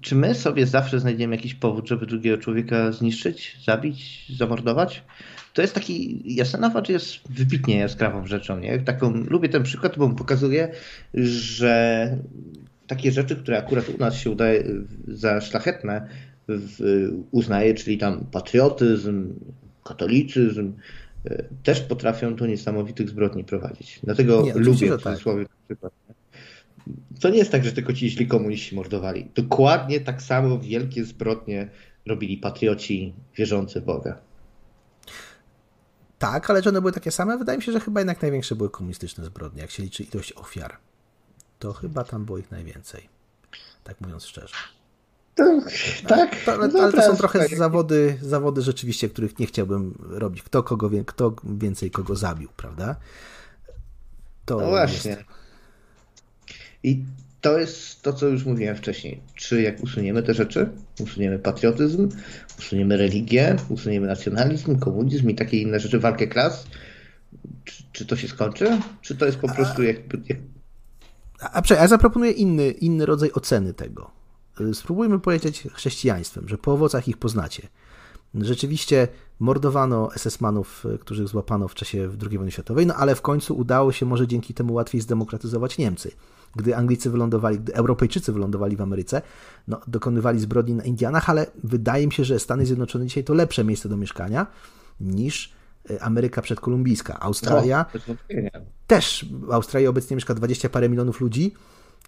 czy 0.00 0.14
my 0.14 0.34
sobie 0.34 0.66
zawsze 0.66 1.00
znajdziemy 1.00 1.36
jakiś 1.36 1.54
powód, 1.54 1.88
żeby 1.88 2.06
drugiego 2.06 2.38
człowieka 2.38 2.92
zniszczyć, 2.92 3.58
zabić, 3.64 4.26
zamordować? 4.36 5.02
To 5.52 5.62
jest 5.62 5.74
taki, 5.74 6.22
Jasenować 6.36 6.88
jest 6.88 7.18
wybitnie 7.30 7.78
jaskrawą 7.78 8.26
rzeczą, 8.26 8.58
nie? 8.58 8.78
Taką, 8.78 9.10
lubię 9.10 9.48
ten 9.48 9.62
przykład, 9.62 9.98
bo 9.98 10.04
on 10.04 10.14
pokazuje, 10.14 10.68
że 11.14 12.16
takie 12.86 13.12
rzeczy, 13.12 13.36
które 13.36 13.58
akurat 13.58 13.88
u 13.88 13.98
nas 13.98 14.16
się 14.16 14.30
udaje 14.30 14.64
za 15.08 15.40
szlachetne, 15.40 16.08
uznaje, 17.30 17.74
czyli 17.74 17.98
tam 17.98 18.26
patriotyzm, 18.32 19.34
katolicyzm, 19.84 20.72
też 21.62 21.80
potrafią 21.80 22.34
do 22.34 22.46
niesamowitych 22.46 23.08
zbrodni 23.08 23.44
prowadzić. 23.44 24.00
Dlatego 24.02 24.42
nie, 24.42 24.54
lubię 24.54 24.98
w 24.98 25.02
cudzysłowie 25.02 25.44
tak. 25.46 25.56
przykład. 25.66 25.92
To 27.20 27.28
nie 27.28 27.38
jest 27.38 27.52
tak, 27.52 27.64
że 27.64 27.72
tylko 27.72 27.92
ci 27.92 28.10
źli 28.10 28.26
komuniści 28.26 28.74
mordowali. 28.74 29.30
Dokładnie 29.34 30.00
tak 30.00 30.22
samo 30.22 30.58
wielkie 30.58 31.04
zbrodnie 31.04 31.70
robili 32.06 32.36
patrioci 32.36 33.14
wierzący 33.36 33.80
w 33.80 33.84
Boga. 33.84 34.18
Tak, 36.18 36.50
ale 36.50 36.62
czy 36.62 36.68
one 36.68 36.80
były 36.80 36.92
takie 36.92 37.10
same? 37.10 37.38
Wydaje 37.38 37.58
mi 37.58 37.64
się, 37.64 37.72
że 37.72 37.80
chyba 37.80 38.00
jednak 38.00 38.22
największe 38.22 38.56
były 38.56 38.70
komunistyczne 38.70 39.24
zbrodnie, 39.24 39.62
jak 39.62 39.70
się 39.70 39.82
liczy 39.82 40.02
ilość 40.02 40.32
ofiar 40.32 40.76
to 41.62 41.72
chyba 41.72 42.04
tam 42.04 42.24
było 42.24 42.38
ich 42.38 42.50
najwięcej. 42.50 43.08
Tak 43.84 44.00
mówiąc 44.00 44.24
szczerze. 44.24 44.54
To, 45.34 45.60
tak, 46.08 46.36
to, 46.44 46.52
ale, 46.52 46.80
ale 46.82 46.92
to 46.92 47.02
są 47.02 47.16
trochę 47.16 47.48
zawody, 47.48 48.18
zawody 48.22 48.62
rzeczywiście, 48.62 49.08
których 49.08 49.38
nie 49.38 49.46
chciałbym 49.46 49.98
robić. 50.10 50.42
Kto, 50.42 50.62
kogo, 50.62 50.90
kto 51.06 51.34
więcej 51.44 51.90
kogo 51.90 52.16
zabił, 52.16 52.48
prawda? 52.56 52.96
To 54.44 54.60
no 54.60 54.68
właśnie. 54.68 55.10
Jest... 55.10 55.22
I 56.82 57.04
to 57.40 57.58
jest 57.58 58.02
to, 58.02 58.12
co 58.12 58.26
już 58.26 58.44
mówiłem 58.44 58.76
wcześniej. 58.76 59.20
Czy 59.34 59.62
jak 59.62 59.82
usuniemy 59.82 60.22
te 60.22 60.34
rzeczy, 60.34 60.68
usuniemy 61.00 61.38
patriotyzm, 61.38 62.08
usuniemy 62.58 62.96
religię, 62.96 63.56
usuniemy 63.68 64.06
nacjonalizm, 64.06 64.78
komunizm 64.78 65.30
i 65.30 65.34
takie 65.34 65.58
inne 65.58 65.80
rzeczy, 65.80 65.98
walkę 65.98 66.26
klas, 66.26 66.66
czy, 67.64 67.82
czy 67.92 68.06
to 68.06 68.16
się 68.16 68.28
skończy? 68.28 68.78
Czy 69.00 69.16
to 69.16 69.26
jest 69.26 69.38
po 69.38 69.48
prostu 69.54 69.82
jakby... 69.82 70.18
Jak... 70.28 70.38
A, 71.40 71.52
a, 71.52 71.78
a 71.78 71.88
zaproponuję 71.88 72.30
inny, 72.32 72.70
inny 72.70 73.06
rodzaj 73.06 73.30
oceny 73.32 73.74
tego. 73.74 74.21
Spróbujmy 74.72 75.20
powiedzieć 75.20 75.68
chrześcijaństwem, 75.72 76.48
że 76.48 76.58
po 76.58 76.72
owocach 76.72 77.08
ich 77.08 77.16
poznacie. 77.16 77.68
Rzeczywiście 78.34 79.08
mordowano 79.40 80.08
SS-manów, 80.16 80.86
których 81.00 81.28
złapano 81.28 81.68
w 81.68 81.74
czasie 81.74 82.10
II 82.30 82.38
wojny 82.38 82.50
światowej, 82.50 82.86
no 82.86 82.94
ale 82.94 83.14
w 83.14 83.22
końcu 83.22 83.56
udało 83.56 83.92
się 83.92 84.06
może 84.06 84.26
dzięki 84.26 84.54
temu 84.54 84.74
łatwiej 84.74 85.00
zdemokratyzować 85.00 85.78
Niemcy 85.78 86.10
gdy 86.56 86.76
Anglicy 86.76 87.10
wylądowali, 87.10 87.58
gdy 87.58 87.74
Europejczycy 87.74 88.32
wylądowali 88.32 88.76
w 88.76 88.80
Ameryce, 88.80 89.22
no, 89.68 89.80
dokonywali 89.86 90.40
zbrodni 90.40 90.74
na 90.74 90.84
Indianach, 90.84 91.30
ale 91.30 91.46
wydaje 91.64 92.06
mi 92.06 92.12
się, 92.12 92.24
że 92.24 92.38
Stany 92.38 92.66
Zjednoczone 92.66 93.06
dzisiaj 93.06 93.24
to 93.24 93.34
lepsze 93.34 93.64
miejsce 93.64 93.88
do 93.88 93.96
mieszkania 93.96 94.46
niż 95.00 95.52
e, 95.90 96.02
Ameryka 96.02 96.42
przedkolumbijska. 96.42 97.20
Australia 97.20 97.84
no, 98.08 98.14
też. 98.86 99.26
W 99.32 99.52
Australii 99.52 99.88
obecnie 99.88 100.16
mieszka 100.16 100.34
20 100.34 100.68
parę 100.68 100.88
milionów 100.88 101.20
ludzi 101.20 101.54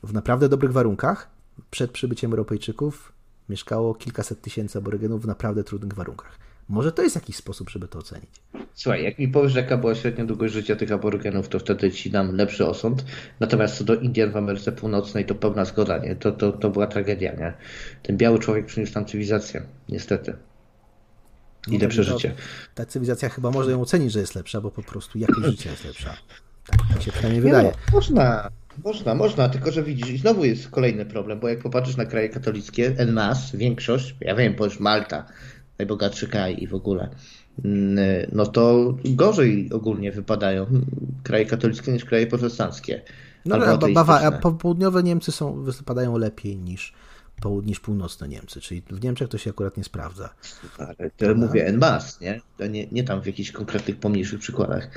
w 0.02 0.12
naprawdę 0.12 0.48
dobrych 0.48 0.72
warunkach. 0.72 1.30
Przed 1.70 1.90
przybyciem 1.90 2.30
Europejczyków 2.30 3.12
mieszkało 3.48 3.94
kilkaset 3.94 4.40
tysięcy 4.40 4.78
aborygenów 4.78 5.22
w 5.22 5.26
naprawdę 5.26 5.64
trudnych 5.64 5.94
warunkach. 5.94 6.38
Może 6.68 6.92
to 6.92 7.02
jest 7.02 7.14
jakiś 7.14 7.36
sposób, 7.36 7.70
żeby 7.70 7.88
to 7.88 7.98
ocenić. 7.98 8.30
Słuchaj, 8.74 9.04
jak 9.04 9.18
mi 9.18 9.28
powiesz, 9.28 9.54
jaka 9.54 9.76
była 9.76 9.94
średnia 9.94 10.24
długość 10.24 10.54
życia 10.54 10.76
tych 10.76 10.92
aborygenów, 10.92 11.48
to 11.48 11.58
wtedy 11.58 11.90
ci 11.90 12.10
dam 12.10 12.36
lepszy 12.36 12.66
osąd. 12.66 13.04
Natomiast 13.40 13.76
co 13.76 13.84
do 13.84 13.94
Indian 13.94 14.32
w 14.32 14.36
Ameryce 14.36 14.72
Północnej, 14.72 15.26
to 15.26 15.34
pełna 15.34 15.64
zgoda, 15.64 15.98
nie? 15.98 16.16
To, 16.16 16.32
to, 16.32 16.52
to 16.52 16.70
była 16.70 16.86
tragedia, 16.86 17.32
nie? 17.32 17.54
Ten 18.02 18.16
biały 18.16 18.38
człowiek 18.38 18.66
przyniósł 18.66 18.92
tam 18.92 19.04
cywilizację, 19.04 19.62
niestety. 19.88 20.36
I 21.68 21.72
no, 21.72 21.78
lepsze 21.78 22.04
życie. 22.04 22.34
Ta 22.74 22.86
cywilizacja 22.86 23.28
chyba 23.28 23.50
można 23.50 23.72
ją 23.72 23.80
ocenić, 23.80 24.12
że 24.12 24.20
jest 24.20 24.34
lepsza, 24.34 24.60
bo 24.60 24.70
po 24.70 24.82
prostu 24.82 25.18
jakość 25.18 25.46
życia 25.46 25.70
jest 25.70 25.84
lepsza. 25.84 26.16
Tak 26.66 26.96
mi 26.96 27.02
się 27.02 27.12
przynajmniej 27.12 27.42
wydaje. 27.42 27.68
No, 27.68 27.92
można, 27.92 28.50
można, 28.84 29.14
można, 29.14 29.48
tylko 29.48 29.72
że 29.72 29.82
widzisz, 29.82 30.10
i 30.10 30.18
znowu 30.18 30.44
jest 30.44 30.68
kolejny 30.68 31.06
problem, 31.06 31.40
bo 31.40 31.48
jak 31.48 31.58
popatrzysz 31.58 31.96
na 31.96 32.04
kraje 32.04 32.28
katolickie, 32.28 32.94
en 32.98 33.12
masse, 33.12 33.58
większość, 33.58 34.14
ja 34.20 34.34
wiem, 34.34 34.54
powiesz 34.54 34.80
Malta, 34.80 35.26
najbogatszy 35.78 36.28
kraj 36.28 36.56
i 36.58 36.66
w 36.66 36.74
ogóle, 36.74 37.08
mm, 37.64 37.96
no 38.32 38.46
to 38.46 38.94
gorzej 39.04 39.70
ogólnie 39.72 40.12
wypadają 40.12 40.66
kraje 41.22 41.46
katolickie 41.46 41.92
niż 41.92 42.04
kraje 42.04 42.26
protestanckie. 42.26 43.02
No, 43.46 43.56
ale 43.56 43.92
Bawa, 43.94 44.20
a 44.20 44.32
południowe 44.32 45.02
Niemcy 45.02 45.32
są, 45.32 45.62
wypadają 45.62 46.18
lepiej 46.18 46.58
niż, 46.58 46.92
niż 47.62 47.80
północne 47.80 48.28
Niemcy, 48.28 48.60
czyli 48.60 48.82
w 48.90 49.04
Niemczech 49.04 49.28
to 49.28 49.38
się 49.38 49.50
akurat 49.50 49.76
nie 49.76 49.84
sprawdza. 49.84 50.34
Ale 50.78 50.94
to 50.94 51.10
Prawda? 51.16 51.46
mówię 51.46 51.66
en 51.66 51.78
masse, 51.78 52.24
nie? 52.24 52.40
To 52.58 52.66
nie? 52.66 52.86
Nie 52.86 53.04
tam 53.04 53.22
w 53.22 53.26
jakichś 53.26 53.52
konkretnych, 53.52 53.96
pomniejszych 53.96 54.40
przykładach. 54.40 54.88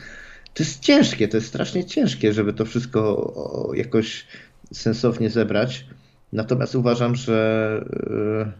To 0.58 0.64
jest 0.64 0.80
ciężkie, 0.80 1.28
to 1.28 1.38
jest 1.38 1.48
strasznie 1.48 1.86
ciężkie, 1.86 2.34
żeby 2.34 2.54
to 2.54 2.66
wszystko 2.66 3.74
jakoś 3.76 4.26
sensownie 4.74 5.30
zebrać. 5.30 5.86
Natomiast 6.34 6.76
uważam, 6.76 7.16
że 7.16 7.86
yy, 8.10 8.52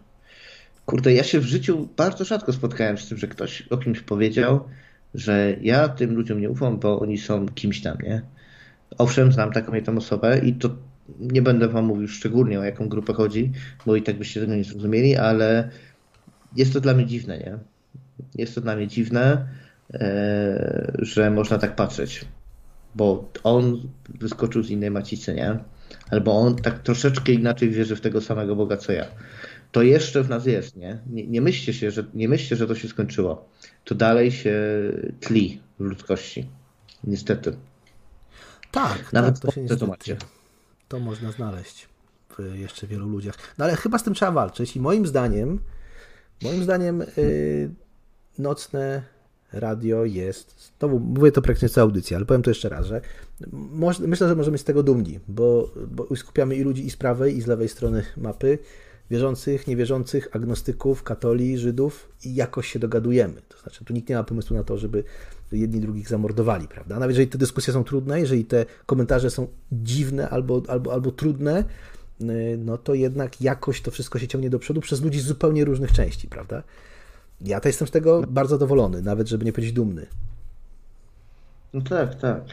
Kurde, 0.86 1.14
ja 1.14 1.24
się 1.24 1.40
w 1.40 1.46
życiu 1.46 1.88
bardzo 1.98 2.26
rzadko 2.26 2.54
spotkałem 2.54 2.98
z 2.98 3.10
tym, 3.10 3.18
że 3.18 3.28
ktoś 3.28 3.62
o 3.62 3.78
kimś 3.78 4.00
powiedział, 4.00 4.64
że 5.14 5.56
ja 5.62 5.90
tym 5.90 6.16
ludziom 6.16 6.42
nie 6.42 6.50
ufam, 6.50 6.80
bo 6.80 7.00
oni 7.00 7.18
są 7.18 7.48
kimś 7.48 7.82
tam, 7.82 7.98
nie? 8.04 8.22
Owszem, 8.98 9.32
znam 9.32 9.52
taką 9.52 9.74
jedną 9.74 9.98
osobę 9.98 10.40
i 10.40 10.54
to 10.54 10.70
nie 11.20 11.42
będę 11.42 11.68
wam 11.68 11.86
mówił 11.86 12.08
szczególnie 12.08 12.60
o 12.60 12.64
jaką 12.64 12.90
grupę 12.90 13.14
chodzi, 13.14 13.52
bo 13.86 13.96
i 13.96 14.02
tak 14.02 14.18
byście 14.18 14.40
tego 14.40 14.56
nie 14.56 14.64
zrozumieli, 14.64 15.16
ale 15.16 15.70
jest 16.56 16.74
to 16.74 16.82
dla 16.82 16.94
mnie 16.94 17.06
dziwne, 17.06 17.38
nie? 17.38 17.58
Jest 18.36 18.56
to 18.56 18.62
dla 18.62 18.76
mnie 18.76 18.88
dziwne, 18.88 19.22
e, 19.22 19.67
że 21.00 21.32
można 21.32 21.58
tak 21.58 21.76
patrzeć, 21.76 22.26
bo 22.96 23.30
on 23.44 23.90
wyskoczył 24.10 24.64
z 24.64 24.70
innej 24.70 24.92
macicy, 24.92 25.34
nie? 25.34 25.60
Albo 26.12 26.32
on 26.40 26.56
tak 26.56 26.80
troszeczkę 26.80 27.32
inaczej 27.32 27.70
wierzy 27.70 27.96
w 27.96 28.02
tego 28.02 28.22
samego 28.22 28.56
Boga 28.56 28.78
co 28.78 28.92
ja 28.92 29.06
to 29.72 29.82
jeszcze 29.82 30.24
w 30.24 30.30
nas 30.30 30.46
jest, 30.46 30.76
nie? 30.76 31.00
Nie, 31.08 31.28
nie, 31.28 31.42
myślcie 31.42 31.74
się, 31.74 31.92
że, 31.92 32.04
nie 32.14 32.30
myślcie, 32.30 32.56
że 32.56 32.68
to 32.68 32.76
się 32.76 32.88
skończyło. 32.88 33.50
To 33.84 33.96
dalej 33.96 34.32
się 34.32 34.56
tli 35.20 35.62
w 35.80 35.84
ludzkości. 35.84 36.50
Niestety. 37.04 37.58
Tak, 38.72 39.14
nawet 39.14 39.40
tak, 39.40 39.42
to 39.42 39.52
się 39.52 39.62
niestety, 39.62 39.80
to 39.80 39.88
macie. 39.88 40.18
To 40.88 41.00
można 41.00 41.32
znaleźć 41.32 41.90
w 42.38 42.56
jeszcze 42.56 42.88
wielu 42.88 43.10
ludziach. 43.10 43.36
No 43.58 43.66
ale 43.66 43.76
chyba 43.76 43.98
z 43.98 44.04
tym 44.04 44.14
trzeba 44.14 44.32
walczyć 44.32 44.76
i 44.76 44.80
moim 44.80 45.08
zdaniem 45.08 45.60
moim 46.42 46.64
zdaniem 46.64 47.04
yy, 47.18 47.70
nocne 48.40 49.04
radio 49.54 50.06
jest, 50.06 50.72
znowu 50.80 51.00
mówię 51.00 51.32
to 51.32 51.42
praktycznie 51.42 51.70
co 51.70 51.82
audycja, 51.82 52.18
ale 52.18 52.26
powiem 52.26 52.42
to 52.42 52.50
jeszcze 52.50 52.70
raz, 52.70 52.86
że 52.86 53.02
myślę, 54.00 54.28
że 54.28 54.36
możemy 54.36 54.52
być 54.52 54.62
z 54.62 54.66
tego 54.66 54.84
dumni, 54.84 55.20
bo, 55.28 55.72
bo 55.88 56.16
skupiamy 56.16 56.56
i 56.56 56.64
ludzi 56.64 56.86
i 56.86 56.90
z 56.90 56.98
prawej 56.98 57.38
i 57.38 57.42
z 57.42 57.48
lewej 57.48 57.70
strony 57.70 58.04
mapy 58.18 58.60
wierzących, 59.12 59.68
niewierzących, 59.68 60.36
agnostyków, 60.36 61.04
katoli, 61.04 61.58
Żydów 61.58 62.10
i 62.26 62.36
jakoś 62.36 62.68
się 62.68 62.80
dogadujemy. 62.80 63.42
To 63.50 63.58
znaczy, 63.58 63.86
tu 63.86 63.94
nikt 63.94 64.10
nie 64.10 64.16
ma 64.16 64.24
pomysłu 64.24 64.58
na 64.58 64.64
to, 64.64 64.78
żeby 64.78 65.04
jedni 65.52 65.80
drugich 65.80 66.10
zamordowali, 66.10 66.68
prawda? 66.68 67.00
Nawet 67.00 67.10
jeżeli 67.10 67.28
te 67.28 67.38
dyskusje 67.38 67.74
są 67.74 67.84
trudne, 67.84 68.20
jeżeli 68.20 68.46
te 68.46 68.66
komentarze 68.86 69.30
są 69.30 69.48
dziwne 69.72 70.30
albo, 70.30 70.62
albo, 70.68 70.94
albo 70.94 71.12
trudne, 71.12 71.64
y, 72.22 72.26
no 72.66 72.78
to 72.78 72.94
jednak 72.94 73.42
jakoś 73.42 73.82
to 73.82 73.92
wszystko 73.92 74.20
się 74.20 74.28
ciągnie 74.28 74.50
do 74.50 74.60
przodu 74.60 74.82
przez 74.82 75.02
ludzi 75.02 75.20
z 75.20 75.26
zupełnie 75.26 75.66
różnych 75.66 75.92
części, 75.92 76.28
prawda? 76.28 76.64
Ja 77.42 77.60
to 77.60 77.70
jestem 77.70 77.88
z 77.88 77.92
tego 77.92 78.22
bardzo 78.28 78.56
zadowolony, 78.56 79.02
nawet 79.02 79.30
żeby 79.30 79.46
nie 79.46 79.54
powiedzieć 79.54 79.74
dumny. 79.74 80.06
No 81.74 81.82
tak, 81.82 82.16
tak. 82.16 82.44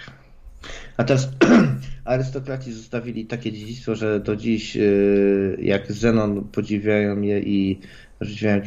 A 0.96 1.04
teraz 1.04 1.28
arystokraci 2.04 2.72
zostawili 2.72 3.26
takie 3.26 3.52
dziedzictwo, 3.52 3.94
że 3.94 4.20
do 4.20 4.36
dziś 4.36 4.76
y, 4.76 5.56
jak 5.62 5.92
Zenon 5.92 6.44
podziwiają 6.44 7.20
je 7.20 7.40
i 7.40 7.80
podziwiają 8.18 8.62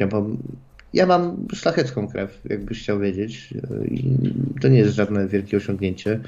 ja 0.97 1.05
mam 1.05 1.47
szlachecką 1.53 2.07
krew, 2.07 2.41
jakbyś 2.49 2.81
chciał 2.81 2.99
wiedzieć. 2.99 3.53
Y, 3.53 3.87
I 3.87 4.17
to 4.61 4.67
nie 4.67 4.77
jest 4.77 4.95
żadne 4.95 5.27
wielkie 5.27 5.57
osiągnięcie, 5.57 6.19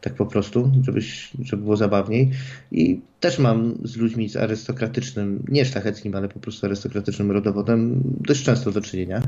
tak 0.00 0.14
po 0.14 0.26
prostu, 0.26 0.72
żebyś, 0.82 1.30
żeby 1.44 1.62
było 1.62 1.76
zabawniej. 1.76 2.30
I 2.72 3.00
też 3.20 3.38
mam 3.38 3.74
z 3.84 3.96
ludźmi 3.96 4.28
z 4.28 4.36
arystokratycznym, 4.36 5.42
nie 5.48 5.64
szlacheckim, 5.64 6.14
ale 6.14 6.28
po 6.28 6.40
prostu 6.40 6.66
arystokratycznym 6.66 7.30
rodowodem 7.30 8.00
dość 8.04 8.44
często 8.44 8.72
do 8.72 8.80
czynienia. 8.80 9.22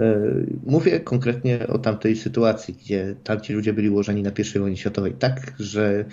E, 0.00 0.22
mówię 0.66 1.00
konkretnie 1.00 1.66
o 1.66 1.78
tamtej 1.78 2.16
sytuacji, 2.16 2.74
gdzie 2.74 3.14
tamci 3.24 3.52
ludzie 3.52 3.72
byli 3.72 3.90
ułożeni 3.90 4.22
na 4.22 4.30
I 4.30 4.58
wojnie 4.58 4.76
światowej 4.76 5.12
tak, 5.18 5.52
że 5.58 6.04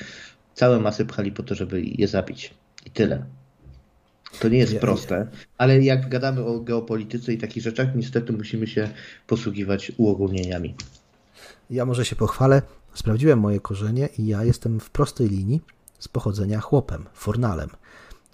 całe 0.53 0.79
masy 0.79 1.05
pchali 1.05 1.31
po 1.31 1.43
to, 1.43 1.55
żeby 1.55 1.81
je 1.81 2.07
zabić. 2.07 2.53
I 2.85 2.89
tyle. 2.89 3.25
To 4.39 4.49
nie 4.49 4.57
jest 4.57 4.79
proste, 4.79 5.27
ale 5.57 5.81
jak 5.81 6.09
gadamy 6.09 6.45
o 6.45 6.59
geopolityce 6.59 7.33
i 7.33 7.37
takich 7.37 7.63
rzeczach, 7.63 7.95
niestety 7.95 8.33
musimy 8.33 8.67
się 8.67 8.89
posługiwać 9.27 9.91
uogólnieniami. 9.97 10.75
Ja 11.69 11.85
może 11.85 12.05
się 12.05 12.15
pochwalę. 12.15 12.61
Sprawdziłem 12.93 13.39
moje 13.39 13.59
korzenie 13.59 14.09
i 14.17 14.27
ja 14.27 14.43
jestem 14.43 14.79
w 14.79 14.89
prostej 14.89 15.29
linii 15.29 15.61
z 15.99 16.07
pochodzenia 16.07 16.59
chłopem, 16.59 17.05
fornalem 17.13 17.69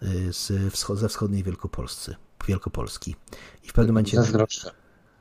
y, 0.04 0.34
z, 0.34 0.52
ze 1.00 1.10
wschodniej 1.10 1.44
Wielkopolscy, 1.44 2.16
Wielkopolski. 2.48 3.16
I 3.64 3.68
w 3.68 3.74
pewnym 3.74 3.94
momencie... 3.94 4.18
Zazdroszczę. 4.18 4.72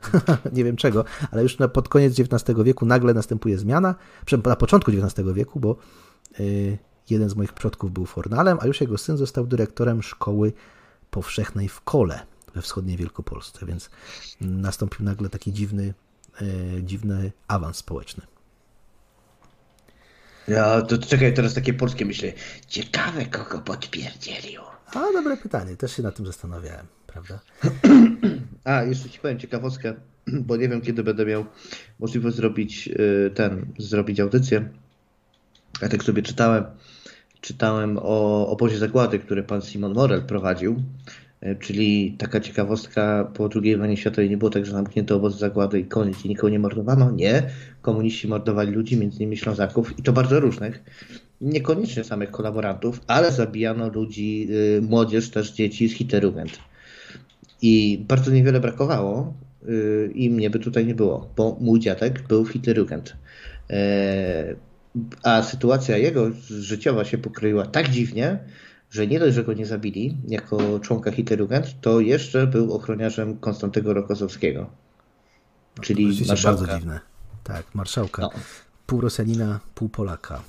nie 0.53 0.65
wiem 0.65 0.77
czego, 0.77 1.05
ale 1.31 1.43
już 1.43 1.59
na, 1.59 1.69
pod 1.69 1.89
koniec 1.89 2.21
XIX 2.21 2.59
wieku 2.65 2.87
nagle 2.87 3.15
następuje 3.15 3.59
zmiana, 3.59 3.95
na 4.45 4.57
początku 4.57 4.91
XIX 4.91 5.29
wieku, 5.35 5.61
bo 5.61 5.77
y, 6.41 6.79
jeden 7.10 7.28
z 7.28 7.36
moich 7.36 7.52
przodków 7.52 7.93
był 7.93 8.06
fornalem, 8.06 8.59
a 8.60 8.66
już 8.66 8.80
jego 8.80 8.98
syn 8.98 9.16
został 9.16 9.47
dyrektorem 9.47 10.02
szkoły 10.02 10.52
powszechnej 11.10 11.68
w 11.68 11.80
Kole 11.80 12.26
we 12.55 12.62
wschodniej 12.62 12.97
Wielkopolsce, 12.97 13.66
więc 13.66 13.90
nastąpił 14.40 15.05
nagle 15.05 15.28
taki 15.28 15.52
dziwny, 15.52 15.94
y, 16.43 16.82
dziwny 16.82 17.32
awans 17.48 17.76
społeczny. 17.76 18.26
Ja, 20.48 20.82
to 20.82 20.98
czekaj, 20.98 21.35
teraz 21.35 21.55
takie 21.55 21.74
polskie 21.74 22.05
myślę. 22.05 22.32
Ciekawe, 22.66 23.26
kogo 23.26 23.59
podpierdzielił. 23.59 24.62
A, 24.86 25.12
dobre 25.12 25.36
pytanie, 25.36 25.76
też 25.76 25.97
się 25.97 26.02
nad 26.02 26.16
tym 26.16 26.26
zastanawiałem 26.26 26.86
prawda? 27.09 27.40
A, 28.64 28.82
jeszcze 28.82 29.10
ci 29.10 29.18
powiem 29.18 29.39
ciekawostkę, 29.39 29.94
bo 30.47 30.56
nie 30.56 30.68
wiem, 30.68 30.80
kiedy 30.80 31.05
będę 31.05 31.26
miał 31.26 31.44
możliwość 31.98 32.36
zrobić 32.36 32.89
y, 32.89 33.30
ten, 33.35 33.66
zrobić 33.78 34.20
audycję. 34.20 34.68
Ja 35.82 35.89
tak 35.89 36.05
sobie 36.05 36.23
czytałem 36.23 36.65
czytałem 37.40 37.99
o 38.03 38.49
obozie 38.49 38.78
zagłady, 38.78 39.19
który 39.19 39.43
pan 39.43 39.62
Simon 39.62 39.95
Morel 39.95 40.23
prowadził. 40.23 40.82
E, 41.40 41.55
czyli 41.57 42.16
taka 42.19 42.40
ciekawostka, 42.40 43.31
po 43.35 43.49
II 43.62 43.77
wojnie 43.77 43.97
światowej 43.97 44.31
nie 44.31 44.36
było 44.36 44.51
tak, 44.51 44.66
że 44.66 44.73
zamknięto 44.73 45.16
obóz 45.16 45.39
zagłady 45.39 45.81
i 45.81 45.85
koniec 45.85 46.24
i 46.24 46.28
nikogo 46.28 46.49
nie 46.49 46.59
mordowano. 46.59 47.11
Nie. 47.11 47.43
Komuniści 47.82 48.28
mordowali 48.28 48.73
ludzi, 48.73 48.97
między 48.97 49.16
innymi 49.16 49.36
Ślązaków 49.36 49.99
i 49.99 50.03
to 50.03 50.12
bardzo 50.12 50.40
różnych. 50.40 50.82
Niekoniecznie 51.40 52.05
samych 52.05 52.31
kolaborantów, 52.31 53.01
ale 53.07 53.32
zabijano 53.32 53.89
ludzi, 53.89 54.49
y, 54.51 54.82
młodzież, 54.82 55.31
też 55.31 55.53
dzieci 55.53 55.89
z 55.89 55.93
Hitlerjugend. 55.93 56.59
I 57.62 58.05
bardzo 58.09 58.31
niewiele 58.31 58.61
brakowało 58.61 59.35
y, 59.69 60.12
i 60.15 60.31
mnie 60.31 60.51
by 60.51 60.59
tutaj 60.59 60.86
nie 60.86 60.95
było, 60.95 61.31
bo 61.36 61.57
mój 61.61 61.81
dziadek 61.81 62.23
był 62.28 62.45
w 62.45 62.49
Hitlerjugend. 62.49 63.16
A 65.23 65.43
sytuacja 65.43 65.97
jego 65.97 66.31
życiowa 66.49 67.05
się 67.05 67.19
pokroiła 67.19 67.66
tak 67.66 67.89
dziwnie, 67.89 68.39
że 68.91 69.07
nie 69.07 69.20
dość, 69.20 69.35
że 69.35 69.45
go 69.45 69.53
nie 69.53 69.66
zabili 69.66 70.16
jako 70.29 70.81
członka 70.81 71.11
Hitlerjugend, 71.11 71.81
to 71.81 72.01
jeszcze 72.01 72.47
był 72.47 72.75
ochroniarzem 72.75 73.39
Konstantego 73.39 73.95
Rokozowskiego. 73.95 74.70
No, 75.77 75.83
czyli 75.83 76.27
marszałka. 76.29 76.61
bardzo 76.61 76.79
dziwne. 76.79 77.01
Tak, 77.45 77.75
marszałka. 77.75 78.23
No. 78.23 78.31
Pół 78.87 79.01
Rosjanina, 79.01 79.61
pół 79.75 79.89
Polaka. 79.89 80.43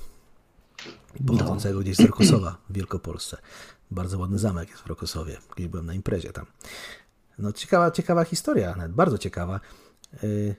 Pochodzącego 1.27 1.75
no. 1.75 1.81
gdzieś 1.81 1.95
z 1.95 1.99
Rokosowa 1.99 2.57
w 2.69 2.73
Wielkopolsce. 2.73 3.37
Bardzo 3.91 4.19
ładny 4.19 4.39
zamek 4.39 4.69
jest 4.69 4.81
w 4.81 4.87
Rokosowie. 4.87 5.37
Kiedyś 5.55 5.71
byłem 5.71 5.85
na 5.85 5.93
imprezie 5.93 6.33
tam. 6.33 6.45
No 7.39 7.51
ciekawa, 7.51 7.91
ciekawa 7.91 8.23
historia, 8.23 8.75
nawet 8.75 8.91
bardzo 8.91 9.17
ciekawa. 9.17 9.59
Y, 10.23 10.55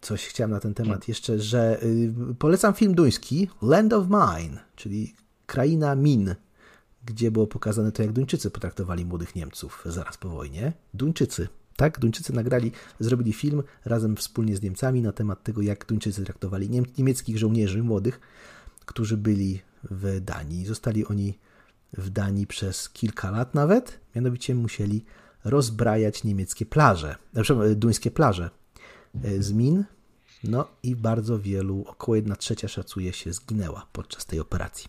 coś 0.00 0.26
chciałem 0.26 0.50
na 0.50 0.60
ten 0.60 0.74
temat 0.74 1.08
jeszcze, 1.08 1.38
że 1.38 1.82
y, 1.82 2.14
polecam 2.38 2.74
film 2.74 2.94
duński 2.94 3.48
Land 3.62 3.92
of 3.92 4.06
Mine, 4.08 4.58
czyli 4.76 5.14
Kraina 5.46 5.94
Min, 5.94 6.34
gdzie 7.04 7.30
było 7.30 7.46
pokazane 7.46 7.92
to, 7.92 8.02
jak 8.02 8.12
Duńczycy 8.12 8.50
potraktowali 8.50 9.04
młodych 9.04 9.34
Niemców 9.34 9.82
zaraz 9.86 10.16
po 10.16 10.28
wojnie. 10.28 10.72
Duńczycy, 10.94 11.48
tak? 11.76 11.98
Duńczycy 11.98 12.32
nagrali, 12.32 12.72
zrobili 13.00 13.32
film 13.32 13.62
razem 13.84 14.16
wspólnie 14.16 14.56
z 14.56 14.62
Niemcami 14.62 15.02
na 15.02 15.12
temat 15.12 15.42
tego, 15.42 15.62
jak 15.62 15.86
Duńczycy 15.86 16.24
traktowali 16.24 16.70
niemieckich 16.98 17.38
żołnierzy 17.38 17.82
młodych, 17.82 18.20
którzy 18.86 19.16
byli 19.16 19.62
w 19.90 20.20
Danii. 20.20 20.66
Zostali 20.66 21.06
oni 21.06 21.38
w 21.92 22.10
Danii 22.10 22.46
przez 22.46 22.88
kilka 22.88 23.30
lat 23.30 23.54
nawet, 23.54 24.00
mianowicie 24.14 24.54
musieli 24.54 25.04
rozbrajać 25.44 26.24
niemieckie 26.24 26.66
plaże, 26.66 27.16
znaczy 27.32 27.54
duńskie 27.76 28.10
plaże 28.10 28.44
e, 28.44 28.57
z 29.38 29.52
min, 29.52 29.84
no 30.44 30.68
i 30.82 30.96
bardzo 30.96 31.38
wielu, 31.38 31.84
około 31.86 32.16
1 32.16 32.36
trzecia 32.36 32.68
szacuje 32.68 33.12
się, 33.12 33.32
zginęła 33.32 33.86
podczas 33.92 34.26
tej 34.26 34.40
operacji. 34.40 34.88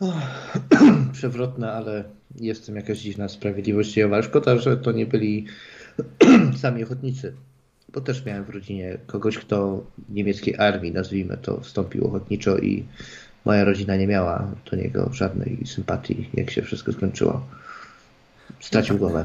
przewrotne, 1.12 1.72
ale 1.72 2.04
jest 2.40 2.66
tym 2.66 2.76
jakaś 2.76 2.98
dziwna 2.98 3.28
sprawiedliwość 3.28 3.92
dziejowa. 3.92 4.22
Szkoda, 4.22 4.58
że 4.58 4.76
to 4.76 4.92
nie 4.92 5.06
byli 5.06 5.46
sami 6.62 6.84
ochotnicy, 6.84 7.34
bo 7.92 8.00
też 8.00 8.24
miałem 8.24 8.44
w 8.44 8.50
rodzinie 8.50 8.98
kogoś, 9.06 9.38
kto 9.38 9.84
w 10.08 10.14
niemieckiej 10.14 10.56
armii, 10.56 10.92
nazwijmy 10.92 11.36
to, 11.36 11.60
wstąpił 11.60 12.06
ochotniczo 12.06 12.58
i 12.58 12.84
moja 13.44 13.64
rodzina 13.64 13.96
nie 13.96 14.06
miała 14.06 14.52
do 14.70 14.76
niego 14.76 15.10
żadnej 15.12 15.66
sympatii, 15.66 16.30
jak 16.34 16.50
się 16.50 16.62
wszystko 16.62 16.92
skończyło. 16.92 17.46
Stracił 18.60 18.98
głowę. 18.98 19.24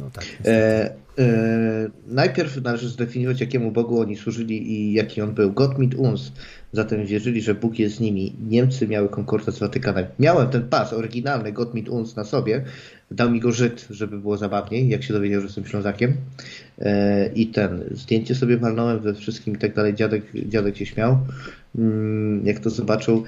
No 0.00 0.10
tak. 0.10 0.24
E, 0.44 0.94
e, 1.18 1.90
najpierw 2.06 2.62
należy 2.62 2.88
zdefiniować, 2.88 3.40
jakiemu 3.40 3.70
Bogu 3.70 4.00
oni 4.00 4.16
służyli 4.16 4.72
i 4.72 4.92
jaki 4.92 5.22
on 5.22 5.34
był. 5.34 5.52
Gott 5.52 5.78
mit 5.78 5.94
uns. 5.94 6.32
Zatem 6.72 7.06
wierzyli, 7.06 7.42
że 7.42 7.54
Bóg 7.54 7.78
jest 7.78 7.96
z 7.96 8.00
nimi. 8.00 8.36
Niemcy 8.48 8.88
miały 8.88 9.08
konkordat 9.08 9.54
z 9.54 9.58
Watykanem. 9.58 10.06
Miałem 10.18 10.48
ten 10.48 10.68
pas 10.68 10.92
oryginalny, 10.92 11.52
Gott 11.52 11.74
mit 11.74 11.88
uns 11.88 12.16
na 12.16 12.24
sobie. 12.24 12.64
Dał 13.10 13.30
mi 13.30 13.40
go 13.40 13.52
Żyd, 13.52 13.86
żeby 13.90 14.18
było 14.18 14.36
zabawniej, 14.36 14.88
jak 14.88 15.02
się 15.02 15.14
dowiedział, 15.14 15.40
że 15.40 15.46
jestem 15.46 15.66
Ślązakiem. 15.66 16.14
E, 16.78 17.30
I 17.34 17.46
ten, 17.46 17.84
zdjęcie 17.90 18.34
sobie 18.34 18.56
walnąłem 18.56 19.00
we 19.00 19.14
wszystkim 19.14 19.54
i 19.54 19.58
tak 19.58 19.74
dalej. 19.74 19.94
Dziadek, 19.94 20.24
dziadek 20.34 20.76
się 20.76 20.86
śmiał. 20.86 21.18
Mm, 21.78 22.46
jak 22.46 22.58
to 22.58 22.70
zobaczył, 22.70 23.24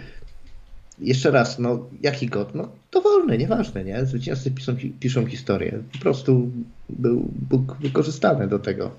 jeszcze 0.99 1.31
raz, 1.31 1.59
no 1.59 1.87
jaki 2.03 2.27
god? 2.27 2.55
No 2.55 2.69
dowolny, 2.93 3.39
nieważne, 3.39 3.85
nie? 3.85 4.07
Zwycięzcy 4.07 4.51
piszą, 4.51 4.77
piszą 5.01 5.27
historię. 5.27 5.83
Po 5.93 5.99
prostu 5.99 6.51
był 6.89 7.29
Bóg 7.51 7.77
wykorzystany 7.81 8.49
do 8.49 8.59
tego, 8.59 8.91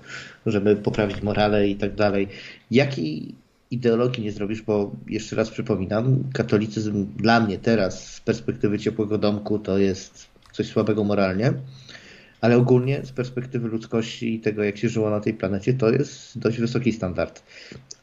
żeby 0.46 0.76
poprawić 0.76 1.22
morale 1.22 1.68
i 1.68 1.76
tak 1.76 1.94
dalej. 1.94 2.28
Jakiej 2.70 3.34
ideologii 3.70 4.24
nie 4.24 4.32
zrobisz, 4.32 4.62
bo 4.62 4.90
jeszcze 5.06 5.36
raz 5.36 5.50
przypominam, 5.50 6.24
katolicyzm 6.32 7.06
dla 7.16 7.40
mnie 7.40 7.58
teraz 7.58 8.14
z 8.14 8.20
perspektywy 8.20 8.78
ciepłego 8.78 9.18
domku 9.18 9.58
to 9.58 9.78
jest 9.78 10.26
coś 10.52 10.66
słabego 10.66 11.04
moralnie 11.04 11.52
ale 12.40 12.56
ogólnie 12.56 13.00
z 13.04 13.12
perspektywy 13.12 13.68
ludzkości 13.68 14.34
i 14.34 14.40
tego, 14.40 14.64
jak 14.64 14.76
się 14.76 14.88
żyło 14.88 15.10
na 15.10 15.20
tej 15.20 15.34
planecie, 15.34 15.74
to 15.74 15.90
jest 15.90 16.38
dość 16.38 16.58
wysoki 16.58 16.92
standard. 16.92 17.42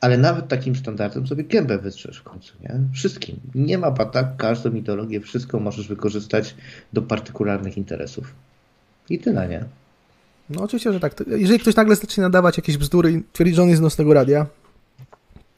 Ale 0.01 0.17
nawet 0.17 0.47
takim 0.47 0.75
standardem 0.75 1.27
sobie 1.27 1.43
gębę 1.43 1.77
wytrzesz 1.77 2.19
w 2.19 2.23
końcu, 2.23 2.53
nie? 2.63 2.79
Wszystkim. 2.93 3.39
Nie 3.55 3.77
ma 3.77 3.91
bata, 3.91 4.23
każdą 4.37 4.73
ideologię, 4.73 5.21
wszystko 5.21 5.59
możesz 5.59 5.87
wykorzystać 5.87 6.55
do 6.93 7.01
partykularnych 7.01 7.77
interesów. 7.77 8.33
I 9.09 9.19
tyle, 9.19 9.49
nie? 9.49 9.65
No 10.49 10.61
oczywiście, 10.61 10.93
że 10.93 10.99
tak. 10.99 11.23
Jeżeli 11.27 11.59
ktoś 11.59 11.75
nagle 11.75 11.95
zacznie 11.95 12.23
nadawać 12.23 12.57
jakieś 12.57 12.77
bzdury 12.77 13.11
i 13.11 13.23
twierdzi, 13.33 13.55
że 13.55 13.61
on 13.61 13.69
jest 13.69 13.79
z 13.79 13.81
nocnego 13.81 14.13
radia, 14.13 14.45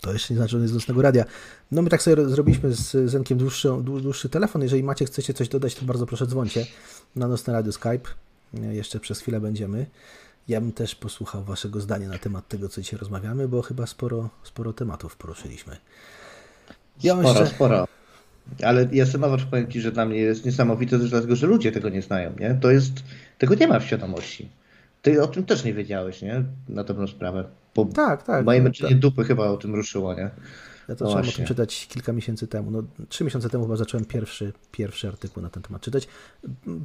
to 0.01 0.13
jeszcze 0.13 0.33
nie 0.33 0.37
znaczy, 0.37 0.51
że 0.51 0.57
on 0.57 0.63
jest 0.63 0.73
z 0.73 0.75
nocnego 0.75 1.01
radia. 1.01 1.25
No 1.71 1.81
my 1.81 1.89
tak 1.89 2.01
sobie 2.01 2.29
zrobiliśmy 2.29 2.73
z 2.73 3.09
Zenkiem 3.09 3.37
dłuższy, 3.37 3.69
dłuższy 3.81 4.29
telefon. 4.29 4.61
Jeżeli 4.61 4.83
macie, 4.83 5.05
chcecie 5.05 5.33
coś 5.33 5.49
dodać, 5.49 5.75
to 5.75 5.85
bardzo 5.85 6.05
proszę 6.05 6.27
dzwońcie 6.27 6.65
na 7.15 7.27
Nocne 7.27 7.53
Radio 7.53 7.71
Skype 7.71 8.09
jeszcze 8.53 8.99
przez 8.99 9.19
chwilę 9.19 9.39
będziemy. 9.39 9.85
Ja 10.47 10.61
bym 10.61 10.71
też 10.71 10.95
posłuchał 10.95 11.43
Waszego 11.43 11.81
zdania 11.81 12.07
na 12.09 12.17
temat 12.17 12.47
tego, 12.47 12.69
co 12.69 12.81
dzisiaj 12.81 12.99
rozmawiamy, 12.99 13.47
bo 13.47 13.61
chyba 13.61 13.87
sporo, 13.87 14.29
sporo 14.43 14.73
tematów 14.73 15.15
poruszyliśmy. 15.15 15.77
Ja 17.03 17.13
sporo, 17.13 17.29
jeszcze... 17.29 17.55
sporo. 17.55 17.87
Ale 18.63 18.87
ja 18.91 19.05
sama 19.05 19.37
powiem 19.51 19.71
Ci, 19.71 19.81
że 19.81 19.91
dla 19.91 20.05
mnie 20.05 20.17
jest 20.17 20.45
niesamowite 20.45 20.99
też 20.99 21.09
dlatego, 21.09 21.35
że 21.35 21.47
ludzie 21.47 21.71
tego 21.71 21.89
nie 21.89 22.01
znają. 22.01 22.31
Nie? 22.39 22.57
To 22.61 22.71
jest, 22.71 22.93
tego 23.37 23.55
nie 23.55 23.67
ma 23.67 23.79
w 23.79 23.85
świadomości. 23.85 24.49
Ty 25.01 25.21
o 25.21 25.27
tym 25.27 25.45
też 25.45 25.63
nie 25.63 25.73
wiedziałeś, 25.73 26.21
nie? 26.21 26.43
Na 26.69 26.83
dobrą 26.83 27.07
sprawę. 27.07 27.45
Bo 27.75 27.85
tak, 27.85 28.23
tak. 28.23 28.45
Moje 28.45 28.61
męczenie 28.61 28.91
tak. 28.91 28.99
dupy 28.99 29.23
chyba 29.23 29.47
o 29.47 29.57
tym 29.57 29.75
ruszyło, 29.75 30.13
nie? 30.13 30.29
Ja 30.87 30.95
to 30.95 31.05
no 31.05 31.11
zacząłem 31.11 31.29
o 31.29 31.31
tym 31.31 31.45
czytać 31.45 31.87
kilka 31.87 32.13
miesięcy 32.13 32.47
temu. 32.47 32.71
No, 32.71 32.83
trzy 33.09 33.23
miesiące 33.23 33.49
temu 33.49 33.63
chyba 33.63 33.75
zacząłem 33.75 34.05
pierwszy, 34.05 34.53
pierwszy 34.71 35.07
artykuł 35.07 35.43
na 35.43 35.49
ten 35.49 35.63
temat 35.63 35.81
czytać. 35.81 36.07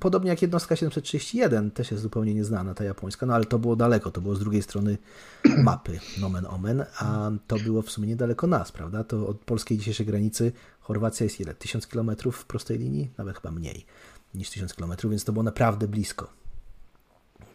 Podobnie 0.00 0.30
jak 0.30 0.42
jednostka 0.42 0.76
731, 0.76 1.70
też 1.70 1.90
jest 1.90 2.02
zupełnie 2.02 2.34
nieznana, 2.34 2.74
ta 2.74 2.84
japońska, 2.84 3.26
no 3.26 3.34
ale 3.34 3.44
to 3.44 3.58
było 3.58 3.76
daleko, 3.76 4.10
to 4.10 4.20
było 4.20 4.34
z 4.34 4.38
drugiej 4.38 4.62
strony 4.62 4.98
mapy, 5.64 6.00
nomen 6.20 6.46
omen, 6.46 6.84
a 6.98 7.30
to 7.46 7.56
było 7.58 7.82
w 7.82 7.90
sumie 7.90 8.08
niedaleko 8.08 8.46
nas, 8.46 8.72
prawda? 8.72 9.04
To 9.04 9.26
od 9.26 9.38
polskiej 9.38 9.78
dzisiejszej 9.78 10.06
granicy 10.06 10.52
Chorwacja 10.80 11.24
jest 11.24 11.40
ile? 11.40 11.54
Tysiąc 11.54 11.86
kilometrów 11.86 12.36
w 12.36 12.44
prostej 12.44 12.78
linii? 12.78 13.10
Nawet 13.18 13.36
chyba 13.36 13.50
mniej 13.50 13.86
niż 14.34 14.50
tysiąc 14.50 14.74
kilometrów, 14.74 15.10
więc 15.10 15.24
to 15.24 15.32
było 15.32 15.42
naprawdę 15.42 15.88
blisko. 15.88 16.30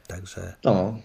Także... 0.08 0.56
No, 0.64 1.00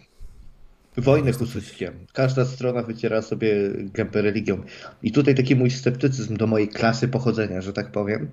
Wojny 0.96 1.32
husyckie. 1.32 1.92
Każda 2.12 2.44
strona 2.44 2.82
wyciera 2.82 3.22
sobie 3.22 3.54
gębę 3.94 4.22
religią. 4.22 4.62
I 5.02 5.12
tutaj 5.12 5.34
taki 5.34 5.56
mój 5.56 5.70
sceptycyzm 5.70 6.36
do 6.36 6.46
mojej 6.46 6.68
klasy 6.68 7.08
pochodzenia, 7.08 7.60
że 7.60 7.72
tak 7.72 7.92
powiem, 7.92 8.28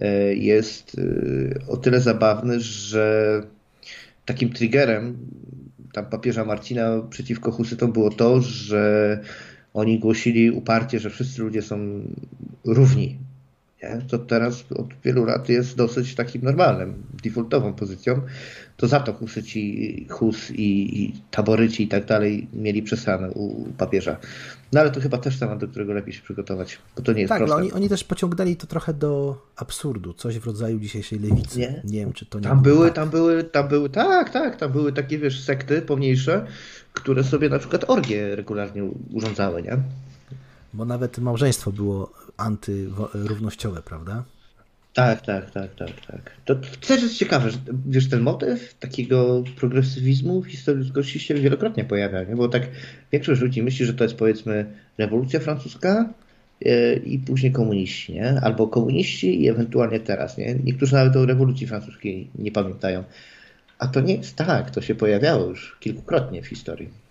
e, 0.00 0.34
jest 0.34 0.96
e, 0.98 1.68
o 1.68 1.76
tyle 1.76 2.00
zabawny, 2.00 2.60
że 2.60 3.42
takim 4.24 4.52
triggerem 4.52 5.16
tam 5.92 6.06
papieża 6.06 6.44
Marcina 6.44 7.02
przeciwko 7.10 7.52
husytom 7.52 7.92
było 7.92 8.10
to, 8.10 8.40
że 8.40 9.20
oni 9.74 9.98
głosili 9.98 10.50
uparcie, 10.50 11.00
że 11.00 11.10
wszyscy 11.10 11.42
ludzie 11.42 11.62
są 11.62 12.00
równi 12.64 13.18
nie? 13.84 13.98
to 14.08 14.18
teraz 14.18 14.64
od 14.72 14.94
wielu 15.04 15.24
lat 15.24 15.48
jest 15.48 15.76
dosyć 15.76 16.14
takim 16.14 16.42
normalnym, 16.42 17.02
defaultową 17.24 17.72
pozycją, 17.72 18.20
to 18.76 18.88
za 18.88 19.00
to 19.00 19.12
Husyci, 19.12 20.06
Hus 20.10 20.50
i, 20.50 21.02
i 21.02 21.14
taboryci 21.30 21.82
i 21.82 21.88
tak 21.88 22.06
dalej 22.06 22.48
mieli 22.52 22.82
przesrane 22.82 23.30
u 23.30 23.72
papieża. 23.72 24.16
No 24.72 24.80
ale 24.80 24.90
to 24.90 25.00
chyba 25.00 25.18
też 25.18 25.38
temat, 25.38 25.58
do 25.58 25.68
którego 25.68 25.92
lepiej 25.92 26.14
się 26.14 26.22
przygotować, 26.22 26.78
bo 26.96 27.02
to 27.02 27.12
nie 27.12 27.20
jest 27.20 27.28
tak, 27.28 27.38
proste. 27.38 27.56
Tak, 27.56 27.64
oni, 27.64 27.72
oni 27.72 27.88
też 27.88 28.04
pociągnęli 28.04 28.56
to 28.56 28.66
trochę 28.66 28.94
do 28.94 29.42
absurdu, 29.56 30.12
coś 30.12 30.38
w 30.38 30.46
rodzaju 30.46 30.78
dzisiejszej 30.78 31.18
lewicy. 31.18 31.58
Nie, 31.58 31.82
nie 31.84 31.98
wiem, 31.98 32.12
czy 32.12 32.26
to 32.26 32.38
nie 32.38 32.44
tam 32.44 32.62
były, 32.62 32.86
tak. 32.86 32.94
tam 32.94 33.10
były, 33.10 33.44
tam 33.44 33.68
były, 33.68 33.90
tak, 33.90 34.30
tak, 34.30 34.56
tam 34.56 34.72
były 34.72 34.92
takie, 34.92 35.18
wiesz, 35.18 35.40
sekty 35.40 35.82
pomniejsze, 35.82 36.46
które 36.92 37.24
sobie 37.24 37.48
na 37.48 37.58
przykład 37.58 37.90
orgie 37.90 38.36
regularnie 38.36 38.84
urządzały, 39.12 39.62
nie? 39.62 39.78
Bo 40.74 40.84
nawet 40.84 41.18
małżeństwo 41.18 41.72
było 41.72 42.12
antyrównościowe, 42.36 43.82
prawda? 43.82 44.24
Tak, 44.94 45.20
tak, 45.20 45.50
tak, 45.50 45.74
tak, 45.74 46.06
tak. 46.06 46.30
To 46.44 46.54
też 46.86 47.02
jest 47.02 47.18
ciekawe, 47.18 47.50
że 47.50 47.58
wiesz, 47.86 48.08
ten 48.08 48.20
motyw 48.20 48.74
takiego 48.74 49.44
progresywizmu 49.56 50.42
w 50.42 50.46
historii 50.46 50.82
ludzkości 50.82 51.20
się 51.20 51.34
wielokrotnie 51.34 51.84
pojawia, 51.84 52.22
nie? 52.22 52.36
bo 52.36 52.48
tak 52.48 52.62
większość 53.12 53.40
ludzi 53.40 53.62
myśli, 53.62 53.86
że 53.86 53.94
to 53.94 54.04
jest 54.04 54.16
powiedzmy 54.16 54.66
rewolucja 54.98 55.40
francuska, 55.40 56.12
e, 56.64 56.94
i 56.94 57.18
później 57.18 57.52
komuniści, 57.52 58.12
nie? 58.12 58.40
Albo 58.40 58.68
komuniści 58.68 59.42
i 59.42 59.48
ewentualnie 59.48 60.00
teraz, 60.00 60.38
nie? 60.38 60.54
Niektórzy 60.64 60.94
nawet 60.94 61.16
o 61.16 61.26
rewolucji 61.26 61.66
francuskiej 61.66 62.30
nie 62.38 62.52
pamiętają. 62.52 63.04
A 63.78 63.88
to 63.88 64.00
nie 64.00 64.14
jest 64.14 64.36
tak, 64.36 64.70
to 64.70 64.80
się 64.80 64.94
pojawiało 64.94 65.46
już 65.46 65.76
kilkukrotnie 65.80 66.42
w 66.42 66.46
historii. 66.46 67.03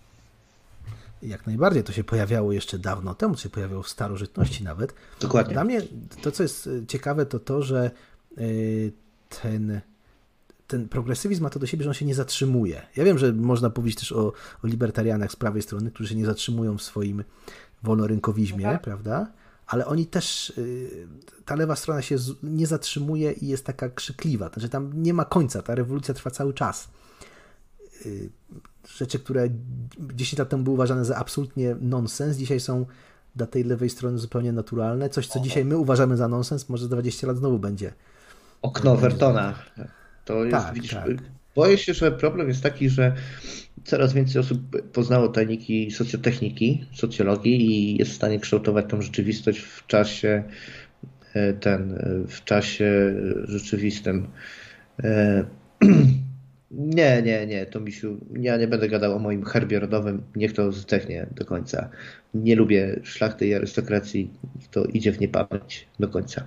Jak 1.24 1.46
najbardziej 1.46 1.84
to 1.84 1.92
się 1.92 2.04
pojawiało 2.04 2.52
jeszcze 2.52 2.78
dawno 2.78 3.14
temu, 3.14 3.34
to 3.34 3.40
się 3.40 3.48
pojawiało 3.48 3.82
w 3.82 3.88
starożytności 3.88 4.64
nawet. 4.64 4.94
Dokładnie. 5.20 5.52
Dla 5.52 5.64
mnie 5.64 5.82
to, 6.22 6.32
co 6.32 6.42
jest 6.42 6.68
ciekawe, 6.88 7.26
to 7.26 7.38
to, 7.38 7.62
że 7.62 7.90
ten 9.42 9.80
ten 10.66 10.88
progresywizm 10.88 11.42
ma 11.42 11.50
to 11.50 11.58
do 11.58 11.66
siebie, 11.66 11.84
że 11.84 11.90
on 11.90 11.94
się 11.94 12.04
nie 12.04 12.14
zatrzymuje. 12.14 12.82
Ja 12.96 13.04
wiem, 13.04 13.18
że 13.18 13.32
można 13.32 13.70
powiedzieć 13.70 13.98
też 13.98 14.12
o, 14.12 14.32
o 14.64 14.66
libertarianach 14.66 15.32
z 15.32 15.36
prawej 15.36 15.62
strony, 15.62 15.90
którzy 15.90 16.08
się 16.08 16.14
nie 16.14 16.26
zatrzymują 16.26 16.78
w 16.78 16.82
swoim 16.82 17.24
wolnorynkowizmie, 17.82 18.66
okay. 18.68 18.78
prawda? 18.78 19.26
Ale 19.66 19.86
oni 19.86 20.06
też, 20.06 20.50
y, 20.50 21.06
ta 21.44 21.54
lewa 21.54 21.76
strona 21.76 22.02
się 22.02 22.16
nie 22.42 22.66
zatrzymuje 22.66 23.32
i 23.32 23.48
jest 23.48 23.64
taka 23.64 23.88
krzykliwa. 23.88 24.48
Znaczy 24.48 24.68
tam 24.68 25.02
nie 25.02 25.14
ma 25.14 25.24
końca, 25.24 25.62
ta 25.62 25.74
rewolucja 25.74 26.14
trwa 26.14 26.30
cały 26.30 26.54
czas. 26.54 26.88
Y, 28.06 28.30
rzeczy, 28.96 29.18
które 29.18 29.48
10 30.14 30.38
lat 30.38 30.48
temu 30.48 30.62
były 30.64 30.74
uważane 30.74 31.04
za 31.04 31.16
absolutnie 31.16 31.76
nonsens, 31.80 32.36
dzisiaj 32.36 32.60
są 32.60 32.86
dla 33.36 33.46
tej 33.46 33.64
lewej 33.64 33.90
strony 33.90 34.18
zupełnie 34.18 34.52
naturalne. 34.52 35.08
Coś, 35.08 35.26
co 35.26 35.40
dzisiaj 35.40 35.64
my 35.64 35.78
uważamy 35.78 36.16
za 36.16 36.28
nonsens, 36.28 36.68
może 36.68 36.84
za 36.84 36.90
20 36.90 37.26
lat 37.26 37.36
znowu 37.36 37.58
będzie. 37.58 37.92
Okno 38.62 38.96
Vertona. 38.96 39.54
To 40.24 40.44
jest, 40.44 40.56
tak, 40.56 40.74
widzisz, 40.74 40.90
tak. 40.94 41.08
boję 41.54 41.78
się, 41.78 41.94
że 41.94 42.12
problem 42.12 42.48
jest 42.48 42.62
taki, 42.62 42.90
że 42.90 43.14
coraz 43.84 44.12
więcej 44.12 44.40
osób 44.40 44.60
poznało 44.92 45.28
tajniki 45.28 45.90
socjotechniki, 45.90 46.86
socjologii 46.94 47.66
i 47.66 47.96
jest 47.98 48.10
w 48.10 48.14
stanie 48.14 48.40
kształtować 48.40 48.86
tą 48.88 49.02
rzeczywistość 49.02 49.58
w 49.58 49.86
czasie 49.86 50.44
e, 51.34 51.52
ten, 51.52 51.92
e, 51.92 52.28
w 52.28 52.44
czasie 52.44 53.14
rzeczywistym. 53.44 54.26
Nie, 56.76 57.22
nie, 57.22 57.46
nie, 57.46 57.66
to 57.66 57.80
misiu, 57.80 58.16
ja 58.40 58.56
nie 58.56 58.68
będę 58.68 58.88
gadał 58.88 59.16
o 59.16 59.18
moim 59.18 59.44
herbie 59.44 59.80
rodowym, 59.80 60.22
niech 60.36 60.52
to 60.52 60.72
zdechnie 60.72 61.26
do 61.30 61.44
końca. 61.44 61.88
Nie 62.34 62.56
lubię 62.56 63.00
szlachty 63.02 63.46
i 63.46 63.54
arystokracji, 63.54 64.30
to 64.70 64.84
idzie 64.84 65.12
w 65.12 65.20
niepamięć 65.20 65.86
do 66.00 66.08
końca. 66.08 66.46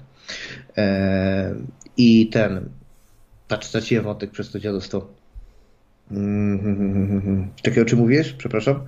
I 1.97 2.29
ten, 2.29 2.69
Patrz, 3.47 3.67
straciłem 3.67 4.03
wątek 4.03 4.31
przez 4.31 4.51
to 4.51 4.59
dziadostwo. 4.59 5.07
Mm-hmm. 6.11 7.47
Czekaj, 7.61 7.83
o 7.83 7.85
czym 7.85 7.99
mówisz? 7.99 8.33
Przepraszam. 8.33 8.85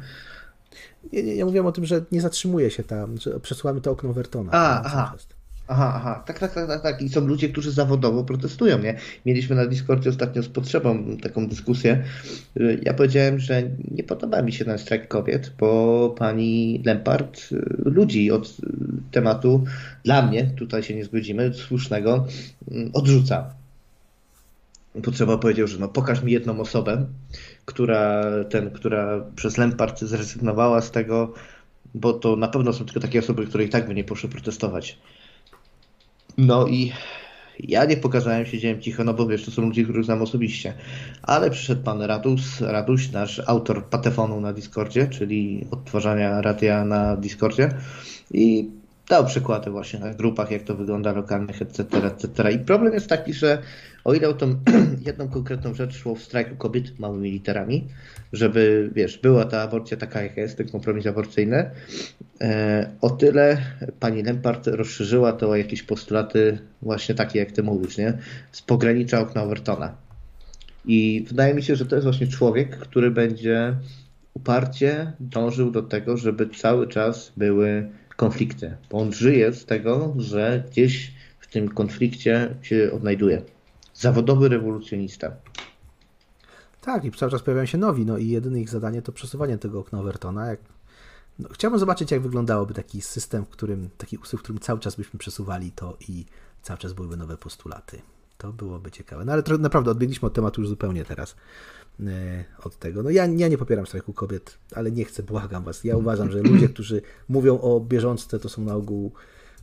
Nie, 1.14 1.24
nie, 1.24 1.36
ja 1.36 1.46
mówiłem 1.46 1.66
o 1.66 1.72
tym, 1.72 1.86
że 1.86 2.06
nie 2.12 2.22
zatrzymuje 2.22 2.72
się 2.72 2.84
tam, 2.84 3.18
że 3.18 3.40
przesuwamy 3.40 3.82
to 3.82 3.92
okno 3.92 4.14
Wertona. 4.14 4.52
A, 4.52 4.82
aha. 4.86 5.16
Aha, 5.72 5.94
aha, 5.96 6.24
tak, 6.26 6.40
tak, 6.40 6.54
tak, 6.54 6.68
tak, 6.68 6.82
tak. 6.82 7.02
I 7.02 7.10
są 7.10 7.22
ludzie, 7.22 7.50
którzy 7.50 7.72
zawodowo 7.72 8.24
protestują, 8.24 8.80
nie? 8.80 8.98
Mieliśmy 9.26 9.56
na 9.56 9.66
Discordzie 9.66 10.10
ostatnio 10.10 10.44
z 10.44 10.50
potrzebą 10.50 11.18
taką 11.18 11.48
dyskusję. 11.48 12.04
Ja 12.82 12.94
powiedziałem, 12.94 13.40
że 13.40 13.64
nie 13.92 14.04
podoba 14.04 14.42
mi 14.42 14.54
się 14.54 14.66
ten 14.66 14.78
strajk 14.78 15.08
kobiet, 15.08 15.54
bo 15.60 16.10
pani 16.18 16.82
Lempart 16.86 17.40
y, 17.52 17.56
ludzi 17.86 18.32
od 18.32 18.58
tematu, 19.12 19.64
dla 20.04 20.28
mnie, 20.28 20.52
tutaj 20.58 20.84
się 20.84 20.96
nie 20.96 21.06
zgodzimy, 21.06 21.54
słusznego, 21.54 22.28
y, 22.72 22.90
odrzuca 22.94 23.54
potrzeba 25.04 25.38
powiedział, 25.38 25.68
że 25.68 25.78
no 25.80 25.88
pokaż 25.88 26.24
mi 26.24 26.32
jedną 26.32 26.60
osobę, 26.60 27.06
która, 27.66 28.24
ten, 28.50 28.72
która 28.72 29.26
przez 29.36 29.58
Lempart 29.58 30.00
zrezygnowała 30.00 30.82
z 30.82 30.92
tego, 30.92 31.34
bo 31.96 32.14
to 32.14 32.36
na 32.36 32.48
pewno 32.48 32.74
są 32.74 32.86
tylko 32.86 33.00
takie 33.00 33.20
osoby, 33.20 33.48
które 33.48 33.64
i 33.64 33.70
tak 33.70 33.88
by 33.88 33.96
nie 33.96 34.04
poszły 34.04 34.30
protestować. 34.30 34.98
No 36.40 36.68
i 36.68 36.92
ja 37.60 37.86
nie 37.86 37.98
pokazałem, 37.98 38.46
siedziałem 38.46 38.82
cicho, 38.82 39.04
no 39.04 39.14
bo 39.14 39.28
wiesz, 39.28 39.46
to 39.46 39.52
są 39.52 39.62
ludzie, 39.62 39.84
których 39.84 40.06
znam 40.06 40.22
osobiście. 40.22 40.74
Ale 41.22 41.50
przyszedł 41.52 41.84
pan 41.84 42.02
Radus, 42.02 42.62
Raduś, 42.62 43.12
nasz 43.12 43.42
autor 43.48 43.86
patefonu 43.86 44.42
na 44.42 44.54
Discordzie, 44.54 45.08
czyli 45.08 45.68
odtwarzania 45.72 46.42
radia 46.42 46.86
na 46.86 47.18
Discordzie 47.18 47.70
i 48.32 48.70
dał 49.10 49.26
przykłady 49.26 49.72
właśnie 49.72 50.00
na 50.00 50.14
grupach, 50.14 50.52
jak 50.52 50.64
to 50.64 50.76
wygląda 50.76 51.14
lokalnych, 51.14 51.62
etc., 51.62 51.84
etc. 52.04 52.52
I 52.52 52.60
problem 52.60 52.94
jest 52.94 53.08
taki, 53.08 53.34
że 53.34 53.62
o 54.04 54.14
ile 54.14 54.30
o 54.30 54.34
tą 54.34 54.60
jedną 55.08 55.30
konkretną 55.30 55.74
rzecz 55.74 55.96
szło 55.98 56.16
w 56.16 56.24
strajku 56.24 56.56
kobiet 56.56 57.00
małymi 57.00 57.32
literami, 57.32 57.88
żeby, 58.34 58.90
wiesz, 58.96 59.18
była 59.18 59.46
ta 59.46 59.62
aborcja 59.62 59.98
taka, 59.98 60.22
jaka 60.22 60.42
jest, 60.42 60.58
ten 60.58 60.70
kompromis 60.70 61.08
aborcyjny, 61.08 61.70
e, 62.42 62.90
o 63.02 63.10
tyle 63.10 63.58
pani 64.00 64.24
Lempart 64.24 64.68
rozszerzyła 64.68 65.34
to 65.34 65.50
o 65.50 65.56
jakieś 65.56 65.84
postulaty 65.84 66.60
właśnie 66.82 67.16
takie, 67.16 67.40
jak 67.40 67.52
ty 67.52 67.64
mówisz, 67.64 67.98
nie? 67.98 68.18
Z 68.52 68.62
pogranicza 68.62 69.20
okna 69.20 69.44
Overtona. 69.44 69.96
I 70.86 71.26
wydaje 71.28 71.54
mi 71.54 71.64
się, 71.64 71.76
że 71.76 71.86
to 71.86 71.96
jest 71.96 72.06
właśnie 72.06 72.28
człowiek, 72.28 72.78
który 72.78 73.12
będzie 73.12 73.76
uparcie 74.34 75.14
dążył 75.20 75.72
do 75.72 75.82
tego, 75.82 76.18
żeby 76.18 76.50
cały 76.50 76.88
czas 76.88 77.32
były 77.38 77.90
konflikty. 78.16 78.76
Bo 78.92 78.98
on 78.98 79.14
żyje 79.14 79.54
z 79.54 79.66
tego, 79.66 80.16
że 80.18 80.64
gdzieś 80.72 81.14
w 81.40 81.48
tym 81.48 81.70
konflikcie 81.70 82.56
się 82.62 82.92
odnajduje. 82.94 83.42
Zawodowy 84.00 84.50
rewolucjonista. 84.50 85.32
Tak, 86.82 87.06
i 87.06 87.12
cały 87.12 87.32
czas 87.32 87.42
pojawiają 87.42 87.66
się 87.66 87.78
nowi, 87.78 88.06
no 88.06 88.18
i 88.18 88.28
jedyne 88.28 88.62
ich 88.62 88.70
zadanie 88.70 89.02
to 89.02 89.12
przesuwanie 89.12 89.58
tego 89.58 89.80
okna 89.80 90.00
Overtona. 90.00 90.48
Jak... 90.48 90.60
No, 91.40 91.50
chciałbym 91.52 91.80
zobaczyć, 91.80 92.12
jak 92.12 92.22
wyglądałoby 92.22 92.74
taki 92.74 93.02
system, 93.02 93.46
w 93.46 93.50
którym, 93.50 93.90
taki 93.98 94.18
ustrój, 94.18 94.40
w 94.40 94.44
którym 94.44 94.60
cały 94.60 94.80
czas 94.80 94.96
byśmy 94.96 95.20
przesuwali 95.20 95.72
to 95.72 95.98
i 96.10 96.26
cały 96.62 96.80
czas 96.80 96.94
byłyby 96.94 97.18
nowe 97.18 97.38
postulaty. 97.38 98.02
To 98.38 98.54
byłoby 98.54 98.92
ciekawe. 98.92 99.26
No 99.26 99.34
ale 99.34 99.44
to, 99.44 99.58
naprawdę 99.58 99.92
odbiegliśmy 99.92 100.26
od 100.26 100.34
tematu 100.34 100.62
już 100.62 100.70
zupełnie 100.70 101.06
teraz 101.06 101.36
e, 102.00 102.46
od 102.64 102.80
tego. 102.80 103.04
No 103.04 103.10
ja, 103.10 103.26
ja 103.26 103.48
nie 103.48 103.58
popieram 103.58 103.88
strajku 103.88 104.14
kobiet, 104.14 104.58
ale 104.76 104.92
nie 104.92 105.06
chcę, 105.06 105.24
błagam 105.24 105.64
was. 105.64 105.84
Ja 105.84 105.98
uważam, 105.98 106.32
że 106.32 106.42
ludzie, 106.42 106.70
którzy 106.70 107.02
mówią 107.30 107.62
o 107.62 107.80
bieżączce, 107.80 108.40
to 108.40 108.50
są 108.50 108.62
na 108.62 108.76
ogół, 108.76 109.12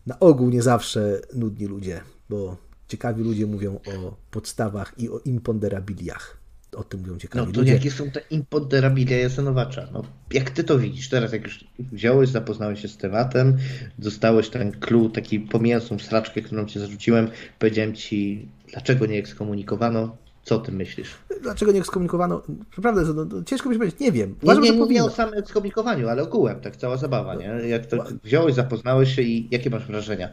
na 0.07 0.19
ogół 0.19 0.51
nie 0.51 0.63
zawsze 0.63 1.21
nudni 1.35 1.67
ludzie, 1.67 2.01
bo 2.29 2.66
ciekawi 2.89 3.23
ludzie 3.23 3.47
mówią 3.47 3.75
o 3.75 4.17
podstawach 4.31 4.95
i 4.99 5.11
o 5.11 5.21
imponderabiliach. 5.25 6.37
O 6.73 6.85
tym 6.85 7.01
mówią 7.01 7.19
ciekawi 7.19 7.47
No 7.47 7.53
to 7.53 7.61
ludzie. 7.61 7.73
jakie 7.73 7.91
są 7.91 8.11
te 8.11 8.21
imponderabilia 8.31 9.19
Jasonowacza? 9.19 9.89
No, 9.93 10.03
jak 10.33 10.51
ty 10.51 10.65
to 10.65 10.79
widzisz 10.79 11.09
teraz, 11.09 11.33
jak 11.33 11.45
już 11.45 11.65
wziąłeś, 11.79 12.29
zapoznałeś 12.29 12.83
się 12.83 12.89
z 12.89 12.97
tematem, 12.97 13.57
dostałeś 13.99 14.49
ten 14.49 14.73
clue, 14.73 15.11
taki 15.11 15.41
pomijając 15.41 15.89
tą 15.89 15.99
straczkę, 15.99 16.43
którą 16.43 16.67
ci 16.67 16.81
zarzuciłem, 16.81 17.29
powiedziałem 17.59 17.95
ci, 17.95 18.49
dlaczego 18.73 19.07
nie 19.07 19.19
ekskomunikowano, 19.19 20.17
co 20.43 20.57
o 20.57 20.59
tym 20.59 20.77
myślisz? 20.77 21.11
Dlaczego 21.43 21.73
nie 21.73 21.79
ekskomunikowano? 21.81 22.43
Naprawdę, 22.77 23.03
no, 23.15 23.25
no, 23.25 23.43
ciężko 23.43 23.71
mi 23.71 23.77
powiedzieć, 23.77 24.01
nie 24.01 24.13
wiem. 24.13 24.37
Uważam, 24.43 24.63
nie, 24.65 24.71
nie 24.71 24.79
mówię 24.79 25.05
o 25.05 25.11
samym 25.11 25.35
ekskomunikowaniu, 25.39 26.09
ale 26.09 26.23
ogółem, 26.23 26.61
tak 26.61 26.77
cała 26.77 26.97
zabawa, 26.97 27.35
nie? 27.35 27.47
Jak 27.69 27.87
to 27.87 28.05
wziąłeś, 28.25 28.55
zapoznałeś 28.55 29.15
się 29.17 29.23
i 29.23 29.49
jakie 29.51 29.71
masz 29.71 29.87
wrażenia? 29.87 30.29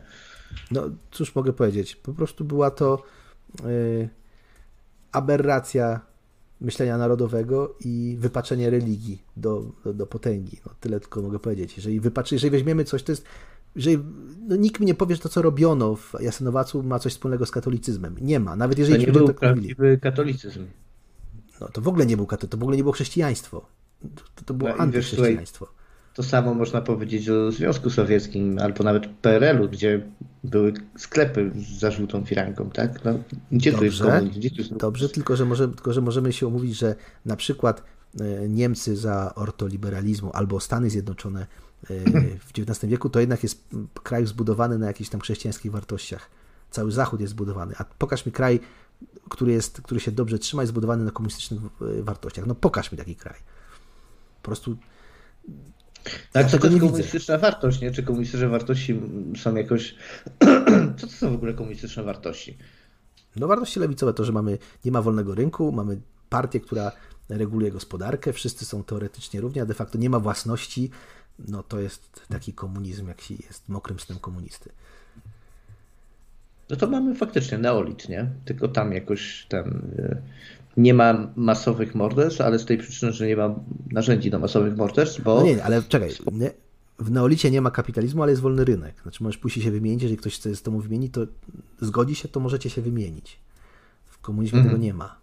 No 0.71 0.89
cóż 1.11 1.35
mogę 1.35 1.53
powiedzieć, 1.53 1.95
po 1.95 2.13
prostu 2.13 2.45
była 2.45 2.71
to 2.71 3.03
yy, 3.63 4.09
aberracja 5.11 6.01
myślenia 6.61 6.97
narodowego 6.97 7.75
i 7.80 8.15
wypaczenie 8.19 8.69
religii 8.69 9.23
do, 9.38 9.71
do, 9.84 9.93
do 9.93 10.07
potęgi. 10.07 10.59
No, 10.65 10.73
tyle 10.80 10.99
tylko 10.99 11.21
mogę 11.21 11.39
powiedzieć. 11.39 11.77
Jeżeli, 11.77 11.99
wypatrzy, 11.99 12.35
jeżeli 12.35 12.51
weźmiemy 12.51 12.85
coś, 12.85 13.03
to 13.03 13.11
jest 13.11 13.25
jeżeli 13.75 14.03
no, 14.47 14.55
nikt 14.55 14.80
mi 14.80 14.85
nie 14.85 14.95
powie, 14.95 15.15
że 15.15 15.21
to, 15.21 15.30
co 15.30 15.41
robiono 15.41 15.95
w 15.95 16.13
Jasenowacu 16.19 16.84
ma 16.84 16.99
coś 16.99 17.13
wspólnego 17.13 17.45
z 17.45 17.51
katolicyzmem. 17.51 18.15
Nie 18.21 18.39
ma. 18.39 18.55
Nawet 18.55 18.77
jeżeli 18.77 18.99
to 18.99 19.11
nie 19.11 19.17
był 19.17 19.27
tak 19.27 19.39
prawdziwy 19.39 19.97
katolicyzm. 19.97 20.65
No, 21.61 21.67
to 21.67 21.81
w 21.81 21.88
ogóle 21.88 22.05
nie 22.05 22.17
był 22.17 22.25
katolicyzm, 22.25 22.51
to 22.51 22.57
w 22.57 22.63
ogóle 22.63 22.77
nie 22.77 22.84
było 22.84 22.93
chrześcijaństwo. 22.93 23.65
To, 24.35 24.43
to 24.45 24.53
było 24.53 24.69
no, 24.69 24.77
antychrześcijaństwo. 24.77 25.67
To 26.14 26.23
samo 26.23 26.53
można 26.53 26.81
powiedzieć 26.81 27.30
o 27.30 27.52
Związku 27.52 27.90
Sowieckim 27.90 28.60
albo 28.60 28.84
nawet 28.84 29.07
PRL-u, 29.07 29.69
gdzie 29.69 30.02
były 30.44 30.73
sklepy 30.98 31.52
za 31.80 31.91
żółtą 31.91 32.26
firanką, 32.26 32.69
tak? 32.69 33.06
No, 33.06 33.19
gdzie 33.52 33.72
dobrze, 33.72 33.80
tu 33.80 33.85
jest 33.85 34.02
komunizm? 34.02 34.40
Gdzie 34.40 34.49
tu 34.49 34.57
jest... 34.57 34.77
Dobrze, 34.77 35.10
tylko 35.10 35.35
że, 35.35 35.45
może, 35.45 35.68
tylko 35.68 35.94
że 35.94 36.02
możemy 36.02 36.34
się 36.34 36.48
umówić, 36.48 36.77
że 36.77 36.95
na 37.26 37.35
przykład 37.35 37.84
e, 38.19 38.49
Niemcy 38.49 38.98
za 38.98 39.35
ortoliberalizmu 39.35 40.31
albo 40.34 40.60
Stany 40.60 40.90
Zjednoczone 40.90 41.41
e, 41.41 41.48
w 42.40 42.52
XIX 42.57 42.91
wieku 42.91 43.10
to 43.10 43.19
jednak 43.19 43.44
jest 43.44 43.68
kraj 44.03 44.26
zbudowany 44.26 44.77
na 44.77 44.88
jakichś 44.88 45.10
tam 45.10 45.22
chrześcijańskich 45.22 45.72
wartościach. 45.72 46.30
Cały 46.72 46.91
Zachód 46.91 47.22
jest 47.22 47.31
zbudowany. 47.31 47.73
A 47.77 47.84
pokaż 47.84 48.26
mi 48.26 48.31
kraj, 48.31 48.60
który, 49.30 49.52
jest, 49.52 49.81
który 49.81 49.99
się 49.99 50.11
dobrze 50.11 50.40
trzyma, 50.40 50.64
jest 50.64 50.69
zbudowany 50.69 51.03
na 51.03 51.11
komunistycznych 51.11 51.61
e, 51.64 52.03
wartościach. 52.03 52.45
No 52.45 52.56
pokaż 52.56 52.91
mi 52.91 52.98
taki 52.98 53.15
kraj. 53.15 53.40
Po 54.41 54.45
prostu 54.45 54.77
tak, 56.31 56.51
to 56.51 56.67
jest 56.67 56.80
komunistyczna 56.80 57.38
wartość, 57.38 57.81
nie? 57.81 57.91
Czy 57.91 58.03
komunistyczne 58.03 58.47
wartości 58.47 59.01
są 59.38 59.55
jakoś... 59.55 59.95
Co 60.97 61.07
to 61.07 61.13
są 61.13 61.31
w 61.31 61.35
ogóle 61.35 61.53
komunistyczne 61.53 62.03
wartości? 62.03 62.57
No 63.35 63.47
wartości 63.47 63.80
lewicowe 63.80 64.13
to, 64.13 64.25
że 64.25 64.31
mamy, 64.31 64.57
nie 64.85 64.91
ma 64.91 65.01
wolnego 65.01 65.35
rynku, 65.35 65.71
mamy 65.71 66.01
partię, 66.30 66.59
która 66.59 66.91
reguluje 67.30 67.71
gospodarkę, 67.71 68.34
wszyscy 68.34 68.65
są 68.65 68.84
teoretycznie 68.84 69.41
równi, 69.41 69.61
a 69.61 69.65
de 69.65 69.73
facto 69.73 69.97
nie 69.97 70.09
ma 70.09 70.19
własności, 70.19 70.89
no 71.39 71.63
to 71.63 71.80
jest 71.80 72.21
taki 72.30 72.53
komunizm, 72.53 73.07
jak 73.07 73.21
się 73.21 73.34
jest 73.34 73.69
mokrym 73.69 73.99
snem 73.99 74.19
komunisty. 74.19 74.69
No 76.69 76.75
to 76.75 76.88
mamy 76.88 77.15
faktycznie 77.15 77.57
neolit, 77.57 78.09
nie? 78.09 78.30
Tylko 78.45 78.67
tam 78.67 78.93
jakoś 78.93 79.45
ten 79.49 79.67
y, 79.99 80.21
nie 80.77 80.93
ma 80.93 81.31
masowych 81.35 81.95
morderstw, 81.95 82.41
ale 82.41 82.59
z 82.59 82.65
tej 82.65 82.77
przyczyny, 82.77 83.11
że 83.11 83.27
nie 83.27 83.35
ma 83.35 83.55
narzędzi 83.91 84.29
do 84.31 84.39
masowych 84.39 84.77
morderstw, 84.77 85.21
bo... 85.21 85.35
No 85.35 85.45
nie, 85.45 85.63
ale 85.63 85.83
czekaj, 85.83 86.09
nie? 86.31 86.51
w 86.99 87.11
neolicie 87.11 87.51
nie 87.51 87.61
ma 87.61 87.71
kapitalizmu, 87.71 88.23
ale 88.23 88.31
jest 88.31 88.41
wolny 88.41 88.65
rynek. 88.65 88.95
Znaczy 89.01 89.23
możesz 89.23 89.37
pójść 89.37 89.63
się 89.63 89.71
wymienić, 89.71 90.01
jeżeli 90.01 90.17
ktoś 90.17 90.35
chce 90.35 90.55
z 90.55 90.61
tobą 90.61 90.79
wymienić, 90.79 91.13
to 91.13 91.21
zgodzi 91.81 92.15
się, 92.15 92.27
to 92.27 92.39
możecie 92.39 92.69
się 92.69 92.81
wymienić. 92.81 93.39
W 94.05 94.19
komunizmie 94.19 94.59
mm. 94.59 94.71
tego 94.71 94.83
nie 94.83 94.93
ma, 94.93 95.15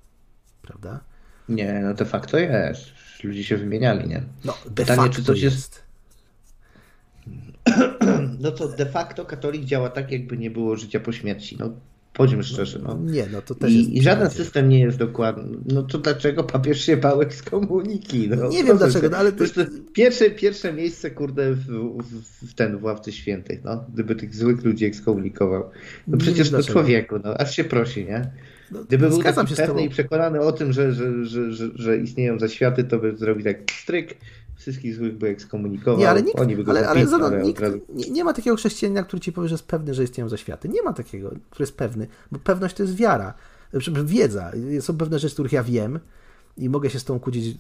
prawda? 0.62 1.00
Nie, 1.48 1.80
no 1.84 1.94
de 1.94 2.04
facto 2.04 2.38
jest. 2.38 2.84
Ludzie 3.24 3.44
się 3.44 3.56
wymieniali, 3.56 4.08
nie? 4.08 4.22
No, 4.44 4.54
de 4.64 4.70
Pytanie, 4.70 5.02
facto 5.02 5.16
czy 5.16 5.24
coś 5.24 5.42
jest... 5.42 5.56
jest... 5.56 5.90
No 8.40 8.50
to 8.50 8.68
de 8.68 8.86
facto 8.86 9.24
katolik 9.24 9.64
działa 9.64 9.90
tak, 9.90 10.12
jakby 10.12 10.38
nie 10.38 10.50
było 10.50 10.76
życia 10.76 11.00
po 11.00 11.12
śmierci. 11.12 11.56
No, 11.58 11.70
Bądźmy 12.20 12.44
szczerzy. 12.44 12.80
No. 12.82 12.98
Nie, 13.04 13.26
no 13.32 13.42
to 13.42 13.54
też 13.54 13.72
I, 13.72 13.98
I 13.98 14.02
żaden 14.02 14.30
system 14.30 14.68
nie 14.68 14.80
jest 14.80 14.98
dokładny. 14.98 15.58
No 15.72 15.82
to 15.82 15.98
dlaczego 15.98 16.44
papież 16.44 16.80
się 16.80 16.96
bał 16.96 17.20
komuniki? 17.50 18.28
No, 18.28 18.48
nie 18.48 18.64
wiem 18.64 18.78
dlaczego, 18.78 19.08
no, 19.08 19.16
ale... 19.16 19.32
To 19.32 19.44
jest 19.44 19.60
pierwsze, 19.92 20.30
pierwsze 20.30 20.72
miejsce, 20.72 21.10
kurde, 21.10 21.54
w, 21.54 21.66
w, 22.42 22.54
ten, 22.54 22.78
w 22.78 22.84
ławce 22.84 23.12
świętych, 23.12 23.64
no. 23.64 23.84
Gdyby 23.94 24.16
tych 24.16 24.34
złych 24.34 24.64
ludzi 24.64 24.84
ekskomunikował. 24.84 25.70
No 26.08 26.18
przecież 26.18 26.50
to 26.50 26.62
człowieku, 26.62 27.16
no. 27.24 27.34
Aż 27.34 27.56
się 27.56 27.64
prosi, 27.64 28.04
nie? 28.04 28.30
No, 28.70 28.84
Gdyby 28.84 29.08
był 29.08 29.22
taki 29.22 29.54
pewny 29.54 29.84
i 29.84 29.88
przekonany 29.88 30.40
o 30.40 30.52
tym, 30.52 30.72
że, 30.72 30.92
że, 30.92 31.24
że, 31.24 31.52
że, 31.52 31.68
że 31.74 31.96
istnieją 31.96 32.38
zaświaty, 32.38 32.84
to 32.84 32.98
by 32.98 33.16
zrobił 33.16 33.44
tak 33.44 33.58
stryk, 33.82 34.16
wszystkich 34.60 34.94
złych 34.94 35.18
by 35.18 35.28
ekskomunikował. 35.28 36.00
Nie, 36.00 36.10
ale 36.10 36.22
nikt, 36.22 36.40
Oni 36.40 36.56
by 36.56 36.64
go 36.64 36.70
ale, 36.70 36.88
ale, 36.88 37.06
ale 37.22 37.42
nikt, 37.42 37.62
nie, 37.88 38.10
nie, 38.10 38.24
ma 38.24 38.32
takiego 38.32 38.56
chrześcijanina, 38.56 39.02
który 39.02 39.20
ci 39.20 39.32
powie, 39.32 39.48
że 39.48 39.54
jest 39.54 39.66
pewny, 39.66 39.94
że 39.94 40.04
istnieją 40.04 40.28
zaświaty. 40.28 40.68
Nie 40.68 40.82
ma 40.82 40.92
takiego, 40.92 41.28
który 41.50 41.62
jest 41.62 41.76
pewny, 41.76 42.06
bo 42.32 42.38
pewność 42.38 42.76
to 42.76 42.82
jest 42.82 42.94
wiara, 42.94 43.34
wiedza. 44.04 44.52
Są 44.80 44.96
pewne 44.96 45.18
rzeczy, 45.18 45.34
których 45.34 45.52
ja 45.52 45.62
wiem 45.62 46.00
i 46.56 46.68
mogę 46.68 46.90
się 46.90 46.98
z 46.98 47.04
tą 47.04 47.20
kłócić 47.20 47.56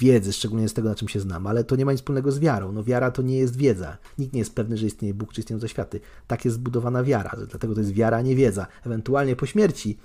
wiedzy, 0.00 0.32
szczególnie 0.32 0.68
z 0.68 0.74
tego, 0.74 0.88
na 0.88 0.94
czym 0.94 1.08
się 1.08 1.20
znam, 1.20 1.46
ale 1.46 1.64
to 1.64 1.76
nie 1.76 1.84
ma 1.84 1.92
nic 1.92 2.00
wspólnego 2.00 2.32
z 2.32 2.38
wiarą. 2.38 2.72
No 2.72 2.84
wiara 2.84 3.10
to 3.10 3.22
nie 3.22 3.38
jest 3.38 3.56
wiedza. 3.56 3.96
Nikt 4.18 4.32
nie 4.32 4.38
jest 4.38 4.54
pewny, 4.54 4.76
że 4.76 4.86
istnieje 4.86 5.14
Bóg, 5.14 5.32
czy 5.32 5.40
istnieją 5.40 5.60
zaświaty. 5.60 6.00
Tak 6.26 6.44
jest 6.44 6.56
zbudowana 6.56 7.04
wiara, 7.04 7.30
dlatego 7.48 7.74
to 7.74 7.80
jest 7.80 7.92
wiara, 7.92 8.16
a 8.16 8.22
nie 8.22 8.36
wiedza. 8.36 8.66
Ewentualnie 8.86 9.36
po 9.36 9.46
śmierci 9.46 9.98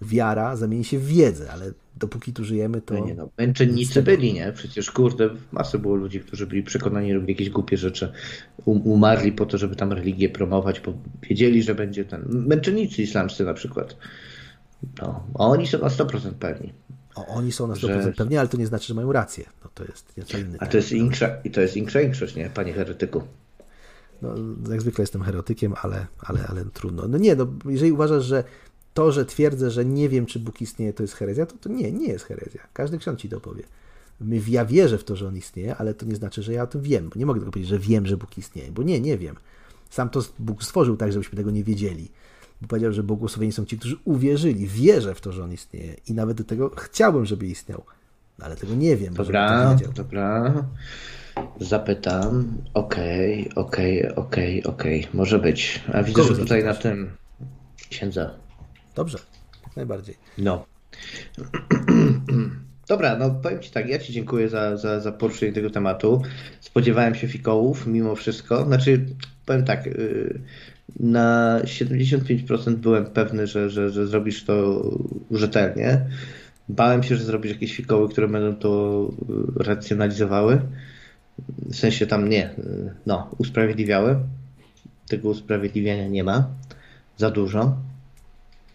wiara 0.00 0.56
zamieni 0.56 0.84
się 0.84 0.98
w 0.98 1.06
wiedzę, 1.06 1.52
ale 1.52 1.72
dopóki 1.96 2.32
tu 2.32 2.44
żyjemy, 2.44 2.80
to... 2.80 2.94
No 2.94 3.06
nie 3.06 3.14
no, 3.14 3.28
męczennicy 3.38 4.02
byli, 4.02 4.32
nie? 4.32 4.52
Przecież 4.52 4.90
kurde, 4.90 5.30
masy 5.52 5.78
było 5.78 5.94
ludzi, 5.94 6.20
którzy 6.20 6.46
byli 6.46 6.62
przekonani, 6.62 7.14
robić 7.14 7.28
jakieś 7.28 7.50
głupie 7.50 7.76
rzeczy. 7.76 8.12
Um, 8.64 8.82
umarli 8.82 9.32
po 9.32 9.46
to, 9.46 9.58
żeby 9.58 9.76
tam 9.76 9.92
religię 9.92 10.28
promować, 10.28 10.80
bo 10.80 10.92
wiedzieli, 11.22 11.62
że 11.62 11.74
będzie 11.74 12.04
ten... 12.04 12.24
Męczennicy 12.28 13.02
islamscy 13.02 13.44
na 13.44 13.54
przykład. 13.54 13.96
No, 15.02 15.26
a 15.34 15.46
oni 15.46 15.66
są 15.66 15.78
na 15.78 15.88
100% 15.88 16.32
pewni. 16.32 16.72
O, 17.14 17.26
oni 17.26 17.52
są 17.52 17.66
na 17.66 17.74
100% 17.74 18.02
że... 18.02 18.12
pewni, 18.12 18.36
ale 18.36 18.48
to 18.48 18.56
nie 18.56 18.66
znaczy, 18.66 18.86
że 18.86 18.94
mają 18.94 19.12
rację. 19.12 19.44
No 19.64 19.70
to 19.74 19.84
jest 19.84 20.16
nieco 20.16 20.38
inny. 20.38 20.58
A 20.60 20.66
to 20.66 20.76
jest 20.76 20.92
inksza, 20.92 21.28
i 21.44 21.50
to 21.50 21.60
jest 21.60 21.76
inksza 21.76 21.98
większość, 21.98 22.34
nie, 22.34 22.50
panie 22.50 22.72
heretyku? 22.72 23.22
No, 24.22 24.34
jak 24.70 24.80
zwykle 24.80 25.02
jestem 25.02 25.22
heretykiem, 25.22 25.74
ale, 25.82 26.06
ale, 26.20 26.46
ale 26.48 26.64
trudno. 26.64 27.08
No 27.08 27.18
nie, 27.18 27.36
no 27.36 27.46
jeżeli 27.66 27.92
uważasz, 27.92 28.24
że 28.24 28.44
to, 28.94 29.12
że 29.12 29.24
twierdzę, 29.24 29.70
że 29.70 29.84
nie 29.84 30.08
wiem, 30.08 30.26
czy 30.26 30.38
Bóg 30.38 30.60
istnieje, 30.60 30.92
to 30.92 31.02
jest 31.02 31.14
herezja, 31.14 31.46
to, 31.46 31.56
to 31.60 31.68
nie, 31.68 31.92
nie 31.92 32.06
jest 32.06 32.24
herezja. 32.24 32.60
Każdy 32.72 32.98
ksiądz 32.98 33.20
ci 33.20 33.28
to 33.28 33.40
powie. 33.40 33.62
Ja 34.48 34.64
wierzę 34.64 34.98
w 34.98 35.04
to, 35.04 35.16
że 35.16 35.28
on 35.28 35.36
istnieje, 35.36 35.76
ale 35.76 35.94
to 35.94 36.06
nie 36.06 36.16
znaczy, 36.16 36.42
że 36.42 36.52
ja 36.52 36.62
o 36.62 36.66
tym 36.66 36.82
wiem. 36.82 37.08
Bo 37.08 37.18
nie 37.18 37.26
mogę 37.26 37.40
tylko 37.40 37.52
powiedzieć, 37.52 37.70
że 37.70 37.78
wiem, 37.78 38.06
że 38.06 38.16
Bóg 38.16 38.38
istnieje, 38.38 38.72
bo 38.72 38.82
nie, 38.82 39.00
nie 39.00 39.18
wiem. 39.18 39.36
Sam 39.90 40.10
to 40.10 40.20
Bóg 40.38 40.64
stworzył 40.64 40.96
tak, 40.96 41.12
żebyśmy 41.12 41.36
tego 41.36 41.50
nie 41.50 41.64
wiedzieli. 41.64 42.08
Bo 42.60 42.68
powiedział, 42.68 42.92
że 42.92 43.02
błogosławieni 43.02 43.52
są 43.52 43.64
ci, 43.64 43.78
którzy 43.78 43.96
uwierzyli. 44.04 44.66
Wierzę 44.66 45.14
w 45.14 45.20
to, 45.20 45.32
że 45.32 45.44
on 45.44 45.52
istnieje 45.52 45.96
i 46.08 46.14
nawet 46.14 46.36
do 46.36 46.44
tego 46.44 46.70
chciałbym, 46.76 47.26
żeby 47.26 47.46
istniał. 47.46 47.84
No, 48.38 48.44
ale 48.44 48.56
tego 48.56 48.74
nie 48.74 48.96
wiem. 48.96 49.14
Dobra, 49.14 49.76
dobra. 49.94 50.54
Zapytam. 51.60 52.54
Okej, 52.74 53.50
okay, 53.54 53.64
okej, 53.64 54.00
okay, 54.02 54.24
okej, 54.24 54.62
okay, 54.62 54.72
okej. 54.72 55.06
Może 55.14 55.38
być. 55.38 55.82
A 55.92 56.02
widzę, 56.02 56.22
Kogo 56.22 56.34
że 56.34 56.40
tutaj 56.40 56.64
na 56.64 56.74
tym 56.74 57.10
księdza. 57.90 58.41
Dobrze, 58.94 59.18
jak 59.66 59.76
najbardziej. 59.76 60.14
No. 60.38 60.66
Dobra, 62.88 63.16
no 63.16 63.30
powiem 63.30 63.60
Ci 63.60 63.70
tak, 63.70 63.88
ja 63.88 63.98
Ci 63.98 64.12
dziękuję 64.12 64.48
za, 64.48 64.76
za, 64.76 65.00
za 65.00 65.12
poruszenie 65.12 65.52
tego 65.52 65.70
tematu. 65.70 66.22
Spodziewałem 66.60 67.14
się 67.14 67.28
fikołów 67.28 67.86
mimo 67.86 68.14
wszystko. 68.14 68.64
Znaczy, 68.64 69.06
powiem 69.46 69.64
tak, 69.64 69.86
y, 69.86 70.40
na 71.00 71.60
75% 71.64 72.74
byłem 72.74 73.06
pewny, 73.06 73.46
że, 73.46 73.70
że, 73.70 73.90
że 73.90 74.06
zrobisz 74.06 74.44
to 74.44 74.84
rzetelnie. 75.30 76.06
Bałem 76.68 77.02
się, 77.02 77.16
że 77.16 77.24
zrobisz 77.24 77.52
jakieś 77.52 77.76
fikoły, 77.76 78.08
które 78.08 78.28
będą 78.28 78.56
to 78.56 79.08
y, 79.58 79.64
racjonalizowały. 79.64 80.60
W 81.58 81.76
sensie 81.76 82.06
tam 82.06 82.28
nie, 82.28 82.50
y, 82.50 82.94
no, 83.06 83.30
usprawiedliwiały. 83.38 84.16
Tego 85.08 85.28
usprawiedliwiania 85.28 86.08
nie 86.08 86.24
ma. 86.24 86.48
Za 87.16 87.30
dużo. 87.30 87.76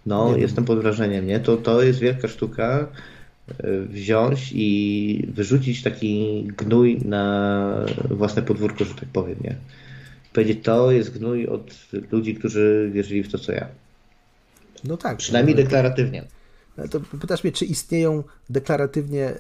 No, 0.08 0.36
nie 0.36 0.42
jestem 0.42 0.66
pod 0.66 0.80
wrażeniem, 0.80 1.28
nie? 1.28 1.40
To, 1.40 1.58
to 1.58 1.82
jest 1.82 2.00
wielka 2.00 2.28
sztuka 2.28 2.88
e, 3.50 3.80
wziąć 3.82 4.52
i 4.56 5.28
wyrzucić 5.34 5.84
taki 5.84 6.44
gnój 6.58 7.00
na 7.06 7.86
własne 8.10 8.42
podwórko, 8.42 8.86
że 8.86 8.96
tak 8.96 9.10
powiem, 9.10 9.38
nie? 9.44 9.56
Powiedzieć, 10.34 10.60
to 10.64 10.92
jest 10.92 11.18
gnój 11.18 11.48
od 11.48 11.76
ludzi, 12.12 12.36
którzy 12.36 12.90
wierzyli 12.94 13.24
w 13.24 13.32
to, 13.32 13.38
co 13.38 13.52
ja. 13.52 13.68
No 14.84 14.98
tak. 14.98 15.18
Przynajmniej 15.18 15.56
no, 15.56 15.62
deklaratywnie. 15.64 16.24
To 16.92 17.00
pytasz 17.00 17.44
mnie, 17.44 17.54
czy 17.54 17.66
istnieją 17.66 18.24
deklaratywnie 18.50 19.26
e, 19.28 19.38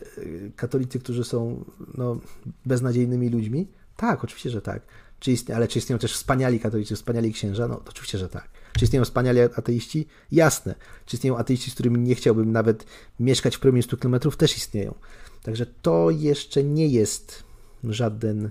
katolicy, 0.55 0.99
którzy 0.99 1.23
są 1.23 1.65
no, 1.97 2.19
beznadziejnymi 2.65 3.29
ludźmi? 3.29 3.67
Tak, 3.97 4.23
oczywiście, 4.23 4.49
że 4.49 4.61
tak. 4.61 4.81
Czy 5.19 5.31
istnie, 5.31 5.55
ale 5.55 5.67
czy 5.67 5.79
istnieją 5.79 5.99
też 5.99 6.13
wspaniali 6.13 6.59
katolicy, 6.59 6.95
wspaniali 6.95 7.33
księża? 7.33 7.67
No, 7.67 7.81
oczywiście, 7.87 8.17
że 8.17 8.29
tak. 8.29 8.49
Czy 8.77 8.85
istnieją 8.85 9.05
wspaniali 9.05 9.39
ateiści? 9.39 10.07
Jasne. 10.31 10.75
Czy 11.05 11.15
istnieją 11.15 11.37
ateiści, 11.37 11.71
z 11.71 11.73
którymi 11.73 11.99
nie 11.99 12.15
chciałbym 12.15 12.51
nawet 12.51 12.85
mieszkać 13.19 13.55
w 13.55 13.59
promieniu 13.59 13.83
100 13.83 13.97
km? 13.97 14.19
Też 14.37 14.57
istnieją. 14.57 14.93
Także 15.43 15.65
to 15.81 16.09
jeszcze 16.11 16.63
nie 16.63 16.87
jest 16.87 17.43
żaden, 17.83 18.49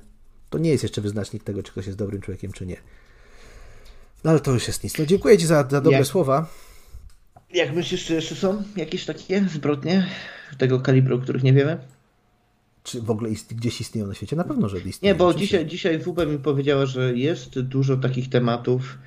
to 0.51 0.59
nie 0.59 0.70
jest 0.70 0.82
jeszcze 0.82 1.01
wyznacznik 1.01 1.44
tego, 1.44 1.62
czy 1.62 1.72
ktoś 1.72 1.86
jest 1.86 1.98
dobrym 1.98 2.22
człowiekiem, 2.22 2.52
czy 2.52 2.66
nie. 2.66 2.76
No 4.24 4.30
ale 4.30 4.40
to 4.40 4.52
już 4.52 4.66
jest 4.66 4.84
nic. 4.84 4.98
No 4.98 5.06
dziękuję 5.06 5.38
Ci 5.38 5.47
za, 5.47 5.56
za 5.70 5.80
dobre 5.80 5.98
jak, 5.98 6.06
słowa. 6.06 6.48
Jak 7.51 7.74
myślisz, 7.74 8.05
czy 8.05 8.14
jeszcze 8.14 8.34
są 8.34 8.62
jakieś 8.76 9.05
takie 9.05 9.47
zbrodnie 9.52 10.06
tego 10.59 10.80
kalibru, 10.80 11.16
o 11.16 11.18
których 11.18 11.43
nie 11.43 11.52
wiemy? 11.52 11.78
Czy 12.87 13.03
w 13.03 13.11
ogóle 13.11 13.31
ist, 13.31 13.55
gdzieś 13.55 13.81
istnieją 13.81 14.07
na 14.07 14.15
świecie? 14.15 14.37
Na 14.37 14.45
pewno, 14.45 14.69
że 14.69 14.79
istnieją. 14.79 15.15
Nie, 15.15 15.19
bo 15.19 15.35
dzisiaj, 15.35 15.67
dzisiaj 15.67 15.99
WB 15.99 16.27
mi 16.27 16.39
powiedziała, 16.39 16.87
że 16.87 17.15
jest 17.15 17.61
dużo 17.61 17.97
takich 17.97 18.29
tematów, 18.29 18.99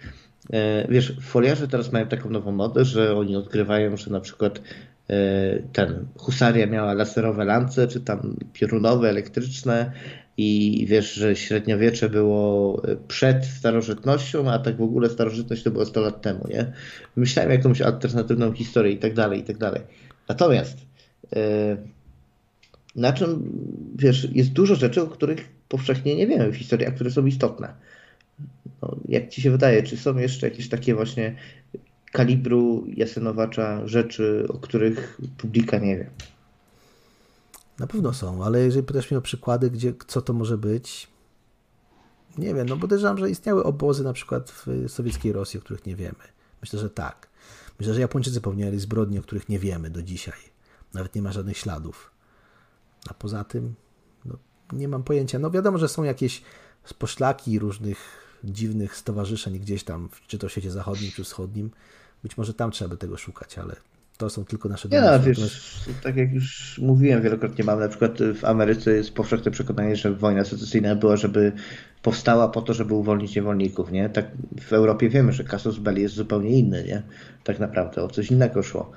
E, 0.54 0.88
wiesz, 0.90 1.14
foliarze 1.22 1.68
teraz 1.68 1.92
mają 1.92 2.08
taką 2.08 2.30
nową 2.30 2.52
modę, 2.52 2.86
że 2.86 3.16
oni 3.16 3.36
odkrywają, 3.36 3.98
że 3.98 4.12
na 4.12 4.20
przykład 4.20 4.62
e, 5.10 5.60
ten 5.74 6.08
husaria 6.18 6.68
miała 6.68 6.94
laserowe 6.94 7.46
lance, 7.46 7.88
czy 7.88 8.02
tam 8.02 8.36
piorunowe, 8.54 9.10
elektryczne 9.10 9.92
i 10.38 10.86
wiesz, 10.90 11.14
że 11.14 11.36
średniowiecze 11.36 12.10
było 12.10 12.82
przed 13.08 13.46
starożytnością, 13.46 14.52
a 14.52 14.60
tak 14.60 14.78
w 14.78 14.82
ogóle 14.82 15.10
starożytność 15.10 15.64
to 15.64 15.72
było 15.72 15.86
100 15.86 16.02
lat 16.02 16.22
temu, 16.22 16.48
nie? 16.50 16.74
Myślałem 17.16 17.52
jakąś 17.52 17.82
alternatywną 17.82 18.54
historię 18.54 18.92
i 18.92 18.98
tak 18.98 19.14
dalej, 19.14 19.40
i 19.40 19.44
tak 19.44 19.58
dalej. 19.58 19.82
Natomiast 20.30 20.78
e, 21.36 21.78
na 22.96 23.14
czym, 23.14 23.44
wiesz, 23.96 24.28
jest 24.32 24.50
dużo 24.50 24.76
rzeczy, 24.76 25.02
o 25.02 25.08
których 25.08 25.50
powszechnie 25.70 26.16
nie 26.16 26.28
wiemy 26.28 26.52
w 26.52 26.56
historii, 26.56 26.88
a 26.88 26.92
które 26.92 27.12
są 27.12 27.26
istotne. 27.26 27.74
No, 28.82 28.96
jak 29.08 29.30
ci 29.30 29.42
się 29.42 29.52
wydaje, 29.52 29.84
czy 29.84 29.98
są 29.98 30.18
jeszcze 30.18 30.50
jakieś 30.50 30.70
takie 30.70 30.96
właśnie 30.96 31.36
kalibru 32.12 32.86
Jasynowacza 32.88 33.88
rzeczy, 33.88 34.46
o 34.50 34.60
których 34.60 35.22
publika 35.38 35.78
nie 35.78 35.98
wie? 35.98 36.10
Na 37.80 37.88
pewno 37.88 38.14
są, 38.14 38.44
ale 38.44 38.60
jeżeli 38.60 38.86
pytasz 38.86 39.12
mnie 39.12 39.18
o 39.18 39.22
przykłady, 39.22 39.72
gdzie, 39.72 39.94
co 40.08 40.22
to 40.22 40.34
może 40.34 40.58
być, 40.58 41.08
nie 42.38 42.54
wiem, 42.54 42.70
no 42.70 42.78
podejrzewam, 42.78 43.18
że 43.18 43.30
istniały 43.30 43.64
obozy 43.64 44.04
na 44.04 44.14
przykład 44.14 44.52
w 44.52 44.68
sowieckiej 44.88 45.32
Rosji, 45.32 45.60
o 45.60 45.64
których 45.64 45.86
nie 45.86 45.96
wiemy. 45.96 46.16
Myślę, 46.62 46.80
że 46.80 46.90
tak. 46.90 47.30
Myślę, 47.80 47.94
że 47.94 48.02
Japończycy 48.02 48.42
popełniali 48.42 48.80
zbrodnie, 48.80 49.20
o 49.20 49.24
których 49.24 49.50
nie 49.50 49.60
wiemy 49.60 49.90
do 49.90 50.02
dzisiaj. 50.02 50.40
Nawet 50.94 51.16
nie 51.16 51.22
ma 51.22 51.32
żadnych 51.32 51.58
śladów. 51.58 52.12
A 53.10 53.14
poza 53.14 53.44
tym, 53.44 53.76
no, 54.26 54.38
nie 54.74 54.88
mam 54.88 55.04
pojęcia. 55.04 55.40
No 55.40 55.52
wiadomo, 55.52 55.78
że 55.78 55.88
są 55.88 56.04
jakieś 56.04 56.42
poszlaki 57.00 57.60
różnych 57.60 57.98
dziwnych 58.44 58.96
stowarzyszeń 58.96 59.60
gdzieś 59.60 59.84
tam, 59.84 60.10
czy 60.28 60.38
to 60.38 60.48
w 60.48 60.52
świecie 60.52 60.72
zachodnim, 60.72 61.12
czy 61.12 61.24
wschodnim. 61.24 61.72
Być 62.24 62.38
może 62.38 62.54
tam 62.54 62.72
trzeba 62.72 62.90
by 62.90 62.98
tego 62.98 63.18
szukać, 63.18 63.58
ale 63.58 63.76
To 64.18 64.30
są 64.30 64.46
tylko 64.46 64.70
nasze 64.70 64.90
Nie, 64.90 65.02
no, 65.02 65.20
wiesz, 65.20 65.80
tak 66.04 66.16
jak 66.16 66.34
już 66.34 66.80
mówiłem 66.84 67.22
wielokrotnie, 67.22 67.64
mam 67.64 67.80
na 67.80 67.88
przykład 67.88 68.18
w 68.36 68.46
Ameryce 68.46 68.92
jest 68.92 69.14
powszechne 69.14 69.52
przekonanie, 69.52 69.96
że 69.96 70.14
wojna 70.14 70.46
secesyjna 70.46 70.96
była, 70.96 71.16
żeby 71.16 71.52
powstała 72.02 72.48
po 72.48 72.62
to, 72.62 72.74
żeby 72.74 72.94
uwolnić 72.94 73.36
niewolników, 73.36 73.92
nie? 73.92 74.10
Tak 74.10 74.26
w 74.62 74.74
Europie 74.74 75.10
wiemy, 75.10 75.34
że 75.34 75.44
casus 75.44 75.78
belli 75.78 76.02
jest 76.02 76.16
zupełnie 76.16 76.50
inny, 76.50 76.84
nie? 76.84 77.04
Tak 77.44 77.60
naprawdę 77.60 78.04
o 78.04 78.08
coś 78.08 78.32
innego 78.32 78.64
szło. 78.64 78.92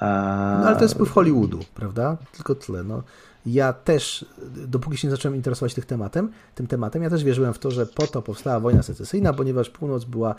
A... 0.00 0.58
No 0.60 0.66
ale 0.66 0.76
to 0.76 0.82
jest 0.82 0.94
wpływ 0.94 1.10
Hollywoodu, 1.10 1.60
prawda? 1.74 2.16
Tylko 2.32 2.54
tyle. 2.54 2.84
No, 2.84 3.02
ja 3.46 3.72
też, 3.72 4.24
dopóki 4.66 4.96
się 4.96 5.08
nie 5.08 5.10
zacząłem 5.10 5.36
interesować 5.36 5.74
tych 5.74 5.86
tematem, 5.86 6.32
tym 6.54 6.66
tematem, 6.66 7.02
ja 7.02 7.10
też 7.10 7.24
wierzyłem 7.24 7.54
w 7.54 7.58
to, 7.58 7.70
że 7.70 7.86
po 7.86 8.06
to 8.06 8.22
powstała 8.22 8.60
wojna 8.60 8.82
secesyjna, 8.82 9.32
ponieważ 9.32 9.70
północ 9.70 10.04
była, 10.04 10.34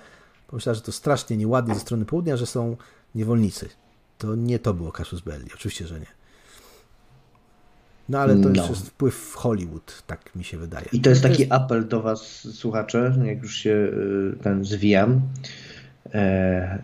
pomyślała, 0.48 0.73
że 0.73 0.82
to 0.82 0.91
strasznie 0.91 1.38
nieładnie 1.38 1.73
ze 1.73 1.80
strony 1.80 2.06
południa, 2.06 2.38
że 2.38 2.45
są 2.45 2.77
niewolnicy. 3.15 3.69
To 4.18 4.36
nie 4.36 4.60
to 4.60 4.73
było 4.73 4.91
casus 4.91 5.22
belli, 5.22 5.49
oczywiście, 5.53 5.88
że 5.88 5.99
nie. 5.99 6.15
No 8.10 8.19
ale 8.19 8.34
to 8.36 8.49
no. 8.49 8.61
już 8.61 8.69
jest 8.69 8.90
wpływ 8.90 9.15
w 9.15 9.36
Hollywood, 9.36 10.03
tak 10.07 10.36
mi 10.36 10.44
się 10.44 10.57
wydaje. 10.57 10.86
I 10.91 11.02
to 11.02 11.10
jest 11.10 11.23
taki 11.23 11.52
apel 11.52 11.88
do 11.88 12.02
Was, 12.02 12.48
słuchacze, 12.53 13.15
jak 13.23 13.41
już 13.41 13.56
się 13.56 13.69
y, 13.69 14.44
ten 14.44 14.65
zwijam. 14.65 15.22
E... 16.14 16.84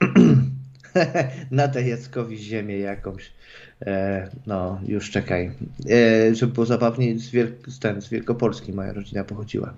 Nadaj 1.50 1.88
Jackowi 1.88 2.38
ziemię 2.38 2.78
jakąś. 2.78 3.32
E... 3.82 4.28
No, 4.46 4.80
już 4.88 5.10
czekaj. 5.10 5.50
E... 5.90 6.34
Żeby 6.34 6.52
było 6.52 6.66
zabawniej, 6.66 7.18
z, 7.18 7.30
Wiel... 7.30 7.52
ten, 7.80 8.02
z 8.02 8.08
Wielkopolski 8.08 8.72
moja 8.72 8.92
rodzina 8.92 9.24
pochodziła. 9.24 9.74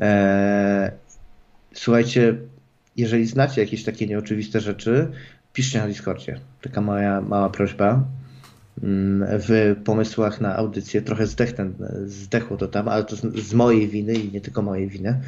E... 0.00 0.92
Słuchajcie, 1.74 2.36
jeżeli 2.96 3.26
znacie 3.26 3.60
jakieś 3.60 3.84
takie 3.84 4.06
nieoczywiste 4.06 4.60
rzeczy, 4.60 5.08
piszcie 5.52 5.78
na 5.78 5.86
Discordzie. 5.86 6.40
Taka 6.62 6.80
moja 6.80 7.20
mała 7.20 7.50
prośba. 7.50 8.04
Mm, 8.82 9.28
w 9.28 9.76
pomysłach 9.84 10.40
na 10.40 10.56
audycję 10.56 11.02
trochę 11.02 11.26
zdechnę, 11.26 11.70
zdechło 12.06 12.56
to 12.56 12.68
tam, 12.68 12.88
ale 12.88 13.04
to 13.04 13.16
z 13.34 13.54
mojej 13.54 13.88
winy 13.88 14.14
i 14.14 14.32
nie 14.32 14.40
tylko 14.40 14.62
mojej 14.62 14.88
winy. 14.88 15.20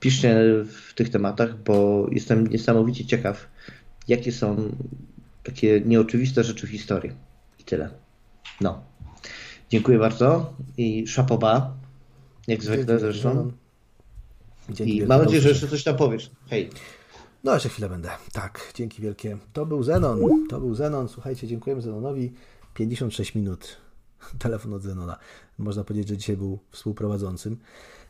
Piszcie 0.00 0.36
w 0.64 0.94
tych 0.94 1.10
tematach, 1.10 1.62
bo 1.62 2.06
jestem 2.12 2.46
niesamowicie 2.46 3.04
ciekaw, 3.04 3.48
jakie 4.08 4.32
są 4.32 4.72
takie 5.44 5.80
nieoczywiste 5.80 6.44
rzeczy 6.44 6.66
w 6.66 6.70
historii. 6.70 7.27
Tyle. 7.68 7.90
No. 8.60 8.80
Dziękuję 9.70 9.98
bardzo 9.98 10.52
i 10.76 11.06
szapoba, 11.06 11.76
jak 12.46 12.62
zwykle 12.62 12.98
zresztą. 12.98 13.52
I 14.84 15.02
mam 15.06 15.20
nadzieję, 15.22 15.42
że 15.42 15.48
jeszcze 15.48 15.68
coś 15.68 15.84
tam 15.84 15.96
powiesz. 15.96 16.30
Hej. 16.50 16.70
No, 17.44 17.54
jeszcze 17.54 17.68
chwilę 17.68 17.88
będę. 17.88 18.10
Tak, 18.32 18.72
dzięki 18.74 19.02
wielkie. 19.02 19.38
To 19.52 19.66
był 19.66 19.82
Zenon. 19.82 20.20
To 20.48 20.60
był 20.60 20.74
Zenon. 20.74 21.08
Słuchajcie, 21.08 21.46
dziękujemy 21.46 21.82
Zenonowi. 21.82 22.32
56 22.74 23.34
minut. 23.34 23.76
Telefon 24.38 24.74
od 24.74 24.82
Zenona. 24.82 25.18
Można 25.58 25.84
powiedzieć, 25.84 26.08
że 26.08 26.16
dzisiaj 26.16 26.36
był 26.36 26.58
współprowadzącym. 26.70 27.56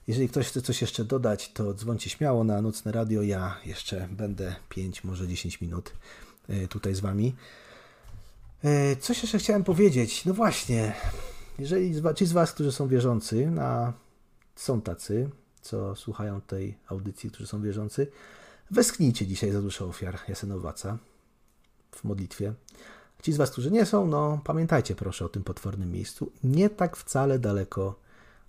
Jeżeli 0.06 0.28
ktoś 0.28 0.48
chce 0.48 0.62
coś 0.62 0.80
jeszcze 0.80 1.04
dodać, 1.04 1.52
to 1.52 1.74
dzwońcie 1.74 2.10
śmiało 2.10 2.44
na 2.44 2.62
nocne 2.62 2.92
radio. 2.92 3.22
Ja 3.22 3.56
jeszcze 3.66 4.08
będę 4.10 4.56
5, 4.68 5.04
może 5.04 5.28
10 5.28 5.60
minut 5.60 5.92
e, 6.48 6.68
tutaj 6.68 6.94
z 6.94 7.00
Wami. 7.00 7.34
E, 8.64 8.96
coś 8.96 9.22
jeszcze 9.22 9.38
chciałem 9.38 9.64
powiedzieć. 9.64 10.24
No 10.24 10.34
właśnie, 10.34 10.94
jeżeli 11.58 12.02
ci 12.16 12.26
z 12.26 12.32
Was, 12.32 12.52
którzy 12.52 12.72
są 12.72 12.88
wierzący, 12.88 13.52
a 13.60 13.92
są 14.56 14.80
tacy, 14.80 15.30
co 15.60 15.96
słuchają 15.96 16.40
tej 16.40 16.78
audycji, 16.88 17.30
którzy 17.30 17.46
są 17.46 17.62
wierzący, 17.62 18.06
Westchnijcie 18.70 19.26
dzisiaj 19.26 19.52
za 19.52 19.62
duszę 19.62 19.84
ofiar 19.84 20.18
Jasenowaca 20.28 20.98
w 21.90 22.04
modlitwie. 22.04 22.54
Ci 23.22 23.32
z 23.32 23.36
Was, 23.36 23.50
którzy 23.50 23.70
nie 23.70 23.86
są, 23.86 24.06
no 24.06 24.40
pamiętajcie 24.44 24.94
proszę 24.94 25.24
o 25.24 25.28
tym 25.28 25.44
potwornym 25.44 25.92
miejscu. 25.92 26.32
Nie 26.44 26.70
tak 26.70 26.96
wcale 26.96 27.38
daleko 27.38 28.00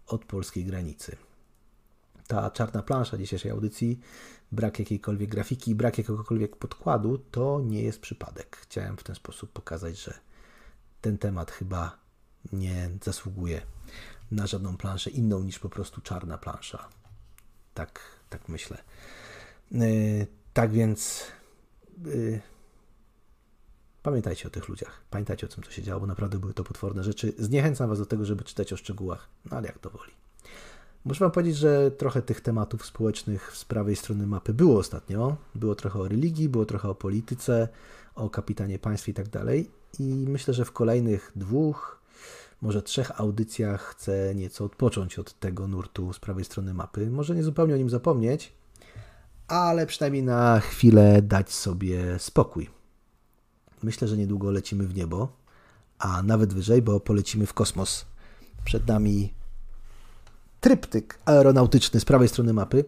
od 0.07 0.25
polskiej 0.25 0.65
granicy. 0.65 1.15
Ta 2.27 2.51
czarna 2.51 2.83
plansza 2.83 3.17
dzisiejszej 3.17 3.51
audycji, 3.51 3.99
brak 4.51 4.79
jakiejkolwiek 4.79 5.29
grafiki, 5.29 5.75
brak 5.75 5.97
jakiegokolwiek 5.97 6.55
podkładu, 6.55 7.17
to 7.17 7.61
nie 7.61 7.81
jest 7.81 8.01
przypadek. 8.01 8.57
Chciałem 8.61 8.97
w 8.97 9.03
ten 9.03 9.15
sposób 9.15 9.51
pokazać, 9.51 9.97
że 9.99 10.13
ten 11.01 11.17
temat 11.17 11.51
chyba 11.51 11.97
nie 12.53 12.89
zasługuje 13.03 13.61
na 14.31 14.47
żadną 14.47 14.77
planszę 14.77 15.09
inną 15.09 15.43
niż 15.43 15.59
po 15.59 15.69
prostu 15.69 16.01
czarna 16.01 16.37
plansza. 16.37 16.89
Tak, 17.73 17.99
tak 18.29 18.49
myślę. 18.49 18.77
Y, 19.71 20.27
tak 20.53 20.71
więc 20.71 21.23
y, 22.05 22.41
pamiętajcie 24.03 24.47
o 24.47 24.51
tych 24.51 24.67
ludziach. 24.67 25.01
Pamiętajcie 25.09 25.47
o 25.47 25.49
tym, 25.49 25.63
co 25.63 25.71
się 25.71 25.83
działo, 25.83 25.99
bo 25.99 26.07
naprawdę 26.07 26.39
były 26.39 26.53
to 26.53 26.63
potworne 26.63 27.03
rzeczy. 27.03 27.33
Zniechęcam 27.37 27.89
Was 27.89 27.99
do 27.99 28.05
tego, 28.05 28.25
żeby 28.25 28.43
czytać 28.43 28.73
o 28.73 28.77
szczegółach, 28.77 29.29
no 29.45 29.57
ale 29.57 29.67
jak 29.67 29.79
to 29.79 29.89
woli. 29.89 30.11
Muszę 31.05 31.25
Wam 31.25 31.31
powiedzieć, 31.31 31.57
że 31.57 31.91
trochę 31.91 32.21
tych 32.21 32.41
tematów 32.41 32.85
społecznych 32.85 33.57
z 33.57 33.65
prawej 33.65 33.95
strony 33.95 34.27
mapy 34.27 34.53
było 34.53 34.79
ostatnio. 34.79 35.37
Było 35.55 35.75
trochę 35.75 35.99
o 35.99 36.07
religii, 36.07 36.49
było 36.49 36.65
trochę 36.65 36.89
o 36.89 36.95
polityce, 36.95 37.67
o 38.15 38.29
kapitanie 38.29 38.79
państw 38.79 39.09
i 39.09 39.13
tak 39.13 39.29
dalej. 39.29 39.71
I 39.99 40.03
myślę, 40.03 40.53
że 40.53 40.65
w 40.65 40.71
kolejnych 40.71 41.31
dwóch, 41.35 42.01
może 42.61 42.81
trzech 42.81 43.19
audycjach 43.21 43.81
chcę 43.81 44.35
nieco 44.35 44.65
odpocząć 44.65 45.19
od 45.19 45.39
tego 45.39 45.67
nurtu 45.67 46.13
z 46.13 46.19
prawej 46.19 46.45
strony 46.45 46.73
mapy. 46.73 47.09
Może 47.11 47.35
nie 47.35 47.43
zupełnie 47.43 47.73
o 47.73 47.77
nim 47.77 47.89
zapomnieć, 47.89 48.53
ale 49.47 49.85
przynajmniej 49.85 50.23
na 50.23 50.59
chwilę 50.59 51.21
dać 51.21 51.53
sobie 51.53 52.19
spokój. 52.19 52.69
Myślę, 53.83 54.07
że 54.07 54.17
niedługo 54.17 54.51
lecimy 54.51 54.87
w 54.87 54.95
niebo, 54.95 55.27
a 55.99 56.23
nawet 56.23 56.53
wyżej, 56.53 56.81
bo 56.81 56.99
polecimy 56.99 57.45
w 57.45 57.53
kosmos. 57.53 58.05
Przed 58.65 58.87
nami 58.87 59.33
tryptyk 60.59 61.19
aeronautyczny 61.25 61.99
z 61.99 62.05
prawej 62.05 62.27
strony 62.27 62.53
mapy, 62.53 62.85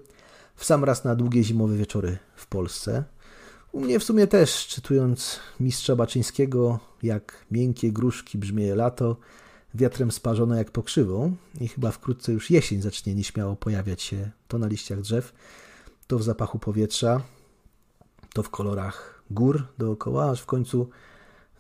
w 0.56 0.66
sam 0.66 0.84
raz 0.84 1.04
na 1.04 1.16
długie 1.16 1.44
zimowe 1.44 1.78
wieczory 1.78 2.18
w 2.36 2.48
Polsce. 2.48 3.04
U 3.72 3.82
mnie 3.82 4.00
w 4.00 4.04
sumie 4.04 4.28
też, 4.28 4.68
czytując 4.68 5.40
mistrza 5.60 5.96
Baczyńskiego, 5.96 6.80
jak 7.04 7.46
miękkie 7.52 7.92
gruszki 7.92 8.38
brzmieje 8.38 8.76
lato, 8.76 9.18
wiatrem 9.74 10.12
sparzone 10.12 10.58
jak 10.58 10.72
pokrzywą 10.72 11.36
i 11.62 11.68
chyba 11.68 11.92
wkrótce 11.92 12.32
już 12.32 12.50
jesień 12.50 12.82
zacznie 12.82 13.16
nieśmiało 13.16 13.56
pojawiać 13.56 14.02
się 14.02 14.32
to 14.48 14.58
na 14.58 14.68
liściach 14.68 15.02
drzew, 15.02 15.34
to 16.08 16.20
w 16.20 16.24
zapachu 16.24 16.60
powietrza, 16.60 17.22
to 18.34 18.44
w 18.44 18.50
kolorach 18.50 19.24
gór 19.32 19.68
dookoła, 19.78 20.32
aż 20.32 20.42
w 20.42 20.46
końcu 20.46 20.90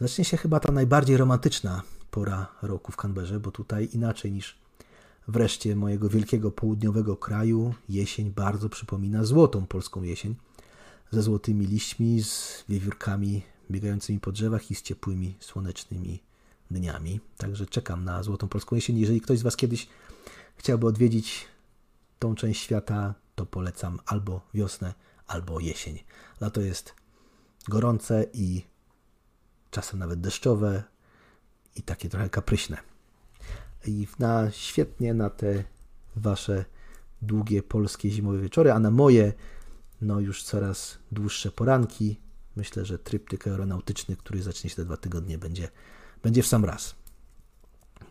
zacznie 0.01 0.25
się 0.25 0.37
chyba 0.37 0.59
ta 0.59 0.71
najbardziej 0.71 1.17
romantyczna 1.17 1.81
pora 2.11 2.47
roku 2.61 2.91
w 2.91 2.95
Canberrze, 2.95 3.39
bo 3.39 3.51
tutaj 3.51 3.89
inaczej 3.93 4.31
niż 4.31 4.60
wreszcie 5.27 5.75
mojego 5.75 6.09
wielkiego 6.09 6.51
południowego 6.51 7.17
kraju, 7.17 7.73
jesień 7.89 8.31
bardzo 8.31 8.69
przypomina 8.69 9.23
złotą 9.23 9.65
polską 9.65 10.03
jesień, 10.03 10.35
ze 11.11 11.21
złotymi 11.21 11.65
liśćmi, 11.65 12.23
z 12.23 12.63
wiewiórkami 12.69 13.43
biegającymi 13.71 14.19
po 14.19 14.31
drzewach 14.31 14.71
i 14.71 14.75
z 14.75 14.81
ciepłymi, 14.81 15.35
słonecznymi 15.39 16.23
dniami. 16.71 17.19
Także 17.37 17.65
czekam 17.65 18.03
na 18.03 18.23
złotą 18.23 18.47
polską 18.47 18.75
jesień. 18.75 18.97
Jeżeli 18.97 19.21
ktoś 19.21 19.39
z 19.39 19.41
Was 19.41 19.57
kiedyś 19.57 19.87
chciałby 20.55 20.87
odwiedzić 20.87 21.47
tą 22.19 22.35
część 22.35 22.61
świata, 22.61 23.13
to 23.35 23.45
polecam 23.45 23.99
albo 24.05 24.41
wiosnę, 24.53 24.93
albo 25.27 25.59
jesień. 25.59 25.99
Lato 26.41 26.61
jest 26.61 26.93
gorące 27.67 28.25
i 28.33 28.63
czasem 29.71 29.99
nawet 29.99 30.21
deszczowe 30.21 30.83
i 31.75 31.81
takie 31.81 32.09
trochę 32.09 32.29
kapryśne. 32.29 32.90
I 33.87 34.07
na 34.19 34.51
świetnie 34.51 35.13
na 35.13 35.29
te 35.29 35.63
wasze 36.15 36.65
długie 37.21 37.63
polskie 37.63 38.09
zimowe 38.09 38.39
wieczory, 38.39 38.71
a 38.71 38.79
na 38.79 38.91
moje 38.91 39.33
no 40.01 40.19
już 40.19 40.43
coraz 40.43 40.97
dłuższe 41.11 41.51
poranki. 41.51 42.19
Myślę, 42.55 42.85
że 42.85 42.99
tryptyk 42.99 43.47
aeronautyczny, 43.47 44.15
który 44.15 44.43
zacznie 44.43 44.69
się 44.69 44.75
te 44.75 44.85
dwa 44.85 44.97
tygodnie, 44.97 45.37
będzie, 45.37 45.69
będzie 46.23 46.43
w 46.43 46.47
sam 46.47 46.65
raz. 46.65 46.95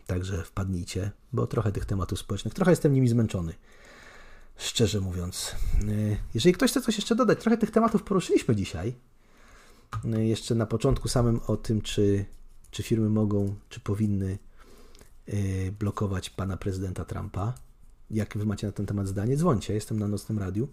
Także 0.07 0.43
wpadnijcie, 0.43 1.11
bo 1.33 1.47
trochę 1.47 1.71
tych 1.71 1.85
tematów 1.85 2.19
społecznych, 2.19 2.53
trochę 2.53 2.71
jestem 2.71 2.93
nimi 2.93 3.07
zmęczony 3.07 3.53
szczerze 4.61 5.01
mówiąc. 5.01 5.55
Y, 5.89 6.17
jeżeli 6.33 6.53
ktoś 6.53 6.71
chce 6.71 6.81
coś 6.81 6.95
jeszcze 6.95 7.15
dodać, 7.15 7.39
trochę 7.39 7.57
tych 7.57 7.71
tematów 7.71 8.03
poruszyliśmy 8.03 8.55
dzisiaj. 8.55 8.95
Y, 10.05 10.25
jeszcze 10.25 10.55
na 10.55 10.65
początku 10.65 11.07
samym 11.07 11.39
o 11.47 11.57
tym, 11.57 11.81
czy, 11.81 12.25
czy 12.71 12.83
firmy 12.83 13.09
mogą, 13.09 13.55
czy 13.69 13.79
powinny 13.79 14.37
blokować 15.79 16.29
pana 16.29 16.57
prezydenta 16.57 17.05
Trumpa. 17.05 17.53
Jak 18.11 18.37
wy 18.37 18.45
macie 18.45 18.67
na 18.67 18.73
ten 18.73 18.85
temat 18.85 19.07
zdanie, 19.07 19.37
dzwońcie. 19.37 19.73
Jestem 19.73 19.99
na 19.99 20.07
nocnym 20.07 20.39
radiu. 20.39 20.67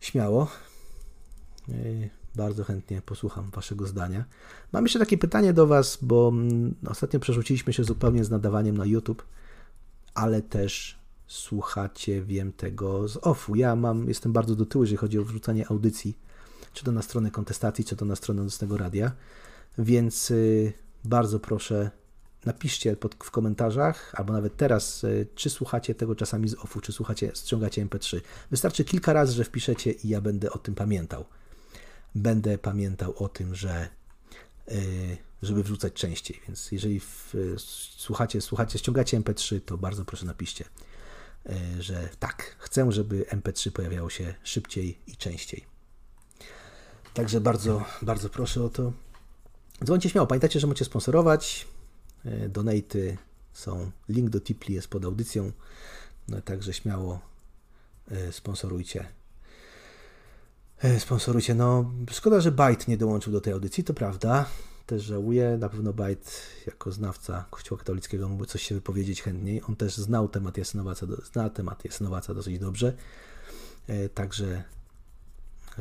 Śmiało. 0.00 0.48
Bardzo 2.36 2.64
chętnie 2.64 3.02
posłucham 3.02 3.50
waszego 3.50 3.86
zdania. 3.86 4.24
Mam 4.72 4.84
jeszcze 4.84 4.98
takie 4.98 5.18
pytanie 5.18 5.52
do 5.52 5.66
was, 5.66 5.98
bo 6.02 6.28
mm, 6.28 6.74
ostatnio 6.86 7.20
przerzuciliśmy 7.20 7.72
się 7.72 7.84
zupełnie 7.84 8.24
z 8.24 8.30
nadawaniem 8.30 8.76
na 8.78 8.86
YouTube, 8.86 9.22
ale 10.14 10.42
też 10.42 10.98
słuchacie, 11.26 12.22
wiem 12.22 12.52
tego 12.52 13.08
z 13.08 13.16
offu. 13.16 13.54
Ja 13.54 13.76
mam, 13.76 14.08
jestem 14.08 14.32
bardzo 14.32 14.56
do 14.56 14.66
tyłu, 14.66 14.84
jeżeli 14.84 14.96
chodzi 14.96 15.18
o 15.18 15.24
wrzucanie 15.24 15.70
audycji, 15.70 16.18
czy 16.72 16.84
to 16.84 16.92
na 16.92 17.02
stronę 17.02 17.30
kontestacji, 17.30 17.84
czy 17.84 17.96
to 17.96 18.04
na 18.04 18.16
stronę 18.16 18.42
Nocnego 18.42 18.76
Radia. 18.76 19.12
Więc 19.78 20.30
y, 20.30 20.72
bardzo 21.04 21.40
proszę, 21.40 21.90
napiszcie 22.44 22.96
pod, 22.96 23.14
w 23.14 23.30
komentarzach, 23.30 24.12
albo 24.14 24.32
nawet 24.32 24.56
teraz, 24.56 25.04
y, 25.04 25.26
czy 25.34 25.50
słuchacie 25.50 25.94
tego 25.94 26.14
czasami 26.14 26.48
z 26.48 26.54
offu, 26.54 26.80
czy 26.80 26.92
słuchacie, 26.92 27.32
ściągacie 27.34 27.86
MP3. 27.86 28.20
Wystarczy 28.50 28.84
kilka 28.84 29.12
razy, 29.12 29.32
że 29.32 29.44
wpiszecie 29.44 29.92
i 29.92 30.08
ja 30.08 30.20
będę 30.20 30.50
o 30.50 30.58
tym 30.58 30.74
pamiętał. 30.74 31.24
Będę 32.14 32.58
pamiętał 32.58 33.14
o 33.16 33.28
tym, 33.28 33.54
że 33.54 33.88
y, 34.68 35.16
żeby 35.42 35.62
wrzucać 35.62 35.92
częściej. 35.92 36.40
Więc 36.46 36.72
jeżeli 36.72 37.00
w, 37.00 37.34
słuchacie, 37.96 38.40
słuchacie, 38.40 38.78
ściągacie 38.78 39.20
MP3, 39.20 39.60
to 39.60 39.78
bardzo 39.78 40.04
proszę 40.04 40.26
napiszcie, 40.26 40.64
że 41.78 42.08
tak, 42.18 42.56
chcę, 42.58 42.92
żeby 42.92 43.24
MP3 43.24 43.70
pojawiało 43.70 44.10
się 44.10 44.34
szybciej 44.42 44.98
i 45.06 45.16
częściej. 45.16 45.64
Także 47.14 47.40
bardzo, 47.40 47.84
bardzo 48.02 48.28
proszę 48.28 48.64
o 48.64 48.68
to. 48.68 48.92
Dzwońcie 49.84 50.10
śmiało. 50.10 50.26
Pamiętajcie, 50.26 50.60
że 50.60 50.66
możecie 50.66 50.84
sponsorować. 50.84 51.66
E, 52.24 52.48
donaty 52.48 53.16
są. 53.52 53.90
Link 54.08 54.30
do 54.30 54.40
Tipli 54.40 54.74
jest 54.74 54.88
pod 54.88 55.04
audycją. 55.04 55.52
No, 56.28 56.40
także 56.40 56.72
śmiało 56.72 57.20
e, 58.10 58.32
sponsorujcie. 58.32 59.08
E, 60.78 61.00
sponsorujcie. 61.00 61.54
No, 61.54 61.92
szkoda, 62.10 62.40
że 62.40 62.52
Byte 62.52 62.84
nie 62.88 62.96
dołączył 62.96 63.32
do 63.32 63.40
tej 63.40 63.52
audycji, 63.52 63.84
to 63.84 63.94
prawda. 63.94 64.46
Też 64.86 65.02
żałuję. 65.02 65.56
Na 65.60 65.68
pewno 65.68 65.92
Byte 65.92 66.30
jako 66.66 66.92
znawca 66.92 67.44
Kościoła 67.50 67.78
katolickiego 67.78 68.28
mógłby 68.28 68.46
coś 68.46 68.62
się 68.62 68.74
wypowiedzieć 68.74 69.22
chętniej. 69.22 69.62
On 69.68 69.76
też 69.76 69.96
znał 69.96 70.28
temat 70.28 70.58
Jasnowaca, 70.58 71.06
zna 71.32 71.50
temat 71.50 71.84
Jasnowaca 71.84 72.34
dosyć 72.34 72.58
dobrze. 72.58 72.96
Także 74.14 74.64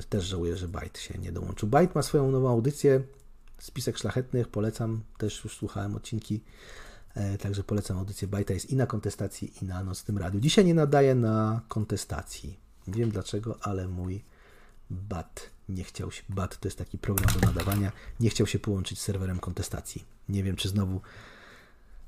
też 0.09 0.25
żałuję, 0.25 0.57
że 0.57 0.67
Byte 0.67 0.99
się 0.99 1.19
nie 1.19 1.31
dołączył. 1.31 1.69
Byte 1.69 1.91
ma 1.95 2.01
swoją 2.01 2.31
nową 2.31 2.49
audycję, 2.49 3.03
Spisek 3.59 3.97
Szlachetnych, 3.97 4.47
polecam, 4.47 5.01
też 5.17 5.43
już 5.43 5.57
słuchałem 5.57 5.95
odcinki, 5.95 6.41
e, 7.15 7.37
także 7.37 7.63
polecam 7.63 7.97
audycję 7.97 8.27
Byte'a, 8.27 8.53
jest 8.53 8.69
i 8.69 8.75
na 8.75 8.85
kontestacji, 8.85 9.53
i 9.61 9.65
na 9.65 9.83
nocnym 9.83 10.17
radiu. 10.17 10.39
Dzisiaj 10.39 10.65
nie 10.65 10.73
nadaję 10.73 11.15
na 11.15 11.61
kontestacji. 11.67 12.59
Wiem 12.87 13.09
dlaczego, 13.09 13.57
ale 13.61 13.87
mój 13.87 14.23
BAT 14.89 15.49
nie 15.69 15.83
chciał 15.83 16.11
się, 16.11 16.23
BAT 16.29 16.59
to 16.59 16.67
jest 16.67 16.77
taki 16.77 16.97
program 16.97 17.33
do 17.33 17.47
nadawania, 17.47 17.91
nie 18.19 18.29
chciał 18.29 18.47
się 18.47 18.59
połączyć 18.59 18.99
z 18.99 19.01
serwerem 19.01 19.39
kontestacji. 19.39 20.05
Nie 20.29 20.43
wiem, 20.43 20.55
czy 20.55 20.69
znowu 20.69 21.01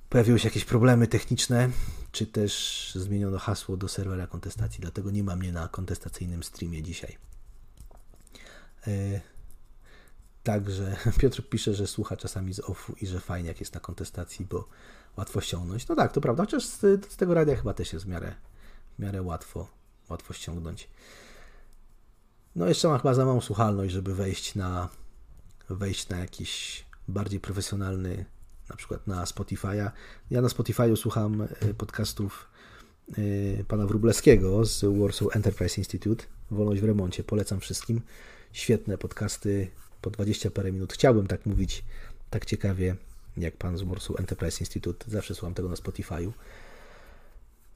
pojawiły 0.09 0.39
się 0.39 0.47
jakieś 0.47 0.65
problemy 0.65 1.07
techniczne, 1.07 1.69
czy 2.11 2.25
też 2.25 2.91
zmieniono 2.95 3.37
hasło 3.37 3.77
do 3.77 3.87
serwera 3.87 4.27
kontestacji, 4.27 4.81
dlatego 4.81 5.11
nie 5.11 5.23
ma 5.23 5.35
mnie 5.35 5.51
na 5.51 5.67
kontestacyjnym 5.67 6.43
streamie 6.43 6.83
dzisiaj. 6.83 7.17
Także 10.43 10.95
Piotr 11.19 11.49
pisze, 11.49 11.73
że 11.73 11.88
słucha 11.88 12.18
czasami 12.18 12.53
z 12.53 12.59
offu 12.59 12.95
i 13.01 13.07
że 13.07 13.19
fajnie 13.19 13.47
jak 13.47 13.59
jest 13.59 13.73
na 13.73 13.80
kontestacji, 13.80 14.45
bo 14.45 14.68
łatwo 15.18 15.41
ściągnąć. 15.41 15.88
No 15.88 15.95
tak, 15.95 16.11
to 16.11 16.22
prawda, 16.22 16.43
chociaż 16.43 16.65
z, 16.65 16.80
z 17.09 17.18
tego 17.18 17.34
radia 17.34 17.55
chyba 17.55 17.73
też 17.73 17.93
jest 17.93 18.05
w 18.05 18.07
miarę, 18.07 18.35
w 18.99 19.01
miarę 19.01 19.22
łatwo, 19.22 19.68
łatwo 20.09 20.34
ściągnąć. 20.34 20.89
No 22.55 22.68
jeszcze 22.68 22.88
mam 22.88 22.97
chyba 22.97 23.13
za 23.13 23.26
małą 23.26 23.41
słuchalność, 23.41 23.93
żeby 23.93 24.15
wejść 24.15 24.55
na, 24.55 24.89
wejść 25.69 26.09
na 26.09 26.19
jakiś 26.19 26.85
bardziej 27.07 27.39
profesjonalny, 27.39 28.26
na 28.69 28.76
przykład 28.76 29.07
na 29.07 29.23
Spotify'a. 29.23 29.91
Ja 30.31 30.41
na 30.41 30.47
Spotify'u 30.47 30.95
słucham 30.95 31.41
e, 31.41 31.73
podcastów 31.73 32.49
e, 33.59 33.63
pana 33.63 33.85
Wróblewskiego 33.85 34.65
z 34.65 34.85
Warsaw 34.99 35.35
Enterprise 35.35 35.81
Institute, 35.81 36.26
Wolność 36.51 36.81
w 36.81 36.85
remoncie, 36.85 37.23
polecam 37.23 37.59
wszystkim 37.59 38.01
świetne 38.51 38.97
podcasty 38.97 39.72
po 40.01 40.09
20 40.09 40.51
parę 40.51 40.71
minut. 40.71 40.93
Chciałbym 40.93 41.27
tak 41.27 41.45
mówić 41.45 41.83
tak 42.29 42.45
ciekawie 42.45 42.95
jak 43.37 43.57
pan 43.57 43.77
z 43.77 43.81
Warsaw 43.81 44.19
Enterprise 44.19 44.59
Institute. 44.59 45.11
Zawsze 45.11 45.35
słucham 45.35 45.53
tego 45.53 45.69
na 45.69 45.75
Spotify'u. 45.75 46.31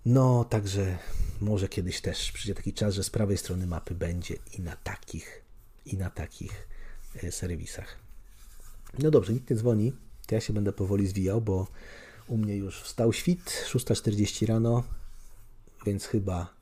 No, 0.06 0.44
także 0.44 0.98
może 1.42 1.68
kiedyś 1.68 2.02
też 2.02 2.32
przyjdzie 2.32 2.56
taki 2.56 2.74
czas, 2.74 2.94
że 2.94 3.04
z 3.04 3.10
prawej 3.10 3.38
strony 3.38 3.68
mapy 3.68 3.96
będzie 3.96 4.36
i 4.58 4.62
na 4.62 4.76
takich, 4.76 5.42
i 5.86 5.98
na 5.98 6.10
takich 6.10 6.68
e, 7.24 7.32
serwisach. 7.32 7.98
No 9.00 9.12
dobrze, 9.12 9.34
nikt 9.34 9.50
nie 9.50 9.56
dzwoni, 9.56 9.94
to 10.28 10.36
ja 10.36 10.42
się 10.42 10.54
będę 10.54 10.74
powoli 10.74 11.08
zwijał, 11.08 11.42
bo 11.42 11.68
u 12.28 12.38
mnie 12.38 12.58
już 12.58 12.82
wstał 12.82 13.14
świt, 13.14 13.66
6.40 13.70 14.48
rano, 14.48 14.84
więc 15.86 16.06
chyba, 16.06 16.54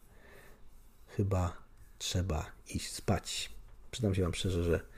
chyba 1.08 1.58
trzeba 1.98 2.52
iść 2.68 2.92
spać. 2.92 3.50
Przyznam 3.92 4.16
się 4.16 4.22
Wam 4.22 4.34
szczerze, 4.34 4.64
że 4.64 4.93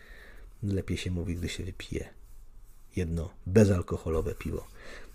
lepiej 0.73 0.97
się 0.97 1.11
mówi, 1.11 1.35
gdy 1.35 1.49
się 1.49 1.63
wypije 1.63 2.09
jedno 2.95 3.29
bezalkoholowe 3.45 4.35
piwo 4.35 4.67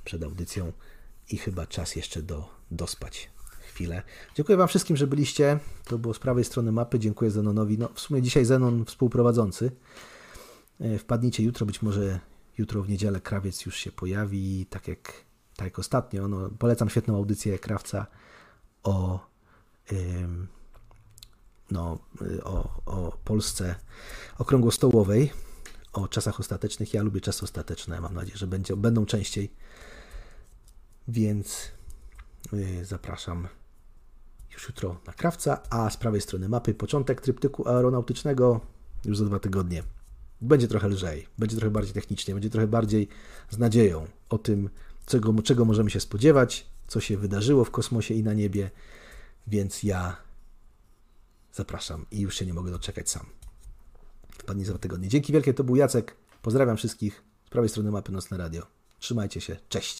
przed 0.05 0.22
audycją 0.22 0.72
i 1.31 1.39
chyba 1.39 1.66
czas 1.66 1.97
jeszcze 1.97 2.22
do, 2.22 2.48
dospać 2.70 3.31
chwilę. 3.60 4.02
Dziękuję 4.35 4.59
Wam 4.59 4.68
wszystkim, 4.68 4.97
że 4.97 5.06
byliście. 5.06 5.59
To 5.85 5.98
było 5.98 6.14
z 6.14 6.18
prawej 6.18 6.44
strony 6.44 6.72
mapy. 6.72 6.98
Dziękuję 6.98 7.31
Zenonowi. 7.31 7.78
No, 7.78 7.89
w 7.94 8.01
sumie 8.01 8.22
dzisiaj 8.22 8.44
Zenon 8.44 8.85
współprowadzący. 8.85 9.70
E, 10.81 10.98
wpadnijcie 10.98 11.43
jutro, 11.43 11.66
być 11.66 11.82
może 11.82 12.20
jutro 12.59 12.82
w 12.82 12.89
niedzielę 12.89 13.20
krawiec 13.20 13.66
już 13.66 13.77
się 13.77 13.93
pojawi, 13.93 14.66
tak 14.70 14.89
jak, 14.89 15.12
tak 15.56 15.64
jak 15.64 15.78
ostatnio. 15.78 16.28
No, 16.28 16.51
polecam 16.59 16.90
świetną 16.90 17.16
audycję 17.16 17.59
krawca 17.59 18.06
o 18.82 19.27
no, 21.71 21.99
y, 22.23 22.45
o, 22.45 22.81
o 22.87 23.19
Polsce 23.25 23.75
okrągłostołowej, 24.39 25.33
o 25.93 26.09
czasach 26.09 26.41
ostatecznych. 26.41 26.95
Ja 26.95 27.03
lubię 27.03 27.21
czasy 27.21 27.45
ostateczne, 27.45 28.01
mam 28.01 28.15
nadzieję, 28.15 28.39
że 28.39 28.47
będzie, 28.47 28.77
będą 28.77 29.07
częściej. 29.07 29.51
Więc 31.09 31.71
y, 32.53 32.85
zapraszam 32.85 33.49
już 34.53 34.69
jutro 34.69 35.01
na 35.07 35.13
krawca, 35.13 35.63
a 35.71 35.91
z 35.91 35.97
prawej 35.97 36.21
strony 36.21 36.49
mapy 36.49 36.75
początek 36.75 37.21
tryptyku 37.21 37.69
aeronautycznego 37.69 38.61
już 39.05 39.19
za 39.19 39.25
dwa 39.25 39.39
tygodnie. 39.39 39.83
Będzie 40.41 40.69
trochę 40.69 40.89
lżej, 40.89 41.27
będzie 41.39 41.57
trochę 41.57 41.71
bardziej 41.71 41.95
technicznie, 41.95 42.35
będzie 42.35 42.51
trochę 42.51 42.67
bardziej 42.67 43.09
z 43.51 43.59
nadzieją 43.59 44.07
o 44.29 44.39
tym, 44.39 44.71
czego, 45.07 45.43
czego 45.43 45.65
możemy 45.65 45.91
się 45.91 46.01
spodziewać, 46.01 46.67
co 46.87 47.01
się 47.01 47.17
wydarzyło 47.17 47.65
w 47.65 47.71
kosmosie 47.71 48.15
i 48.15 48.23
na 48.23 48.35
niebie. 48.35 48.71
Więc 49.47 49.83
ja 49.83 50.17
zapraszam 51.52 52.06
i 52.10 52.20
już 52.20 52.35
się 52.35 52.47
nie 52.47 52.55
mogę 52.55 52.70
doczekać 52.70 53.10
sam. 53.10 53.27
Wpadnij 54.31 54.66
za 54.66 54.78
tygodnie. 54.78 55.09
Dzięki 55.09 55.32
wielkie, 55.32 55.55
to 55.55 55.64
był 55.64 55.77
Jacek. 55.77 56.16
Pozdrawiam 56.43 56.77
wszystkich 56.77 57.22
z 57.47 57.51
prawej 57.51 57.68
strony 57.68 57.90
mapy 57.90 58.12
Nocne 58.12 58.36
Radio. 58.36 58.66
Trzymajcie 58.98 59.40
się. 59.40 59.56
Cześć. 59.68 59.98